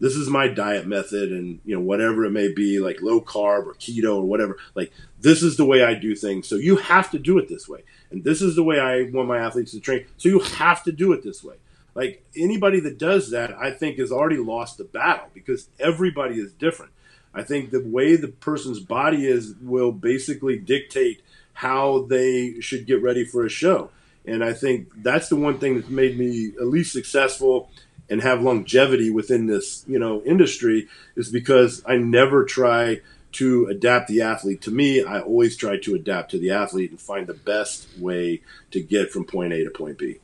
this 0.00 0.14
is 0.14 0.28
my 0.28 0.48
diet 0.48 0.86
method 0.86 1.30
and 1.30 1.60
you 1.64 1.74
know 1.74 1.80
whatever 1.80 2.24
it 2.24 2.30
may 2.30 2.52
be 2.52 2.80
like 2.80 3.00
low 3.02 3.20
carb 3.20 3.66
or 3.66 3.74
keto 3.74 4.16
or 4.16 4.22
whatever 4.22 4.56
like 4.74 4.92
this 5.20 5.42
is 5.42 5.56
the 5.56 5.64
way 5.64 5.84
i 5.84 5.94
do 5.94 6.16
things. 6.16 6.48
So 6.48 6.56
you 6.56 6.76
have 6.76 7.10
to 7.12 7.18
do 7.18 7.38
it 7.38 7.48
this 7.48 7.68
way. 7.68 7.82
And 8.10 8.24
this 8.24 8.42
is 8.42 8.56
the 8.56 8.64
way 8.64 8.80
i 8.80 9.02
want 9.10 9.28
my 9.28 9.38
athletes 9.38 9.72
to 9.72 9.80
train. 9.80 10.06
So 10.16 10.28
you 10.28 10.40
have 10.40 10.82
to 10.84 10.92
do 10.92 11.12
it 11.12 11.22
this 11.22 11.44
way. 11.44 11.56
Like 11.94 12.24
anybody 12.34 12.80
that 12.80 12.98
does 12.98 13.30
that 13.30 13.52
i 13.52 13.70
think 13.70 13.98
has 13.98 14.10
already 14.10 14.38
lost 14.38 14.78
the 14.78 14.84
battle 14.84 15.28
because 15.34 15.68
everybody 15.78 16.40
is 16.40 16.52
different. 16.52 16.92
I 17.32 17.42
think 17.44 17.70
the 17.70 17.84
way 17.84 18.16
the 18.16 18.28
person's 18.28 18.80
body 18.80 19.26
is 19.26 19.54
will 19.60 19.92
basically 19.92 20.58
dictate 20.58 21.22
how 21.52 22.06
they 22.08 22.60
should 22.60 22.86
get 22.86 23.02
ready 23.02 23.24
for 23.24 23.44
a 23.44 23.50
show. 23.50 23.90
And 24.24 24.42
i 24.42 24.54
think 24.54 24.88
that's 25.02 25.28
the 25.28 25.36
one 25.36 25.58
thing 25.58 25.74
that's 25.74 25.90
made 25.90 26.18
me 26.18 26.52
at 26.58 26.66
least 26.66 26.92
successful 26.92 27.70
and 28.10 28.20
have 28.22 28.42
longevity 28.42 29.08
within 29.08 29.46
this 29.46 29.84
you 29.86 29.98
know 29.98 30.22
industry 30.24 30.88
is 31.16 31.30
because 31.30 31.82
I 31.86 31.96
never 31.96 32.44
try 32.44 33.00
to 33.32 33.66
adapt 33.66 34.08
the 34.08 34.22
athlete 34.22 34.60
to 34.62 34.70
me. 34.70 35.04
I 35.04 35.20
always 35.20 35.56
try 35.56 35.78
to 35.78 35.94
adapt 35.94 36.32
to 36.32 36.38
the 36.38 36.50
athlete 36.50 36.90
and 36.90 37.00
find 37.00 37.26
the 37.26 37.34
best 37.34 37.86
way 37.98 38.42
to 38.72 38.80
get 38.80 39.10
from 39.10 39.24
point 39.24 39.52
A 39.52 39.64
to 39.64 39.70
point 39.70 39.98
B. 39.98 40.18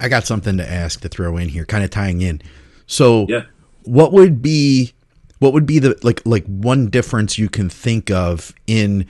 I 0.00 0.08
got 0.08 0.24
something 0.24 0.56
to 0.58 0.70
ask 0.70 1.00
to 1.00 1.08
throw 1.08 1.36
in 1.36 1.48
here, 1.48 1.64
kind 1.64 1.82
of 1.82 1.90
tying 1.90 2.20
in. 2.20 2.40
So, 2.86 3.26
yeah. 3.28 3.46
what 3.82 4.12
would 4.12 4.40
be 4.40 4.92
what 5.40 5.52
would 5.52 5.66
be 5.66 5.78
the 5.78 5.98
like 6.02 6.22
like 6.24 6.46
one 6.46 6.88
difference 6.88 7.38
you 7.38 7.48
can 7.48 7.68
think 7.68 8.10
of 8.10 8.52
in 8.66 9.06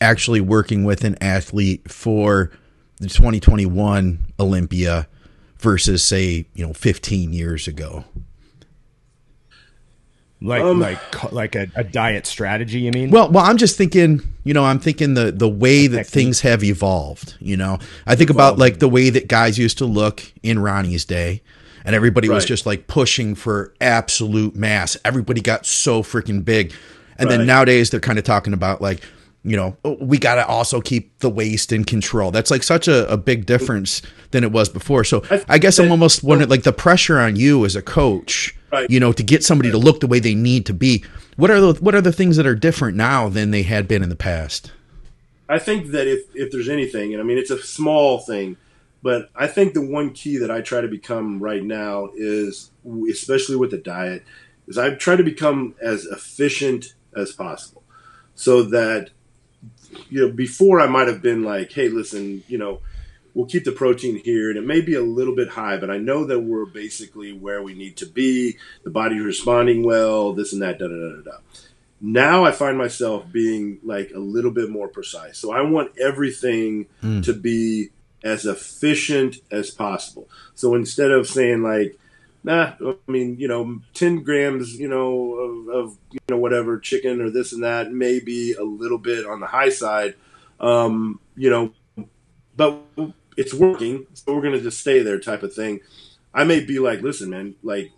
actually 0.00 0.40
working 0.40 0.84
with 0.84 1.04
an 1.04 1.16
athlete 1.20 1.90
for 1.90 2.52
the 2.98 3.08
2021 3.08 4.18
Olympia 4.38 5.08
versus 5.58 6.04
say 6.04 6.46
you 6.54 6.66
know 6.66 6.72
15 6.72 7.32
years 7.32 7.68
ago? 7.68 8.04
Like 10.40 10.62
um, 10.62 10.78
like 10.78 11.32
like 11.32 11.54
a, 11.56 11.66
a, 11.74 11.82
diet 11.82 12.24
strategy 12.24 12.78
you 12.80 12.92
mean? 12.92 13.10
Well 13.10 13.28
well 13.28 13.44
i'm 13.44 13.56
just 13.56 13.76
thinking 13.76 14.20
you 14.44 14.54
know 14.54 14.64
i'm 14.64 14.78
thinking 14.78 15.14
the 15.14 15.32
the 15.32 15.48
way 15.48 15.88
that 15.88 16.06
things 16.06 16.42
have 16.42 16.62
evolved 16.62 17.34
you 17.40 17.56
know? 17.56 17.80
I 18.06 18.14
think 18.14 18.30
about 18.30 18.56
like 18.56 18.78
the 18.78 18.88
way 18.88 19.10
that 19.10 19.26
guys 19.26 19.58
used 19.58 19.78
to 19.78 19.84
look 19.84 20.32
in 20.44 20.60
ronnie's 20.60 21.04
day 21.04 21.42
and 21.88 21.94
everybody 21.94 22.28
right. 22.28 22.34
was 22.34 22.44
just 22.44 22.66
like 22.66 22.86
pushing 22.86 23.34
for 23.34 23.72
absolute 23.80 24.54
mass. 24.54 24.96
Everybody 25.06 25.40
got 25.40 25.64
so 25.64 26.02
freaking 26.02 26.44
big. 26.44 26.74
And 27.16 27.30
right. 27.30 27.38
then 27.38 27.46
nowadays 27.46 27.88
they're 27.88 27.98
kind 27.98 28.18
of 28.18 28.26
talking 28.26 28.52
about 28.52 28.82
like 28.82 29.02
you 29.44 29.56
know, 29.56 29.76
we 30.00 30.18
got 30.18 30.34
to 30.34 30.46
also 30.46 30.80
keep 30.80 31.18
the 31.20 31.30
waist 31.30 31.72
in 31.72 31.84
control. 31.84 32.30
That's 32.30 32.50
like 32.50 32.62
such 32.62 32.88
a, 32.88 33.10
a 33.10 33.16
big 33.16 33.46
difference 33.46 34.02
than 34.30 34.44
it 34.44 34.52
was 34.52 34.68
before. 34.68 35.04
So 35.04 35.22
I, 35.30 35.44
I 35.48 35.58
guess 35.58 35.78
I'm 35.78 35.90
almost 35.90 36.22
wondering, 36.22 36.50
like 36.50 36.64
the 36.64 36.72
pressure 36.72 37.18
on 37.18 37.36
you 37.36 37.64
as 37.64 37.76
a 37.76 37.82
coach, 37.82 38.54
right. 38.72 38.90
you 38.90 39.00
know, 39.00 39.12
to 39.12 39.22
get 39.22 39.44
somebody 39.44 39.70
to 39.70 39.78
look 39.78 40.00
the 40.00 40.06
way 40.06 40.18
they 40.18 40.34
need 40.34 40.66
to 40.66 40.74
be. 40.74 41.04
What 41.36 41.50
are 41.50 41.60
the 41.60 41.74
what 41.80 41.94
are 41.94 42.00
the 42.00 42.12
things 42.12 42.36
that 42.36 42.46
are 42.46 42.56
different 42.56 42.96
now 42.96 43.28
than 43.28 43.52
they 43.52 43.62
had 43.62 43.86
been 43.86 44.02
in 44.02 44.08
the 44.08 44.16
past? 44.16 44.72
I 45.48 45.58
think 45.58 45.92
that 45.92 46.06
if 46.06 46.24
if 46.34 46.50
there's 46.50 46.68
anything, 46.68 47.12
and 47.12 47.22
I 47.22 47.24
mean 47.24 47.38
it's 47.38 47.50
a 47.50 47.62
small 47.62 48.18
thing, 48.18 48.56
but 49.02 49.30
I 49.36 49.46
think 49.46 49.72
the 49.72 49.86
one 49.86 50.10
key 50.10 50.38
that 50.38 50.50
I 50.50 50.60
try 50.60 50.80
to 50.80 50.88
become 50.88 51.38
right 51.38 51.62
now 51.62 52.10
is, 52.16 52.70
especially 53.08 53.56
with 53.56 53.70
the 53.70 53.78
diet, 53.78 54.24
is 54.66 54.76
I 54.76 54.94
try 54.94 55.14
to 55.14 55.22
become 55.22 55.76
as 55.80 56.04
efficient 56.06 56.94
as 57.16 57.32
possible, 57.32 57.84
so 58.34 58.64
that 58.64 59.10
you 60.08 60.26
know, 60.26 60.32
before 60.32 60.80
I 60.80 60.86
might 60.86 61.08
have 61.08 61.22
been 61.22 61.42
like, 61.44 61.72
hey, 61.72 61.88
listen, 61.88 62.42
you 62.48 62.58
know, 62.58 62.80
we'll 63.34 63.46
keep 63.46 63.64
the 63.64 63.72
protein 63.72 64.20
here, 64.24 64.50
and 64.50 64.58
it 64.58 64.66
may 64.66 64.80
be 64.80 64.94
a 64.94 65.02
little 65.02 65.34
bit 65.34 65.48
high, 65.48 65.76
but 65.76 65.90
I 65.90 65.98
know 65.98 66.24
that 66.24 66.40
we're 66.40 66.66
basically 66.66 67.32
where 67.32 67.62
we 67.62 67.74
need 67.74 67.96
to 67.98 68.06
be. 68.06 68.56
The 68.84 68.90
body's 68.90 69.22
responding 69.22 69.84
well, 69.84 70.32
this 70.32 70.52
and 70.52 70.62
that, 70.62 70.78
da 70.78 70.88
da 70.88 70.94
da 70.94 71.22
da. 71.22 71.38
Now 72.00 72.44
I 72.44 72.52
find 72.52 72.78
myself 72.78 73.30
being 73.30 73.78
like 73.82 74.12
a 74.14 74.18
little 74.18 74.50
bit 74.50 74.70
more 74.70 74.88
precise. 74.88 75.38
So 75.38 75.52
I 75.52 75.62
want 75.62 75.98
everything 75.98 76.86
mm. 77.02 77.24
to 77.24 77.32
be 77.32 77.88
as 78.22 78.46
efficient 78.46 79.36
as 79.50 79.70
possible. 79.70 80.28
So 80.54 80.74
instead 80.74 81.10
of 81.10 81.26
saying 81.26 81.62
like, 81.62 81.98
nah, 82.44 82.74
I 82.80 82.94
mean, 83.06 83.36
you 83.38 83.48
know, 83.48 83.80
10 83.94 84.22
grams, 84.22 84.78
you 84.78 84.88
know, 84.88 85.34
of, 85.34 85.68
of, 85.68 85.98
you 86.12 86.20
know, 86.28 86.38
whatever 86.38 86.78
chicken 86.78 87.20
or 87.20 87.30
this 87.30 87.52
and 87.52 87.62
that 87.62 87.92
may 87.92 88.20
be 88.20 88.54
a 88.54 88.62
little 88.62 88.98
bit 88.98 89.26
on 89.26 89.40
the 89.40 89.46
high 89.46 89.70
side. 89.70 90.14
Um, 90.60 91.20
you 91.36 91.50
know, 91.50 91.72
but 92.56 92.80
it's 93.36 93.54
working, 93.54 94.06
so 94.14 94.34
we're 94.34 94.42
gonna 94.42 94.60
just 94.60 94.80
stay 94.80 95.00
there, 95.00 95.20
type 95.20 95.44
of 95.44 95.54
thing. 95.54 95.80
I 96.34 96.44
may 96.44 96.64
be 96.64 96.80
like, 96.80 97.02
listen, 97.02 97.30
man, 97.30 97.54
like 97.62 97.92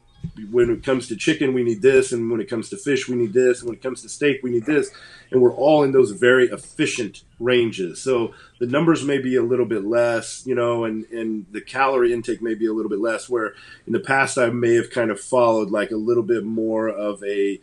when 0.51 0.71
it 0.71 0.85
comes 0.85 1.09
to 1.09 1.17
chicken, 1.17 1.55
we 1.55 1.63
need 1.63 1.81
this, 1.81 2.13
and 2.13 2.31
when 2.31 2.41
it 2.41 2.49
comes 2.49 2.69
to 2.71 2.77
fish, 2.77 3.09
we 3.09 3.17
need 3.17 3.33
this, 3.33 3.61
and 3.61 3.69
when 3.69 3.77
it 3.77 3.83
comes 3.83 4.03
to 4.03 4.09
steak, 4.09 4.41
we 4.43 4.51
need 4.51 4.67
this, 4.67 4.91
and 5.31 5.41
we're 5.41 5.55
all 5.55 5.83
in 5.83 5.93
those 5.93 6.11
very 6.11 6.47
efficient 6.49 7.23
ranges. 7.39 8.01
So 8.01 8.35
the 8.59 8.67
numbers 8.67 9.05
may 9.05 9.19
be 9.19 9.37
a 9.37 9.43
little 9.43 9.67
bit 9.67 9.85
less, 9.85 10.45
you 10.47 10.55
know, 10.55 10.85
and 10.85 11.05
and 11.07 11.47
the 11.51 11.61
calorie 11.61 12.13
intake 12.13 12.43
may 12.43 12.55
be 12.55 12.67
a 12.67 12.73
little 12.73 12.91
bit 12.91 13.01
less. 13.01 13.29
Where 13.29 13.55
in 13.87 13.93
the 13.93 14.01
past, 14.01 14.39
I 14.39 14.51
may 14.51 14.75
have 14.75 14.91
kind 14.91 15.11
of 15.11 15.21
followed 15.21 15.71
like 15.71 15.91
a 15.91 15.97
little 15.97 16.23
bit 16.23 16.45
more 16.45 16.89
of 16.89 17.23
a, 17.23 17.61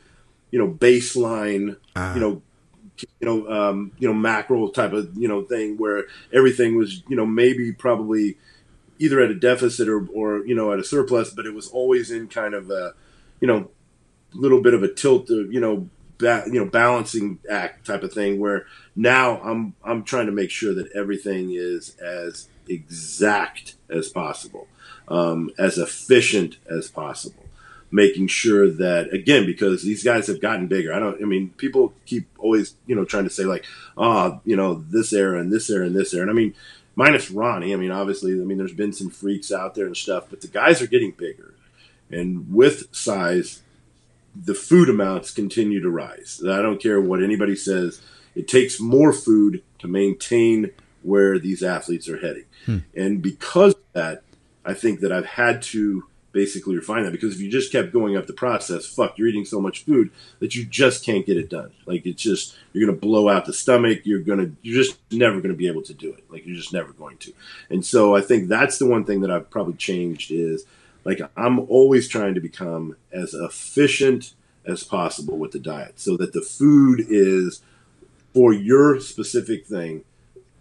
you 0.52 0.60
know, 0.60 0.68
baseline, 0.68 1.78
uh. 1.96 2.14
you 2.16 2.22
know. 2.22 2.42
You 3.22 3.28
know, 3.28 3.48
um, 3.48 3.92
you 4.00 4.08
know, 4.08 4.14
macro 4.16 4.70
type 4.70 4.92
of 4.92 5.16
you 5.16 5.28
know 5.28 5.44
thing 5.44 5.78
where 5.78 6.06
everything 6.34 6.76
was, 6.76 7.04
you 7.08 7.16
know, 7.16 7.28
maybe 7.28 7.72
probably 7.72 8.38
either 8.98 9.22
at 9.22 9.30
a 9.30 9.36
deficit 9.36 9.88
or, 9.88 10.08
or 10.08 10.44
you 10.48 10.56
know 10.56 10.74
at 10.74 10.80
a 10.80 10.84
surplus, 10.84 11.30
but 11.30 11.46
it 11.46 11.54
was 11.54 11.70
always 11.70 12.10
in 12.10 12.28
kind 12.28 12.56
of 12.56 12.72
a 12.72 12.96
you 13.40 13.48
know 13.48 13.70
little 14.34 14.62
bit 14.62 14.74
of 14.74 14.84
a 14.84 14.92
tilt, 14.92 15.30
of, 15.30 15.52
you 15.52 15.60
know, 15.60 15.88
ba- 16.18 16.44
you 16.48 16.54
know 16.54 16.66
balancing 16.66 17.40
act 17.50 17.86
type 17.86 18.04
of 18.04 18.14
thing. 18.14 18.40
Where 18.40 18.66
now 18.96 19.40
I'm 19.42 19.76
I'm 19.84 20.04
trying 20.04 20.28
to 20.28 20.32
make 20.32 20.52
sure 20.52 20.74
that 20.74 20.92
everything 20.94 21.52
is 21.52 21.98
as 21.98 22.50
exact 22.68 23.76
as 23.90 24.10
possible, 24.10 24.68
um, 25.08 25.52
as 25.58 25.78
efficient 25.78 26.58
as 26.70 26.90
possible 26.90 27.44
making 27.90 28.28
sure 28.28 28.70
that 28.70 29.14
again 29.14 29.46
because 29.46 29.82
these 29.82 30.04
guys 30.04 30.28
have 30.28 30.42
gotten 30.42 30.68
bigger 30.68 30.94
i 30.94 31.00
don't 31.00 31.22
i 31.22 31.26
mean 31.26 31.48
people 31.52 31.94
keep 32.06 32.28
always 32.38 32.76
you 32.86 32.94
know 32.94 33.06
trying 33.06 33.24
to 33.24 33.30
say 33.30 33.46
like 33.46 33.64
ah 33.98 34.26
oh, 34.34 34.42
you 34.44 34.58
know 34.58 34.84
this 34.90 35.14
era 35.14 35.40
and 35.40 35.54
this 35.54 35.70
era 35.70 35.86
and 35.86 35.96
this 35.96 36.14
era 36.14 36.24
and 36.24 36.30
i 36.30 36.34
mean 36.34 36.54
minus 36.98 37.30
Ronnie. 37.32 37.74
I 37.74 37.78
mean, 37.78 37.92
obviously, 37.92 38.34
I 38.34 38.44
mean, 38.44 38.58
there's 38.58 38.74
been 38.74 38.92
some 38.92 39.10
freaks 39.10 39.52
out 39.52 39.76
there 39.76 39.86
and 39.86 39.96
stuff, 39.96 40.26
but 40.30 40.42
the 40.42 40.48
guys 40.48 40.82
are 40.82 40.88
getting 40.88 41.12
bigger, 41.12 41.54
and 42.12 42.54
with 42.54 42.94
size, 42.94 43.62
the 44.46 44.54
food 44.54 44.90
amounts 44.90 45.32
continue 45.32 45.82
to 45.82 45.90
rise. 45.90 46.42
I 46.44 46.62
don't 46.62 46.82
care 46.82 47.00
what 47.00 47.24
anybody 47.24 47.56
says; 47.56 48.02
it 48.36 48.48
takes 48.48 48.80
more 48.80 49.14
food 49.14 49.64
to 49.80 49.88
maintain 49.88 50.72
where 51.04 51.40
these 51.40 51.64
athletes 51.64 52.10
are 52.10 52.18
heading, 52.18 52.46
hmm. 52.66 52.80
and 52.96 53.22
because 53.22 53.74
of 53.74 53.82
that, 53.94 54.24
I 54.66 54.74
think 54.74 55.00
that 55.00 55.12
I've 55.12 55.26
had 55.26 55.62
to 55.64 56.04
basically 56.38 56.76
refine 56.76 57.04
that 57.04 57.12
because 57.12 57.34
if 57.34 57.42
you 57.42 57.50
just 57.50 57.72
kept 57.72 57.92
going 57.92 58.16
up 58.16 58.28
the 58.28 58.34
process, 58.34 58.86
fuck, 58.86 59.18
you're 59.18 59.28
eating 59.28 59.44
so 59.44 59.60
much 59.60 59.86
food 59.86 60.12
that 60.40 60.54
you 60.54 60.64
just 60.66 61.04
can't 61.04 61.26
get 61.26 61.36
it 61.36 61.50
done. 61.50 61.72
Like 61.88 62.06
it's 62.06 62.22
just 62.22 62.56
you're 62.74 62.86
gonna 62.86 62.98
blow 62.98 63.28
out 63.28 63.46
the 63.46 63.54
stomach. 63.54 64.02
You're 64.04 64.20
gonna 64.20 64.52
you're 64.62 64.84
just 64.84 65.00
never 65.12 65.42
gonna 65.42 65.56
be 65.56 65.68
able 65.68 65.82
to 65.84 65.96
do 65.96 66.14
it. 66.14 66.30
Like 66.30 66.46
you're 66.46 66.56
just 66.56 66.74
never 66.74 66.94
going 66.94 67.18
to. 67.18 67.34
And 67.72 67.84
so 67.84 68.16
I 68.16 68.22
think 68.22 68.50
that's 68.50 68.78
the 68.78 68.86
one 68.86 69.04
thing 69.04 69.22
that 69.22 69.32
I've 69.32 69.50
probably 69.50 69.74
changed 69.74 70.32
is 70.32 70.66
like 71.08 71.22
I'm 71.38 71.58
always 71.58 72.10
trying 72.10 72.34
to 72.34 72.42
become 72.42 72.98
as 73.14 73.34
efficient 73.34 74.34
as 74.66 74.84
possible 74.84 75.38
with 75.38 75.54
the 75.54 75.60
diet 75.60 76.02
so 76.02 76.18
that 76.18 76.34
the 76.34 76.42
food 76.42 77.06
is 77.08 77.62
for 78.34 78.52
your 78.52 79.00
specific 79.00 79.66
thing 79.66 80.04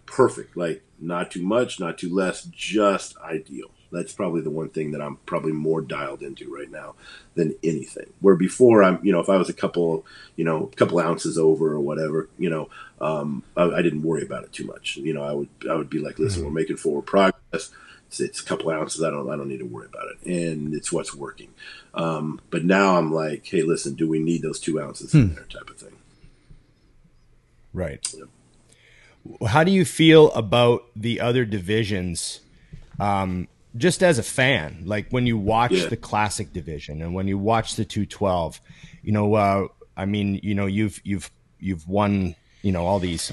perfect. 0.06 0.56
Like 0.56 0.84
not 1.00 1.32
too 1.32 1.42
much, 1.42 1.80
not 1.80 1.98
too 1.98 2.14
less, 2.14 2.44
just 2.44 3.18
ideal. 3.18 3.72
That's 3.90 4.12
probably 4.12 4.40
the 4.40 4.50
one 4.50 4.68
thing 4.68 4.92
that 4.92 5.02
I'm 5.02 5.16
probably 5.26 5.50
more 5.50 5.80
dialed 5.80 6.22
into 6.22 6.54
right 6.54 6.70
now 6.70 6.94
than 7.34 7.56
anything. 7.64 8.12
Where 8.20 8.36
before 8.36 8.84
I'm, 8.84 9.04
you 9.04 9.10
know, 9.10 9.20
if 9.20 9.28
I 9.28 9.38
was 9.38 9.48
a 9.48 9.52
couple, 9.52 10.06
you 10.36 10.44
know, 10.44 10.70
a 10.72 10.76
couple 10.76 11.00
ounces 11.00 11.38
over 11.38 11.72
or 11.72 11.80
whatever, 11.80 12.28
you 12.38 12.50
know, 12.50 12.68
um, 13.00 13.42
I, 13.56 13.64
I, 13.64 13.82
didn't 13.82 14.02
worry 14.02 14.22
about 14.22 14.44
it 14.44 14.52
too 14.52 14.64
much. 14.64 14.96
You 14.96 15.12
know, 15.12 15.24
I 15.24 15.32
would 15.32 15.48
I 15.68 15.74
would 15.74 15.90
be 15.90 15.98
like, 15.98 16.20
listen, 16.20 16.42
mm-hmm. 16.42 16.54
we're 16.54 16.60
making 16.60 16.76
forward 16.76 17.06
progress. 17.06 17.72
It's, 18.08 18.20
it's, 18.20 18.40
a 18.40 18.44
couple 18.44 18.70
ounces. 18.70 19.02
I 19.02 19.10
don't 19.10 19.28
I 19.28 19.36
don't 19.36 19.48
need 19.48 19.58
to 19.58 19.66
worry 19.66 19.86
about 19.86 20.06
it, 20.12 20.26
and 20.26 20.74
it's 20.74 20.92
what's 20.92 21.14
working. 21.14 21.48
Um, 21.94 22.40
but 22.50 22.64
now 22.64 22.96
I'm 22.96 23.12
like, 23.12 23.46
hey, 23.46 23.62
listen, 23.62 23.94
do 23.94 24.08
we 24.08 24.18
need 24.18 24.42
those 24.42 24.60
two 24.60 24.80
ounces 24.80 25.12
hmm. 25.12 25.18
in 25.18 25.34
there, 25.34 25.44
type 25.44 25.68
of 25.70 25.76
thing. 25.76 25.96
Right. 27.72 28.14
How 29.46 29.64
do 29.64 29.70
you 29.70 29.84
feel 29.84 30.30
about 30.32 30.84
the 30.94 31.20
other 31.20 31.44
divisions? 31.44 32.40
Um, 32.98 33.48
just 33.76 34.02
as 34.02 34.18
a 34.18 34.22
fan, 34.22 34.82
like 34.84 35.10
when 35.10 35.26
you 35.26 35.36
watch 35.36 35.72
yeah. 35.72 35.86
the 35.86 35.96
classic 35.96 36.52
division 36.52 37.02
and 37.02 37.14
when 37.14 37.28
you 37.28 37.36
watch 37.36 37.76
the 37.76 37.84
212, 37.84 38.60
you 39.02 39.12
know, 39.12 39.34
uh, 39.34 39.68
I 39.96 40.06
mean, 40.06 40.40
you 40.42 40.54
know, 40.54 40.66
you've 40.66 41.00
you've 41.04 41.30
you've 41.60 41.86
won, 41.88 42.34
you 42.62 42.72
know, 42.72 42.86
all 42.86 42.98
these 42.98 43.32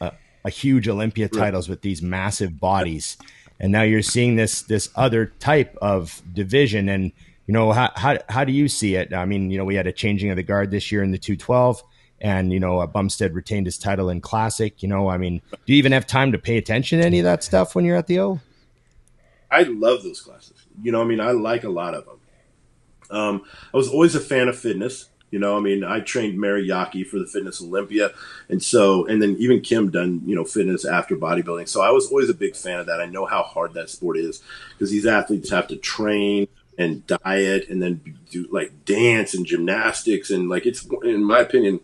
uh, 0.00 0.10
a 0.44 0.50
huge 0.50 0.88
Olympia 0.88 1.28
titles 1.28 1.68
right. 1.68 1.72
with 1.72 1.82
these 1.82 2.02
massive 2.02 2.58
bodies, 2.58 3.16
and 3.60 3.72
now 3.72 3.82
you're 3.82 4.02
seeing 4.02 4.36
this 4.36 4.62
this 4.62 4.90
other 4.96 5.26
type 5.38 5.76
of 5.80 6.22
division, 6.32 6.88
and 6.88 7.12
you 7.46 7.52
know, 7.52 7.72
how 7.72 7.90
how 7.96 8.18
how 8.28 8.44
do 8.44 8.52
you 8.52 8.68
see 8.68 8.94
it? 8.94 9.12
I 9.14 9.24
mean, 9.24 9.50
you 9.50 9.58
know, 9.58 9.64
we 9.64 9.74
had 9.74 9.86
a 9.86 9.92
changing 9.92 10.30
of 10.30 10.36
the 10.36 10.42
guard 10.42 10.70
this 10.70 10.90
year 10.90 11.02
in 11.02 11.10
the 11.10 11.18
212 11.18 11.82
and 12.20 12.52
you 12.52 12.58
know 12.58 12.84
Bumstead 12.86 13.34
retained 13.34 13.66
his 13.66 13.78
title 13.78 14.08
in 14.08 14.20
classic. 14.20 14.82
You 14.82 14.88
know, 14.88 15.08
I 15.08 15.18
mean, 15.18 15.42
do 15.50 15.72
you 15.72 15.76
even 15.76 15.92
have 15.92 16.06
time 16.06 16.32
to 16.32 16.38
pay 16.38 16.56
attention 16.56 16.98
to 16.98 17.04
any 17.04 17.18
of 17.18 17.24
that 17.24 17.44
stuff 17.44 17.74
when 17.74 17.84
you're 17.84 17.96
at 17.96 18.06
the 18.06 18.18
O? 18.20 18.40
I 19.50 19.62
love 19.64 20.02
those 20.02 20.20
classes. 20.20 20.66
You 20.82 20.90
know, 20.90 21.02
I 21.02 21.04
mean, 21.04 21.20
I 21.20 21.32
like 21.32 21.64
a 21.64 21.68
lot 21.68 21.94
of 21.94 22.06
them. 22.06 22.20
Um, 23.10 23.42
I 23.72 23.76
was 23.76 23.88
always 23.88 24.14
a 24.14 24.20
fan 24.20 24.48
of 24.48 24.58
fitness. 24.58 25.10
You 25.34 25.40
know, 25.40 25.56
I 25.56 25.60
mean, 25.60 25.82
I 25.82 25.98
trained 25.98 26.38
Mary 26.38 26.64
Yockey 26.64 27.04
for 27.04 27.18
the 27.18 27.26
Fitness 27.26 27.60
Olympia, 27.60 28.12
and 28.48 28.62
so, 28.62 29.04
and 29.06 29.20
then 29.20 29.34
even 29.40 29.62
Kim 29.62 29.90
done 29.90 30.22
you 30.24 30.36
know 30.36 30.44
fitness 30.44 30.84
after 30.84 31.16
bodybuilding. 31.16 31.68
So 31.68 31.82
I 31.82 31.90
was 31.90 32.06
always 32.06 32.30
a 32.30 32.34
big 32.34 32.54
fan 32.54 32.78
of 32.78 32.86
that. 32.86 33.00
I 33.00 33.06
know 33.06 33.26
how 33.26 33.42
hard 33.42 33.74
that 33.74 33.90
sport 33.90 34.16
is 34.16 34.44
because 34.70 34.92
these 34.92 35.06
athletes 35.06 35.50
have 35.50 35.66
to 35.66 35.76
train 35.76 36.46
and 36.78 37.04
diet 37.08 37.68
and 37.68 37.82
then 37.82 38.16
do 38.30 38.46
like 38.52 38.84
dance 38.84 39.34
and 39.34 39.44
gymnastics 39.44 40.30
and 40.30 40.48
like 40.48 40.66
it's 40.66 40.86
in 41.02 41.24
my 41.24 41.40
opinion 41.40 41.80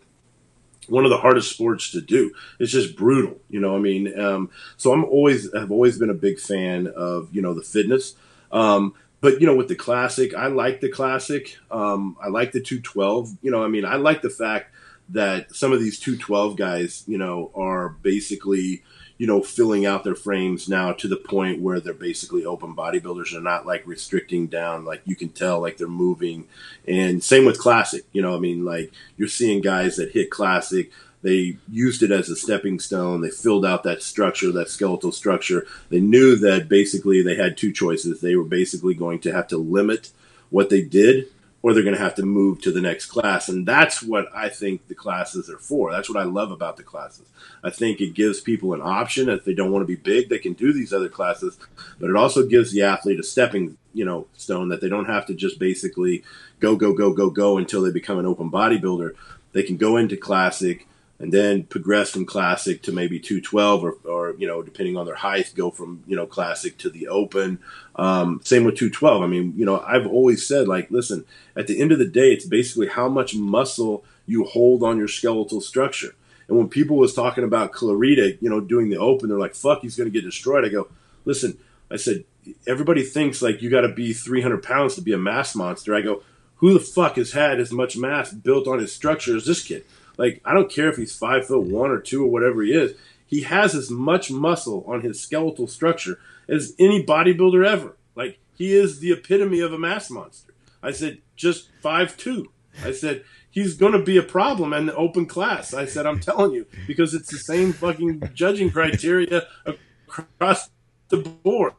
one 0.87 1.03
of 1.03 1.09
the 1.09 1.17
hardest 1.17 1.51
sports 1.51 1.91
to 1.91 1.99
do. 1.99 2.31
It's 2.57 2.71
just 2.71 2.95
brutal, 2.95 3.37
you 3.49 3.59
know. 3.59 3.75
I 3.75 3.79
mean, 3.79 4.17
um, 4.17 4.49
so 4.77 4.93
I'm 4.93 5.03
always 5.03 5.53
have 5.53 5.71
always 5.71 5.97
been 5.97 6.09
a 6.09 6.13
big 6.13 6.39
fan 6.39 6.87
of 6.87 7.27
you 7.33 7.41
know 7.41 7.53
the 7.53 7.63
fitness. 7.63 8.15
Um, 8.49 8.93
but 9.21 9.39
you 9.39 9.47
know, 9.47 9.55
with 9.55 9.67
the 9.67 9.75
classic, 9.75 10.33
I 10.33 10.47
like 10.47 10.81
the 10.81 10.89
classic. 10.89 11.57
Um, 11.69 12.17
I 12.21 12.27
like 12.27 12.51
the 12.51 12.61
212. 12.61 13.37
You 13.41 13.51
know, 13.51 13.63
I 13.63 13.67
mean, 13.67 13.85
I 13.85 13.95
like 13.95 14.21
the 14.21 14.29
fact 14.29 14.73
that 15.09 15.55
some 15.55 15.71
of 15.71 15.79
these 15.79 15.99
212 15.99 16.57
guys, 16.57 17.03
you 17.07 17.17
know, 17.17 17.51
are 17.55 17.89
basically 17.89 18.83
you 19.21 19.27
know, 19.27 19.43
filling 19.43 19.85
out 19.85 20.03
their 20.03 20.15
frames 20.15 20.67
now 20.67 20.91
to 20.93 21.07
the 21.07 21.15
point 21.15 21.61
where 21.61 21.79
they're 21.79 21.93
basically 21.93 22.43
open 22.43 22.75
bodybuilders. 22.75 23.33
They're 23.33 23.39
not 23.39 23.67
like 23.67 23.85
restricting 23.85 24.47
down, 24.47 24.83
like 24.83 25.03
you 25.05 25.15
can 25.15 25.29
tell, 25.29 25.61
like 25.61 25.77
they're 25.77 25.87
moving. 25.87 26.47
And 26.87 27.23
same 27.23 27.45
with 27.45 27.59
classic, 27.59 28.03
you 28.13 28.23
know, 28.23 28.35
I 28.35 28.39
mean, 28.39 28.65
like 28.65 28.91
you're 29.17 29.27
seeing 29.27 29.61
guys 29.61 29.97
that 29.97 30.09
hit 30.09 30.31
classic. 30.31 30.89
They 31.21 31.57
used 31.69 32.01
it 32.03 32.11
as 32.11 32.29
a 32.29 32.35
stepping 32.35 32.79
stone. 32.79 33.21
They 33.21 33.29
filled 33.29 33.65
out 33.65 33.83
that 33.83 34.01
structure, 34.01 34.51
that 34.53 34.69
skeletal 34.69 35.11
structure. 35.11 35.67
They 35.89 35.99
knew 35.99 36.35
that 36.37 36.69
basically 36.69 37.21
they 37.21 37.35
had 37.35 37.57
two 37.57 37.71
choices. 37.71 38.21
They 38.21 38.35
were 38.35 38.43
basically 38.43 38.95
going 38.95 39.19
to 39.19 39.31
have 39.31 39.47
to 39.49 39.57
limit 39.57 40.11
what 40.49 40.69
they 40.69 40.81
did 40.81 41.27
or 41.63 41.73
they're 41.73 41.83
going 41.83 41.95
to 41.95 42.01
have 42.01 42.15
to 42.15 42.25
move 42.25 42.61
to 42.61 42.71
the 42.71 42.81
next 42.81 43.05
class. 43.05 43.49
And 43.49 43.67
that's 43.67 44.01
what 44.01 44.27
I 44.35 44.49
think 44.49 44.87
the 44.87 44.95
classes 44.95 45.49
are 45.49 45.59
for. 45.59 45.91
That's 45.91 46.09
what 46.09 46.19
I 46.19 46.23
love 46.23 46.51
about 46.51 46.77
the 46.77 46.83
classes. 46.83 47.27
I 47.63 47.69
think 47.69 48.01
it 48.01 48.15
gives 48.15 48.41
people 48.41 48.73
an 48.73 48.81
option. 48.81 49.29
If 49.29 49.45
they 49.45 49.53
don't 49.53 49.71
want 49.71 49.83
to 49.83 49.87
be 49.87 49.95
big, 49.95 50.29
they 50.29 50.39
can 50.39 50.53
do 50.53 50.73
these 50.73 50.91
other 50.91 51.09
classes, 51.09 51.59
but 51.99 52.09
it 52.09 52.15
also 52.15 52.47
gives 52.47 52.71
the 52.71 52.81
athlete 52.81 53.19
a 53.19 53.23
stepping, 53.23 53.77
you 53.93 54.05
know, 54.05 54.25
stone 54.37 54.69
that 54.69 54.81
they 54.81 54.89
don't 54.89 55.05
have 55.05 55.27
to 55.27 55.35
just 55.35 55.59
basically 55.59 56.23
go, 56.59 56.75
go, 56.75 56.93
go, 56.93 57.13
go, 57.13 57.29
go 57.29 57.57
until 57.57 57.83
they 57.83 57.91
become 57.91 58.17
an 58.17 58.25
open 58.25 58.49
bodybuilder. 58.49 59.13
They 59.53 59.63
can 59.63 59.77
go 59.77 59.97
into 59.97 60.17
classic 60.17 60.87
and 61.21 61.31
then 61.31 61.63
progress 61.63 62.09
from 62.09 62.25
classic 62.25 62.81
to 62.81 62.91
maybe 62.91 63.19
212 63.19 63.83
or, 63.83 63.91
or 64.05 64.35
you 64.37 64.47
know 64.47 64.63
depending 64.63 64.97
on 64.97 65.05
their 65.05 65.15
height 65.15 65.53
go 65.55 65.69
from 65.69 66.03
you 66.07 66.15
know 66.15 66.25
classic 66.25 66.77
to 66.79 66.89
the 66.89 67.07
open. 67.07 67.59
Um, 67.95 68.41
same 68.43 68.63
with 68.63 68.77
212 68.77 69.21
i 69.21 69.27
mean 69.27 69.53
you 69.57 69.65
know 69.65 69.79
i've 69.81 70.07
always 70.07 70.47
said 70.47 70.67
like 70.67 70.89
listen 70.89 71.25
at 71.55 71.67
the 71.67 71.79
end 71.79 71.91
of 71.91 71.99
the 71.99 72.07
day 72.07 72.31
it's 72.31 72.45
basically 72.45 72.87
how 72.87 73.09
much 73.09 73.35
muscle 73.35 74.03
you 74.25 74.45
hold 74.45 74.81
on 74.81 74.97
your 74.97 75.07
skeletal 75.07 75.61
structure. 75.61 76.15
And 76.47 76.57
when 76.57 76.69
people 76.69 76.97
was 76.97 77.13
talking 77.13 77.43
about 77.43 77.71
Clarida 77.71 78.41
you 78.41 78.49
know 78.49 78.59
doing 78.59 78.89
the 78.89 78.97
open 78.97 79.29
they're 79.29 79.37
like 79.37 79.55
fuck 79.55 79.81
he's 79.81 79.95
going 79.95 80.11
to 80.11 80.17
get 80.17 80.25
destroyed. 80.25 80.65
I 80.65 80.69
go 80.69 80.87
listen 81.25 81.57
i 81.91 81.97
said 81.97 82.23
everybody 82.65 83.03
thinks 83.03 83.41
like 83.41 83.61
you 83.61 83.69
got 83.69 83.81
to 83.81 83.93
be 83.93 84.13
300 84.13 84.63
pounds 84.63 84.95
to 84.95 85.01
be 85.01 85.13
a 85.13 85.17
mass 85.17 85.55
monster. 85.55 85.93
I 85.93 86.01
go 86.01 86.23
who 86.55 86.73
the 86.73 86.79
fuck 86.79 87.17
has 87.17 87.33
had 87.33 87.59
as 87.59 87.71
much 87.71 87.97
mass 87.97 88.31
built 88.31 88.67
on 88.67 88.79
his 88.79 88.93
structure 88.93 89.35
as 89.35 89.45
this 89.45 89.63
kid 89.63 89.83
like 90.21 90.39
I 90.45 90.53
don't 90.53 90.71
care 90.71 90.87
if 90.87 90.97
he's 90.97 91.17
five 91.17 91.47
foot 91.47 91.63
one 91.63 91.89
or 91.89 91.99
two 91.99 92.23
or 92.23 92.27
whatever 92.27 92.61
he 92.61 92.73
is. 92.73 92.93
He 93.25 93.41
has 93.41 93.73
as 93.73 93.89
much 93.89 94.29
muscle 94.29 94.85
on 94.87 95.01
his 95.01 95.19
skeletal 95.19 95.65
structure 95.65 96.19
as 96.47 96.75
any 96.77 97.03
bodybuilder 97.03 97.65
ever. 97.65 97.97
Like 98.15 98.37
he 98.53 98.71
is 98.73 98.99
the 98.99 99.11
epitome 99.11 99.61
of 99.61 99.73
a 99.73 99.79
mass 99.79 100.11
monster. 100.11 100.53
I 100.83 100.91
said 100.91 101.21
just 101.35 101.69
five 101.81 102.15
two. 102.17 102.51
I 102.83 102.91
said 102.91 103.23
he's 103.49 103.73
going 103.73 103.93
to 103.93 104.03
be 104.03 104.17
a 104.17 104.23
problem 104.23 104.73
in 104.73 104.85
the 104.85 104.95
open 104.95 105.25
class. 105.25 105.73
I 105.73 105.85
said 105.85 106.05
I'm 106.05 106.19
telling 106.19 106.51
you 106.51 106.67
because 106.85 107.15
it's 107.15 107.31
the 107.31 107.39
same 107.39 107.73
fucking 107.73 108.21
judging 108.35 108.69
criteria 108.69 109.47
across 109.65 110.69
the 111.09 111.17
board. 111.17 111.73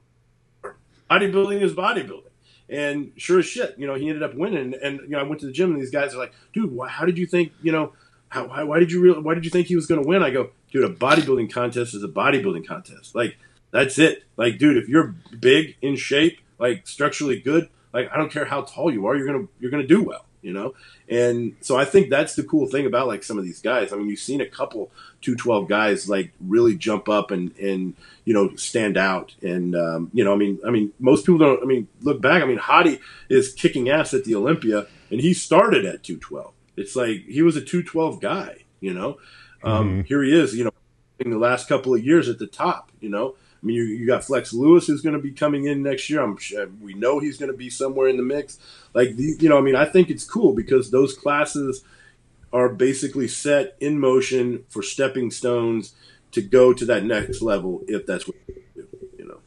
Bodybuilding 1.08 1.62
is 1.62 1.74
bodybuilding. 1.74 2.32
And 2.68 3.12
sure 3.16 3.38
as 3.38 3.46
shit, 3.46 3.74
you 3.78 3.86
know, 3.86 3.94
he 3.94 4.08
ended 4.08 4.24
up 4.24 4.34
winning. 4.34 4.74
And 4.82 5.00
you 5.02 5.10
know, 5.10 5.20
I 5.20 5.22
went 5.22 5.40
to 5.42 5.46
the 5.46 5.52
gym, 5.52 5.72
and 5.72 5.80
these 5.80 5.90
guys 5.90 6.14
are 6.14 6.18
like, 6.18 6.32
"Dude, 6.54 6.76
how 6.88 7.04
did 7.04 7.18
you 7.18 7.26
think? 7.26 7.52
You 7.62 7.70
know, 7.70 7.92
how, 8.32 8.46
why, 8.46 8.62
why 8.62 8.78
did 8.78 8.90
you 8.90 9.00
real, 9.00 9.20
Why 9.20 9.34
did 9.34 9.44
you 9.44 9.50
think 9.50 9.66
he 9.66 9.76
was 9.76 9.86
going 9.86 10.02
to 10.02 10.08
win?" 10.08 10.22
I 10.22 10.30
go, 10.30 10.50
"Dude, 10.70 10.84
a 10.84 10.92
bodybuilding 10.92 11.52
contest 11.52 11.94
is 11.94 12.02
a 12.02 12.08
bodybuilding 12.08 12.66
contest. 12.66 13.14
Like, 13.14 13.36
that's 13.70 13.98
it. 13.98 14.24
Like, 14.36 14.58
dude, 14.58 14.76
if 14.76 14.88
you're 14.88 15.14
big 15.38 15.76
in 15.82 15.96
shape, 15.96 16.40
like 16.58 16.86
structurally 16.86 17.40
good, 17.40 17.68
like 17.92 18.10
I 18.12 18.16
don't 18.16 18.32
care 18.32 18.46
how 18.46 18.62
tall 18.62 18.92
you 18.92 19.06
are, 19.06 19.16
you're 19.16 19.26
gonna 19.26 19.48
you're 19.60 19.70
gonna 19.70 19.86
do 19.86 20.02
well 20.02 20.26
you 20.42 20.52
know? 20.52 20.74
And 21.08 21.56
so 21.60 21.76
I 21.76 21.84
think 21.84 22.10
that's 22.10 22.34
the 22.34 22.42
cool 22.42 22.66
thing 22.66 22.84
about 22.84 23.06
like 23.06 23.22
some 23.22 23.38
of 23.38 23.44
these 23.44 23.62
guys. 23.62 23.92
I 23.92 23.96
mean, 23.96 24.08
you've 24.08 24.18
seen 24.18 24.40
a 24.40 24.46
couple 24.46 24.90
212 25.22 25.68
guys 25.68 26.08
like 26.08 26.32
really 26.40 26.76
jump 26.76 27.08
up 27.08 27.30
and, 27.30 27.56
and, 27.58 27.94
you 28.24 28.34
know, 28.34 28.54
stand 28.56 28.96
out. 28.96 29.34
And, 29.40 29.74
um, 29.74 30.10
you 30.12 30.24
know, 30.24 30.32
I 30.32 30.36
mean, 30.36 30.58
I 30.66 30.70
mean, 30.70 30.92
most 30.98 31.24
people 31.24 31.38
don't, 31.38 31.62
I 31.62 31.66
mean, 31.66 31.88
look 32.02 32.20
back, 32.20 32.42
I 32.42 32.46
mean, 32.46 32.58
Hadi 32.58 33.00
is 33.30 33.52
kicking 33.52 33.88
ass 33.88 34.12
at 34.12 34.24
the 34.24 34.34
Olympia 34.34 34.86
and 35.10 35.20
he 35.20 35.32
started 35.32 35.86
at 35.86 36.02
212. 36.02 36.52
It's 36.76 36.96
like, 36.96 37.24
he 37.26 37.42
was 37.42 37.56
a 37.56 37.60
212 37.60 38.20
guy, 38.20 38.64
you 38.80 38.94
know? 38.94 39.18
Um, 39.62 39.88
mm-hmm. 39.88 40.00
Here 40.02 40.22
he 40.22 40.38
is, 40.38 40.54
you 40.54 40.64
know, 40.64 40.72
in 41.18 41.30
the 41.30 41.38
last 41.38 41.68
couple 41.68 41.94
of 41.94 42.04
years 42.04 42.28
at 42.28 42.38
the 42.38 42.46
top, 42.46 42.90
you 43.00 43.08
know? 43.08 43.34
I 43.62 43.66
mean, 43.66 43.76
you, 43.76 43.84
you 43.84 44.06
got 44.06 44.24
Flex 44.24 44.52
Lewis 44.52 44.86
who's 44.86 45.02
going 45.02 45.14
to 45.14 45.22
be 45.22 45.30
coming 45.30 45.66
in 45.66 45.82
next 45.82 46.10
year. 46.10 46.20
I'm 46.20 46.36
sure 46.36 46.68
we 46.80 46.94
know 46.94 47.20
he's 47.20 47.38
going 47.38 47.52
to 47.52 47.56
be 47.56 47.70
somewhere 47.70 48.08
in 48.08 48.16
the 48.16 48.22
mix. 48.22 48.58
Like, 48.92 49.14
the, 49.16 49.36
you 49.38 49.48
know, 49.48 49.58
I 49.58 49.60
mean, 49.60 49.76
I 49.76 49.84
think 49.84 50.10
it's 50.10 50.24
cool 50.24 50.52
because 50.52 50.90
those 50.90 51.14
classes 51.14 51.84
are 52.52 52.68
basically 52.68 53.28
set 53.28 53.76
in 53.80 53.98
motion 53.98 54.64
for 54.68 54.82
stepping 54.82 55.30
stones 55.30 55.94
to 56.32 56.42
go 56.42 56.72
to 56.72 56.84
that 56.86 57.04
next 57.04 57.40
level 57.40 57.82
if 57.88 58.06
that's 58.06 58.26
what 58.26 58.36
you 58.48 58.62
do, 58.74 58.88
you 59.18 59.24
know. 59.26 59.38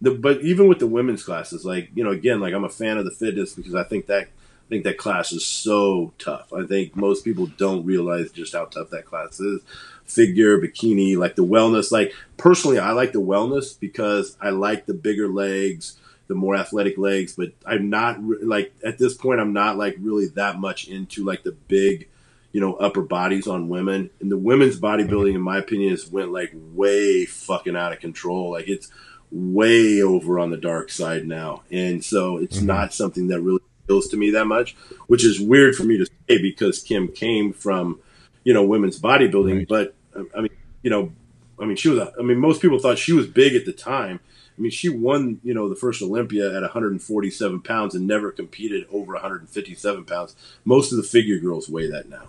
The, 0.00 0.10
but 0.12 0.42
even 0.42 0.68
with 0.68 0.78
the 0.78 0.86
women's 0.86 1.22
classes, 1.22 1.64
like 1.64 1.90
you 1.94 2.04
know, 2.04 2.10
again, 2.10 2.40
like 2.40 2.52
I'm 2.52 2.64
a 2.64 2.68
fan 2.68 2.98
of 2.98 3.04
the 3.04 3.10
fitness 3.10 3.54
because 3.54 3.74
I 3.74 3.84
think 3.84 4.06
that 4.06 4.28
I 4.66 4.68
think 4.68 4.84
that 4.84 4.98
class 4.98 5.32
is 5.32 5.46
so 5.46 6.12
tough. 6.18 6.52
I 6.52 6.66
think 6.66 6.96
most 6.96 7.24
people 7.24 7.46
don't 7.46 7.86
realize 7.86 8.32
just 8.32 8.52
how 8.52 8.64
tough 8.64 8.90
that 8.90 9.04
class 9.04 9.38
is 9.38 9.60
figure, 10.06 10.58
bikini, 10.58 11.16
like 11.16 11.36
the 11.36 11.44
wellness. 11.44 11.92
Like 11.92 12.12
personally, 12.36 12.78
I 12.78 12.92
like 12.92 13.12
the 13.12 13.20
wellness 13.20 13.78
because 13.78 14.36
I 14.40 14.50
like 14.50 14.86
the 14.86 14.94
bigger 14.94 15.28
legs, 15.28 15.98
the 16.28 16.34
more 16.34 16.56
athletic 16.56 16.96
legs. 16.96 17.34
But 17.34 17.52
I'm 17.64 17.90
not 17.90 18.20
like 18.22 18.72
at 18.84 18.98
this 18.98 19.14
point, 19.14 19.40
I'm 19.40 19.52
not 19.52 19.76
like 19.76 19.96
really 20.00 20.28
that 20.28 20.58
much 20.58 20.88
into 20.88 21.24
like 21.24 21.42
the 21.42 21.52
big, 21.52 22.08
you 22.52 22.60
know, 22.60 22.74
upper 22.74 23.02
bodies 23.02 23.46
on 23.46 23.68
women. 23.68 24.10
And 24.20 24.30
the 24.30 24.38
women's 24.38 24.80
bodybuilding, 24.80 25.34
in 25.34 25.40
my 25.40 25.58
opinion, 25.58 25.90
has 25.90 26.10
went 26.10 26.32
like 26.32 26.52
way 26.54 27.26
fucking 27.26 27.76
out 27.76 27.92
of 27.92 28.00
control. 28.00 28.52
Like 28.52 28.68
it's 28.68 28.90
way 29.30 30.02
over 30.02 30.38
on 30.38 30.50
the 30.50 30.56
dark 30.56 30.90
side 30.90 31.26
now, 31.26 31.62
and 31.70 32.04
so 32.04 32.38
it's 32.38 32.58
mm-hmm. 32.58 32.66
not 32.66 32.94
something 32.94 33.28
that 33.28 33.40
really 33.40 33.60
appeals 33.86 34.08
to 34.08 34.16
me 34.16 34.30
that 34.30 34.46
much, 34.46 34.74
which 35.06 35.24
is 35.24 35.40
weird 35.40 35.74
for 35.74 35.84
me 35.84 35.98
to 35.98 36.06
say 36.06 36.42
because 36.42 36.82
Kim 36.82 37.08
came 37.08 37.52
from 37.52 38.00
you 38.44 38.52
know 38.52 38.64
women's 38.64 39.00
bodybuilding. 39.00 39.58
Right. 39.58 39.68
But 39.68 39.94
um, 40.14 40.30
I 40.36 40.40
mean, 40.42 40.50
you 40.82 40.90
know, 40.90 41.12
I 41.60 41.64
mean, 41.64 41.76
she 41.76 41.88
was. 41.88 42.08
I 42.18 42.22
mean, 42.22 42.38
most 42.38 42.60
people 42.60 42.78
thought 42.78 42.98
she 42.98 43.12
was 43.12 43.26
big 43.26 43.54
at 43.54 43.64
the 43.64 43.72
time. 43.72 44.20
I 44.56 44.60
mean, 44.60 44.70
she 44.70 44.88
won, 44.88 45.38
you 45.44 45.52
know, 45.52 45.68
the 45.68 45.76
first 45.76 46.00
Olympia 46.00 46.54
at 46.54 46.62
147 46.62 47.60
pounds 47.60 47.94
and 47.94 48.06
never 48.06 48.30
competed 48.30 48.86
over 48.90 49.12
157 49.12 50.04
pounds. 50.04 50.34
Most 50.64 50.92
of 50.92 50.96
the 50.96 51.04
figure 51.04 51.38
girls 51.38 51.68
weigh 51.68 51.90
that 51.90 52.08
now. 52.08 52.28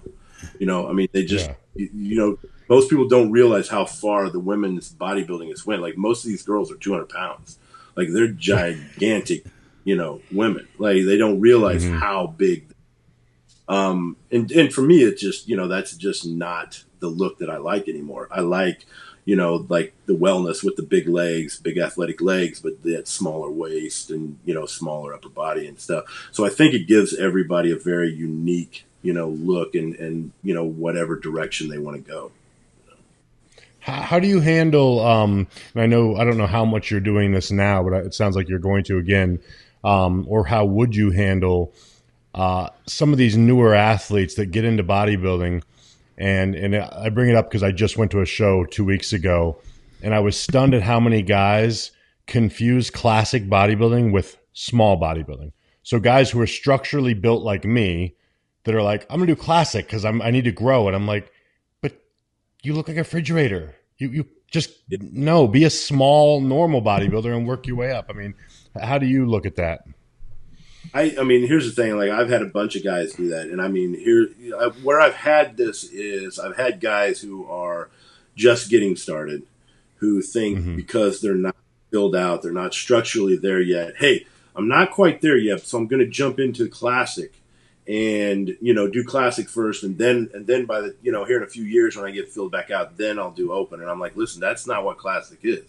You 0.59 0.65
know, 0.65 0.89
I 0.89 0.93
mean, 0.93 1.07
they 1.13 1.23
just, 1.23 1.47
yeah. 1.47 1.55
you, 1.75 1.89
you, 1.93 2.17
know, 2.17 2.37
most 2.67 2.89
people 2.89 3.07
don't 3.07 3.31
realize 3.31 3.69
how 3.69 3.85
far 3.85 4.29
the 4.29 4.41
women's 4.41 4.91
bodybuilding 4.91 5.49
has 5.49 5.65
went. 5.65 5.81
Like 5.81 5.97
most 5.97 6.25
of 6.25 6.29
these 6.29 6.43
girls 6.43 6.69
are 6.69 6.75
200 6.75 7.07
pounds. 7.07 7.59
Like 7.95 8.09
they're 8.11 8.27
gigantic, 8.27 9.45
you 9.87 9.95
know, 9.95 10.21
women. 10.31 10.67
Like 10.77 11.05
they 11.05 11.17
don't 11.17 11.39
realize 11.39 11.85
mm-hmm. 11.85 11.97
how 11.97 12.27
big 12.27 12.67
um, 13.67 14.15
and, 14.31 14.49
and 14.51 14.73
for 14.73 14.81
me, 14.81 15.03
it's 15.03 15.21
just, 15.21 15.47
you 15.47 15.57
know, 15.57 15.67
that's 15.67 15.95
just 15.95 16.25
not 16.25 16.83
the 16.99 17.07
look 17.07 17.39
that 17.39 17.49
I 17.49 17.57
like 17.57 17.87
anymore. 17.89 18.27
I 18.31 18.41
like, 18.41 18.85
you 19.25 19.35
know, 19.35 19.65
like 19.67 19.93
the 20.05 20.15
wellness 20.15 20.63
with 20.63 20.77
the 20.77 20.83
big 20.83 21.07
legs, 21.07 21.59
big 21.59 21.77
athletic 21.77 22.21
legs, 22.21 22.61
but 22.61 22.81
that 22.83 23.07
smaller 23.07 23.51
waist 23.51 24.09
and, 24.09 24.39
you 24.45 24.53
know, 24.53 24.65
smaller 24.65 25.13
upper 25.13 25.29
body 25.29 25.67
and 25.67 25.79
stuff. 25.79 26.29
So 26.31 26.45
I 26.45 26.49
think 26.49 26.73
it 26.73 26.87
gives 26.87 27.13
everybody 27.13 27.71
a 27.71 27.75
very 27.75 28.09
unique, 28.09 28.85
you 29.01 29.11
know, 29.11 29.29
look 29.29 29.75
and, 29.75 29.95
and, 29.95 30.31
you 30.43 30.53
know, 30.53 30.63
whatever 30.63 31.19
direction 31.19 31.67
they 31.67 31.77
want 31.77 31.97
to 31.97 32.09
go. 32.09 32.31
How, 33.79 34.01
how 34.01 34.19
do 34.19 34.27
you 34.27 34.39
handle, 34.39 35.01
um, 35.01 35.47
I 35.75 35.87
know, 35.87 36.15
I 36.15 36.23
don't 36.23 36.37
know 36.37 36.47
how 36.47 36.63
much 36.63 36.89
you're 36.89 37.01
doing 37.01 37.33
this 37.33 37.51
now, 37.51 37.83
but 37.83 37.93
it 38.05 38.13
sounds 38.13 38.37
like 38.37 38.47
you're 38.47 38.59
going 38.59 38.85
to 38.85 38.97
again, 38.97 39.39
um, 39.83 40.25
or 40.27 40.45
how 40.45 40.65
would 40.65 40.95
you 40.95 41.11
handle, 41.11 41.73
uh, 42.33 42.69
some 42.85 43.11
of 43.11 43.17
these 43.17 43.35
newer 43.35 43.73
athletes 43.73 44.35
that 44.35 44.47
get 44.47 44.63
into 44.65 44.83
bodybuilding, 44.83 45.63
and 46.17 46.55
and 46.55 46.75
I 46.75 47.09
bring 47.09 47.29
it 47.29 47.35
up 47.35 47.49
because 47.49 47.63
I 47.63 47.71
just 47.71 47.97
went 47.97 48.11
to 48.11 48.21
a 48.21 48.25
show 48.25 48.65
two 48.65 48.85
weeks 48.85 49.13
ago, 49.13 49.59
and 50.01 50.13
I 50.13 50.19
was 50.19 50.39
stunned 50.39 50.73
at 50.73 50.83
how 50.83 50.99
many 50.99 51.21
guys 51.21 51.91
confuse 52.27 52.89
classic 52.89 53.47
bodybuilding 53.49 54.11
with 54.11 54.37
small 54.53 54.99
bodybuilding. 54.99 55.51
So 55.83 55.99
guys 55.99 56.29
who 56.29 56.41
are 56.41 56.47
structurally 56.47 57.13
built 57.13 57.43
like 57.43 57.63
me, 57.63 58.15
that 58.67 58.75
are 58.75 58.83
like, 58.83 59.05
I'm 59.09 59.19
gonna 59.19 59.27
do 59.27 59.35
classic 59.35 59.87
because 59.87 60.03
I'm 60.03 60.21
I 60.21 60.29
need 60.29 60.43
to 60.43 60.51
grow, 60.51 60.87
and 60.87 60.95
I'm 60.95 61.07
like, 61.07 61.31
but 61.81 61.97
you 62.63 62.73
look 62.73 62.89
like 62.89 62.97
a 62.97 63.01
refrigerator. 63.01 63.75
You 63.97 64.09
you 64.09 64.25
just 64.51 64.71
no, 64.89 65.47
be 65.47 65.63
a 65.63 65.69
small 65.69 66.41
normal 66.41 66.81
bodybuilder 66.81 67.35
and 67.35 67.47
work 67.47 67.65
your 67.65 67.77
way 67.77 67.91
up. 67.91 68.07
I 68.09 68.13
mean, 68.13 68.35
how 68.81 68.97
do 68.97 69.05
you 69.05 69.25
look 69.25 69.45
at 69.45 69.55
that? 69.55 69.81
I, 70.93 71.15
I 71.19 71.23
mean, 71.23 71.47
here's 71.47 71.65
the 71.65 71.81
thing. 71.81 71.97
Like, 71.97 72.09
I've 72.09 72.29
had 72.29 72.41
a 72.41 72.47
bunch 72.47 72.75
of 72.75 72.83
guys 72.83 73.13
do 73.13 73.29
that, 73.29 73.47
and 73.47 73.61
I 73.61 73.67
mean, 73.67 73.93
here 73.93 74.27
where 74.83 74.99
I've 74.99 75.15
had 75.15 75.57
this 75.57 75.83
is 75.83 76.39
I've 76.39 76.57
had 76.57 76.79
guys 76.79 77.19
who 77.19 77.45
are 77.47 77.89
just 78.35 78.69
getting 78.69 78.95
started, 78.95 79.43
who 79.97 80.21
think 80.21 80.59
mm-hmm. 80.59 80.75
because 80.75 81.21
they're 81.21 81.35
not 81.35 81.55
filled 81.91 82.15
out, 82.15 82.41
they're 82.41 82.51
not 82.51 82.73
structurally 82.73 83.37
there 83.37 83.61
yet. 83.61 83.95
Hey, 83.97 84.25
I'm 84.55 84.67
not 84.67 84.91
quite 84.91 85.21
there 85.21 85.37
yet, 85.37 85.61
so 85.61 85.77
I'm 85.77 85.87
going 85.87 85.99
to 85.99 86.09
jump 86.09 86.39
into 86.39 86.69
classic, 86.69 87.33
and 87.87 88.55
you 88.61 88.73
know, 88.73 88.87
do 88.87 89.03
classic 89.03 89.49
first, 89.49 89.83
and 89.83 89.97
then 89.97 90.29
and 90.33 90.47
then 90.47 90.65
by 90.65 90.81
the 90.81 90.95
you 91.01 91.11
know 91.11 91.25
here 91.25 91.37
in 91.37 91.43
a 91.43 91.47
few 91.47 91.63
years 91.63 91.95
when 91.95 92.05
I 92.05 92.11
get 92.11 92.29
filled 92.29 92.51
back 92.51 92.71
out, 92.71 92.97
then 92.97 93.19
I'll 93.19 93.31
do 93.31 93.51
open. 93.51 93.81
And 93.81 93.89
I'm 93.89 93.99
like, 93.99 94.15
listen, 94.15 94.39
that's 94.39 94.65
not 94.65 94.83
what 94.83 94.97
classic 94.97 95.39
is. 95.43 95.65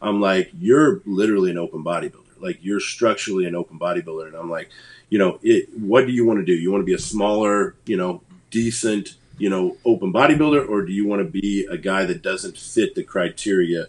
I'm 0.00 0.20
like, 0.20 0.50
you're 0.58 1.00
literally 1.06 1.50
an 1.52 1.58
open 1.58 1.84
bodybuilder 1.84 2.31
like 2.42 2.58
you're 2.62 2.80
structurally 2.80 3.46
an 3.46 3.54
open 3.54 3.78
bodybuilder. 3.78 4.26
And 4.26 4.36
i'm 4.36 4.50
like 4.50 4.68
you 5.08 5.18
know 5.18 5.38
it, 5.42 5.68
what 5.78 6.06
do 6.06 6.12
you 6.12 6.24
want 6.26 6.38
to 6.38 6.44
do? 6.44 6.54
You 6.54 6.70
want 6.70 6.82
to 6.82 6.86
be 6.86 6.94
a 6.94 6.98
smaller 6.98 7.74
you 7.86 7.96
know 7.96 8.22
decent 8.50 9.14
you 9.38 9.50
know 9.50 9.76
open 9.84 10.12
bodybuilder? 10.12 10.68
Or 10.68 10.84
do 10.84 10.92
you 10.92 11.06
want 11.06 11.20
to 11.20 11.40
be 11.40 11.66
a 11.70 11.76
guy 11.76 12.04
that 12.04 12.22
doesn't 12.22 12.56
fit 12.56 12.94
the 12.94 13.02
criteria 13.02 13.86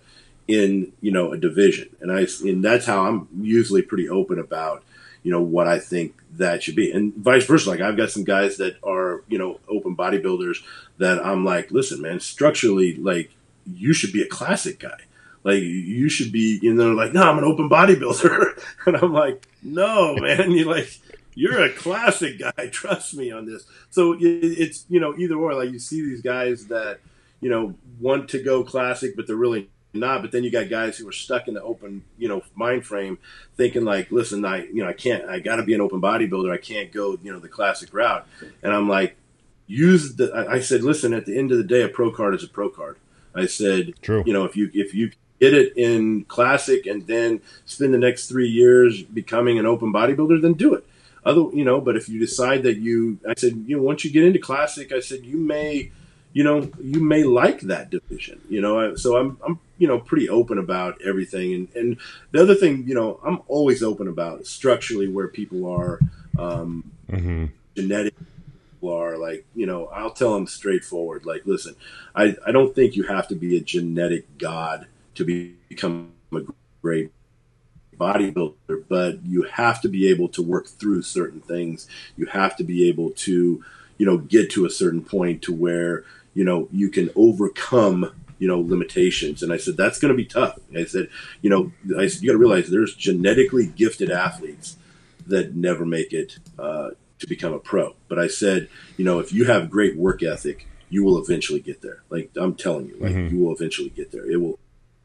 in 0.48 0.92
you 1.02 1.12
know 1.12 1.32
a 1.32 1.38
division? 1.38 1.90
And 2.02 2.12
i 2.12 2.28
and 2.44 2.64
that's 2.64 2.86
how 2.86 3.06
i'm 3.06 3.28
usually 3.42 3.82
pretty 3.82 4.10
open 4.10 4.40
about 4.40 4.84
you 5.24 5.32
know 5.32 5.42
what 5.42 5.68
i 5.68 5.80
think 5.80 6.16
that 6.34 6.64
should 6.64 6.76
be. 6.76 6.92
And 6.92 7.14
vice 7.16 7.46
versa 7.46 7.70
like 7.70 7.82
i've 7.82 7.98
got 7.98 8.12
some 8.12 8.24
guys 8.24 8.58
that 8.58 8.76
are 8.84 9.24
you 9.28 9.38
know 9.38 9.60
open 9.70 9.96
bodybuilders 9.96 10.58
that 10.98 11.26
i'm 11.26 11.46
like 11.46 11.72
listen 11.72 12.02
man 12.02 12.20
structurally 12.20 12.96
like 12.96 13.32
you 13.66 13.94
should 13.94 14.12
be 14.12 14.22
a 14.22 14.28
classic 14.28 14.80
guy 14.80 15.00
like 15.44 15.61
you 15.61 16.10
should 16.10 16.32
be 16.32 16.60
you 16.61 16.74
know 16.74 16.91
like 16.91 17.14
no 17.14 17.22
i'm 17.24 17.38
an 17.38 17.44
open 17.44 17.70
bodybuilder. 17.70 18.61
And 18.86 18.98
i'm 18.98 19.14
like 19.14 19.48
no 19.61 20.15
man. 20.15 20.52
You're 20.57 20.74
like 20.74 20.99
you're 21.36 21.64
a 21.64 21.72
classic 21.72 22.40
guy. 22.40 22.68
Trust 22.72 23.15
me 23.15 23.32
on 23.32 23.45
this. 23.45 23.65
So 23.90 24.15
it's 24.20 24.86
you 24.90 24.99
know 24.99 25.15
either 25.18 25.36
or 25.36 25.53
like 25.53 25.72
you 25.72 25.80
see 25.80 26.02
these 26.02 26.22
guys 26.22 26.68
that 26.68 26.99
you 27.41 27.49
know 27.49 27.76
want 27.99 28.30
to 28.30 28.44
go 28.44 28.64
classic 28.64 29.15
but 29.15 29.28
they're 29.28 29.36
really 29.36 29.70
not. 29.94 30.22
But 30.22 30.32
then 30.32 30.44
you 30.44 30.52
got 30.52 30.70
guys 30.70 30.98
who 30.98 31.07
are 31.07 31.14
stuck 31.14 31.48
in 31.48 31.53
the 31.56 31.64
open 31.64 32.03
you 32.18 32.28
know 32.28 32.44
mind 32.56 32.86
frame 32.86 33.18
thinking 33.56 33.84
like 33.84 34.11
listen 34.11 34.45
i 34.45 34.65
you 34.65 34.84
know 34.84 34.90
i 34.90 34.94
can't 34.94 35.28
i 35.30 35.40
gotta 35.40 35.64
be 35.64 35.74
an 35.74 35.82
open 35.82 36.02
bodybuilder. 36.02 36.52
I 36.52 36.57
can't 36.57 36.91
go 36.91 37.18
you 37.24 37.32
know 37.32 37.40
the 37.40 37.49
classic 37.49 37.94
route. 37.94 38.28
And 38.61 38.74
i'm 38.74 38.88
like 38.88 39.15
use 39.65 40.15
the 40.15 40.45
i 40.49 40.60
said 40.60 40.84
listen 40.84 41.14
at 41.14 41.26
the 41.26 41.38
end 41.38 41.52
of 41.52 41.57
the 41.57 41.64
day 41.64 41.82
a 41.82 41.88
pro 41.88 42.11
card 42.11 42.36
is 42.36 42.44
a 42.44 42.49
pro 42.49 42.70
card. 42.70 42.98
I 43.36 43.45
said, 43.48 43.94
True. 44.02 44.24
you 44.26 44.34
know, 44.34 44.45
if 44.45 44.56
you 44.56 44.70
if 44.74 44.94
you 44.94 45.11
get 45.44 45.53
it 45.53 45.76
in 45.76 46.24
classic 46.26 46.86
and 46.86 47.06
then 47.06 47.41
spend 47.65 47.94
the 47.94 47.98
next 47.98 48.28
three 48.28 48.48
years 48.48 49.03
becoming 49.03 49.60
an 49.60 49.65
open 49.65 49.91
bodybuilder, 49.91 50.41
then 50.41 50.53
do 50.53 50.74
it. 50.74 50.86
Other, 51.26 51.41
you 51.53 51.65
know, 51.65 51.82
but 51.82 51.98
if 51.98 52.07
you 52.07 52.18
decide 52.18 52.64
that 52.64 52.78
you, 52.78 53.20
I 53.28 53.34
said, 53.36 53.65
you 53.68 53.76
know, 53.76 53.84
once 53.84 54.06
you 54.06 54.11
get 54.11 54.24
into 54.24 54.40
classic, 54.40 54.94
I 54.94 55.02
said 55.02 55.26
you 55.26 55.38
may, 55.38 55.91
you 56.32 56.45
know, 56.45 56.72
you 56.82 57.02
may 57.02 57.24
like 57.24 57.60
that 57.61 57.90
division. 57.90 58.40
You 58.48 58.61
know, 58.61 58.95
so 58.95 59.18
I'm, 59.18 59.38
I'm, 59.45 59.60
you 59.78 59.88
know, 59.88 59.99
pretty 59.99 60.30
open 60.30 60.57
about 60.57 61.02
everything. 61.02 61.53
And 61.53 61.68
and 61.76 61.98
the 62.32 62.41
other 62.41 62.56
thing, 62.56 62.86
you 62.88 62.95
know, 62.95 63.20
I'm 63.24 63.41
always 63.48 63.84
open 63.84 64.07
about 64.07 64.48
structurally 64.48 65.10
where 65.10 65.28
people 65.28 65.70
are, 65.70 65.99
um, 66.38 66.90
mm-hmm. 67.10 67.45
genetic 67.76 68.15
are 68.86 69.18
like 69.18 69.45
you 69.56 69.65
know 69.65 69.86
i'll 69.94 70.11
tell 70.11 70.34
them 70.34 70.45
straightforward 70.45 71.26
like 71.26 71.45
listen 71.45 71.74
I, 72.14 72.36
I 72.45 72.52
don't 72.52 72.76
think 72.76 72.98
you 72.98 73.03
have 73.03 73.30
to 73.30 73.36
be 73.36 73.56
a 73.56 73.61
genetic 73.61 74.38
god 74.38 74.88
to 75.15 75.26
be, 75.26 75.56
become 75.69 76.14
a 76.34 76.41
great 76.81 77.11
bodybuilder, 77.98 78.84
but 78.88 79.23
you 79.26 79.44
have 79.44 79.81
to 79.81 79.90
be 79.90 80.10
able 80.10 80.27
to 80.30 80.41
work 80.41 80.68
through 80.68 81.02
certain 81.02 81.41
things. 81.41 81.88
You 82.18 82.26
have 82.27 82.56
to 82.57 82.64
be 82.64 82.88
able 82.90 83.11
to, 83.11 83.64
you 83.98 84.06
know, 84.06 84.18
get 84.18 84.52
to 84.52 84.65
a 84.65 84.69
certain 84.69 85.03
point 85.03 85.41
to 85.44 85.53
where, 85.53 86.03
you 86.34 86.44
know, 86.44 86.68
you 86.72 86.90
can 86.90 87.10
overcome, 87.15 88.11
you 88.40 88.48
know, 88.48 88.60
limitations. 88.60 89.44
And 89.44 89.53
I 89.53 89.57
said, 89.57 89.77
that's 89.77 89.99
going 89.99 90.11
to 90.11 90.18
be 90.18 90.26
tough. 90.26 90.57
I 90.76 90.85
said, 90.85 91.10
you 91.41 91.49
know, 91.49 91.72
I 91.98 92.07
said, 92.07 92.23
you 92.23 92.30
got 92.30 92.34
to 92.34 92.40
realize 92.40 92.69
there's 92.69 92.95
genetically 92.95 93.68
gifted 93.68 94.10
athletes 94.10 94.77
that 95.27 95.56
never 95.56 95.85
make 95.85 96.11
it 96.11 96.40
uh, 96.60 96.90
to 97.19 97.27
become 97.27 97.53
a 97.53 97.60
pro. 97.60 97.95
But 98.07 98.19
I 98.19 98.27
said, 98.27 98.68
you 98.98 99.06
know, 99.06 99.19
if 99.19 99.31
you 99.31 99.45
have 99.45 99.69
great 99.69 99.95
work 99.95 100.23
ethic, 100.23 100.68
you 100.90 101.03
will 101.03 101.18
eventually 101.18 101.60
get 101.60 101.81
there. 101.81 102.03
Like 102.10 102.31
I'm 102.35 102.56
telling 102.56 102.88
you, 102.88 102.98
like 102.99 103.14
mm-hmm. 103.14 103.35
you 103.35 103.44
will 103.44 103.53
eventually 103.53 103.90
get 103.90 104.11
there. 104.11 104.30
It 104.30 104.38
will. 104.38 104.60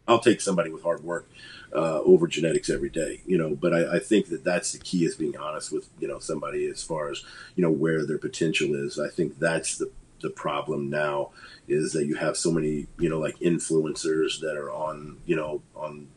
I'll 0.09 0.19
take 0.19 0.41
somebody 0.41 0.71
with 0.71 0.83
hard 0.83 1.05
work 1.05 1.29
uh, 1.75 2.01
over 2.01 2.27
genetics 2.27 2.71
every 2.71 2.89
day, 2.89 3.21
you 3.27 3.37
know. 3.37 3.55
But 3.55 3.75
I, 3.75 3.97
I, 3.97 3.99
think 3.99 4.29
that 4.29 4.43
that's 4.43 4.73
the 4.73 4.79
key 4.79 5.05
is 5.05 5.15
being 5.15 5.37
honest 5.37 5.71
with 5.71 5.89
you 6.01 6.09
know 6.09 6.19
somebody 6.19 6.67
as 6.67 6.83
far 6.83 7.11
as 7.11 7.23
you 7.57 7.63
know 7.63 7.71
where 7.71 8.07
their 8.07 8.19
potential 8.19 8.75
is. 8.75 8.99
I 8.99 9.09
think 9.09 9.39
that's 9.39 9.77
the 9.77 9.91
the 10.21 10.31
problem 10.31 10.91
now 10.91 11.31
is 11.69 11.93
that 11.93 12.07
you 12.07 12.17
have 12.17 12.37
so 12.37 12.51
many 12.51 12.87
you 12.99 13.09
know 13.09 13.19
like 13.19 13.39
influencers 13.39 14.41
that 14.41 14.57
are 14.57 14.73
on 14.73 15.19
you 15.27 15.37
know 15.37 15.63
on 15.77 16.09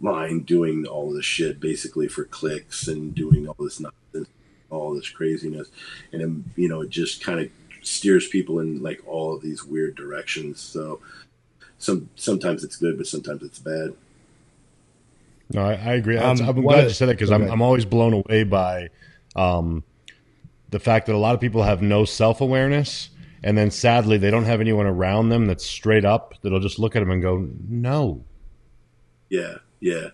line 0.00 0.40
doing 0.40 0.86
all 0.86 1.12
this 1.12 1.24
shit 1.24 1.60
basically 1.60 2.08
for 2.08 2.24
clicks 2.24 2.88
and 2.88 3.14
doing 3.14 3.46
all 3.46 3.56
this 3.58 3.78
nonsense, 3.78 4.28
all 4.70 4.94
this 4.94 5.10
craziness, 5.10 5.68
and 6.12 6.44
you 6.56 6.68
know 6.68 6.80
it 6.80 6.90
just 6.90 7.22
kind 7.22 7.40
of 7.40 7.50
steers 7.82 8.28
people 8.28 8.60
in 8.60 8.82
like 8.82 9.02
all 9.06 9.34
of 9.34 9.42
these 9.42 9.64
weird 9.64 9.94
directions. 9.96 10.60
So 10.60 11.00
some 11.82 12.08
sometimes 12.14 12.62
it's 12.62 12.76
good, 12.76 12.96
but 12.96 13.06
sometimes 13.06 13.42
it's 13.42 13.58
bad. 13.58 13.94
No, 15.52 15.64
I, 15.64 15.72
I 15.72 15.94
agree. 15.94 16.16
Um, 16.16 16.40
I'm 16.40 16.62
glad 16.62 16.84
you 16.84 16.90
said 16.90 17.08
that 17.08 17.14
because 17.14 17.30
okay. 17.30 17.44
I'm, 17.44 17.50
I'm 17.50 17.62
always 17.62 17.84
blown 17.84 18.12
away 18.12 18.44
by 18.44 18.88
um, 19.36 19.82
the 20.70 20.78
fact 20.78 21.06
that 21.06 21.14
a 21.14 21.18
lot 21.18 21.34
of 21.34 21.40
people 21.40 21.62
have 21.62 21.82
no 21.82 22.04
self 22.04 22.40
awareness, 22.40 23.10
and 23.42 23.58
then 23.58 23.70
sadly 23.70 24.16
they 24.16 24.30
don't 24.30 24.44
have 24.44 24.60
anyone 24.60 24.86
around 24.86 25.28
them 25.28 25.46
that's 25.46 25.66
straight 25.66 26.04
up 26.04 26.34
that'll 26.42 26.60
just 26.60 26.78
look 26.78 26.94
at 26.94 27.00
them 27.00 27.10
and 27.10 27.20
go, 27.20 27.48
"No." 27.68 28.24
Yeah, 29.28 29.56
yeah. 29.80 30.08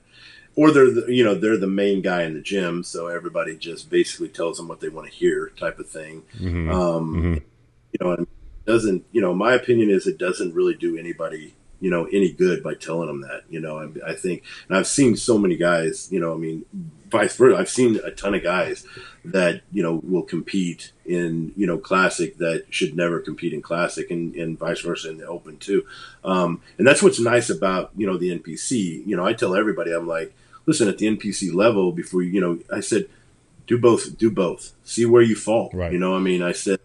Or 0.57 0.73
they're 0.73 0.90
the, 0.90 1.07
you 1.09 1.23
know 1.23 1.35
they're 1.35 1.59
the 1.59 1.66
main 1.66 2.01
guy 2.01 2.23
in 2.23 2.32
the 2.32 2.40
gym, 2.40 2.82
so 2.82 3.09
everybody 3.09 3.57
just 3.57 3.90
basically 3.90 4.28
tells 4.28 4.57
them 4.57 4.69
what 4.69 4.81
they 4.81 4.89
want 4.89 5.07
to 5.07 5.12
hear, 5.12 5.51
type 5.51 5.78
of 5.78 5.89
thing. 5.89 6.23
Mm-hmm. 6.39 6.70
Um, 6.70 7.15
mm-hmm. 7.15 7.35
You 7.93 7.99
know, 8.01 8.12
it 8.12 8.28
doesn't 8.69 9.05
you 9.11 9.20
know 9.20 9.35
my 9.35 9.55
opinion 9.55 9.90
is 9.90 10.07
it 10.07 10.19
doesn't 10.19 10.55
really 10.55 10.74
do 10.74 10.97
anybody 10.97 11.55
you 11.81 11.90
know, 11.90 12.07
any 12.07 12.32
good 12.32 12.62
by 12.62 12.74
telling 12.74 13.07
them 13.07 13.20
that, 13.23 13.45
you 13.49 13.61
know, 13.61 13.78
I, 13.78 14.11
I, 14.11 14.15
think, 14.15 14.43
and 14.69 14.77
I've 14.77 14.86
seen 14.86 15.16
so 15.16 15.39
many 15.39 15.57
guys, 15.57 16.11
you 16.11 16.19
know, 16.19 16.35
I 16.35 16.36
mean, 16.36 16.65
vice 17.09 17.36
versa. 17.36 17.57
I've 17.57 17.69
seen 17.69 18.01
a 18.05 18.11
ton 18.11 18.35
of 18.35 18.43
guys 18.43 18.85
that, 19.24 19.62
you 19.73 19.82
know, 19.82 20.01
will 20.03 20.23
compete 20.23 20.93
in, 21.07 21.53
you 21.57 21.66
know, 21.66 21.78
classic 21.78 22.39
that 22.39 22.66
should 22.70 22.97
never 22.97 23.20
compete 23.20 23.53
in 23.53 23.62
classic 23.62 24.11
and, 24.11 24.35
and 24.35 24.59
vice 24.59 24.81
versa 24.81 25.09
in 25.11 25.19
the 25.19 25.27
open 25.27 25.59
too. 25.59 25.86
Um, 26.24 26.62
and 26.78 26.86
that's 26.86 27.03
what's 27.03 27.20
nice 27.20 27.49
about, 27.49 27.93
you 27.97 28.07
know, 28.07 28.16
the 28.16 28.36
NPC, 28.36 29.07
you 29.07 29.16
know, 29.16 29.24
I 29.24 29.32
tell 29.32 29.55
everybody, 29.55 29.93
I'm 29.93 30.09
like, 30.09 30.35
listen, 30.66 30.89
at 30.89 30.99
the 30.99 31.07
NPC 31.07 31.55
level 31.55 31.93
before, 31.93 32.23
you 32.23 32.40
know, 32.40 32.59
I 32.73 32.81
said, 32.81 33.09
do 33.69 33.78
both, 33.78 34.19
do 34.19 34.31
both, 34.31 34.73
see 34.82 35.05
where 35.05 35.23
you 35.23 35.36
fall. 35.36 35.70
Right. 35.73 35.93
You 35.93 35.99
know, 35.99 36.16
I 36.16 36.19
mean, 36.19 36.43
I 36.43 36.53
said, 36.53 36.81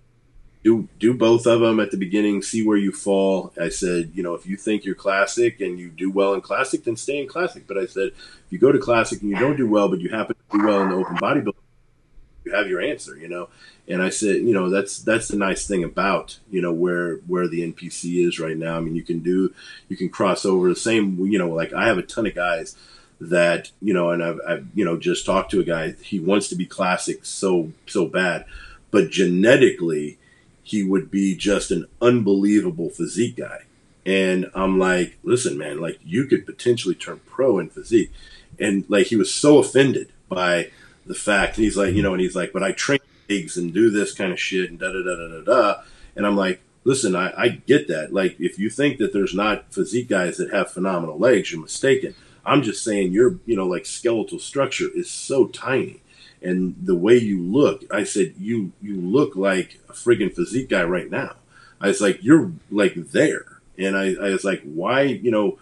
do 0.64 0.88
do 0.98 1.14
both 1.14 1.46
of 1.46 1.60
them 1.60 1.80
at 1.80 1.92
the 1.92 1.98
beginning. 1.98 2.42
See 2.42 2.66
where 2.66 2.78
you 2.78 2.92
fall. 2.92 3.54
I 3.60 3.70
said, 3.70 4.12
you 4.14 4.24
know, 4.24 4.34
if 4.34 4.46
you 4.46 4.56
think 4.56 4.86
you're 4.86 4.96
classic 4.96 5.60
and 5.60 5.78
you 5.78 5.90
do 5.90 6.10
well 6.10 6.34
in 6.34 6.42
classic, 6.42 6.86
then 6.86 6.96
stay 6.96 7.20
in 7.20 7.28
classic. 7.28 7.68
But 7.68 7.78
I 7.78 7.86
said, 7.86 8.10
if 8.10 8.46
you 8.50 8.60
go 8.60 8.72
to 8.72 8.80
classic 8.80 9.22
and 9.22 9.30
you 9.30 9.38
don't 9.38 9.58
do 9.58 9.70
well, 9.70 9.90
but 9.90 10.00
you 10.00 10.10
happen 10.10 10.36
to 10.36 10.58
do 10.58 10.66
well 10.66 10.82
in 10.82 10.90
the 10.90 10.96
open 10.96 11.18
bodybuilding, 11.18 11.54
you 12.46 12.54
have 12.54 12.68
your 12.68 12.82
answer. 12.82 13.18
You 13.18 13.28
know. 13.28 13.50
And 13.86 14.02
I 14.02 14.10
said, 14.10 14.38
you 14.38 14.54
know, 14.54 14.70
that's 14.70 15.00
that's 15.00 15.28
the 15.28 15.36
nice 15.36 15.68
thing 15.68 15.84
about 15.84 16.40
you 16.50 16.62
know 16.62 16.72
where 16.72 17.18
where 17.28 17.50
the 17.50 17.70
NPC 17.70 18.26
is 18.26 18.40
right 18.40 18.58
now. 18.58 18.78
I 18.78 18.80
mean, 18.80 18.96
you 18.96 19.04
can 19.04 19.20
do 19.20 19.54
you 19.90 19.98
can 19.98 20.08
cross 20.08 20.46
over 20.46 20.70
the 20.70 20.76
same. 20.76 21.20
You 21.26 21.38
know, 21.38 21.50
like 21.50 21.74
I 21.74 21.88
have 21.88 21.98
a 21.98 22.04
ton 22.04 22.26
of 22.26 22.36
guys 22.36 22.78
that 23.20 23.72
you 23.82 23.94
know, 23.94 24.12
and 24.12 24.24
I've, 24.24 24.40
I've 24.48 24.68
you 24.74 24.86
know 24.86 24.98
just 24.98 25.26
talked 25.26 25.52
to 25.52 25.60
a 25.60 25.66
guy. 25.66 25.96
He 26.02 26.22
wants 26.22 26.48
to 26.48 26.56
be 26.56 26.66
classic 26.66 27.26
so 27.26 27.74
so 27.86 28.06
bad, 28.06 28.46
but 28.90 29.10
genetically 29.10 30.18
he 30.64 30.84
would 30.84 31.12
be 31.12 31.36
just 31.36 31.72
an 31.72 31.86
unbelievable 32.02 32.90
physique 32.90 33.36
guy. 33.36 33.60
And 34.06 34.50
I'm 34.56 34.80
like, 34.80 35.18
listen, 35.24 35.58
man, 35.58 35.80
like 35.80 36.00
you 36.04 36.26
could 36.26 36.46
potentially 36.46 36.96
turn 36.96 37.22
pro 37.26 37.60
in 37.60 37.70
physique. 37.70 38.12
And 38.60 38.86
like 38.90 39.08
he 39.08 39.16
was 39.16 39.34
so 39.34 39.60
offended 39.60 40.12
by 40.30 40.72
the 41.06 41.16
fact, 41.16 41.58
and 41.58 41.66
he's 41.66 41.78
like, 41.78 41.94
you 41.94 42.02
know, 42.02 42.14
and 42.14 42.22
he's 42.22 42.36
like, 42.36 42.54
but 42.54 42.64
I 42.64 42.72
train 42.72 43.00
legs 43.30 43.58
and 43.58 43.74
do 43.74 43.90
this 43.90 44.14
kind 44.14 44.32
of 44.32 44.40
shit 44.40 44.70
and 44.70 44.80
da 44.80 44.92
da 44.92 45.04
da 45.04 45.16
da 45.16 45.28
da 45.28 45.42
da. 45.42 45.82
And 46.16 46.26
I'm 46.26 46.36
like, 46.36 46.62
listen, 46.84 47.16
I, 47.16 47.34
I 47.38 47.50
get 47.50 47.88
that. 47.88 48.14
Like, 48.14 48.40
if 48.40 48.60
you 48.60 48.70
think 48.70 48.98
that 49.00 49.14
there's 49.14 49.34
not 49.34 49.74
physique 49.74 50.10
guys 50.10 50.38
that 50.38 50.54
have 50.54 50.72
phenomenal 50.72 51.18
legs, 51.18 51.52
you're 51.52 51.62
mistaken. 51.62 52.16
I'm 52.46 52.62
just 52.62 52.84
saying 52.84 53.12
your, 53.12 53.40
you 53.46 53.56
know, 53.56 53.66
like 53.66 53.86
skeletal 53.86 54.40
structure 54.40 54.90
is 54.94 55.10
so 55.10 55.48
tiny 55.48 56.02
and 56.44 56.76
the 56.82 56.96
way 56.96 57.18
you 57.18 57.42
look, 57.42 57.84
I 57.92 58.04
said, 58.04 58.36
you 58.38 58.72
you 58.82 59.00
look 59.00 59.36
like 59.36 59.80
a 59.90 59.94
friggin' 59.94 60.36
physique 60.36 60.70
guy 60.70 60.84
right 60.84 61.10
now. 61.10 61.36
I 61.80 61.88
was 61.88 62.02
like, 62.02 62.24
you're 62.24 62.52
like 62.72 62.96
there, 62.96 63.46
and 63.78 63.98
I, 63.98 64.16
I 64.16 64.30
was 64.30 64.44
like, 64.44 64.62
why, 64.64 65.04
you 65.04 65.32
know, 65.32 65.60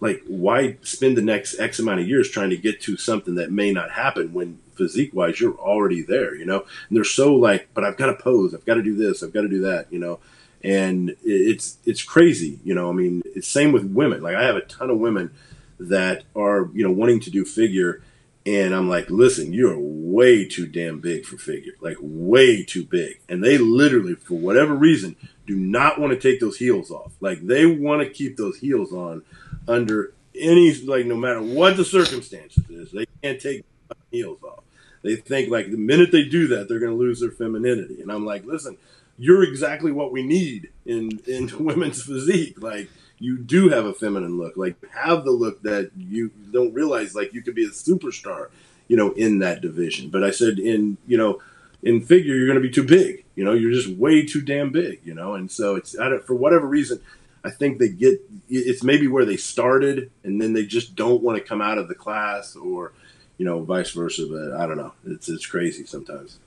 like 0.00 0.22
why 0.26 0.76
spend 0.82 1.16
the 1.16 1.22
next 1.22 1.58
X 1.58 1.78
amount 1.78 2.00
of 2.00 2.08
years 2.08 2.30
trying 2.30 2.50
to 2.50 2.56
get 2.56 2.80
to 2.82 2.96
something 2.96 3.36
that 3.36 3.50
may 3.50 3.72
not 3.72 3.90
happen 3.90 4.32
when 4.32 4.58
physique 4.74 5.12
wise 5.14 5.40
you're 5.40 5.56
already 5.56 6.02
there, 6.02 6.34
you 6.34 6.44
know? 6.44 6.64
And 6.88 6.96
they're 6.96 7.04
so 7.04 7.34
like, 7.34 7.68
but 7.72 7.84
I've 7.84 7.96
got 7.96 8.06
to 8.06 8.14
pose, 8.14 8.54
I've 8.54 8.66
got 8.66 8.74
to 8.74 8.82
do 8.82 8.94
this, 8.94 9.22
I've 9.22 9.32
got 9.32 9.42
to 9.42 9.48
do 9.48 9.62
that, 9.62 9.90
you 9.90 9.98
know? 9.98 10.18
And 10.62 11.16
it's 11.22 11.78
it's 11.84 12.02
crazy, 12.02 12.58
you 12.64 12.74
know. 12.74 12.88
I 12.90 12.92
mean, 12.92 13.22
it's 13.24 13.46
same 13.46 13.72
with 13.72 13.84
women. 13.84 14.22
Like 14.22 14.34
I 14.34 14.44
have 14.44 14.56
a 14.56 14.62
ton 14.62 14.90
of 14.90 14.98
women 14.98 15.30
that 15.78 16.24
are 16.34 16.70
you 16.72 16.82
know 16.82 16.90
wanting 16.90 17.20
to 17.20 17.30
do 17.30 17.44
figure 17.44 18.02
and 18.46 18.72
I'm 18.72 18.88
like, 18.88 19.10
listen, 19.10 19.52
you're 19.52 19.76
way 19.76 20.46
too 20.46 20.68
damn 20.68 21.00
big 21.00 21.24
for 21.24 21.36
figure, 21.36 21.72
like 21.80 21.96
way 22.00 22.62
too 22.62 22.84
big. 22.84 23.20
And 23.28 23.42
they 23.42 23.58
literally, 23.58 24.14
for 24.14 24.34
whatever 24.34 24.72
reason, 24.72 25.16
do 25.46 25.56
not 25.56 26.00
want 26.00 26.12
to 26.12 26.18
take 26.18 26.38
those 26.38 26.56
heels 26.56 26.92
off. 26.92 27.12
Like 27.20 27.40
they 27.40 27.66
want 27.66 28.02
to 28.02 28.08
keep 28.08 28.36
those 28.36 28.58
heels 28.58 28.92
on 28.92 29.22
under 29.66 30.12
any, 30.38 30.72
like 30.84 31.06
no 31.06 31.16
matter 31.16 31.42
what 31.42 31.76
the 31.76 31.84
circumstances 31.84 32.62
is, 32.70 32.92
they 32.92 33.06
can't 33.20 33.40
take 33.40 33.64
heels 34.12 34.40
off. 34.44 34.62
They 35.02 35.16
think 35.16 35.50
like 35.50 35.70
the 35.72 35.76
minute 35.76 36.12
they 36.12 36.24
do 36.24 36.46
that, 36.48 36.68
they're 36.68 36.80
going 36.80 36.92
to 36.92 36.98
lose 36.98 37.18
their 37.18 37.32
femininity. 37.32 38.00
And 38.00 38.12
I'm 38.12 38.24
like, 38.24 38.44
listen, 38.44 38.76
you're 39.18 39.42
exactly 39.42 39.90
what 39.90 40.12
we 40.12 40.22
need 40.22 40.70
in 40.84 41.20
in 41.26 41.50
women's 41.64 42.02
physique. 42.02 42.62
Like 42.62 42.90
you 43.18 43.38
do 43.38 43.68
have 43.68 43.86
a 43.86 43.94
feminine 43.94 44.38
look. 44.38 44.56
Like 44.56 44.76
have 44.90 45.24
the 45.24 45.30
look 45.30 45.62
that 45.62 45.90
you 45.96 46.30
don't 46.52 46.74
realize 46.74 47.14
like 47.14 47.32
you 47.32 47.42
could 47.42 47.54
be 47.54 47.64
a 47.64 47.70
superstar, 47.70 48.48
you 48.88 48.96
know, 48.96 49.12
in 49.12 49.38
that 49.40 49.60
division. 49.60 50.10
But 50.10 50.24
I 50.24 50.30
said 50.30 50.58
in, 50.58 50.98
you 51.06 51.16
know, 51.16 51.40
in 51.82 52.00
figure 52.02 52.34
you're 52.34 52.46
going 52.46 52.60
to 52.60 52.68
be 52.68 52.72
too 52.72 52.84
big. 52.84 53.24
You 53.34 53.44
know, 53.44 53.52
you're 53.52 53.72
just 53.72 53.88
way 53.88 54.24
too 54.24 54.42
damn 54.42 54.70
big, 54.70 55.00
you 55.04 55.14
know. 55.14 55.34
And 55.34 55.50
so 55.50 55.76
it's 55.76 55.98
I 55.98 56.08
don't, 56.08 56.26
for 56.26 56.34
whatever 56.34 56.66
reason 56.66 57.00
I 57.44 57.50
think 57.50 57.78
they 57.78 57.88
get 57.88 58.20
it's 58.48 58.82
maybe 58.82 59.06
where 59.06 59.24
they 59.24 59.36
started 59.36 60.10
and 60.24 60.40
then 60.40 60.52
they 60.52 60.66
just 60.66 60.94
don't 60.94 61.22
want 61.22 61.38
to 61.38 61.44
come 61.44 61.62
out 61.62 61.78
of 61.78 61.88
the 61.88 61.94
class 61.94 62.56
or 62.56 62.92
you 63.38 63.44
know 63.44 63.62
vice 63.62 63.90
versa 63.90 64.26
but 64.28 64.60
I 64.60 64.66
don't 64.66 64.76
know. 64.76 64.92
It's 65.06 65.28
it's 65.28 65.46
crazy 65.46 65.86
sometimes. 65.86 66.38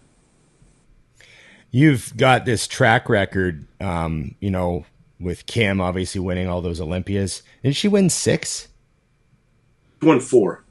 You've 1.71 2.17
got 2.17 2.45
this 2.45 2.67
track 2.67 3.07
record 3.07 3.65
um, 3.79 4.35
you 4.39 4.51
know 4.51 4.85
with 5.19 5.45
Kim 5.45 5.81
obviously 5.81 6.21
winning 6.21 6.47
all 6.47 6.61
those 6.61 6.79
Olympias. 6.79 7.43
Did 7.63 7.75
she 7.75 7.87
win 7.87 8.09
six? 8.09 8.67
She 10.01 10.07
won 10.07 10.19
four. 10.19 10.63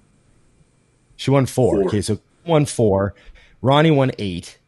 She 1.16 1.30
won 1.30 1.46
four. 1.46 1.76
four. 1.76 1.86
Okay, 1.86 2.00
so 2.00 2.18
won 2.46 2.64
four. 2.64 3.14
Ronnie 3.60 3.90
won 3.90 4.12
eight. 4.18 4.58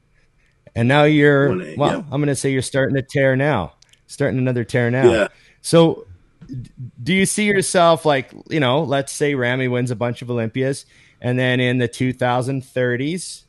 And 0.75 0.87
now 0.89 1.05
you're 1.05 1.61
eight, 1.63 1.79
well, 1.79 1.99
yeah. 1.99 2.05
I'm 2.11 2.21
gonna 2.21 2.37
say 2.37 2.53
you're 2.53 2.63
starting 2.63 2.97
to 2.97 3.03
tear 3.03 3.37
now. 3.37 3.75
Starting 4.07 4.39
another 4.39 4.65
tear 4.65 4.91
now. 4.91 5.11
Yeah. 5.11 5.29
So 5.63 6.07
do 7.03 7.15
you 7.15 7.27
see 7.27 7.45
yourself 7.45 8.05
like, 8.05 8.33
you 8.49 8.61
know, 8.61 8.83
let's 8.83 9.13
say 9.13 9.35
Ramy 9.35 9.69
wins 9.69 9.91
a 9.91 9.97
bunch 9.97 10.23
of 10.23 10.31
Olympias 10.31 10.85
and 11.21 11.39
then 11.39 11.61
in 11.61 11.79
the 11.79 11.89
2030s 11.89 13.45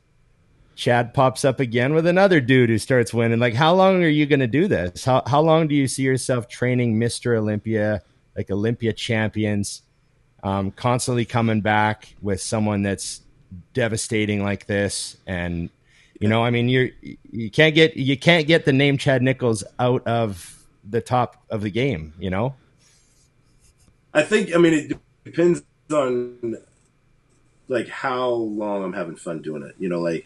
Chad 0.75 1.13
pops 1.13 1.45
up 1.45 1.59
again 1.59 1.93
with 1.93 2.07
another 2.07 2.39
dude 2.39 2.69
who 2.69 2.77
starts 2.77 3.13
winning. 3.13 3.39
Like, 3.39 3.53
how 3.53 3.73
long 3.73 4.03
are 4.03 4.07
you 4.07 4.25
going 4.25 4.39
to 4.39 4.47
do 4.47 4.67
this? 4.67 5.03
How 5.03 5.21
how 5.27 5.41
long 5.41 5.67
do 5.67 5.75
you 5.75 5.87
see 5.87 6.03
yourself 6.03 6.47
training 6.47 6.97
Mister 6.97 7.35
Olympia, 7.35 8.01
like 8.35 8.49
Olympia 8.49 8.93
champions, 8.93 9.83
um, 10.43 10.71
constantly 10.71 11.25
coming 11.25 11.61
back 11.61 12.15
with 12.21 12.41
someone 12.41 12.81
that's 12.81 13.21
devastating 13.73 14.43
like 14.43 14.65
this? 14.65 15.17
And 15.27 15.69
you 16.19 16.27
know, 16.27 16.43
I 16.43 16.49
mean, 16.49 16.69
you're 16.69 16.89
you 17.31 17.51
can't 17.51 17.75
get 17.75 17.97
you 17.97 18.17
can't 18.17 18.47
get 18.47 18.65
the 18.65 18.73
name 18.73 18.97
Chad 18.97 19.21
Nicholls 19.21 19.63
out 19.77 20.05
of 20.07 20.65
the 20.89 21.01
top 21.01 21.43
of 21.49 21.61
the 21.61 21.69
game. 21.69 22.13
You 22.19 22.29
know. 22.29 22.55
I 24.13 24.23
think. 24.23 24.55
I 24.55 24.57
mean, 24.57 24.73
it 24.73 24.99
depends 25.23 25.63
on 25.91 26.57
like 27.67 27.87
how 27.87 28.29
long 28.29 28.83
I'm 28.83 28.93
having 28.93 29.15
fun 29.15 29.41
doing 29.41 29.63
it. 29.63 29.75
You 29.77 29.89
know, 29.89 29.99
like 29.99 30.25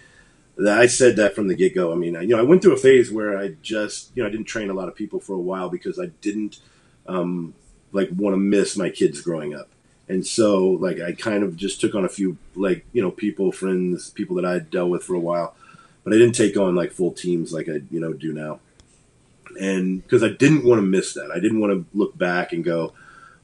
I 0.57 0.88
said 0.88 1.18
that 1.18 1.36
from 1.36 1.48
the 1.48 1.56
get 1.56 1.76
go. 1.76 1.91
I 1.91 1.95
mean, 1.95 2.14
you 2.14 2.27
know, 2.27 2.40
I 2.40 2.44
went 2.44 2.61
through 2.61 2.73
a 2.73 2.77
phase 2.77 3.11
where 3.11 3.38
I 3.38 3.56
just, 3.61 4.11
you 4.15 4.23
know, 4.23 4.30
I 4.30 4.32
didn't 4.32 4.45
train 4.45 4.69
a 4.69 4.73
lot 4.73 4.88
of 4.88 4.95
people 4.95 5.19
for 5.19 5.34
a 5.34 5.40
while 5.40 5.69
because 5.69 5.99
I 5.99 6.07
didn't 6.22 6.60
um, 7.07 7.53
like 7.91 8.10
want 8.15 8.34
to 8.34 8.38
miss 8.38 8.77
my 8.77 8.90
kids 8.90 9.22
growing 9.22 9.53
up. 9.53 9.69
And 10.07 10.26
so, 10.26 10.68
like, 10.68 11.02
I 11.02 11.14
kind 11.14 11.44
of 11.44 11.57
just 11.57 11.82
took 11.82 11.95
on 11.95 12.06
a 12.06 12.10
few, 12.10 12.38
like, 12.56 12.86
you 12.94 13.02
know, 13.02 13.11
people, 13.11 13.52
friends, 13.52 14.11
people 14.11 14.36
that 14.36 14.45
I 14.45 14.53
had 14.53 14.69
dealt 14.69 14.91
with 14.91 15.03
for 15.03 15.15
a 15.15 15.19
while, 15.19 15.56
but 16.03 16.14
I 16.14 16.18
didn't 16.18 16.36
take 16.36 16.57
on 16.57 16.76
like 16.76 16.91
full 16.91 17.11
teams 17.11 17.52
like 17.52 17.68
I, 17.68 17.82
you 17.90 17.99
know, 17.99 18.14
do 18.14 18.32
now. 18.32 18.60
And 19.60 20.03
because 20.03 20.23
I 20.23 20.30
didn't 20.30 20.64
want 20.64 20.80
to 20.80 20.86
miss 20.86 21.14
that, 21.14 21.32
I 21.32 21.40
didn't 21.40 21.60
want 21.60 21.73
to 21.73 21.98
look 21.98 22.18
back 22.18 22.53
and 22.53 22.64
go, 22.64 22.94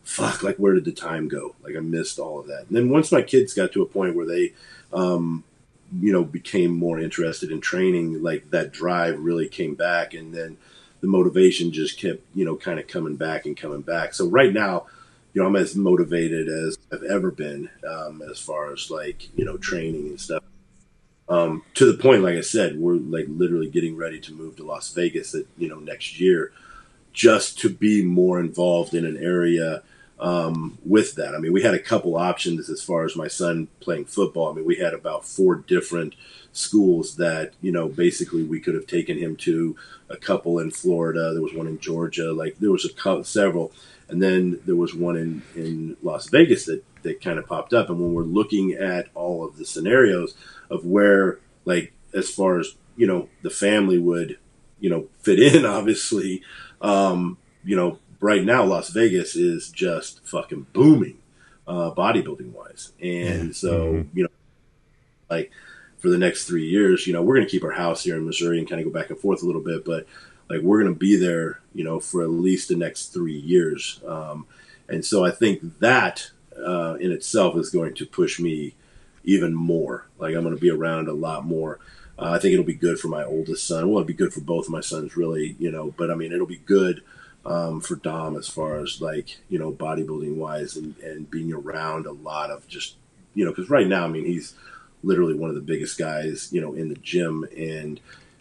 fuck, 0.04 0.44
like, 0.44 0.58
where 0.58 0.74
did 0.74 0.86
the 0.86 0.92
time 0.92 1.28
go? 1.28 1.56
Like, 1.64 1.76
I 1.76 1.80
missed 1.80 2.20
all 2.20 2.40
of 2.40 2.48
that. 2.48 2.68
And 2.68 2.78
then 2.78 2.90
once 2.90 3.12
my 3.12 3.22
kids 3.22 3.54
got 3.54 3.72
to 3.74 3.82
a 3.82 3.88
point 3.88 4.16
where 4.16 4.26
they, 4.26 4.54
um, 4.94 5.44
you 6.00 6.14
know, 6.14 6.24
became 6.24 6.72
more 6.72 7.00
interested 7.00 7.52
in 7.52 7.60
training, 7.60 8.22
like 8.22 8.50
that 8.52 8.72
drive 8.72 9.20
really 9.20 9.48
came 9.48 9.76
back. 9.76 10.14
And 10.14 10.34
then 10.34 10.58
the 11.02 11.08
motivation 11.08 11.72
just 11.72 12.00
kept, 12.00 12.22
you 12.34 12.46
know, 12.46 12.56
kind 12.56 12.80
of 12.80 12.88
coming 12.88 13.16
back 13.16 13.46
and 13.46 13.58
coming 13.58 13.82
back. 13.82 14.14
So 14.14 14.28
right 14.28 14.54
now, 14.54 14.86
you 15.34 15.42
know, 15.42 15.48
I'm 15.48 15.56
as 15.56 15.76
motivated 15.76 16.48
as 16.48 16.78
I've 16.92 17.04
ever 17.04 17.32
been 17.32 17.70
um, 17.88 18.22
as 18.30 18.40
far 18.40 18.72
as 18.72 18.90
like, 18.92 19.36
you 19.38 19.46
know, 19.46 19.58
training 19.58 20.08
and 20.08 20.22
stuff. 20.22 20.44
Um, 21.30 21.64
to 21.76 21.90
the 21.90 21.98
point, 21.98 22.24
like 22.24 22.36
I 22.36 22.42
said, 22.42 22.78
we're 22.78 22.96
like 22.96 23.26
literally 23.30 23.70
getting 23.70 23.96
ready 23.96 24.20
to 24.20 24.34
move 24.34 24.58
to 24.58 24.66
Las 24.66 24.94
Vegas, 24.94 25.34
at, 25.34 25.46
you 25.58 25.70
know, 25.70 25.80
next 25.80 26.20
year, 26.20 26.52
just 27.14 27.60
to 27.60 27.70
be 27.70 28.04
more 28.04 28.40
involved 28.40 28.94
in 28.94 29.06
an 29.06 29.18
area 29.18 29.84
um, 30.22 30.78
with 30.86 31.16
that. 31.16 31.36
I 31.36 31.40
mean, 31.40 31.52
we 31.52 31.64
had 31.64 31.74
a 31.74 31.80
couple 31.80 32.16
options 32.16 32.70
as 32.70 32.82
far 32.82 33.04
as 33.06 33.16
my 33.16 33.28
son 33.28 33.68
playing 33.80 34.06
football. 34.06 34.52
I 34.52 34.56
mean, 34.56 34.66
we 34.66 34.76
had 34.76 34.94
about 34.94 35.26
four 35.26 35.56
different 35.56 36.16
schools 36.54 37.16
that 37.16 37.54
you 37.62 37.72
know 37.72 37.90
basically 37.90 38.44
we 38.44 38.60
could 38.60 38.76
have 38.76 38.88
taken 38.88 39.18
him 39.18 39.36
to. 39.38 39.76
A 40.10 40.18
couple 40.18 40.60
in 40.60 40.72
Florida. 40.72 41.32
There 41.32 41.42
was 41.42 41.54
one 41.54 41.68
in 41.68 41.80
Georgia. 41.80 42.34
Like 42.34 42.58
there 42.60 42.70
was 42.70 42.84
a 42.84 42.92
couple, 42.92 43.24
several, 43.24 43.72
and 44.10 44.22
then 44.22 44.60
there 44.66 44.76
was 44.76 44.94
one 44.94 45.16
in 45.16 45.42
in 45.56 45.96
Las 46.04 46.28
Vegas 46.28 46.66
that 46.66 46.84
that 47.04 47.22
kind 47.22 47.40
of 47.40 47.48
popped 47.48 47.74
up. 47.74 47.90
And 47.90 47.98
when 47.98 48.14
we're 48.14 48.24
looking 48.24 48.74
at 48.74 49.08
all 49.16 49.46
of 49.46 49.58
the 49.58 49.66
scenarios 49.66 50.36
of 50.70 50.86
where, 50.86 51.40
like, 51.64 51.94
as 52.14 52.30
far 52.30 52.60
as 52.60 52.76
you 52.98 53.08
know, 53.08 53.30
the 53.42 53.50
family 53.50 54.00
would 54.00 54.38
you 54.82 54.90
know 54.90 55.08
fit 55.22 55.40
in, 55.40 55.66
obviously. 55.78 56.44
Um, 56.82 57.38
you 57.64 57.76
know, 57.76 58.00
right 58.22 58.46
now 58.46 58.64
Las 58.64 58.90
Vegas 58.90 59.36
is 59.36 59.70
just 59.70 60.26
fucking 60.26 60.68
booming, 60.72 61.18
uh, 61.68 61.92
bodybuilding 61.92 62.54
wise, 62.54 62.94
and 63.02 63.48
yeah. 63.48 63.54
so 63.54 63.94
mm-hmm. 63.94 64.18
you 64.18 64.24
know, 64.24 64.30
like 65.30 65.52
for 65.98 66.10
the 66.10 66.18
next 66.18 66.46
three 66.46 66.68
years, 66.68 67.06
you 67.06 67.14
know, 67.14 67.22
we're 67.22 67.36
going 67.36 67.46
to 67.46 67.52
keep 67.52 67.64
our 67.64 67.72
house 67.72 68.04
here 68.04 68.16
in 68.16 68.26
Missouri 68.26 68.58
and 68.60 68.70
kind 68.70 68.80
of 68.80 68.92
go 68.92 68.98
back 68.98 69.10
and 69.10 69.20
forth 69.20 69.44
a 69.44 69.46
little 69.46 69.62
bit, 69.62 69.84
but 69.84 70.08
like 70.50 70.62
we're 70.62 70.82
going 70.82 70.94
to 70.94 70.98
be 70.98 71.16
there, 71.16 71.60
you 71.74 71.84
know, 71.84 72.00
for 72.00 72.24
at 72.24 72.30
least 72.30 72.70
the 72.70 72.76
next 72.76 73.08
three 73.08 73.38
years, 73.38 74.00
um, 74.08 74.46
and 74.88 75.04
so 75.04 75.26
I 75.26 75.32
think 75.32 75.80
that 75.80 76.32
uh, 76.56 76.96
in 77.00 77.12
itself 77.12 77.58
is 77.58 77.70
going 77.70 77.96
to 77.96 78.06
push 78.06 78.40
me 78.40 78.76
even 79.24 79.54
more. 79.54 80.08
Like 80.20 80.36
I'm 80.36 80.44
going 80.44 80.56
to 80.56 80.62
be 80.62 80.70
around 80.70 81.08
a 81.08 81.14
lot 81.14 81.46
more. 81.46 81.80
Uh, 82.20 82.32
I 82.32 82.40
think 82.40 82.54
it'll 82.54 82.66
be 82.66 82.74
good 82.74 83.00
for 83.00 83.08
my 83.08 83.24
oldest 83.24 83.66
son. 83.66 83.88
Well, 83.88 84.00
it'll 84.00 84.08
be 84.08 84.14
good 84.14 84.34
for 84.34 84.42
both 84.42 84.66
of 84.66 84.72
my 84.72 84.82
sons, 84.82 85.16
really, 85.16 85.56
you 85.58 85.72
know. 85.72 85.94
But 85.98 86.12
I 86.12 86.16
mean, 86.16 86.32
it'll 86.32 86.46
be 86.46 86.58
good 86.58 87.02
um, 87.46 87.82
for 87.82 87.96
Dom 87.96 88.38
as 88.38 88.48
far 88.48 88.80
as 88.80 89.02
like 89.02 89.40
you 89.50 89.58
know 89.58 89.72
bodybuilding 89.72 90.36
wise 90.36 90.76
and, 90.78 90.98
and 91.00 91.30
being 91.30 91.54
around 91.54 92.06
a 92.06 92.12
lot 92.12 92.52
of 92.52 92.68
just 92.68 92.96
you 93.34 93.46
know 93.46 93.52
because 93.52 93.70
right 93.70 93.88
now 93.88 94.06
I 94.06 94.08
mean 94.08 94.26
he's 94.26 94.54
literally 95.04 95.34
one 95.34 95.50
of 95.50 95.56
the 95.56 95.62
biggest 95.62 95.98
guys 95.98 96.50
you 96.52 96.62
know 96.62 96.74
in 96.74 96.90
the 96.90 96.96
gym 96.96 97.46
and 97.56 98.00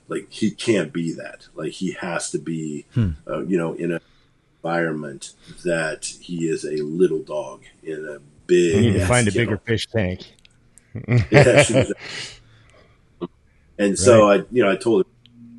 like 0.09 0.27
he 0.31 0.51
can't 0.51 0.93
be 0.93 1.13
that 1.15 1.49
like 1.55 1.73
he 1.73 1.93
has 1.93 2.31
to 2.33 2.39
be 2.39 2.85
hmm. 2.95 3.11
uh, 3.27 3.43
you 3.45 3.57
know 3.57 3.73
in 3.75 3.93
an 3.93 4.01
environment 4.63 5.33
that 5.65 6.05
he 6.05 6.49
is 6.49 6.65
a 6.65 6.83
little 6.83 7.23
dog 7.23 7.63
in 7.83 8.07
a 8.07 8.19
big 8.47 8.75
you 8.85 8.93
need 8.93 8.99
to 8.99 9.07
find 9.07 9.27
a 9.29 9.33
bigger 9.33 9.57
fish 9.59 9.87
tank 9.87 10.35
yeah, 11.31 11.65
and 13.79 13.99
so 13.99 14.29
right. 14.29 14.41
I 14.41 14.45
you 14.51 14.63
know 14.63 14.71
I 14.71 14.77
told 14.77 15.07
him 15.07 15.13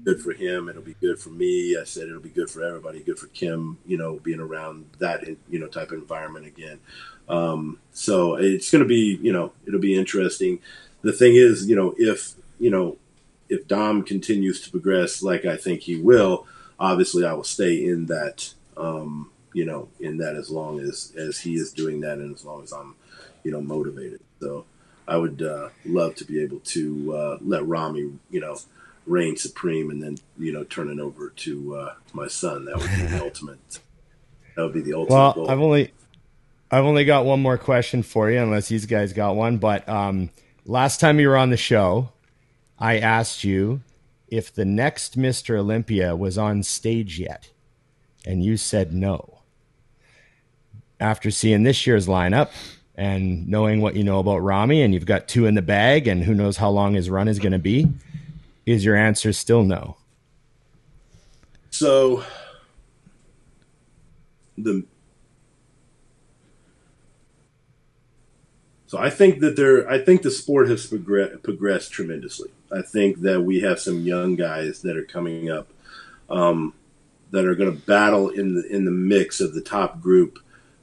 good 0.03 0.21
for 0.21 0.33
him. 0.33 0.69
It'll 0.69 0.81
be 0.81 0.95
good 0.95 1.19
for 1.19 1.29
me. 1.29 1.77
I 1.77 1.83
said 1.83 2.07
it'll 2.07 2.19
be 2.19 2.29
good 2.29 2.49
for 2.49 2.63
everybody. 2.63 3.01
Good 3.01 3.19
for 3.19 3.27
Kim, 3.27 3.77
you 3.85 3.97
know, 3.97 4.19
being 4.19 4.39
around 4.39 4.85
that 4.99 5.23
you 5.49 5.59
know 5.59 5.67
type 5.67 5.91
of 5.91 5.99
environment 5.99 6.45
again. 6.45 6.79
Um, 7.29 7.79
so 7.93 8.35
it's 8.35 8.71
going 8.71 8.83
to 8.83 8.87
be 8.87 9.19
you 9.21 9.31
know 9.31 9.53
it'll 9.65 9.79
be 9.79 9.95
interesting. 9.95 10.59
The 11.01 11.13
thing 11.13 11.35
is, 11.35 11.67
you 11.67 11.75
know, 11.75 11.93
if 11.97 12.33
you 12.59 12.69
know 12.69 12.97
if 13.49 13.67
Dom 13.67 14.03
continues 14.03 14.61
to 14.61 14.71
progress 14.71 15.21
like 15.21 15.45
I 15.45 15.57
think 15.57 15.81
he 15.81 15.97
will, 15.97 16.47
obviously 16.79 17.25
I 17.25 17.33
will 17.33 17.43
stay 17.43 17.83
in 17.83 18.07
that. 18.07 18.53
Um, 18.77 19.29
you 19.53 19.65
know, 19.65 19.89
in 19.99 20.17
that 20.17 20.35
as 20.35 20.49
long 20.49 20.79
as 20.79 21.13
as 21.17 21.39
he 21.39 21.55
is 21.55 21.73
doing 21.73 21.99
that, 22.01 22.19
and 22.19 22.33
as 22.33 22.45
long 22.45 22.63
as 22.63 22.71
I'm, 22.71 22.95
you 23.43 23.51
know, 23.51 23.61
motivated. 23.61 24.21
So 24.39 24.65
I 25.07 25.17
would 25.17 25.41
uh, 25.41 25.69
love 25.85 26.15
to 26.15 26.25
be 26.25 26.41
able 26.41 26.59
to 26.59 27.13
uh, 27.13 27.37
let 27.41 27.67
Ramy, 27.67 28.13
you 28.29 28.39
know, 28.39 28.57
reign 29.05 29.35
supreme 29.35 29.89
and 29.89 30.01
then 30.01 30.17
you 30.37 30.51
know 30.51 30.63
turn 30.63 30.89
it 30.89 30.99
over 30.99 31.29
to 31.29 31.75
uh, 31.75 31.93
my 32.13 32.27
son. 32.27 32.65
That 32.65 32.77
would 32.77 32.89
be 32.89 33.03
the 33.03 33.21
ultimate. 33.23 33.79
That 34.55 34.63
would 34.63 34.73
be 34.73 34.81
the 34.81 34.93
ultimate. 34.93 35.15
Well, 35.15 35.33
goal. 35.33 35.51
I've 35.51 35.59
only 35.59 35.91
I've 36.69 36.85
only 36.85 37.05
got 37.05 37.25
one 37.25 37.41
more 37.41 37.57
question 37.57 38.03
for 38.03 38.29
you, 38.31 38.39
unless 38.39 38.69
these 38.69 38.85
guys 38.85 39.13
got 39.13 39.35
one. 39.35 39.57
But 39.57 39.87
um, 39.89 40.29
last 40.65 40.99
time 40.99 41.19
you 41.19 41.27
were 41.27 41.37
on 41.37 41.49
the 41.49 41.57
show, 41.57 42.09
I 42.79 42.99
asked 42.99 43.43
you 43.43 43.81
if 44.27 44.53
the 44.53 44.65
next 44.65 45.17
Mister 45.17 45.57
Olympia 45.57 46.15
was 46.15 46.37
on 46.37 46.63
stage 46.63 47.19
yet, 47.19 47.49
and 48.25 48.43
you 48.43 48.57
said 48.57 48.93
no. 48.93 49.39
After 50.99 51.31
seeing 51.31 51.63
this 51.63 51.87
year's 51.87 52.05
lineup 52.05 52.51
and 52.93 53.47
knowing 53.47 53.81
what 53.81 53.95
you 53.95 54.03
know 54.03 54.19
about 54.19 54.37
Ramy, 54.37 54.83
and 54.83 54.93
you've 54.93 55.07
got 55.07 55.27
two 55.27 55.47
in 55.47 55.55
the 55.55 55.61
bag, 55.63 56.07
and 56.07 56.23
who 56.23 56.35
knows 56.35 56.57
how 56.57 56.69
long 56.69 56.93
his 56.93 57.09
run 57.09 57.27
is 57.27 57.39
going 57.39 57.53
to 57.53 57.59
be 57.59 57.91
is 58.65 58.85
your 58.85 58.95
answer 58.95 59.33
still 59.33 59.63
no? 59.63 59.97
So 61.69 62.23
the 64.57 64.83
so 68.87 68.97
I 68.97 69.09
think 69.09 69.39
that 69.39 69.55
there 69.55 69.89
I 69.89 69.99
think 69.99 70.21
the 70.21 70.31
sport 70.31 70.69
has 70.69 70.85
progressed, 70.87 71.91
tremendously. 71.91 72.49
I 72.71 72.81
think 72.81 73.21
that 73.21 73.41
we 73.41 73.61
have 73.61 73.79
some 73.79 74.01
young 74.01 74.35
guys 74.35 74.81
that 74.81 74.97
are 74.97 75.03
coming 75.03 75.49
up 75.49 75.69
um, 76.29 76.73
that 77.31 77.45
are 77.45 77.55
going 77.55 77.71
to 77.71 77.85
battle 77.85 78.29
in 78.29 78.55
the 78.55 78.67
in 78.67 78.85
the 78.85 78.91
mix 78.91 79.39
of 79.39 79.53
the 79.53 79.61
top 79.61 80.01
group 80.01 80.39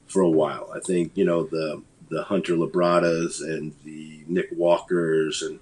for 0.07 0.21
a 0.21 0.29
while. 0.29 0.71
I 0.75 0.79
think 0.79 1.11
you 1.15 1.25
know 1.25 1.43
the 1.43 1.81
the 2.09 2.23
Hunter 2.23 2.55
Labradas 2.55 3.41
and 3.41 3.73
the 3.83 4.23
Nick 4.27 4.49
Walkers 4.51 5.43
and 5.43 5.59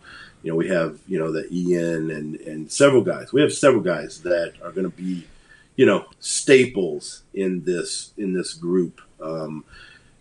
you 0.47 0.53
know, 0.53 0.57
we 0.57 0.69
have 0.69 0.97
you 1.09 1.19
know 1.19 1.29
the 1.29 1.45
Ian 1.51 2.09
and 2.09 2.35
and 2.39 2.71
several 2.71 3.01
guys. 3.01 3.33
We 3.33 3.41
have 3.41 3.51
several 3.51 3.83
guys 3.83 4.21
that 4.21 4.53
are 4.63 4.71
going 4.71 4.89
to 4.89 4.95
be, 4.95 5.27
you 5.75 5.85
know, 5.85 6.05
staples 6.21 7.23
in 7.33 7.65
this 7.65 8.13
in 8.17 8.31
this 8.31 8.53
group. 8.53 9.01
Um, 9.21 9.65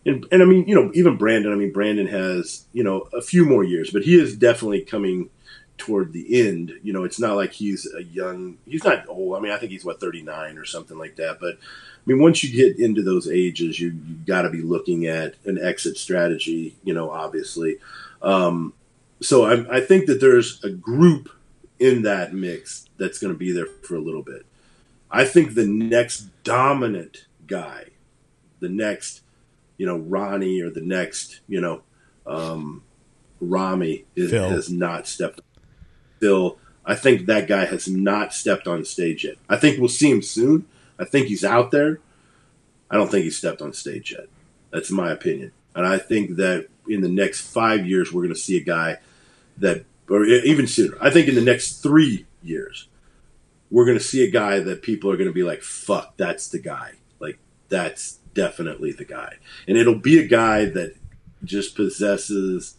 and, 0.05 0.27
and 0.33 0.43
I 0.43 0.45
mean, 0.45 0.67
you 0.67 0.75
know, 0.75 0.91
even 0.95 1.17
Brandon. 1.17 1.53
I 1.53 1.55
mean, 1.55 1.73
Brandon 1.73 2.09
has 2.09 2.65
you 2.73 2.83
know 2.83 3.03
a 3.13 3.23
few 3.23 3.45
more 3.45 3.63
years, 3.63 3.93
but 3.93 4.03
he 4.03 4.21
is 4.21 4.37
definitely 4.37 4.81
coming 4.81 5.31
toward 5.79 6.13
the 6.13 6.49
end. 6.49 6.73
You 6.83 6.93
know, 6.93 7.05
it's 7.05 7.21
not 7.21 7.37
like 7.37 7.53
he's 7.53 7.87
a 7.97 8.03
young. 8.03 8.59
He's 8.67 8.83
not 8.83 9.09
old. 9.09 9.37
I 9.37 9.41
mean, 9.41 9.53
I 9.53 9.59
think 9.59 9.71
he's 9.71 9.85
what 9.85 10.01
thirty 10.01 10.23
nine 10.23 10.59
or 10.59 10.65
something 10.65 10.99
like 10.99 11.15
that. 11.17 11.39
But 11.39 11.55
I 11.55 12.03
mean, 12.05 12.19
once 12.19 12.43
you 12.43 12.51
get 12.51 12.81
into 12.81 13.05
those 13.05 13.31
ages, 13.31 13.79
you 13.79 13.91
you 13.91 14.17
got 14.27 14.43
to 14.43 14.51
be 14.51 14.63
looking 14.63 15.07
at 15.07 15.37
an 15.45 15.57
exit 15.63 15.97
strategy. 15.97 16.75
You 16.83 16.95
know, 16.95 17.11
obviously. 17.13 17.77
Um, 18.23 18.73
so 19.21 19.45
I, 19.45 19.79
I 19.79 19.81
think 19.81 20.07
that 20.07 20.21
there's 20.21 20.63
a 20.65 20.71
group 20.71 21.31
in 21.79 22.03
that 22.03 22.33
mix 22.33 22.89
that's 22.99 23.19
going 23.19 23.33
to 23.33 23.39
be 23.39 23.53
there 23.53 23.67
for 23.67 23.97
a 23.97 24.01
little 24.01 24.23
bit. 24.23 24.47
I 25.11 25.25
think 25.25 25.55
the 25.55 25.67
next 25.67 26.29
dominant 26.43 27.27
guy, 27.47 27.85
the 28.61 28.69
next, 28.69 29.23
you 29.77 29.87
know, 29.87 29.99
Ronnie 29.99 30.61
or 30.61 30.71
the 30.71 30.81
next, 30.81 31.41
you 31.49 31.61
know, 31.61 31.83
um, 32.27 32.83
Ramy 33.41 34.05
is, 34.15 34.33
has 34.33 34.71
not 34.71 35.07
stepped. 35.07 35.41
Phil, 36.19 36.59
I 36.85 36.95
think 36.95 37.27
that 37.27 37.47
guy 37.47 37.67
has 37.67 37.87
not 37.89 38.33
stepped 38.33 38.67
on 38.67 38.85
stage 38.85 39.25
yet. 39.25 39.37
I 39.49 39.57
think 39.57 39.79
we'll 39.79 39.89
see 39.89 40.11
him 40.11 40.23
soon. 40.23 40.67
I 40.99 41.05
think 41.05 41.29
he's 41.29 41.45
out 41.45 41.71
there. 41.71 42.01
I 42.91 42.97
don't 42.97 43.11
think 43.11 43.25
he's 43.25 43.37
stepped 43.37 43.61
on 43.61 43.73
stage 43.73 44.13
yet. 44.13 44.29
That's 44.71 44.91
my 44.91 45.11
opinion. 45.11 45.53
And 45.75 45.87
I 45.87 45.99
think 45.99 46.37
that 46.37 46.69
in 46.89 47.03
the 47.03 47.09
next 47.09 47.41
five 47.41 47.87
years, 47.87 48.13
we're 48.13 48.23
going 48.23 48.35
to 48.35 48.41
see 48.41 48.57
a 48.57 48.65
guy 48.65 48.99
that, 49.59 49.85
or 50.09 50.25
even 50.25 50.67
sooner. 50.67 50.97
I 51.01 51.11
think 51.11 51.29
in 51.29 51.35
the 51.35 51.41
next 51.41 51.83
three 51.83 52.27
years, 52.43 52.89
we're 53.71 53.85
going 53.85 53.99
to 53.99 54.05
see 54.05 54.25
a 54.25 54.31
guy 54.31 54.61
that 54.61 54.83
people 54.83 55.11
are 55.11 55.17
going 55.17 55.29
to 55.29 55.35
be 55.35 55.43
like, 55.43 55.63
"Fuck, 55.63 56.17
that's 56.17 56.49
the 56.49 56.59
guy." 56.59 56.93
Like 57.19 57.39
that's 57.69 58.19
definitely 58.35 58.93
the 58.93 59.05
guy, 59.05 59.37
and 59.67 59.77
it'll 59.77 59.99
be 59.99 60.19
a 60.19 60.27
guy 60.27 60.67
that 60.67 60.95
just 61.45 61.77
possesses, 61.77 62.77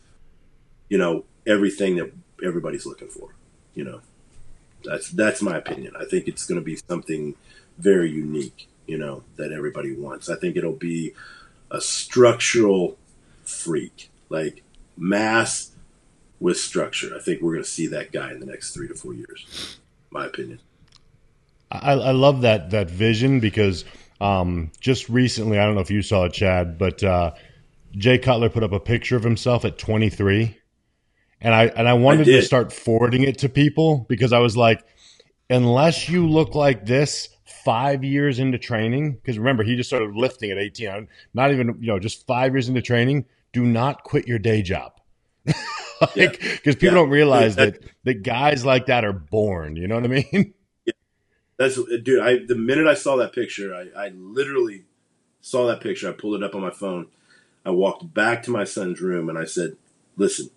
you 0.89 0.97
know, 0.97 1.25
everything 1.45 1.95
that 1.97 2.11
everybody's 2.43 2.85
looking 2.85 3.07
for. 3.07 3.35
You 3.73 3.83
know, 3.83 4.01
that's 4.83 5.09
that's 5.11 5.41
my 5.41 5.57
opinion. 5.57 5.93
I 5.99 6.05
think 6.05 6.27
it's 6.27 6.45
going 6.45 6.59
to 6.59 6.65
be 6.65 6.77
something 6.87 7.35
very 7.77 8.11
unique. 8.11 8.67
You 8.87 8.97
know, 8.97 9.23
that 9.35 9.51
everybody 9.51 9.93
wants. 9.93 10.29
I 10.29 10.35
think 10.35 10.55
it'll 10.55 10.71
be 10.71 11.13
a 11.69 11.81
structural 11.81 12.97
freak, 13.43 14.09
like 14.29 14.63
mass 14.97 15.71
with 16.39 16.57
structure. 16.57 17.15
I 17.15 17.19
think 17.19 17.41
we're 17.41 17.53
going 17.53 17.63
to 17.63 17.69
see 17.69 17.87
that 17.87 18.11
guy 18.11 18.31
in 18.31 18.39
the 18.39 18.45
next 18.45 18.73
three 18.73 18.87
to 18.87 18.93
four 18.93 19.13
years. 19.13 19.77
My 20.09 20.25
opinion. 20.25 20.59
I, 21.69 21.93
I 21.93 22.11
love 22.11 22.41
that 22.41 22.69
that 22.71 22.89
vision 22.89 23.39
because 23.39 23.83
um, 24.21 24.71
just 24.79 25.09
recently, 25.09 25.59
I 25.59 25.65
don't 25.65 25.75
know 25.75 25.81
if 25.81 25.91
you 25.91 26.01
saw 26.01 26.25
it, 26.25 26.33
Chad, 26.33 26.77
but 26.77 27.03
uh, 27.03 27.31
Jay 27.95 28.17
Cutler 28.17 28.49
put 28.49 28.63
up 28.63 28.71
a 28.71 28.79
picture 28.79 29.15
of 29.15 29.23
himself 29.23 29.65
at 29.65 29.77
23, 29.77 30.57
and 31.41 31.53
I 31.53 31.65
and 31.65 31.87
I 31.87 31.93
wanted 31.93 32.27
I 32.29 32.33
to 32.33 32.41
start 32.41 32.71
forwarding 32.71 33.23
it 33.23 33.39
to 33.39 33.49
people 33.49 34.05
because 34.09 34.33
I 34.33 34.39
was 34.39 34.55
like, 34.55 34.83
unless 35.49 36.09
you 36.09 36.27
look 36.27 36.55
like 36.55 36.85
this 36.85 37.29
five 37.65 38.03
years 38.03 38.39
into 38.39 38.57
training, 38.57 39.13
because 39.13 39.37
remember 39.37 39.63
he 39.63 39.75
just 39.75 39.89
started 39.89 40.15
lifting 40.15 40.51
at 40.51 40.57
18, 40.57 41.07
not 41.33 41.51
even 41.51 41.77
you 41.79 41.87
know 41.87 41.99
just 41.99 42.25
five 42.25 42.53
years 42.53 42.69
into 42.69 42.81
training. 42.81 43.25
Do 43.53 43.65
not 43.65 44.03
quit 44.03 44.27
your 44.27 44.39
day 44.39 44.61
job. 44.61 44.93
like 46.15 46.39
because 46.39 46.41
yeah. 46.41 46.73
people 46.73 46.85
yeah. 46.85 46.91
don't 46.91 47.09
realize 47.09 47.55
that 47.55 47.79
that 48.03 48.23
guys 48.23 48.65
like 48.65 48.87
that 48.87 49.05
are 49.05 49.13
born. 49.13 49.75
You 49.75 49.87
know 49.87 49.95
what 49.95 50.03
I 50.03 50.07
mean? 50.07 50.53
Yeah. 50.85 50.93
That's 51.57 51.79
dude. 52.03 52.21
I 52.21 52.39
the 52.45 52.55
minute 52.55 52.87
I 52.87 52.93
saw 52.93 53.15
that 53.17 53.33
picture, 53.33 53.73
I, 53.73 54.05
I 54.05 54.09
literally 54.09 54.85
saw 55.41 55.65
that 55.67 55.81
picture. 55.81 56.09
I 56.09 56.13
pulled 56.13 56.35
it 56.35 56.43
up 56.43 56.55
on 56.55 56.61
my 56.61 56.71
phone. 56.71 57.07
I 57.65 57.71
walked 57.71 58.13
back 58.13 58.43
to 58.43 58.51
my 58.51 58.63
son's 58.63 59.01
room 59.01 59.27
and 59.29 59.37
I 59.37 59.45
said, 59.45 59.75
"Listen, 60.15 60.51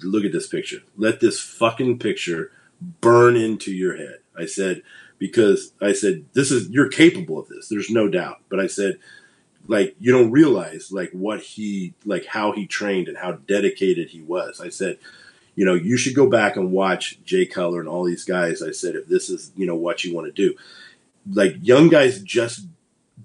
look 0.00 0.24
at 0.24 0.32
this 0.32 0.46
picture. 0.46 0.82
Let 0.96 1.20
this 1.20 1.40
fucking 1.40 1.98
picture 1.98 2.52
burn 3.00 3.36
into 3.36 3.72
your 3.72 3.96
head." 3.96 4.18
I 4.38 4.46
said 4.46 4.82
because 5.18 5.72
I 5.82 5.92
said 5.92 6.24
this 6.32 6.50
is 6.50 6.70
you're 6.70 6.88
capable 6.88 7.38
of 7.38 7.48
this. 7.48 7.68
There's 7.68 7.90
no 7.90 8.08
doubt. 8.08 8.42
But 8.48 8.60
I 8.60 8.68
said 8.68 8.98
like 9.66 9.94
you 9.98 10.12
don't 10.12 10.30
realize 10.30 10.90
like 10.90 11.10
what 11.12 11.40
he 11.40 11.94
like 12.04 12.26
how 12.26 12.52
he 12.52 12.66
trained 12.66 13.08
and 13.08 13.18
how 13.18 13.32
dedicated 13.32 14.10
he 14.10 14.20
was. 14.22 14.60
I 14.60 14.68
said, 14.68 14.98
you 15.54 15.64
know, 15.64 15.74
you 15.74 15.96
should 15.96 16.14
go 16.14 16.28
back 16.28 16.56
and 16.56 16.72
watch 16.72 17.22
Jay 17.24 17.46
Cutler 17.46 17.80
and 17.80 17.88
all 17.88 18.04
these 18.04 18.24
guys. 18.24 18.62
I 18.62 18.72
said, 18.72 18.96
if 18.96 19.06
this 19.06 19.30
is 19.30 19.52
you 19.56 19.66
know 19.66 19.76
what 19.76 20.04
you 20.04 20.14
want 20.14 20.26
to 20.26 20.32
do, 20.32 20.56
like 21.32 21.56
young 21.62 21.88
guys 21.88 22.20
just 22.22 22.66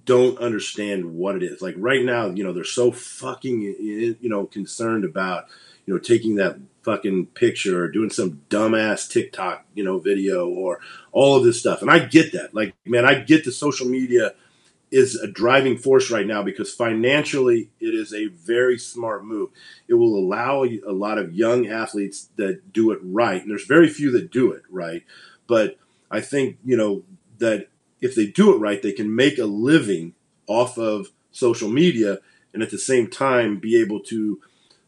don't 0.06 0.38
understand 0.40 1.16
what 1.16 1.36
it 1.36 1.44
is. 1.44 1.62
Like 1.62 1.76
right 1.78 2.04
now, 2.04 2.28
you 2.28 2.44
know, 2.44 2.54
they're 2.54 2.64
so 2.64 2.92
fucking 2.92 3.62
you 3.62 4.18
know 4.22 4.46
concerned 4.46 5.06
about 5.06 5.46
you 5.86 5.94
know 5.94 6.00
taking 6.00 6.36
that 6.36 6.58
fucking 6.84 7.26
picture 7.28 7.84
or 7.84 7.88
doing 7.88 8.12
some 8.12 8.42
dumbass 8.50 9.10
TikTok 9.10 9.66
you 9.74 9.84
know 9.84 9.98
video 9.98 10.48
or 10.48 10.80
all 11.12 11.38
of 11.38 11.44
this 11.44 11.60
stuff. 11.60 11.82
And 11.82 11.90
I 11.90 12.00
get 12.00 12.34
that. 12.34 12.54
Like 12.54 12.76
man, 12.86 13.06
I 13.06 13.16
get 13.16 13.46
the 13.46 13.52
social 13.52 13.88
media 13.88 14.34
is 14.96 15.16
a 15.16 15.28
driving 15.28 15.78
force 15.78 16.10
right 16.10 16.26
now 16.26 16.42
because 16.42 16.74
financially 16.74 17.70
it 17.82 17.94
is 17.94 18.14
a 18.14 18.28
very 18.28 18.78
smart 18.78 19.26
move. 19.26 19.50
It 19.90 19.96
will 19.96 20.18
allow 20.18 20.64
a 20.64 20.94
lot 20.94 21.18
of 21.18 21.34
young 21.34 21.68
athletes 21.68 22.30
that 22.38 22.72
do 22.72 22.92
it 22.92 23.00
right, 23.04 23.42
and 23.42 23.52
there's 23.52 23.66
very 23.66 23.90
few 23.90 24.10
that 24.12 24.32
do 24.32 24.54
it 24.54 24.64
right. 24.70 25.04
But 25.48 25.78
I 26.10 26.22
think 26.22 26.60
you 26.64 26.78
know 26.78 27.04
that 27.40 27.68
if 28.00 28.16
they 28.16 28.28
do 28.28 28.56
it 28.56 28.60
right, 28.60 28.82
they 28.82 28.94
can 28.94 29.14
make 29.14 29.38
a 29.38 29.44
living 29.44 30.14
off 30.48 30.78
of 30.78 31.08
social 31.30 31.68
media, 31.70 32.20
and 32.54 32.64
at 32.64 32.70
the 32.70 32.78
same 32.78 33.10
time 33.10 33.60
be 33.60 33.78
able 33.82 34.00
to 34.04 34.40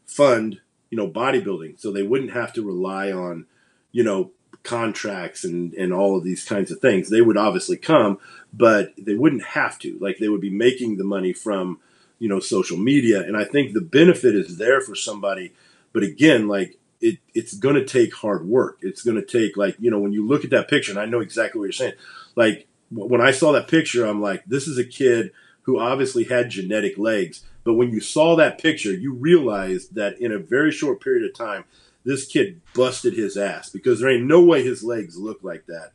fund 0.06 0.62
you 0.88 0.96
know 0.96 1.06
bodybuilding, 1.06 1.78
so 1.78 1.92
they 1.92 2.02
wouldn't 2.02 2.32
have 2.32 2.54
to 2.54 2.66
rely 2.66 3.12
on 3.12 3.44
you 3.92 4.02
know 4.02 4.30
contracts 4.62 5.44
and 5.44 5.74
and 5.74 5.92
all 5.92 6.16
of 6.16 6.24
these 6.24 6.44
kinds 6.44 6.70
of 6.70 6.78
things. 6.80 7.10
They 7.10 7.20
would 7.20 7.36
obviously 7.36 7.76
come, 7.76 8.18
but 8.52 8.92
they 8.98 9.14
wouldn't 9.14 9.44
have 9.44 9.78
to. 9.80 9.98
Like 10.00 10.18
they 10.18 10.28
would 10.28 10.40
be 10.40 10.50
making 10.50 10.96
the 10.96 11.04
money 11.04 11.32
from 11.32 11.80
you 12.18 12.28
know 12.28 12.40
social 12.40 12.76
media, 12.76 13.20
and 13.20 13.36
I 13.36 13.44
think 13.44 13.72
the 13.72 13.80
benefit 13.80 14.34
is 14.34 14.58
there 14.58 14.80
for 14.80 14.94
somebody. 14.94 15.52
But 15.92 16.02
again, 16.02 16.48
like 16.48 16.78
it, 17.00 17.18
it's 17.34 17.54
going 17.54 17.76
to 17.76 17.84
take 17.84 18.14
hard 18.14 18.46
work. 18.46 18.78
It's 18.82 19.02
going 19.02 19.16
to 19.16 19.26
take 19.26 19.56
like 19.56 19.76
you 19.78 19.90
know 19.90 19.98
when 19.98 20.12
you 20.12 20.26
look 20.26 20.44
at 20.44 20.50
that 20.50 20.68
picture, 20.68 20.92
and 20.92 21.00
I 21.00 21.06
know 21.06 21.20
exactly 21.20 21.58
what 21.58 21.66
you're 21.66 21.72
saying. 21.72 21.94
Like 22.34 22.66
when 22.90 23.20
I 23.20 23.30
saw 23.30 23.52
that 23.52 23.68
picture, 23.68 24.04
I'm 24.04 24.20
like, 24.20 24.44
this 24.46 24.66
is 24.66 24.78
a 24.78 24.84
kid 24.84 25.32
who 25.62 25.78
obviously 25.78 26.24
had 26.24 26.50
genetic 26.50 26.96
legs. 26.96 27.44
But 27.64 27.74
when 27.74 27.90
you 27.90 28.00
saw 28.00 28.36
that 28.36 28.58
picture, 28.58 28.92
you 28.92 29.12
realized 29.12 29.94
that 29.94 30.18
in 30.18 30.32
a 30.32 30.38
very 30.38 30.72
short 30.72 31.02
period 31.02 31.28
of 31.28 31.36
time, 31.36 31.64
this 32.04 32.26
kid 32.26 32.62
busted 32.74 33.12
his 33.12 33.36
ass 33.36 33.68
because 33.68 34.00
there 34.00 34.08
ain't 34.08 34.24
no 34.24 34.42
way 34.42 34.62
his 34.62 34.82
legs 34.82 35.18
look 35.18 35.40
like 35.42 35.66
that 35.66 35.92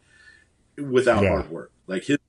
without 0.78 1.24
yeah. 1.24 1.30
hard 1.30 1.50
work. 1.50 1.72
Like 1.88 2.04
his 2.04 2.20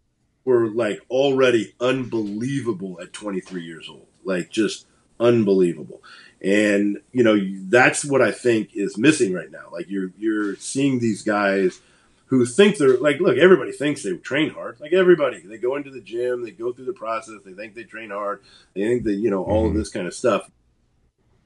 were 0.44 0.68
like 0.68 1.00
already 1.10 1.74
unbelievable 1.80 2.98
at 3.00 3.12
23 3.12 3.62
years 3.62 3.88
old. 3.88 4.06
Like 4.24 4.50
just 4.50 4.86
unbelievable. 5.18 6.02
And 6.42 7.00
you 7.12 7.24
know, 7.24 7.38
that's 7.68 8.04
what 8.04 8.20
I 8.20 8.30
think 8.30 8.70
is 8.74 8.98
missing 8.98 9.32
right 9.32 9.50
now. 9.50 9.68
Like 9.72 9.88
you're 9.88 10.10
you're 10.18 10.56
seeing 10.56 10.98
these 10.98 11.22
guys 11.22 11.80
who 12.26 12.44
think 12.44 12.76
they're 12.76 12.98
like 12.98 13.20
look, 13.20 13.38
everybody 13.38 13.72
thinks 13.72 14.02
they 14.02 14.14
train 14.16 14.50
hard. 14.50 14.78
Like 14.80 14.92
everybody. 14.92 15.40
They 15.40 15.58
go 15.58 15.76
into 15.76 15.90
the 15.90 16.00
gym, 16.00 16.44
they 16.44 16.50
go 16.50 16.72
through 16.72 16.86
the 16.86 16.92
process, 16.92 17.40
they 17.44 17.52
think 17.52 17.74
they 17.74 17.84
train 17.84 18.10
hard, 18.10 18.42
they 18.74 18.82
think 18.82 19.04
that, 19.04 19.14
you 19.14 19.30
know, 19.30 19.44
all 19.44 19.62
mm-hmm. 19.62 19.70
of 19.70 19.74
this 19.74 19.90
kind 19.90 20.06
of 20.06 20.14
stuff. 20.14 20.50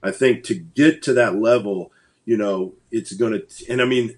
I 0.03 0.11
think 0.11 0.45
to 0.45 0.55
get 0.55 1.03
to 1.03 1.15
that 1.15 1.37
level, 1.37 1.93
you 2.25 2.37
know, 2.37 2.75
it's 2.91 3.13
going 3.13 3.33
to 3.33 3.71
and 3.71 3.81
I 3.81 3.85
mean 3.85 4.17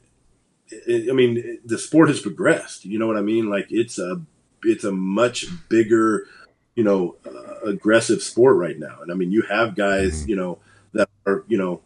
I 0.88 1.12
mean, 1.12 1.58
the 1.64 1.78
sport 1.78 2.08
has 2.08 2.20
progressed. 2.20 2.84
You 2.84 2.98
know 2.98 3.06
what 3.06 3.16
I 3.16 3.22
mean? 3.22 3.50
Like 3.50 3.66
it's 3.70 3.98
a 3.98 4.20
it's 4.62 4.84
a 4.84 4.92
much 4.92 5.46
bigger, 5.68 6.26
you 6.74 6.84
know, 6.84 7.16
uh, 7.26 7.68
aggressive 7.68 8.22
sport 8.22 8.56
right 8.56 8.78
now. 8.78 8.98
And 9.02 9.10
I 9.10 9.14
mean, 9.14 9.30
you 9.30 9.42
have 9.42 9.74
guys, 9.74 10.20
mm-hmm. 10.20 10.30
you 10.30 10.36
know, 10.36 10.58
that 10.92 11.08
are, 11.26 11.44
you 11.48 11.58
know, 11.58 11.80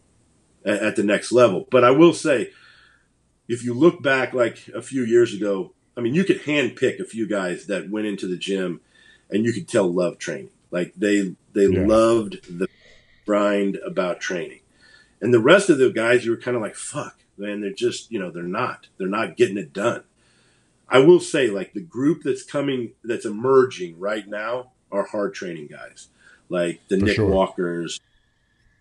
at, 0.65 0.81
at, 0.81 0.95
the 0.95 1.03
next 1.03 1.31
level. 1.31 1.67
But 1.69 1.83
I 1.83 1.91
will 1.91 2.13
say, 2.13 2.51
if 3.47 3.63
you 3.63 3.73
look 3.73 4.01
back 4.01 4.33
like 4.33 4.67
a 4.73 4.81
few 4.81 5.03
years 5.03 5.33
ago, 5.33 5.73
I 5.97 6.01
mean, 6.01 6.13
you 6.13 6.23
could 6.23 6.41
hand 6.41 6.75
pick 6.75 6.99
a 6.99 7.05
few 7.05 7.27
guys 7.27 7.67
that 7.67 7.89
went 7.89 8.07
into 8.07 8.27
the 8.27 8.37
gym 8.37 8.81
and 9.29 9.45
you 9.45 9.53
could 9.53 9.67
tell 9.67 9.91
love 9.91 10.17
training. 10.17 10.49
Like 10.71 10.93
they, 10.95 11.35
they 11.53 11.67
yeah. 11.67 11.85
loved 11.85 12.59
the 12.59 12.67
grind 13.25 13.77
about 13.85 14.19
training. 14.19 14.61
And 15.21 15.33
the 15.33 15.39
rest 15.39 15.69
of 15.69 15.77
the 15.77 15.89
guys, 15.89 16.25
you 16.25 16.31
were 16.31 16.37
kind 16.37 16.57
of 16.57 16.61
like, 16.61 16.75
fuck, 16.75 17.17
man, 17.37 17.61
they're 17.61 17.71
just, 17.71 18.11
you 18.11 18.19
know, 18.19 18.31
they're 18.31 18.43
not, 18.43 18.87
they're 18.97 19.07
not 19.07 19.37
getting 19.37 19.57
it 19.57 19.73
done. 19.73 20.03
I 20.89 20.99
will 20.99 21.19
say, 21.19 21.47
like 21.47 21.73
the 21.73 21.81
group 21.81 22.23
that's 22.23 22.43
coming, 22.43 22.91
that's 23.03 23.25
emerging 23.25 23.99
right 23.99 24.27
now, 24.27 24.71
are 24.91 25.03
hard 25.03 25.33
training 25.33 25.67
guys, 25.67 26.09
like 26.49 26.81
the 26.87 26.99
For 26.99 27.05
Nick 27.05 27.15
sure. 27.15 27.27
Walkers, 27.27 27.99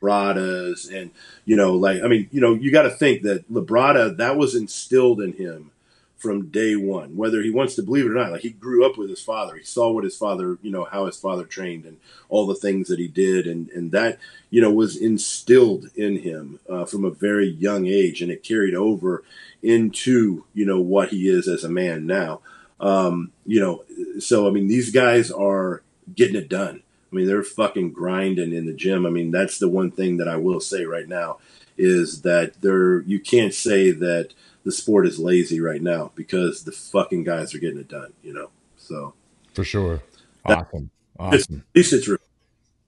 Bradas, 0.03 0.95
and 0.95 1.11
you 1.45 1.57
know, 1.57 1.75
like 1.75 2.03
I 2.03 2.09
mean, 2.09 2.29
you 2.31 2.41
know, 2.41 2.55
you 2.55 2.71
got 2.71 2.83
to 2.83 2.91
think 2.91 3.23
that 3.23 3.51
Labrada 3.53 4.17
that 4.17 4.37
was 4.37 4.55
instilled 4.55 5.21
in 5.21 5.33
him 5.33 5.71
from 6.17 6.47
day 6.47 6.75
one, 6.75 7.17
whether 7.17 7.43
he 7.43 7.51
wants 7.51 7.75
to 7.75 7.83
believe 7.83 8.07
it 8.07 8.11
or 8.11 8.15
not. 8.15 8.33
Like 8.33 8.41
he 8.41 8.51
grew 8.51 8.87
up 8.87 8.97
with 8.97 9.11
his 9.11 9.23
father, 9.23 9.57
he 9.57 9.65
saw 9.65 9.91
what 9.91 10.05
his 10.05 10.17
father, 10.17 10.59
you 10.63 10.71
know, 10.71 10.85
how 10.85 11.07
his 11.07 11.19
father 11.19 11.45
trained 11.45 11.85
and 11.85 11.99
all 12.29 12.47
the 12.47 12.55
things 12.55 12.89
that 12.89 12.99
he 12.99 13.09
did, 13.09 13.47
and 13.47 13.69
and 13.71 13.93
that 13.93 14.19
you 14.51 14.61
know 14.61 14.73
was 14.73 14.97
instilled 14.97 15.91
in 15.95 16.19
him 16.19 16.61
uh, 16.69 16.85
from 16.85 17.05
a 17.05 17.11
very 17.11 17.49
young 17.49 17.87
age, 17.87 18.23
and 18.23 18.31
it 18.31 18.43
carried 18.43 18.75
over 18.75 19.23
into 19.63 20.45
you 20.55 20.65
know 20.65 20.81
what 20.81 21.11
he 21.11 21.29
is 21.29 21.49
as 21.49 21.65
a 21.65 21.69
man 21.69 22.07
now. 22.07 22.41
Um, 22.81 23.33
you 23.47 23.61
know, 23.61 23.85
so 24.19 24.49
I 24.49 24.51
mean, 24.51 24.69
these 24.69 24.91
guys 24.91 25.31
are 25.31 25.83
getting 26.15 26.37
it 26.37 26.49
done. 26.49 26.83
I 27.13 27.17
mean, 27.17 27.27
they're 27.27 27.45
fucking 27.45 27.93
grinding 27.93 28.53
in 28.53 28.67
the 28.67 28.73
gym. 28.73 29.07
I 29.07 29.11
mean, 29.11 29.31
that's 29.31 29.59
the 29.59 29.69
one 29.69 29.91
thing 29.91 30.17
that 30.17 30.29
I 30.29 30.37
will 30.37 30.61
say 30.61 30.85
right 30.85 31.09
now 31.09 31.39
is 31.77 32.23
that 32.23 32.61
there 32.61 33.01
you 33.01 33.21
can't 33.21 33.55
say 33.55 33.91
that 33.91 34.31
the 34.65 34.73
sport 34.73 35.07
is 35.07 35.19
lazy 35.19 35.61
right 35.61 35.81
now 35.83 36.11
because 36.15 36.65
the 36.65 36.73
fucking 36.73 37.25
guys 37.25 37.55
are 37.55 37.59
getting 37.59 37.79
it 37.79 37.89
done. 37.89 38.13
You 38.23 38.33
know, 38.33 38.51
so 38.77 39.15
for 39.53 39.65
sure, 39.65 40.03
awesome, 40.45 40.91
awesome. 41.19 41.65
At 41.71 41.77
least 41.77 41.93
it's, 41.93 42.09
you 42.09 42.19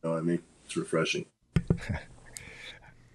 know, 0.02 0.16
I 0.16 0.20
mean, 0.20 0.42
it's 0.64 0.76
refreshing. 0.76 1.26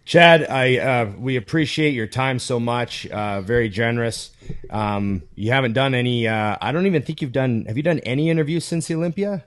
Chad, 0.04 0.50
I 0.50 0.78
uh, 0.78 1.12
we 1.18 1.36
appreciate 1.36 1.94
your 1.94 2.08
time 2.08 2.40
so 2.40 2.60
much. 2.60 3.08
Uh, 3.08 3.42
very 3.42 3.70
generous. 3.70 4.32
Um, 4.70 5.24
you 5.36 5.52
haven't 5.52 5.74
done 5.74 5.94
any. 5.94 6.28
Uh, 6.28 6.58
I 6.60 6.72
don't 6.72 6.86
even 6.86 7.02
think 7.02 7.22
you've 7.22 7.32
done. 7.32 7.66
Have 7.68 7.78
you 7.78 7.84
done 7.84 8.00
any 8.00 8.30
interviews 8.30 8.66
since 8.66 8.88
the 8.88 8.96
Olympia? 8.96 9.46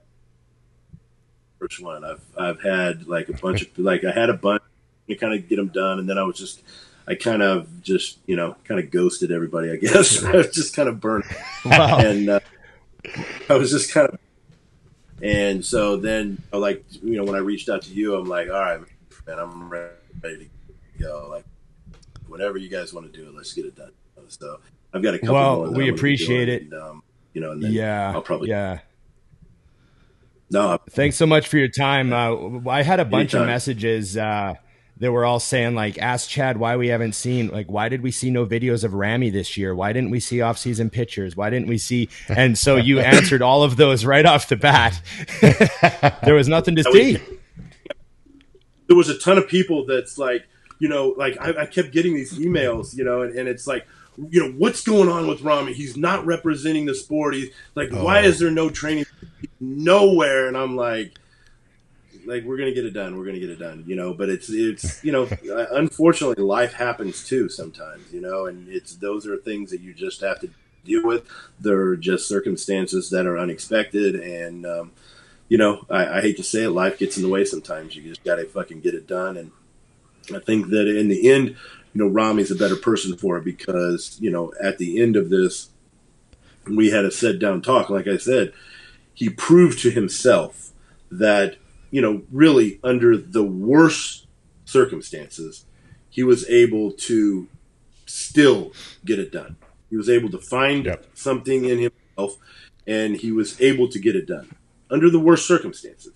First 1.59 1.83
one. 1.83 2.05
I've 2.05 2.23
I've 2.39 2.63
had 2.63 3.07
like 3.07 3.29
a 3.29 3.35
bunch 3.35 3.63
of 3.63 3.79
like 3.79 4.05
I 4.05 4.13
had 4.13 4.31
a 4.31 4.35
bunch 4.35 4.63
to 5.09 5.17
kind 5.17 5.35
of 5.35 5.49
get 5.49 5.57
them 5.57 5.69
done, 5.69 5.99
and 5.99 6.09
then 6.09 6.19
I 6.19 6.23
was 6.23 6.39
just 6.39 6.63
I 7.07 7.15
kind 7.15 7.43
of 7.43 7.83
just 7.83 8.19
you 8.27 8.37
know 8.37 8.57
kind 8.65 8.81
of 8.81 8.91
ghosted 8.91 9.31
everybody. 9.31 9.71
I 9.71 9.77
guess 9.77 10.23
I 10.25 10.37
was 10.37 10.51
just 10.51 10.75
kind 10.75 10.89
of 10.89 11.01
burnt, 11.01 11.27
wow. 11.65 11.99
and 11.99 12.29
uh, 12.29 12.41
I 13.49 13.55
was 13.55 13.71
just 13.71 13.93
kind 13.93 14.09
of 14.09 14.19
And 15.23 15.65
so 15.65 15.97
then, 15.97 16.43
like, 16.53 16.85
you 17.03 17.17
know, 17.17 17.25
when 17.25 17.35
I 17.35 17.39
reached 17.39 17.69
out 17.69 17.83
to 17.83 17.93
you, 17.93 18.15
I'm 18.15 18.27
like, 18.27 18.49
all 18.49 18.61
right, 18.61 18.81
man, 19.27 19.39
I'm 19.39 19.69
ready 19.71 19.89
to 20.23 20.49
go. 20.99 21.29
Like, 21.31 21.45
whatever 22.27 22.59
you 22.59 22.69
guys 22.69 22.93
want 22.93 23.11
to 23.13 23.19
do, 23.19 23.33
let's 23.35 23.53
get 23.53 23.65
it 23.65 23.77
done. 23.77 23.93
So 24.29 24.59
I've 24.93 25.03
got 25.03 25.15
a 25.15 25.19
couple 25.19 25.35
Well, 25.35 25.73
we 25.73 25.89
appreciate 25.89 26.49
it. 26.49 26.63
And, 26.63 26.75
um, 26.75 27.03
you 27.33 27.41
know, 27.41 27.53
and 27.53 27.63
then 27.63 27.73
Yeah. 27.73 28.13
I'll 28.13 28.23
probably 28.23 28.49
Yeah. 28.49 28.81
no. 30.51 30.79
Thanks 30.91 31.17
so 31.17 31.27
much 31.27 31.49
for 31.49 31.59
your 31.59 31.69
time. 31.69 32.13
Uh, 32.13 32.69
I 32.69 32.83
had 32.83 33.01
a 33.01 33.05
bunch 33.05 33.35
of 33.35 33.47
messages 33.47 34.17
uh, 34.17 34.55
that 34.99 35.11
were 35.11 35.25
all 35.25 35.41
saying 35.41 35.75
like, 35.75 35.99
"Ask 35.99 36.29
Chad 36.31 36.57
why 36.57 36.77
we 36.77 36.89
haven't 36.89 37.15
seen 37.15 37.49
like 37.49 37.71
why 37.71 37.89
did 37.89 38.01
we 38.03 38.11
see 38.11 38.31
no 38.31 38.47
videos 38.47 38.85
of 38.85 38.95
Ramy 38.95 39.31
this 39.31 39.57
year? 39.57 39.75
Why 39.75 39.93
didn't 39.93 40.11
we 40.11 40.21
see 40.21 40.41
off-season 40.41 40.91
pictures? 40.91 41.37
Why 41.37 41.51
didn't 41.51 41.69
we 41.69 41.79
see?" 41.79 42.09
And 42.29 42.57
so 42.57 42.77
you 42.91 43.01
answered 43.01 43.43
all 43.43 43.63
of 43.63 43.77
those 43.77 44.05
right 44.05 44.25
off 44.25 44.49
the 44.49 44.57
bat. 44.57 45.01
there 46.23 46.35
was 46.35 46.49
nothing 46.49 46.77
to 46.77 46.83
That 46.83 46.93
see. 46.93 47.13
was- 47.15 47.23
there 48.87 48.97
was 48.97 49.09
a 49.09 49.19
ton 49.19 49.39
of 49.39 49.49
people 49.49 49.87
that's 49.87 50.19
like, 50.19 50.47
you 50.79 50.89
know, 50.89 51.15
like 51.17 51.39
I, 51.41 51.63
I 51.63 51.67
kept 51.67 51.91
getting 51.93 52.15
these 52.15 52.39
emails, 52.39 52.95
you 52.97 53.03
know, 53.03 53.23
and, 53.23 53.35
and 53.35 53.49
it's 53.49 53.67
like, 53.67 53.87
you 54.31 54.41
know, 54.43 54.53
what's 54.59 54.83
going 54.85 55.09
on 55.09 55.27
with 55.27 55.41
Ramy? 55.41 55.73
He's 55.73 55.97
not 55.97 56.25
representing 56.27 56.85
the 56.85 56.95
sport. 56.95 57.35
He's 57.35 57.49
like, 57.75 57.91
why 57.91 58.21
Oh. 58.21 58.25
is 58.29 58.39
there 58.39 58.51
no 58.51 58.69
training? 58.69 59.07
Nowhere. 59.59 60.49
And 60.49 60.57
I'm 60.57 60.77
like, 60.77 61.19
like 62.27 62.45
we're 62.45 62.57
gonna 62.57 62.75
get 62.75 62.85
it 62.85 62.93
done. 62.93 63.17
We're 63.17 63.27
gonna 63.27 63.41
get 63.41 63.51
it 63.51 63.59
done, 63.59 63.85
you 63.87 63.97
know. 63.97 64.15
But 64.15 64.29
it's 64.29 64.51
it's 64.51 65.03
you 65.05 65.13
know, 65.13 65.29
unfortunately, 65.73 66.43
life 66.43 66.73
happens 66.73 67.27
too 67.27 67.49
sometimes, 67.49 68.13
you 68.13 68.21
know, 68.21 68.47
and 68.47 68.69
it's 68.69 68.97
those 68.97 69.27
are 69.27 69.37
things 69.37 69.71
that 69.71 69.81
you 69.81 69.95
just 69.95 70.21
have 70.21 70.41
to 70.41 70.51
deal 70.85 71.05
with. 71.05 71.27
They're 71.61 71.97
just 71.97 72.29
circumstances 72.29 73.11
that 73.11 73.27
are 73.27 73.39
unexpected, 73.39 74.17
and 74.17 74.67
um, 74.67 74.93
you 75.49 75.59
know, 75.59 75.85
I, 75.91 76.19
I 76.19 76.21
hate 76.21 76.37
to 76.39 76.43
say 76.43 76.65
it, 76.65 76.71
life 76.71 76.99
gets 76.99 77.17
in 77.17 77.23
the 77.23 77.29
way 77.29 77.45
sometimes. 77.45 77.95
You 77.95 78.03
just 78.03 78.25
got 78.25 78.37
to 78.37 78.45
fucking 78.47 78.81
get 78.81 78.95
it 78.95 79.07
done. 79.07 79.37
And 79.37 79.53
I 80.35 80.41
think 80.41 80.69
that 80.69 80.89
in 80.89 81.09
the 81.09 81.31
end, 81.31 81.49
you 81.49 82.03
know, 82.03 82.09
Ramy's 82.09 82.51
a 82.51 82.57
better 82.57 82.77
person 82.77 83.17
for 83.17 83.39
it 83.39 83.45
because, 83.45 84.17
you 84.21 84.31
know, 84.31 84.53
at 84.63 84.79
the 84.79 85.01
end 85.01 85.17
of 85.17 85.31
this, 85.31 85.71
we 86.67 86.91
had 86.91 87.05
a 87.05 87.11
sit 87.11 87.39
down 87.39 87.63
talk. 87.63 87.91
Like 87.91 88.09
I 88.09 88.17
said, 88.17 88.53
he 89.13 89.29
proved 89.29 89.81
to 89.81 89.91
himself 89.91 90.73
that, 91.11 91.57
you 91.95 92.01
know, 92.01 92.23
really 92.33 92.81
under 92.83 93.17
the 93.17 93.45
worst 93.45 94.27
circumstances, 94.65 95.65
he 96.11 96.25
was 96.25 96.49
able 96.51 96.91
to 96.91 97.47
still 98.07 98.73
get 99.05 99.21
it 99.21 99.31
done. 99.31 99.55
He 99.91 99.97
was 99.97 100.11
able 100.11 100.29
to 100.31 100.39
find 100.39 100.87
Yep. 100.87 101.07
something 101.15 101.65
in 101.65 101.79
himself 101.79 102.37
and 102.85 103.17
he 103.17 103.31
was 103.31 103.61
able 103.61 103.87
to 103.89 103.99
get 104.01 104.17
it 104.17 104.27
done 104.27 104.49
under 104.91 105.09
the 105.09 105.21
worst 105.21 105.47
circumstances. 105.47 106.13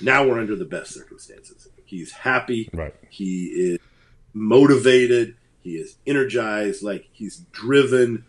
Now 0.00 0.26
we're 0.26 0.40
under 0.40 0.56
the 0.56 0.64
best 0.64 0.92
circumstances. 0.94 1.68
He's 1.84 2.10
happy. 2.10 2.68
Right. 2.72 2.94
He 3.08 3.46
is 3.46 3.78
motivated. 4.34 5.36
He 5.62 5.76
is 5.76 5.96
energized. 6.08 6.82
Like 6.82 7.08
he's 7.12 7.36
driven. 7.52 8.24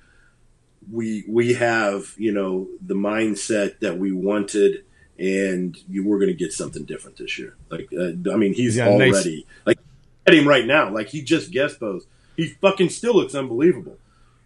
We 0.91 1.25
we 1.27 1.53
have 1.53 2.13
you 2.17 2.31
know 2.31 2.67
the 2.85 2.95
mindset 2.95 3.79
that 3.79 3.97
we 3.97 4.11
wanted, 4.11 4.85
and 5.19 5.77
you 5.89 6.07
were 6.07 6.17
going 6.17 6.29
to 6.29 6.33
get 6.37 6.53
something 6.53 6.85
different 6.85 7.17
this 7.17 7.37
year. 7.37 7.55
Like 7.69 7.89
uh, 7.97 8.31
I 8.33 8.37
mean, 8.37 8.53
he's 8.53 8.77
Yeah, 8.77 8.95
nice. 8.97 9.13
already 9.13 9.45
like 9.65 9.77
at 10.25 10.33
him 10.33 10.47
right 10.47 10.65
now. 10.65 10.89
Like 10.89 11.07
he 11.09 11.21
just 11.21 11.51
guest 11.51 11.79
posed. 11.79 12.07
He 12.37 12.47
fucking 12.47 12.89
still 12.89 13.15
looks 13.15 13.35
unbelievable. 13.35 13.97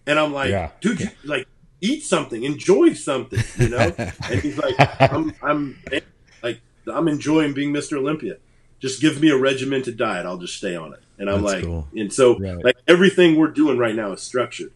And 0.07 0.17
I'm 0.19 0.33
like, 0.33 0.49
Yeah. 0.49 0.71
dude, 0.81 0.99
you, 0.99 1.09
like 1.23 1.47
eat 1.79 2.03
something, 2.03 2.43
enjoy 2.43 2.93
something, 2.93 3.39
you 3.57 3.69
know. 3.69 3.93
and 3.97 4.39
he's 4.41 4.57
like, 4.57 4.75
I'm 4.99 5.33
I'm 5.43 5.77
like 6.41 6.59
I'm 6.87 7.07
enjoying 7.07 7.53
being 7.53 7.71
Mr. 7.71 7.97
Olympia. 7.97 8.37
Just 8.79 8.99
give 8.99 9.21
me 9.21 9.29
a 9.29 9.37
regimented 9.37 9.95
diet. 9.95 10.25
I'll 10.25 10.37
just 10.39 10.57
stay 10.57 10.75
on 10.75 10.93
it. 10.93 10.99
And 11.19 11.29
I'm 11.29 11.41
That's 11.43 11.53
like, 11.53 11.63
cool. 11.63 11.87
and 11.95 12.11
so 12.11 12.37
Right. 12.39 12.63
like 12.65 12.75
everything 12.87 13.35
we're 13.37 13.47
doing 13.51 13.77
right 13.77 13.95
now 13.95 14.11
is 14.11 14.21
structured. 14.21 14.71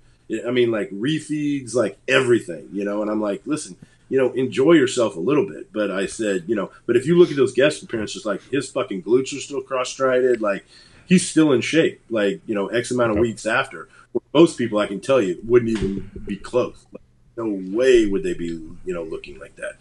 I 0.46 0.52
mean, 0.52 0.72
like 0.72 0.90
refeeds, 0.92 1.74
like 1.74 1.98
everything, 2.08 2.70
you 2.72 2.84
know. 2.86 3.02
And 3.02 3.10
I'm 3.10 3.20
like, 3.22 3.42
listen, 3.46 3.76
you 4.10 4.18
know, 4.18 4.32
enjoy 4.34 4.74
yourself 4.74 5.16
a 5.16 5.20
little 5.20 5.46
bit. 5.48 5.72
But 5.74 5.92
I 5.92 6.06
said, 6.06 6.46
you 6.48 6.56
know, 6.56 6.72
but 6.86 6.96
if 6.96 7.06
you 7.06 7.18
look 7.18 7.30
at 7.30 7.36
those 7.38 7.54
guest 7.54 7.84
appearances, 7.84 8.26
like 8.26 8.42
his 8.50 8.70
fucking 8.70 9.04
glutes 9.04 9.36
are 9.36 9.42
still 9.42 9.62
cross-striated, 9.62 10.42
like 10.42 10.66
he's 11.06 11.30
still 11.30 11.52
in 11.52 11.62
shape. 11.62 12.02
Like 12.10 12.42
you 12.46 12.56
know, 12.56 12.68
X 12.68 12.92
amount 12.92 13.12
of 13.12 13.18
weeks 13.18 13.46
after. 13.46 13.90
Most 14.34 14.58
people, 14.58 14.80
I 14.80 14.88
can 14.88 15.00
tell 15.00 15.22
you, 15.22 15.40
wouldn't 15.46 15.72
even 15.72 16.10
be 16.26 16.38
close. 16.38 16.86
Like, 16.92 17.02
no 17.38 17.76
way 17.76 18.08
would 18.08 18.24
they 18.24 18.34
be, 18.34 18.48
you 18.48 18.94
know, 18.94 19.04
looking 19.04 19.38
like 19.38 19.56
that. 19.58 19.74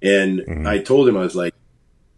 And 0.00 0.40
Mhm. 0.40 0.66
I 0.66 0.78
told 0.78 1.08
him, 1.08 1.16
I 1.16 1.20
was 1.20 1.36
like, 1.36 1.54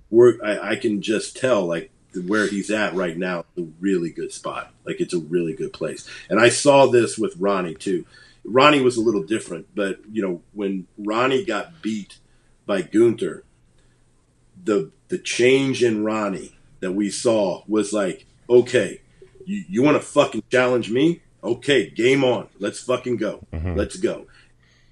we're, 0.09 0.39
I, 0.45 0.71
I 0.73 0.77
can 0.77 1.03
just 1.03 1.37
tell, 1.37 1.67
like, 1.67 1.91
where 2.29 2.47
he's 2.47 2.71
at 2.71 2.95
right 2.95 3.17
now, 3.19 3.45
a 3.59 3.63
really 3.81 4.11
good 4.11 4.33
spot. 4.33 4.73
Like, 4.85 5.01
it's 5.01 5.15
a 5.15 5.19
really 5.19 5.53
good 5.53 5.73
place. 5.73 6.09
And 6.31 6.39
I 6.39 6.49
saw 6.49 6.87
this 6.87 7.19
with 7.19 7.35
Ronnie, 7.39 7.75
too. 7.75 8.07
Ronnie 8.45 8.81
was 8.83 8.97
a 8.97 9.01
little 9.01 9.23
different, 9.23 9.67
but, 9.75 10.01
you 10.11 10.23
know, 10.23 10.43
when 10.53 10.87
Ronnie 10.99 11.45
got 11.45 11.83
beat 11.83 12.19
by 12.67 12.83
Gunter, 12.83 13.45
the, 14.63 14.91
the 15.09 15.19
change 15.19 15.83
in 15.83 16.05
Ronnie 16.05 16.57
that 16.81 16.93
we 16.93 17.11
saw 17.11 17.63
was 17.67 17.93
like, 17.93 18.27
okay, 18.49 19.01
you, 19.47 19.65
you 19.69 19.83
want 19.83 19.97
to 19.97 20.07
fucking 20.07 20.45
challenge 20.51 20.91
me? 20.91 21.23
Okay, 21.43 21.91
game 21.91 22.25
on. 22.25 22.49
Let's 22.59 22.81
fucking 22.83 23.17
go. 23.17 23.47
Mhm. 23.53 23.77
Let's 23.77 23.97
go. 23.97 24.27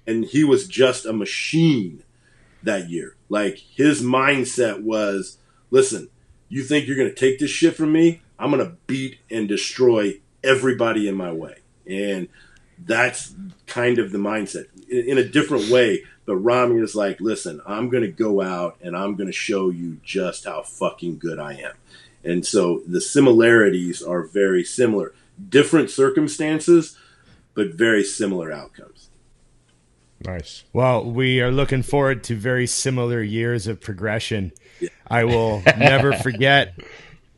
And 0.05 0.25
he 0.25 0.43
was 0.43 0.67
just 0.67 1.05
a 1.05 1.13
machine 1.13 2.03
that 2.61 2.89
year. 2.89 3.15
Like 3.29 3.57
his 3.57 4.01
mindset 4.01 4.81
was, 4.83 5.37
listen, 5.71 6.09
you 6.49 6.63
think 6.63 6.87
you're 6.87 6.97
going 6.97 7.09
to 7.09 7.15
take 7.15 7.39
this 7.39 7.49
shit 7.49 7.75
from 7.75 7.91
me? 7.91 8.21
I'm 8.37 8.51
going 8.51 8.63
to 8.65 8.75
beat 8.87 9.19
and 9.31 9.47
destroy 9.47 10.19
everybody 10.43 11.07
in 11.07 11.15
my 11.15 11.31
way. 11.31 11.55
And 11.87 12.27
that's 12.77 13.33
kind 13.67 13.99
of 13.99 14.11
the 14.11 14.17
mindset 14.17 14.65
in, 14.89 15.09
in 15.09 15.17
a 15.17 15.23
different 15.23 15.69
way. 15.69 16.03
But 16.25 16.37
Ramy 16.37 16.81
is 16.81 16.95
like, 16.95 17.19
listen, 17.19 17.61
I'm 17.65 17.89
going 17.89 18.03
to 18.03 18.11
go 18.11 18.41
out 18.41 18.77
and 18.81 18.95
I'm 18.95 19.15
going 19.15 19.27
to 19.27 19.33
show 19.33 19.69
you 19.69 19.97
just 20.03 20.45
how 20.45 20.61
fucking 20.61 21.17
good 21.17 21.39
I 21.39 21.53
am. 21.53 21.73
And 22.23 22.45
so 22.45 22.81
the 22.87 23.01
similarities 23.01 24.01
are 24.01 24.23
very 24.23 24.63
similar. 24.63 25.13
Different 25.49 25.89
circumstances, 25.89 26.97
but 27.53 27.73
very 27.73 28.03
similar 28.03 28.51
outcomes. 28.51 29.09
Nice. 30.25 30.63
Well, 30.71 31.03
we 31.03 31.41
are 31.41 31.51
looking 31.51 31.83
forward 31.83 32.23
to 32.25 32.35
very 32.35 32.65
similar 32.65 33.21
years 33.21 33.67
of 33.67 33.81
progression. 33.81 34.53
I 35.07 35.25
will 35.25 35.61
never 35.77 36.13
forget. 36.13 36.75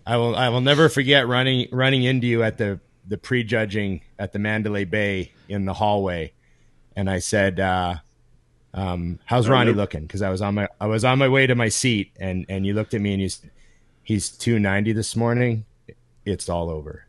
I 0.05 0.17
will. 0.17 0.35
I 0.35 0.49
will 0.49 0.61
never 0.61 0.87
forget 0.87 1.27
running 1.27 1.67
running 1.71 2.03
into 2.03 2.27
you 2.27 2.43
at 2.43 2.59
the 2.59 2.79
the 3.07 3.17
prejudging 3.17 4.01
at 4.19 4.33
the 4.33 4.39
Mandalay 4.39 4.85
Bay 4.85 5.31
in 5.49 5.65
the 5.65 5.73
hallway, 5.73 6.31
and 6.95 7.09
I 7.09 7.19
said, 7.19 7.59
uh, 7.59 7.95
um, 8.73 9.19
"How's 9.25 9.47
Ronnie 9.47 9.73
looking?" 9.73 10.01
Because 10.01 10.21
I 10.21 10.29
was 10.29 10.41
on 10.41 10.55
my 10.55 10.67
I 10.79 10.87
was 10.87 11.03
on 11.05 11.17
my 11.19 11.27
way 11.29 11.47
to 11.47 11.55
my 11.55 11.69
seat, 11.69 12.11
and 12.19 12.45
and 12.49 12.65
you 12.65 12.73
looked 12.73 12.93
at 12.93 13.01
me 13.01 13.13
and 13.13 13.21
you 13.21 13.29
said, 13.29 13.51
"He's 14.03 14.29
two 14.29 14.59
ninety 14.59 14.93
this 14.93 15.15
morning. 15.15 15.65
It's 16.25 16.49
all 16.49 16.69
over." 16.69 17.05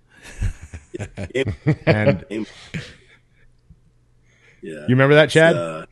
and 1.87 2.25
Yeah. 4.63 4.81
you 4.81 4.87
remember 4.89 5.15
that, 5.15 5.31
Chad? 5.31 5.55
Uh, 5.57 5.87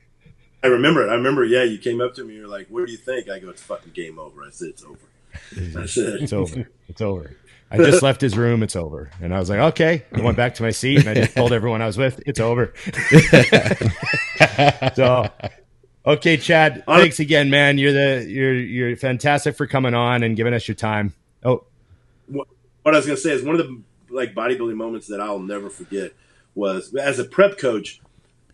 I 0.64 0.66
remember 0.68 1.06
it. 1.06 1.10
I 1.10 1.14
remember, 1.14 1.44
yeah, 1.44 1.62
you 1.62 1.78
came 1.78 2.00
up 2.00 2.14
to 2.14 2.24
me. 2.24 2.34
You're 2.34 2.48
like, 2.48 2.66
what 2.68 2.86
do 2.86 2.90
you 2.92 2.98
think? 2.98 3.28
I 3.28 3.38
go, 3.38 3.50
it's 3.50 3.62
fucking 3.62 3.92
game 3.92 4.18
over. 4.18 4.42
I 4.42 4.50
said, 4.50 4.68
it's 4.70 4.82
over. 4.82 4.98
I 5.80 5.86
said, 5.86 6.22
It's 6.22 6.32
over. 6.32 6.68
It's 6.88 7.00
over. 7.00 7.36
I 7.74 7.78
just 7.78 8.02
left 8.02 8.20
his 8.20 8.36
room. 8.36 8.62
It's 8.62 8.76
over. 8.76 9.10
And 9.20 9.34
I 9.34 9.38
was 9.38 9.50
like, 9.50 9.58
okay. 9.58 10.04
I 10.12 10.20
went 10.20 10.36
back 10.36 10.54
to 10.56 10.62
my 10.62 10.70
seat 10.70 11.00
and 11.00 11.08
I 11.08 11.14
just 11.14 11.34
told 11.34 11.52
everyone 11.52 11.82
I 11.82 11.86
was 11.86 11.98
with, 11.98 12.22
it's 12.26 12.40
over. 12.40 12.72
so, 14.94 15.28
okay, 16.06 16.36
Chad, 16.36 16.84
thanks 16.86 17.20
again, 17.20 17.50
man. 17.50 17.78
You're 17.78 17.92
the 17.92 18.26
you're 18.28 18.54
you're 18.54 18.96
fantastic 18.96 19.56
for 19.56 19.66
coming 19.66 19.94
on 19.94 20.22
and 20.22 20.36
giving 20.36 20.54
us 20.54 20.68
your 20.68 20.74
time. 20.74 21.12
Oh, 21.44 21.64
what 22.28 22.46
I 22.86 22.90
was 22.98 23.06
going 23.06 23.16
to 23.16 23.22
say 23.22 23.32
is 23.32 23.42
one 23.42 23.58
of 23.58 23.66
the 23.66 23.80
like 24.10 24.34
bodybuilding 24.34 24.76
moments 24.76 25.06
that 25.08 25.20
I'll 25.20 25.38
never 25.38 25.70
forget 25.70 26.12
was 26.54 26.94
as 26.94 27.18
a 27.18 27.24
prep 27.24 27.58
coach, 27.58 28.00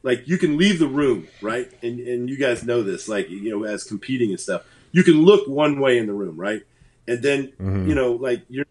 like 0.03 0.27
you 0.27 0.39
can 0.39 0.57
leave 0.57 0.79
the 0.79 0.89
room, 0.89 1.29
right? 1.43 1.71
And, 1.83 2.01
and 2.01 2.31
you 2.31 2.39
guys 2.39 2.65
know 2.65 2.83
this, 2.83 3.09
like, 3.09 3.29
you 3.29 3.51
know, 3.51 3.65
as 3.65 3.85
competing 3.85 4.31
and 4.31 4.41
stuff, 4.41 4.65
you 4.93 5.03
can 5.03 5.23
look 5.23 5.47
one 5.47 5.81
way 5.81 5.99
in 5.99 6.07
the 6.07 6.15
room, 6.15 6.41
right? 6.41 6.63
And 7.07 7.23
then, 7.23 7.53
Mhm. 7.61 7.89
you 7.89 7.95
know, 7.95 8.13
like 8.13 8.43
you're 8.49 8.65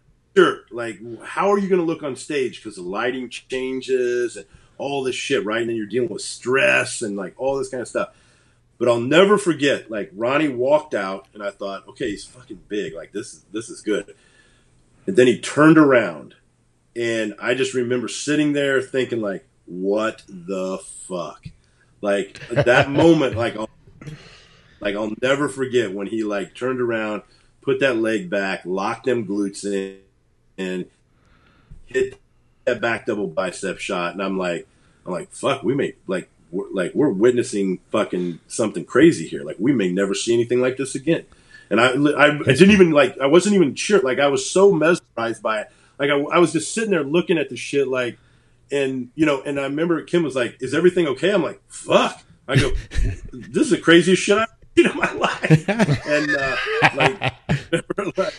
like, 0.70 0.98
how 1.22 1.52
are 1.52 1.58
you 1.58 1.68
going 1.68 1.80
to 1.80 1.86
look 1.86 2.02
on 2.02 2.16
stage? 2.16 2.62
Because 2.62 2.76
the 2.76 2.82
lighting 2.82 3.28
changes 3.28 4.36
and 4.36 4.46
all 4.78 5.02
this 5.02 5.14
shit, 5.14 5.44
right? 5.44 5.60
And 5.60 5.68
then 5.68 5.76
you're 5.76 5.86
dealing 5.86 6.08
with 6.08 6.22
stress 6.22 7.02
and 7.02 7.16
like 7.16 7.34
all 7.36 7.56
this 7.56 7.68
kind 7.68 7.80
of 7.80 7.88
stuff. 7.88 8.14
But 8.78 8.88
I'll 8.88 9.00
never 9.00 9.36
forget, 9.36 9.90
like 9.90 10.10
Ronnie 10.14 10.48
walked 10.48 10.94
out, 10.94 11.28
and 11.34 11.42
I 11.42 11.50
thought, 11.50 11.86
okay, 11.88 12.10
he's 12.10 12.24
fucking 12.24 12.62
big. 12.68 12.94
Like 12.94 13.12
this 13.12 13.34
is 13.34 13.44
this 13.52 13.68
is 13.68 13.82
good. 13.82 14.14
And 15.06 15.16
then 15.16 15.26
he 15.26 15.38
turned 15.38 15.76
around, 15.76 16.34
and 16.96 17.34
I 17.40 17.52
just 17.52 17.74
remember 17.74 18.08
sitting 18.08 18.54
there 18.54 18.80
thinking, 18.80 19.20
like, 19.20 19.46
what 19.66 20.22
the 20.28 20.78
fuck? 20.78 21.44
Like 22.00 22.40
that 22.48 22.90
moment, 23.02 23.36
like 23.36 23.56
Like 24.80 24.94
I'll 24.96 25.12
never 25.22 25.48
forget 25.48 25.92
when 25.92 26.06
he 26.06 26.24
like 26.24 26.54
turned 26.54 26.80
around, 26.80 27.22
put 27.60 27.80
that 27.80 27.98
leg 27.98 28.30
back, 28.30 28.62
locked 28.64 29.04
them 29.04 29.26
glutes 29.26 29.64
in, 29.64 29.98
and 30.60 30.84
hit 31.86 32.20
that 32.64 32.80
back 32.80 33.06
double 33.06 33.26
bicep 33.26 33.78
shot. 33.78 34.12
And 34.12 34.22
I'm 34.22 34.38
like, 34.38 34.66
I'm 35.06 35.12
like, 35.12 35.32
fuck, 35.32 35.62
we 35.62 35.74
may 35.74 35.94
like 36.06 36.28
we're, 36.50 36.70
like 36.70 36.94
we're 36.94 37.10
witnessing 37.10 37.80
fucking 37.90 38.40
something 38.46 38.84
crazy 38.84 39.26
here. 39.26 39.42
Like 39.42 39.56
we 39.58 39.72
may 39.72 39.90
never 39.90 40.14
see 40.14 40.34
anything 40.34 40.60
like 40.60 40.76
this 40.76 40.94
again. 40.94 41.24
And 41.70 41.80
I, 41.80 41.90
I, 41.90 42.26
I 42.26 42.52
didn't 42.52 42.72
even 42.72 42.90
like, 42.90 43.16
I 43.18 43.26
wasn't 43.26 43.54
even 43.54 43.74
sure. 43.74 44.00
Like 44.00 44.18
I 44.18 44.26
was 44.28 44.48
so 44.48 44.72
mesmerized 44.72 45.42
by 45.42 45.62
it. 45.62 45.72
Like 45.98 46.10
I, 46.10 46.18
I 46.18 46.38
was 46.38 46.52
just 46.52 46.74
sitting 46.74 46.90
there 46.90 47.04
looking 47.04 47.38
at 47.38 47.48
the 47.48 47.56
shit, 47.56 47.86
like, 47.86 48.18
and 48.72 49.10
you 49.14 49.26
know, 49.26 49.42
and 49.42 49.58
I 49.58 49.64
remember 49.64 50.02
Kim 50.02 50.22
was 50.22 50.34
like, 50.34 50.56
"Is 50.60 50.72
everything 50.74 51.06
okay?" 51.08 51.30
I'm 51.30 51.42
like, 51.42 51.60
"Fuck." 51.68 52.22
I 52.48 52.56
go, 52.56 52.70
"This 53.32 53.64
is 53.64 53.70
the 53.70 53.78
craziest 53.78 54.22
shit 54.22 54.38
I've 54.38 54.48
seen 54.76 54.88
in 54.88 54.96
my 54.96 55.12
life." 55.12 55.68
And 56.06 56.36
uh, 56.36 56.56
like, 56.96 57.34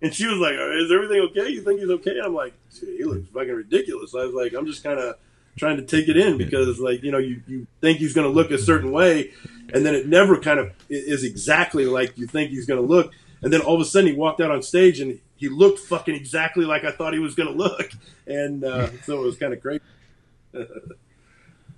and 0.00 0.14
she 0.14 0.26
was 0.26 0.38
like, 0.38 0.54
"Is 0.54 0.92
everything 0.92 1.20
okay? 1.30 1.48
You 1.48 1.62
think 1.62 1.80
he's 1.80 1.90
okay?" 1.90 2.18
I'm 2.22 2.34
like, 2.34 2.54
"He 2.80 3.04
looks 3.04 3.28
fucking 3.28 3.52
ridiculous." 3.52 4.14
I 4.14 4.24
was 4.24 4.34
like, 4.34 4.54
"I'm 4.54 4.66
just 4.66 4.82
kind 4.82 4.98
of 4.98 5.16
trying 5.56 5.76
to 5.76 5.84
take 5.84 6.08
it 6.08 6.16
in 6.16 6.38
because, 6.38 6.78
like, 6.78 7.02
you 7.02 7.10
know, 7.10 7.18
you 7.18 7.42
you 7.46 7.66
think 7.80 7.98
he's 7.98 8.14
going 8.14 8.26
to 8.26 8.32
look 8.32 8.50
a 8.50 8.58
certain 8.58 8.92
way, 8.92 9.32
and 9.72 9.84
then 9.84 9.94
it 9.94 10.06
never 10.06 10.38
kind 10.38 10.60
of 10.60 10.72
is 10.88 11.24
exactly 11.24 11.86
like 11.86 12.16
you 12.16 12.26
think 12.26 12.50
he's 12.50 12.66
going 12.66 12.80
to 12.80 12.86
look." 12.86 13.12
And 13.42 13.52
then 13.52 13.60
all 13.60 13.74
of 13.76 13.80
a 13.80 13.84
sudden, 13.84 14.10
he 14.10 14.16
walked 14.16 14.40
out 14.40 14.50
on 14.50 14.62
stage 14.62 14.98
and 14.98 15.20
he 15.36 15.48
looked 15.48 15.78
fucking 15.78 16.14
exactly 16.14 16.64
like 16.64 16.84
I 16.84 16.90
thought 16.90 17.12
he 17.12 17.20
was 17.20 17.34
going 17.34 17.48
to 17.48 17.54
look, 17.54 17.90
and 18.26 18.64
uh, 18.64 18.90
so 19.04 19.20
it 19.20 19.24
was 19.24 19.36
kind 19.36 19.52
of 19.52 19.60
crazy. 19.60 19.82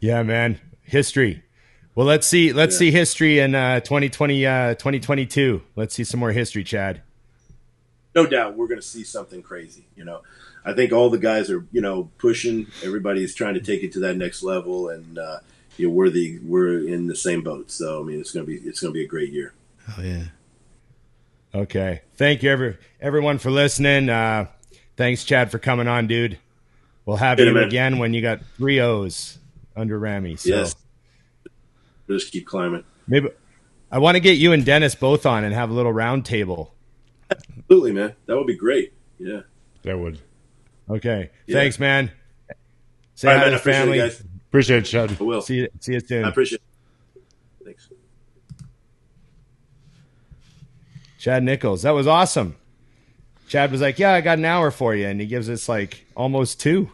yeah, 0.00 0.22
man, 0.22 0.60
history. 0.82 1.42
Well, 1.94 2.06
let's 2.06 2.26
see. 2.26 2.52
Let's 2.52 2.74
yeah. 2.76 2.78
see 2.78 2.90
history 2.92 3.38
in 3.40 3.54
uh, 3.54 3.80
2020, 3.80 4.46
uh, 4.46 4.74
2022. 4.74 5.62
Let's 5.74 5.94
see 5.94 6.04
some 6.04 6.20
more 6.20 6.32
history, 6.32 6.64
Chad. 6.64 7.02
No 8.14 8.26
doubt, 8.26 8.56
we're 8.56 8.66
going 8.66 8.80
to 8.80 8.86
see 8.86 9.04
something 9.04 9.42
crazy. 9.42 9.86
You 9.94 10.04
know, 10.04 10.22
I 10.64 10.72
think 10.72 10.92
all 10.92 11.10
the 11.10 11.18
guys 11.18 11.50
are, 11.50 11.66
you 11.72 11.80
know, 11.80 12.10
pushing. 12.18 12.66
Everybody's 12.82 13.34
trying 13.34 13.54
to 13.54 13.60
take 13.60 13.82
it 13.82 13.92
to 13.92 14.00
that 14.00 14.16
next 14.16 14.42
level, 14.42 14.88
and 14.88 15.18
uh, 15.18 15.38
you 15.76 15.88
know, 15.88 15.94
we're 15.94 16.10
the 16.10 16.38
we're 16.40 16.86
in 16.86 17.06
the 17.06 17.16
same 17.16 17.42
boat. 17.42 17.70
So 17.70 18.00
I 18.00 18.04
mean, 18.04 18.20
it's 18.20 18.32
going 18.32 18.44
to 18.44 18.50
be 18.50 18.58
it's 18.68 18.80
going 18.80 18.92
to 18.92 18.98
be 18.98 19.04
a 19.04 19.08
great 19.08 19.32
year. 19.32 19.54
Oh 19.88 20.02
yeah. 20.02 20.24
Okay. 21.54 22.02
Thank 22.14 22.42
you, 22.42 22.50
every, 22.50 22.78
everyone, 23.00 23.38
for 23.38 23.50
listening. 23.50 24.08
Uh, 24.08 24.46
thanks, 24.96 25.24
Chad, 25.24 25.50
for 25.50 25.58
coming 25.58 25.88
on, 25.88 26.06
dude. 26.06 26.38
We'll 27.04 27.16
have 27.16 27.40
you 27.40 27.58
again 27.58 27.98
when 27.98 28.14
you 28.14 28.22
got 28.22 28.40
three 28.56 28.80
O's 28.80 29.38
under 29.74 29.98
Ramy. 29.98 30.36
So. 30.36 30.50
Yes. 30.50 30.76
Just 32.08 32.30
keep 32.30 32.46
climbing. 32.46 32.84
Maybe 33.08 33.30
I 33.90 33.98
want 33.98 34.16
to 34.16 34.20
get 34.20 34.36
you 34.36 34.52
and 34.52 34.64
Dennis 34.64 34.94
both 34.94 35.26
on 35.26 35.42
and 35.42 35.54
have 35.54 35.70
a 35.70 35.72
little 35.72 35.92
round 35.92 36.24
table. 36.24 36.74
Absolutely, 37.30 37.92
man. 37.92 38.14
That 38.26 38.36
would 38.36 38.46
be 38.46 38.56
great. 38.56 38.92
Yeah. 39.18 39.40
That 39.82 39.98
would. 39.98 40.18
Okay. 40.88 41.30
Yeah. 41.46 41.56
Thanks, 41.56 41.78
man. 41.78 42.10
Say 43.14 43.28
hi 43.36 43.44
to 43.44 43.50
the 43.50 43.58
family. 43.58 43.98
It, 43.98 44.22
appreciate 44.48 44.78
it, 44.78 44.86
Chad. 44.86 45.16
I 45.20 45.22
will. 45.22 45.42
See 45.42 45.56
you, 45.56 45.68
see 45.78 45.92
you 45.92 46.00
soon. 46.00 46.24
I 46.24 46.30
appreciate 46.30 46.62
it. 47.14 47.22
Thanks. 47.64 47.88
Chad 51.18 51.42
Nicholls. 51.42 51.82
That 51.82 51.90
was 51.90 52.06
awesome. 52.06 52.56
Chad 53.46 53.72
was 53.72 53.80
like, 53.80 53.98
"Yeah, 53.98 54.14
I 54.14 54.20
got 54.20 54.38
an 54.38 54.44
hour 54.44 54.70
for 54.70 54.94
you," 54.94 55.06
and 55.06 55.20
he 55.20 55.26
gives 55.26 55.50
us 55.50 55.68
like 55.68 56.06
almost 56.16 56.60
two. 56.60 56.90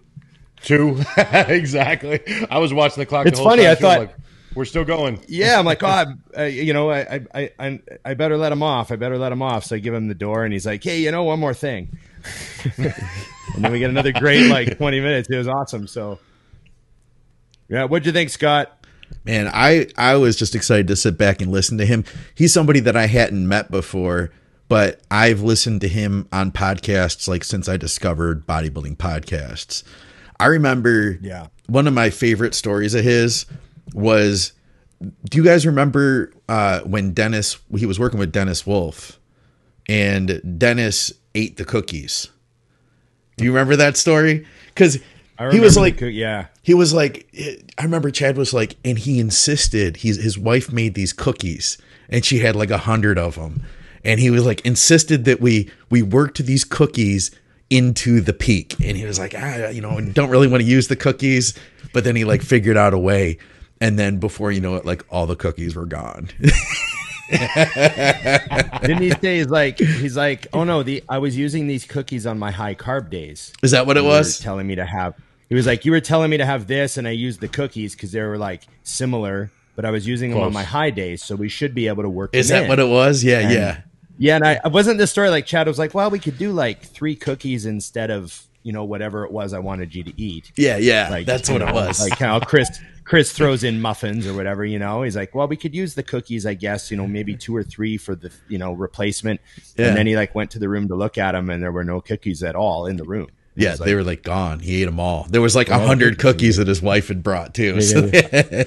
Two, 0.62 1.00
exactly. 1.16 2.20
I 2.50 2.58
was 2.58 2.74
watching 2.74 3.00
the 3.02 3.06
clock. 3.06 3.26
It's 3.26 3.38
the 3.38 3.44
funny. 3.44 3.62
Time. 3.62 3.72
I 3.72 3.74
thought 3.76 3.98
like, 4.00 4.16
we're 4.56 4.64
still 4.64 4.84
going. 4.84 5.20
Yeah, 5.28 5.58
I'm 5.58 5.66
like, 5.66 5.82
oh, 5.82 6.04
uh, 6.36 6.42
you 6.42 6.72
know, 6.72 6.90
I, 6.90 7.20
I, 7.34 7.50
I, 7.58 7.80
I 8.04 8.14
better 8.14 8.36
let 8.36 8.50
him 8.50 8.62
off. 8.62 8.90
I 8.90 8.96
better 8.96 9.18
let 9.18 9.30
him 9.30 9.42
off. 9.42 9.64
So 9.64 9.76
I 9.76 9.78
give 9.78 9.94
him 9.94 10.08
the 10.08 10.14
door, 10.14 10.44
and 10.44 10.52
he's 10.52 10.66
like, 10.66 10.82
"Hey, 10.82 11.00
you 11.00 11.10
know, 11.12 11.24
one 11.24 11.38
more 11.38 11.54
thing." 11.54 11.96
and 12.76 12.94
then 13.58 13.70
we 13.70 13.78
get 13.78 13.90
another 13.90 14.12
great 14.12 14.48
like 14.50 14.78
20 14.78 15.00
minutes. 15.00 15.28
It 15.30 15.36
was 15.36 15.46
awesome. 15.46 15.86
So, 15.86 16.18
yeah, 17.68 17.84
what'd 17.84 18.06
you 18.06 18.12
think, 18.12 18.30
Scott? 18.30 18.84
Man, 19.24 19.48
I 19.52 19.88
I 19.96 20.16
was 20.16 20.36
just 20.36 20.54
excited 20.54 20.88
to 20.88 20.96
sit 20.96 21.18
back 21.18 21.40
and 21.40 21.52
listen 21.52 21.78
to 21.78 21.86
him. 21.86 22.04
He's 22.34 22.52
somebody 22.52 22.80
that 22.80 22.96
I 22.96 23.06
hadn't 23.06 23.46
met 23.46 23.70
before, 23.70 24.32
but 24.68 25.00
I've 25.10 25.42
listened 25.42 25.82
to 25.82 25.88
him 25.88 26.28
on 26.32 26.50
podcasts 26.50 27.28
like 27.28 27.44
since 27.44 27.68
I 27.68 27.76
discovered 27.76 28.46
bodybuilding 28.46 28.96
podcasts. 28.96 29.84
I 30.38 30.46
remember 30.46 31.18
yeah. 31.20 31.46
one 31.66 31.86
of 31.86 31.94
my 31.94 32.10
favorite 32.10 32.54
stories 32.54 32.94
of 32.94 33.04
his 33.04 33.46
was 33.94 34.52
do 35.24 35.38
you 35.38 35.44
guys 35.44 35.66
remember 35.66 36.32
uh, 36.48 36.80
when 36.80 37.12
Dennis 37.12 37.58
he 37.76 37.86
was 37.86 37.98
working 37.98 38.18
with 38.18 38.32
Dennis 38.32 38.66
Wolf 38.66 39.20
and 39.88 40.58
Dennis 40.58 41.12
ate 41.34 41.56
the 41.56 41.64
cookies? 41.64 42.28
Do 43.36 43.44
you 43.44 43.52
remember 43.52 43.76
that 43.76 43.96
story? 43.96 44.46
Because 44.68 44.98
he 45.50 45.60
was 45.60 45.76
like, 45.76 45.98
co- 45.98 46.06
yeah, 46.06 46.46
he 46.62 46.72
was 46.72 46.94
like, 46.94 47.28
I 47.78 47.82
remember 47.82 48.10
Chad 48.10 48.38
was 48.38 48.54
like, 48.54 48.76
and 48.84 48.98
he 48.98 49.20
insisted. 49.20 49.98
He's 49.98 50.16
his 50.22 50.38
wife 50.38 50.72
made 50.72 50.94
these 50.94 51.12
cookies, 51.12 51.76
and 52.08 52.24
she 52.24 52.38
had 52.38 52.56
like 52.56 52.70
a 52.70 52.78
hundred 52.78 53.18
of 53.18 53.34
them, 53.34 53.62
and 54.02 54.18
he 54.18 54.30
was 54.30 54.46
like 54.46 54.64
insisted 54.64 55.26
that 55.26 55.40
we 55.40 55.70
we 55.90 56.00
worked 56.00 56.38
these 56.38 56.64
cookies 56.64 57.30
into 57.68 58.22
the 58.22 58.32
peak, 58.32 58.76
and 58.82 58.96
he 58.96 59.04
was 59.04 59.18
like, 59.18 59.34
ah, 59.36 59.68
you 59.68 59.82
know, 59.82 60.00
don't 60.00 60.30
really 60.30 60.48
want 60.48 60.62
to 60.62 60.68
use 60.68 60.88
the 60.88 60.96
cookies, 60.96 61.52
but 61.92 62.04
then 62.04 62.16
he 62.16 62.24
like 62.24 62.40
figured 62.40 62.78
out 62.78 62.94
a 62.94 62.98
way, 62.98 63.36
and 63.80 63.98
then 63.98 64.18
before 64.18 64.52
you 64.52 64.60
know 64.60 64.76
it, 64.76 64.84
like 64.84 65.04
all 65.10 65.26
the 65.26 65.36
cookies 65.36 65.74
were 65.76 65.86
gone. 65.86 66.28
Didn't 67.28 69.02
he 69.02 69.10
say 69.10 69.38
he's 69.38 69.48
like 69.48 69.78
he's 69.78 70.16
like 70.16 70.46
oh 70.52 70.64
no 70.64 70.82
the 70.82 71.02
I 71.08 71.18
was 71.18 71.36
using 71.36 71.66
these 71.66 71.84
cookies 71.84 72.26
on 72.26 72.38
my 72.38 72.50
high 72.50 72.74
carb 72.74 73.10
days. 73.10 73.52
Is 73.62 73.72
that 73.72 73.86
what 73.86 73.96
it 73.96 74.04
was? 74.04 74.38
Telling 74.38 74.66
me 74.66 74.76
to 74.76 74.86
have. 74.86 75.14
He 75.48 75.54
was 75.54 75.66
like 75.66 75.84
you 75.84 75.92
were 75.92 76.00
telling 76.00 76.30
me 76.30 76.36
to 76.36 76.46
have 76.46 76.66
this, 76.66 76.96
and 76.96 77.06
I 77.06 77.12
used 77.12 77.40
the 77.40 77.48
cookies 77.48 77.94
because 77.94 78.12
they 78.12 78.22
were 78.22 78.38
like 78.38 78.66
similar, 78.82 79.50
but 79.74 79.84
I 79.84 79.90
was 79.90 80.06
using 80.06 80.30
Close. 80.32 80.40
them 80.40 80.46
on 80.48 80.52
my 80.52 80.62
high 80.62 80.90
days, 80.90 81.22
so 81.22 81.36
we 81.36 81.48
should 81.48 81.74
be 81.74 81.88
able 81.88 82.02
to 82.02 82.08
work. 82.08 82.30
Is 82.32 82.48
that 82.48 82.64
in. 82.64 82.68
what 82.68 82.78
it 82.78 82.88
was? 82.88 83.22
Yeah, 83.22 83.40
and, 83.40 83.52
yeah, 83.52 83.80
yeah. 84.18 84.36
And 84.36 84.44
I 84.44 84.68
wasn't 84.68 84.98
the 84.98 85.06
story 85.06 85.28
like 85.30 85.46
Chad 85.46 85.66
was 85.66 85.78
like, 85.78 85.94
well, 85.94 86.10
we 86.10 86.18
could 86.18 86.38
do 86.38 86.52
like 86.52 86.82
three 86.82 87.16
cookies 87.16 87.66
instead 87.66 88.10
of 88.10 88.46
you 88.62 88.72
know 88.72 88.84
whatever 88.84 89.24
it 89.24 89.30
was 89.30 89.52
I 89.52 89.60
wanted 89.60 89.94
you 89.94 90.02
to 90.04 90.20
eat. 90.20 90.50
Yeah, 90.56 90.76
yeah, 90.76 91.08
like, 91.10 91.26
that's 91.26 91.48
what 91.48 91.58
know, 91.58 91.68
it 91.68 91.74
was. 91.74 92.00
Like 92.00 92.18
how 92.18 92.40
Chris 92.40 92.80
Chris 93.06 93.32
throws 93.32 93.62
in 93.62 93.80
muffins 93.80 94.26
or 94.26 94.34
whatever, 94.34 94.64
you 94.64 94.80
know. 94.80 95.02
He's 95.02 95.14
like, 95.14 95.32
well, 95.32 95.46
we 95.46 95.56
could 95.56 95.72
use 95.74 95.94
the 95.94 96.02
cookies, 96.02 96.44
I 96.44 96.54
guess, 96.54 96.90
you 96.90 96.96
know, 96.96 97.06
maybe 97.06 97.36
two 97.36 97.54
or 97.54 97.62
three 97.62 97.96
for 97.96 98.16
the 98.16 98.32
you 98.48 98.58
know 98.58 98.72
replacement. 98.72 99.40
Yeah. 99.76 99.86
And 99.88 99.96
then 99.96 100.08
he 100.08 100.16
like 100.16 100.34
went 100.34 100.50
to 100.52 100.58
the 100.58 100.68
room 100.68 100.88
to 100.88 100.96
look 100.96 101.16
at 101.16 101.32
them, 101.32 101.48
and 101.48 101.62
there 101.62 101.72
were 101.72 101.84
no 101.84 102.00
cookies 102.00 102.42
at 102.42 102.56
all 102.56 102.86
in 102.86 102.96
the 102.96 103.04
room. 103.04 103.28
Yeah, 103.54 103.70
like, 103.70 103.80
they 103.80 103.94
were 103.94 104.02
like 104.02 104.22
gone. 104.22 104.58
He 104.58 104.82
ate 104.82 104.86
them 104.86 105.00
all. 105.00 105.26
There 105.30 105.40
was 105.40 105.54
like 105.54 105.68
a 105.68 105.78
hundred 105.78 106.18
cookies 106.18 106.56
that 106.56 106.66
his 106.66 106.82
wife 106.82 107.06
had 107.08 107.22
brought 107.22 107.54
too. 107.54 107.80
So. 107.80 108.10
to 108.10 108.66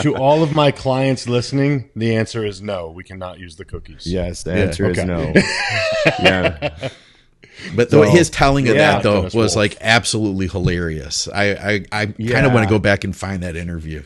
to 0.00 0.16
all 0.16 0.44
of 0.44 0.54
my 0.54 0.70
clients 0.70 1.28
listening, 1.28 1.90
the 1.96 2.14
answer 2.14 2.46
is 2.46 2.62
no. 2.62 2.88
We 2.90 3.02
cannot 3.02 3.40
use 3.40 3.56
the 3.56 3.64
cookies. 3.64 4.06
Yes, 4.06 4.44
the 4.44 4.54
answer 4.54 4.84
yeah. 4.90 4.90
is 4.90 5.04
no. 5.04 5.32
yeah. 6.20 6.88
But 7.74 7.90
so, 7.90 8.02
his 8.02 8.30
telling 8.30 8.68
of 8.68 8.76
yeah, 8.76 8.92
that 8.92 9.02
though 9.02 9.22
was 9.22 9.34
Wolf. 9.34 9.56
like 9.56 9.76
absolutely 9.80 10.48
hilarious. 10.48 11.28
I 11.28 11.54
I, 11.54 11.84
I 11.92 12.14
yeah. 12.18 12.34
kind 12.34 12.46
of 12.46 12.52
want 12.52 12.66
to 12.66 12.70
go 12.70 12.78
back 12.78 13.04
and 13.04 13.14
find 13.14 13.42
that 13.42 13.56
interview. 13.56 14.02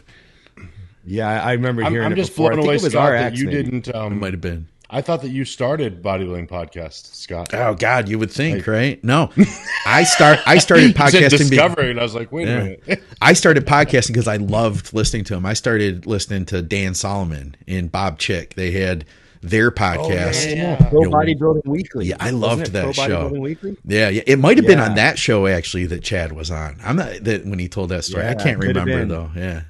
Yeah, 1.04 1.42
I 1.42 1.52
remember 1.52 1.82
hearing. 1.82 2.06
I'm, 2.06 2.12
I'm 2.12 2.16
just 2.16 2.32
before. 2.32 2.52
blown 2.52 2.66
away, 2.66 2.78
Scott, 2.78 3.12
that 3.12 3.36
you 3.36 3.48
didn't. 3.50 3.94
Um, 3.94 4.14
it 4.14 4.16
might 4.16 4.32
have 4.34 4.42
been. 4.42 4.68
I 4.90 5.02
thought 5.02 5.20
that 5.20 5.30
you 5.30 5.44
started 5.44 6.02
bodybuilding 6.02 6.48
podcast, 6.48 7.14
Scott. 7.14 7.52
Oh 7.52 7.74
God, 7.74 8.08
you 8.08 8.18
would 8.18 8.30
think, 8.30 8.58
like, 8.58 8.66
right? 8.66 9.04
No, 9.04 9.30
I 9.86 10.04
start. 10.04 10.40
I 10.46 10.58
started 10.58 10.94
podcasting. 10.94 11.50
Discovery, 11.50 11.90
and 11.90 12.00
I 12.00 12.02
was 12.02 12.14
like, 12.14 12.32
wait 12.32 12.48
yeah. 12.48 12.54
a 12.54 12.64
minute. 12.64 13.02
I 13.22 13.34
started 13.34 13.66
podcasting 13.66 14.08
because 14.08 14.28
I 14.28 14.36
loved 14.36 14.94
listening 14.94 15.24
to 15.24 15.34
him. 15.34 15.44
I 15.44 15.52
started 15.52 16.06
listening 16.06 16.46
to 16.46 16.62
Dan 16.62 16.94
Solomon 16.94 17.54
and 17.66 17.92
Bob 17.92 18.18
Chick. 18.18 18.54
They 18.54 18.70
had 18.70 19.04
their 19.40 19.70
podcast. 19.70 20.46
Oh, 20.46 20.50
yeah, 20.50 20.78
yeah. 20.78 20.88
Pro 20.88 21.02
Bodybuilding 21.02 21.66
Weekly. 21.66 22.06
Yeah, 22.06 22.16
I 22.20 22.30
loved 22.30 22.72
that 22.72 22.94
show. 22.94 23.28
Weekly? 23.28 23.76
Yeah, 23.84 24.08
yeah. 24.08 24.22
It 24.26 24.38
might 24.38 24.56
have 24.56 24.64
yeah. 24.64 24.70
been 24.70 24.80
on 24.80 24.94
that 24.96 25.18
show 25.18 25.46
actually 25.46 25.86
that 25.86 26.02
Chad 26.02 26.32
was 26.32 26.50
on. 26.50 26.78
I'm 26.82 26.96
not 26.96 27.24
that 27.24 27.46
when 27.46 27.58
he 27.58 27.68
told 27.68 27.90
that 27.90 28.04
story. 28.04 28.26
I 28.26 28.34
can't 28.34 28.58
remember 28.58 29.04
though. 29.04 29.30
Yeah. 29.34 29.62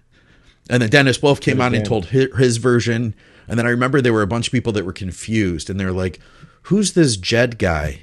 And 0.71 0.83
then 0.83 0.91
Dennis 0.91 1.23
Wolf 1.23 1.41
came 1.41 1.61
on 1.61 1.75
and 1.75 1.85
told 1.85 2.07
his, 2.07 2.35
his, 2.37 2.57
version. 2.59 3.15
And 3.47 3.59
then 3.59 3.67
I 3.67 3.71
remember 3.71 4.01
there 4.01 4.13
were 4.13 4.23
a 4.23 4.27
bunch 4.27 4.49
of 4.49 4.53
people 4.53 4.73
that 4.75 4.85
were 4.85 4.93
confused 4.93 5.71
and 5.71 5.81
they're 5.81 5.93
like, 5.93 6.21
"Who's 6.63 6.93
this 6.93 7.17
Jed 7.17 7.59
guy 7.59 8.01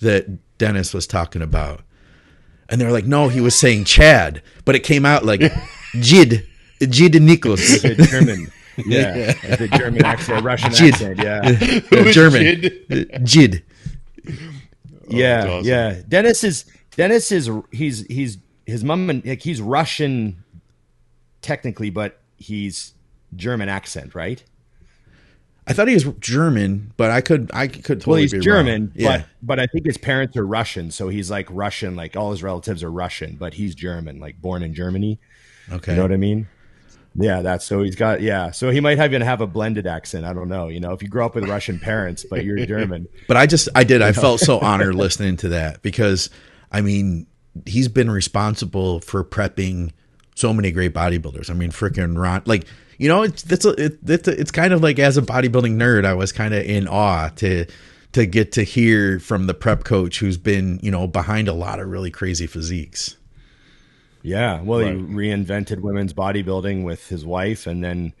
that 0.00 0.58
Dennis 0.58 0.92
was 0.92 1.06
talking 1.06 1.40
about?" 1.40 1.80
And 2.68 2.78
they're 2.78 2.92
like, 2.92 3.06
"No, 3.06 3.28
he 3.28 3.40
was 3.40 3.58
saying 3.58 3.84
Chad, 3.84 4.42
but 4.66 4.74
it 4.74 4.80
came 4.80 5.06
out 5.06 5.24
like 5.24 5.40
Jid, 5.94 6.46
Jid 6.80 7.18
Nicholls." 7.20 7.80
German. 8.10 8.48
Yeah, 8.86 9.32
the 9.56 9.68
German 9.68 10.04
accent, 10.04 10.44
Russian 10.44 10.70
Jid. 10.70 10.92
accent. 10.92 11.18
Yeah, 11.18 11.42
German. 12.12 12.42
Jid. 12.42 12.66
Uh, 13.12 13.18
Jid. 13.20 13.62
Oh, 14.28 14.32
yeah, 15.08 15.44
oh, 15.46 15.52
awesome. 15.58 15.68
yeah. 15.68 16.00
Dennis 16.08 16.44
is 16.44 16.64
Dennis 16.96 17.32
is 17.32 17.50
he's 17.72 18.06
he's 18.06 18.38
his 18.66 18.84
mom 18.84 19.08
and 19.10 19.24
like 19.24 19.42
he's 19.42 19.60
Russian 19.60 20.44
technically, 21.42 21.90
but 21.90 22.20
he's 22.36 22.94
German 23.34 23.68
accent, 23.68 24.14
right? 24.14 24.42
I 25.66 25.74
thought 25.74 25.86
he 25.88 25.92
was 25.94 26.04
German, 26.18 26.92
but 26.96 27.10
I 27.10 27.20
could 27.20 27.50
I 27.52 27.68
could 27.68 28.00
totally 28.00 28.12
well, 28.12 28.20
he's 28.22 28.32
be 28.32 28.38
German, 28.40 28.82
wrong. 28.86 28.92
Yeah. 28.94 29.18
but 29.18 29.26
but 29.42 29.60
I 29.60 29.66
think 29.66 29.84
his 29.86 29.98
parents 29.98 30.36
are 30.36 30.46
Russian, 30.46 30.90
so 30.90 31.08
he's 31.08 31.30
like 31.30 31.46
Russian. 31.50 31.94
Like 31.94 32.16
all 32.16 32.30
his 32.30 32.42
relatives 32.42 32.82
are 32.82 32.90
Russian, 32.90 33.36
but 33.36 33.54
he's 33.54 33.74
German, 33.74 34.18
like 34.18 34.40
born 34.40 34.62
in 34.62 34.72
Germany. 34.72 35.18
okay. 35.70 35.92
You 35.92 35.96
know 35.96 36.02
what 36.02 36.12
I 36.12 36.16
mean? 36.16 36.48
Yeah, 37.14 37.42
that's 37.42 37.64
so 37.64 37.82
he's 37.82 37.96
got 37.96 38.20
yeah. 38.20 38.50
So 38.50 38.70
he 38.70 38.80
might 38.80 38.98
even 38.98 39.22
have 39.22 39.40
a 39.40 39.46
blended 39.46 39.86
accent. 39.86 40.24
I 40.24 40.32
don't 40.32 40.48
know. 40.48 40.68
You 40.68 40.80
know, 40.80 40.92
if 40.92 41.02
you 41.02 41.08
grow 41.08 41.26
up 41.26 41.34
with 41.34 41.48
Russian 41.48 41.78
parents, 41.78 42.24
but 42.28 42.44
you're 42.44 42.64
German. 42.66 43.08
But 43.26 43.36
I 43.36 43.46
just 43.46 43.68
I 43.74 43.84
did 43.84 44.02
I 44.02 44.12
felt 44.12 44.40
so 44.40 44.58
honored 44.60 44.94
listening 44.94 45.36
to 45.38 45.50
that 45.50 45.82
because 45.82 46.30
I 46.70 46.80
mean 46.80 47.26
he's 47.66 47.88
been 47.88 48.10
responsible 48.10 49.00
for 49.00 49.24
prepping 49.24 49.90
so 50.34 50.52
many 50.52 50.70
great 50.70 50.94
bodybuilders. 50.94 51.50
I 51.50 51.54
mean 51.54 51.70
freaking 51.70 52.16
Ron 52.16 52.42
like 52.46 52.66
you 52.98 53.08
know 53.08 53.22
it's 53.22 53.42
that's 53.42 53.64
a, 53.64 53.70
it, 53.70 53.98
it's 54.06 54.28
a, 54.28 54.40
it's 54.40 54.50
kind 54.50 54.72
of 54.72 54.82
like 54.82 54.98
as 54.98 55.16
a 55.16 55.22
bodybuilding 55.22 55.74
nerd 55.74 56.04
I 56.04 56.14
was 56.14 56.32
kind 56.32 56.54
of 56.54 56.64
in 56.64 56.86
awe 56.88 57.28
to 57.36 57.66
to 58.12 58.26
get 58.26 58.52
to 58.52 58.62
hear 58.62 59.18
from 59.18 59.46
the 59.46 59.54
prep 59.54 59.84
coach 59.84 60.20
who's 60.20 60.38
been 60.38 60.78
you 60.82 60.90
know 60.90 61.06
behind 61.06 61.48
a 61.48 61.52
lot 61.52 61.80
of 61.80 61.88
really 61.88 62.10
crazy 62.10 62.46
physiques. 62.46 63.16
Yeah, 64.22 64.60
well, 64.62 64.80
he 64.80 64.86
reinvented 64.90 65.80
women's 65.80 66.12
bodybuilding 66.12 66.84
with 66.84 67.08
his 67.08 67.24
wife, 67.24 67.66
and 67.66 67.82
then 67.82 68.12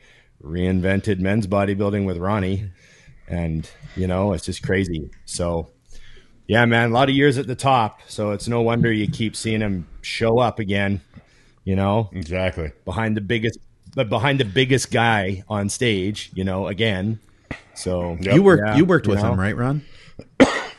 reinvented 0.42 1.18
men's 1.18 1.46
bodybuilding 1.46 2.06
with 2.06 2.16
Ronnie, 2.18 2.70
and 3.26 3.68
you 3.96 4.06
know 4.06 4.32
it's 4.32 4.44
just 4.46 4.62
crazy. 4.62 5.10
So, 5.24 5.70
yeah, 6.46 6.64
man, 6.66 6.90
a 6.90 6.92
lot 6.92 7.08
of 7.08 7.14
years 7.16 7.36
at 7.38 7.46
the 7.46 7.56
top. 7.56 8.00
So 8.08 8.30
it's 8.32 8.48
no 8.48 8.62
wonder 8.62 8.92
you 8.92 9.08
keep 9.08 9.34
seeing 9.36 9.60
him 9.60 9.86
show 10.02 10.38
up 10.38 10.58
again. 10.58 11.00
You 11.64 11.76
know, 11.76 12.08
Exactly. 12.12 12.72
behind 12.86 13.16
the 13.16 13.20
biggest, 13.20 13.58
but 13.94 14.08
behind 14.08 14.40
the 14.40 14.44
biggest 14.46 14.90
guy 14.90 15.42
on 15.48 15.68
stage. 15.68 16.30
You 16.34 16.44
know, 16.44 16.68
again. 16.68 17.18
So 17.74 18.16
Yep. 18.20 18.34
you 18.34 18.42
worked 18.42 18.62
Yeah, 18.66 18.76
you 18.76 18.84
worked 18.84 19.06
you 19.06 19.12
with 19.12 19.22
know. 19.22 19.32
him, 19.32 19.40
right, 19.40 19.56
Ron? 19.56 19.82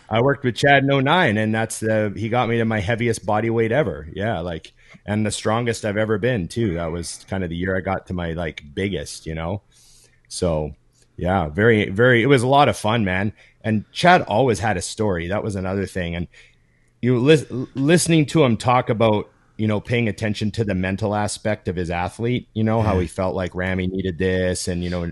I 0.09 0.21
worked 0.21 0.43
with 0.43 0.55
Chad 0.55 0.83
in 0.83 0.89
09 0.89 1.37
and 1.37 1.53
that's 1.53 1.79
the 1.79 2.11
he 2.17 2.29
got 2.29 2.49
me 2.49 2.57
to 2.57 2.65
my 2.65 2.79
heaviest 2.79 3.25
body 3.25 3.49
weight 3.51 3.71
ever. 3.71 4.07
Yeah, 4.11 4.39
like 4.39 4.71
and 5.05 5.25
the 5.25 5.31
strongest 5.31 5.85
I've 5.85 5.97
ever 5.97 6.17
been 6.17 6.47
too. 6.47 6.75
That 6.75 6.91
was 6.91 7.25
kind 7.29 7.43
of 7.43 7.49
the 7.49 7.55
year 7.55 7.77
I 7.77 7.81
got 7.81 8.07
to 8.07 8.13
my 8.13 8.33
like 8.33 8.63
biggest, 8.73 9.25
you 9.25 9.35
know. 9.35 9.61
So, 10.27 10.75
yeah, 11.17 11.49
very 11.49 11.89
very 11.89 12.23
it 12.23 12.27
was 12.27 12.43
a 12.43 12.47
lot 12.47 12.69
of 12.69 12.77
fun, 12.77 13.03
man. 13.03 13.33
And 13.61 13.89
Chad 13.91 14.21
always 14.21 14.59
had 14.59 14.77
a 14.77 14.81
story. 14.81 15.27
That 15.27 15.43
was 15.43 15.55
another 15.55 15.85
thing 15.85 16.15
and 16.15 16.27
you 17.01 17.17
lis- 17.17 17.49
listening 17.75 18.25
to 18.27 18.43
him 18.43 18.57
talk 18.57 18.89
about 18.89 19.29
you 19.57 19.67
know 19.67 19.79
paying 19.79 20.07
attention 20.07 20.51
to 20.51 20.63
the 20.63 20.75
mental 20.75 21.15
aspect 21.15 21.67
of 21.67 21.75
his 21.75 21.89
athlete 21.89 22.47
you 22.53 22.63
know 22.63 22.81
how 22.81 22.99
he 22.99 23.07
felt 23.07 23.35
like 23.35 23.55
Ramy 23.55 23.87
needed 23.87 24.17
this 24.17 24.67
and 24.67 24.83
you 24.83 24.89
know 24.89 25.11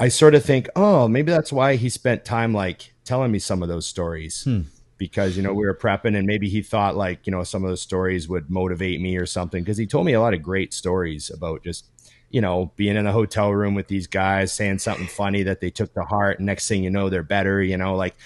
I 0.00 0.08
sort 0.08 0.36
of 0.36 0.44
think, 0.44 0.68
oh, 0.76 1.08
maybe 1.08 1.32
that's 1.32 1.52
why 1.52 1.74
he 1.74 1.88
spent 1.88 2.24
time 2.24 2.52
like 2.52 2.94
telling 3.04 3.32
me 3.32 3.40
some 3.40 3.62
of 3.62 3.68
those 3.68 3.86
stories 3.86 4.44
hmm. 4.44 4.62
Because 4.98 5.36
you 5.36 5.42
know 5.42 5.54
we 5.54 5.64
were 5.64 5.74
prepping 5.74 6.16
and 6.16 6.26
maybe 6.26 6.48
he 6.48 6.60
thought 6.60 6.96
like 6.96 7.26
you 7.26 7.30
know 7.30 7.44
some 7.44 7.64
of 7.64 7.70
those 7.70 7.80
stories 7.80 8.28
would 8.28 8.50
motivate 8.50 9.00
me 9.00 9.16
or 9.16 9.26
something 9.26 9.62
because 9.62 9.78
he 9.78 9.86
told 9.86 10.04
me 10.04 10.12
a 10.12 10.20
lot 10.20 10.34
of 10.34 10.42
great 10.42 10.74
stories 10.74 11.30
about 11.30 11.62
just 11.62 11.86
you 12.30 12.40
know 12.40 12.72
being 12.76 12.96
in 12.96 13.06
a 13.06 13.12
hotel 13.12 13.52
room 13.52 13.74
with 13.74 13.88
these 13.88 14.06
guys 14.06 14.52
saying 14.52 14.78
something 14.78 15.06
funny 15.06 15.44
that 15.44 15.60
they 15.60 15.70
took 15.70 15.94
to 15.94 16.02
heart 16.02 16.38
and 16.38 16.46
next 16.46 16.68
thing 16.68 16.82
you 16.82 16.90
know 16.90 17.08
they're 17.08 17.22
better 17.22 17.62
you 17.62 17.76
know 17.76 17.94
like 17.94 18.16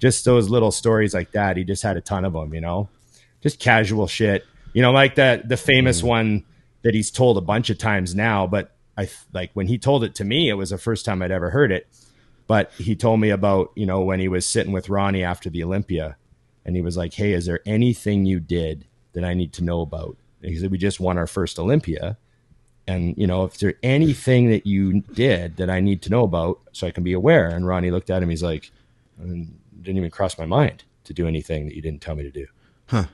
just 0.00 0.24
those 0.24 0.48
little 0.48 0.72
stories 0.72 1.14
like 1.14 1.30
that 1.32 1.56
he 1.56 1.64
just 1.64 1.82
had 1.82 1.96
a 1.96 2.00
ton 2.00 2.24
of 2.24 2.32
them 2.32 2.52
you 2.52 2.60
know? 2.60 2.88
Just 3.40 3.60
casual 3.60 4.06
shit. 4.06 4.44
You 4.72 4.80
know 4.80 4.90
like 4.90 5.16
that 5.16 5.48
the 5.48 5.58
famous 5.58 5.98
mm-hmm. 5.98 6.08
one 6.08 6.44
that 6.82 6.94
he's 6.94 7.10
told 7.10 7.36
a 7.38 7.40
bunch 7.40 7.70
of 7.70 7.78
times 7.78 8.14
now 8.14 8.46
but 8.46 8.72
i 8.98 9.08
like 9.32 9.50
when 9.54 9.66
he 9.66 9.78
told 9.78 10.02
it 10.02 10.16
to 10.16 10.24
me 10.24 10.48
it 10.48 10.54
was 10.54 10.70
the 10.70 10.78
first 10.78 11.04
time 11.04 11.22
i'd 11.22 11.30
ever 11.30 11.50
heard 11.50 11.70
it 11.70 11.86
but 12.46 12.72
he 12.72 12.94
told 12.96 13.20
me 13.20 13.30
about 13.30 13.70
you 13.74 13.86
know 13.86 14.00
when 14.02 14.20
he 14.20 14.28
was 14.28 14.46
sitting 14.46 14.72
with 14.72 14.88
ronnie 14.88 15.24
after 15.24 15.48
the 15.50 15.62
olympia 15.64 16.16
and 16.64 16.76
he 16.76 16.82
was 16.82 16.96
like 16.96 17.14
hey 17.14 17.32
is 17.32 17.46
there 17.46 17.60
anything 17.66 18.24
you 18.26 18.40
did 18.40 18.86
that 19.12 19.24
i 19.24 19.34
need 19.34 19.52
to 19.52 19.64
know 19.64 19.80
about 19.80 20.16
and 20.42 20.50
he 20.52 20.58
said 20.58 20.70
we 20.70 20.78
just 20.78 21.00
won 21.00 21.18
our 21.18 21.26
first 21.26 21.58
olympia 21.58 22.16
and 22.86 23.16
you 23.16 23.26
know 23.26 23.44
if 23.44 23.58
there 23.58 23.74
anything 23.82 24.50
that 24.50 24.66
you 24.66 25.00
did 25.00 25.56
that 25.56 25.70
i 25.70 25.80
need 25.80 26.02
to 26.02 26.10
know 26.10 26.24
about 26.24 26.58
so 26.72 26.86
i 26.86 26.90
can 26.90 27.02
be 27.04 27.12
aware 27.12 27.48
and 27.48 27.66
ronnie 27.66 27.90
looked 27.90 28.10
at 28.10 28.22
him 28.22 28.28
he's 28.30 28.42
like 28.42 28.70
didn't 29.18 29.98
even 29.98 30.10
cross 30.10 30.38
my 30.38 30.46
mind 30.46 30.84
to 31.04 31.12
do 31.14 31.26
anything 31.28 31.66
that 31.66 31.74
you 31.74 31.82
didn't 31.82 32.00
tell 32.00 32.14
me 32.14 32.22
to 32.22 32.30
do 32.30 32.46
Huh. 32.86 33.04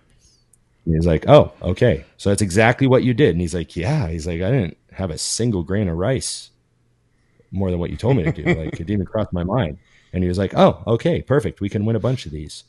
and 0.86 0.94
he's 0.94 1.07
like, 1.07 1.28
"Oh, 1.28 1.52
okay. 1.62 2.05
So 2.16 2.31
that's 2.31 2.43
exactly 2.43 2.89
what 2.89 3.05
you 3.05 3.15
did." 3.15 3.31
And 3.31 3.40
he's 3.40 3.55
like, 3.55 3.77
"Yeah." 3.77 4.09
He's 4.09 4.27
like, 4.27 4.40
"I 4.43 4.51
didn't 4.51 4.77
have 4.93 5.11
a 5.11 5.19
single 5.19 5.62
grain 5.62 5.86
of 5.89 5.97
rice 5.97 6.50
more 7.51 7.71
than 7.71 7.81
what 7.81 7.91
you 7.91 7.97
told 7.97 8.17
me 8.17 8.25
to 8.25 8.33
do. 8.33 8.45
Like 8.45 8.75
it 8.75 8.79
didn't 8.79 8.91
even 8.91 9.07
cross 9.07 9.29
my 9.33 9.45
mind." 9.45 9.79
And 10.13 10.23
he 10.23 10.29
was 10.29 10.39
like, 10.39 10.53
"Oh, 10.55 10.83
okay, 10.87 11.23
perfect. 11.23 11.61
We 11.61 11.69
can 11.69 11.85
win 11.85 11.97
a 11.97 12.01
bunch 12.01 12.27
of 12.27 12.33
these." 12.33 12.65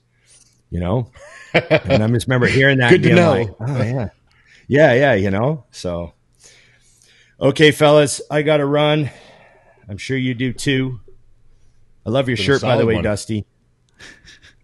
You 0.70 0.80
know? 0.80 1.12
and 1.53 2.03
I 2.03 2.08
just 2.08 2.28
remember 2.28 2.48
hearing 2.48 2.78
that. 2.78 2.90
Good 2.91 3.03
to 3.03 3.16
know. 3.16 3.32
like, 3.32 3.49
oh 3.60 3.84
yeah, 3.84 4.10
yeah, 4.68 4.94
yeah. 4.94 5.14
You 5.14 5.32
know? 5.32 5.66
So, 5.72 6.14
okay, 7.40 7.72
fellas, 7.72 8.22
I 8.32 8.41
got 8.41 8.58
to 8.58 8.66
run. 8.66 9.10
I'm 9.90 9.98
sure 9.98 10.18
you 10.18 10.34
do 10.34 10.53
too. 10.53 11.02
I 12.06 12.10
love 12.10 12.30
your 12.30 12.38
Been 12.38 12.45
shirt, 12.45 12.62
by 12.62 12.78
the 12.78 12.86
way, 12.86 12.95
one. 12.95 13.03
Dusty. 13.03 13.45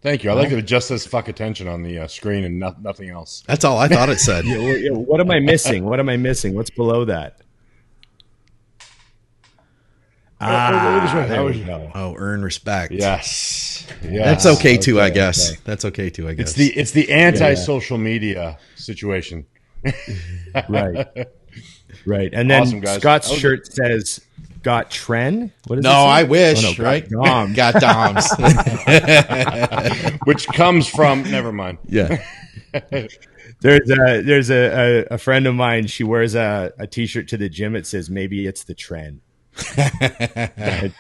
Thank 0.02 0.24
you. 0.24 0.30
I 0.30 0.34
like 0.34 0.50
that 0.50 0.60
it 0.60 0.62
just 0.64 0.88
says 0.88 1.06
fuck 1.06 1.28
attention 1.28 1.68
on 1.68 1.84
the 1.84 2.00
uh, 2.00 2.08
screen 2.08 2.44
and 2.44 2.60
no- 2.60 2.76
nothing 2.82 3.10
else. 3.10 3.44
That's 3.48 3.66
all 3.66 3.78
I 3.78 3.88
thought 3.88 4.10
it 4.10 4.20
said. 4.20 4.46
Yeah, 4.48 4.92
what 4.92 5.20
am 5.20 5.32
I 5.32 5.40
missing? 5.40 5.86
What 5.86 6.00
am 6.00 6.08
I 6.08 6.18
missing? 6.18 6.56
What's 6.56 6.70
below 6.70 7.06
that? 7.06 7.42
Ah, 10.40 11.12
there 11.16 11.28
that 11.28 11.40
was- 11.44 11.58
we 11.58 11.64
go. 11.64 11.92
Oh, 11.96 12.14
earn 12.18 12.44
respect. 12.44 12.92
Yes. 12.94 13.88
Yes. 14.04 14.44
That's 14.44 14.46
okay 14.60 14.78
too, 14.78 15.02
I 15.02 15.10
guess. 15.10 15.52
okay. 15.52 15.60
That's 15.64 15.86
okay 15.86 16.10
too, 16.10 16.28
I 16.28 16.34
guess. 16.34 16.50
It's 16.50 16.54
the 16.58 16.68
it's 16.78 16.92
the 16.92 17.12
anti 17.12 17.54
social 17.56 17.98
media 17.98 18.58
situation. 18.76 19.46
right, 20.70 21.08
right. 22.06 22.30
And 22.34 22.50
then 22.52 22.62
Awesome. 22.64 22.86
Scott's 22.86 23.28
That 23.28 23.32
was- 23.34 23.40
shirt 23.40 23.74
says 23.74 24.22
"Got 24.64 24.92
Tren." 24.92 25.52
What 25.68 25.80
is 25.80 25.84
no, 25.84 25.90
it 25.90 25.94
say? 25.94 26.10
I 26.10 26.24
wish, 26.24 26.64
Oh, 26.66 26.70
no, 26.70 26.74
got 26.76 26.84
right? 26.84 27.10
Dom. 27.10 27.54
Got 27.56 27.74
Doms. 27.76 28.28
which 30.26 30.48
comes 30.48 30.88
from 30.88 31.24
never 31.32 31.52
mind. 31.52 31.78
yeah. 31.88 32.22
There's 33.62 33.90
a 33.90 34.22
there's 34.22 34.50
a, 34.52 35.06
a, 35.10 35.16
a 35.16 35.18
friend 35.18 35.48
of 35.48 35.56
mine. 35.56 35.88
She 35.88 36.04
wears 36.04 36.36
a, 36.36 36.74
a 36.78 36.86
t-shirt 36.86 37.28
to 37.30 37.38
the 37.38 37.50
gym. 37.50 37.76
It 37.76 37.88
says 37.88 38.10
maybe 38.10 38.46
it's 38.46 38.64
the 38.66 38.76
trend. 38.76 39.22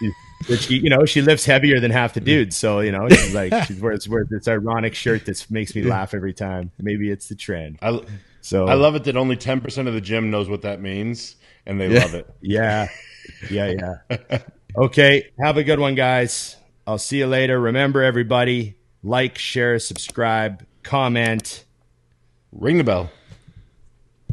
She- 0.59 0.77
you 0.77 0.89
know, 0.89 1.03
she 1.05 1.21
lifts 1.21 1.45
heavier 1.45 1.79
than 1.79 1.89
half 1.91 2.13
the 2.13 2.19
dudes. 2.21 2.55
So 2.55 2.79
you 2.79 2.91
know, 2.91 3.09
she's 3.09 3.33
like, 3.33 3.51
she 3.65 3.73
wears, 3.73 4.07
wears 4.07 4.27
this 4.29 4.47
ironic 4.47 4.93
shirt 4.93 5.25
that 5.25 5.45
makes 5.49 5.75
me 5.75 5.81
laugh 5.83 6.13
every 6.13 6.33
time. 6.33 6.71
Maybe 6.79 7.09
it's 7.09 7.27
the 7.27 7.35
trend. 7.35 7.79
I, 7.81 7.99
So 8.41 8.67
I 8.67 8.75
love 8.75 8.95
it 8.95 9.03
that 9.05 9.17
only 9.17 9.35
ten 9.35 9.59
percent 9.61 9.87
of 9.87 9.93
the 9.95 9.99
gym 10.01 10.29
knows 10.29 10.47
what 10.47 10.61
that 10.61 10.79
means, 10.79 11.35
and 11.65 11.81
they 11.81 11.89
love 11.89 12.13
it. 12.13 12.29
Yeah. 12.41 12.87
Yeah, 13.49 13.73
yeah. 14.09 14.39
Okay. 14.77 15.31
Have 15.39 15.57
a 15.57 15.63
good 15.63 15.79
one, 15.79 15.95
guys. 15.95 16.55
I'll 16.85 16.97
see 16.99 17.17
you 17.17 17.27
later. 17.27 17.59
Remember, 17.59 18.01
everybody, 18.03 18.77
like, 19.03 19.37
share, 19.37 19.79
subscribe, 19.79 20.65
comment. 20.83 21.65
Ring 22.53 22.77
the 22.77 22.83
bell. 22.85 23.11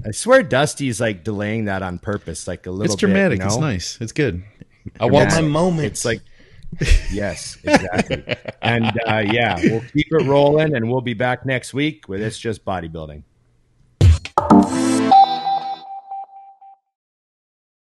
I 0.06 0.10
swear 0.10 0.42
Dusty's 0.42 1.00
like 1.00 1.24
delaying 1.24 1.66
that 1.66 1.82
on 1.82 1.98
purpose, 1.98 2.46
like 2.46 2.66
a 2.66 2.70
little 2.70 2.84
bit. 2.84 2.92
It's 2.92 3.00
dramatic. 3.00 3.38
Bit, 3.38 3.44
you 3.44 3.50
It's 3.50 3.60
nice. 3.60 3.98
It's 4.00 4.12
good. 4.12 4.42
I 5.00 5.04
want 5.06 5.30
my 5.30 5.36
Dramatic. 5.36 5.50
moment. 5.50 5.86
It's 5.86 6.04
like, 6.04 6.20
yes, 7.10 7.56
exactly. 7.64 8.36
and 8.62 8.86
uh, 9.06 9.24
yeah, 9.24 9.58
we'll 9.62 9.80
keep 9.80 10.08
it 10.10 10.26
rolling 10.26 10.74
and 10.74 10.90
we'll 10.90 11.00
be 11.00 11.14
back 11.14 11.46
next 11.46 11.72
week 11.72 12.08
with 12.08 12.20
It's 12.20 12.38
Just 12.38 12.64
Bodybuilding. 12.64 13.22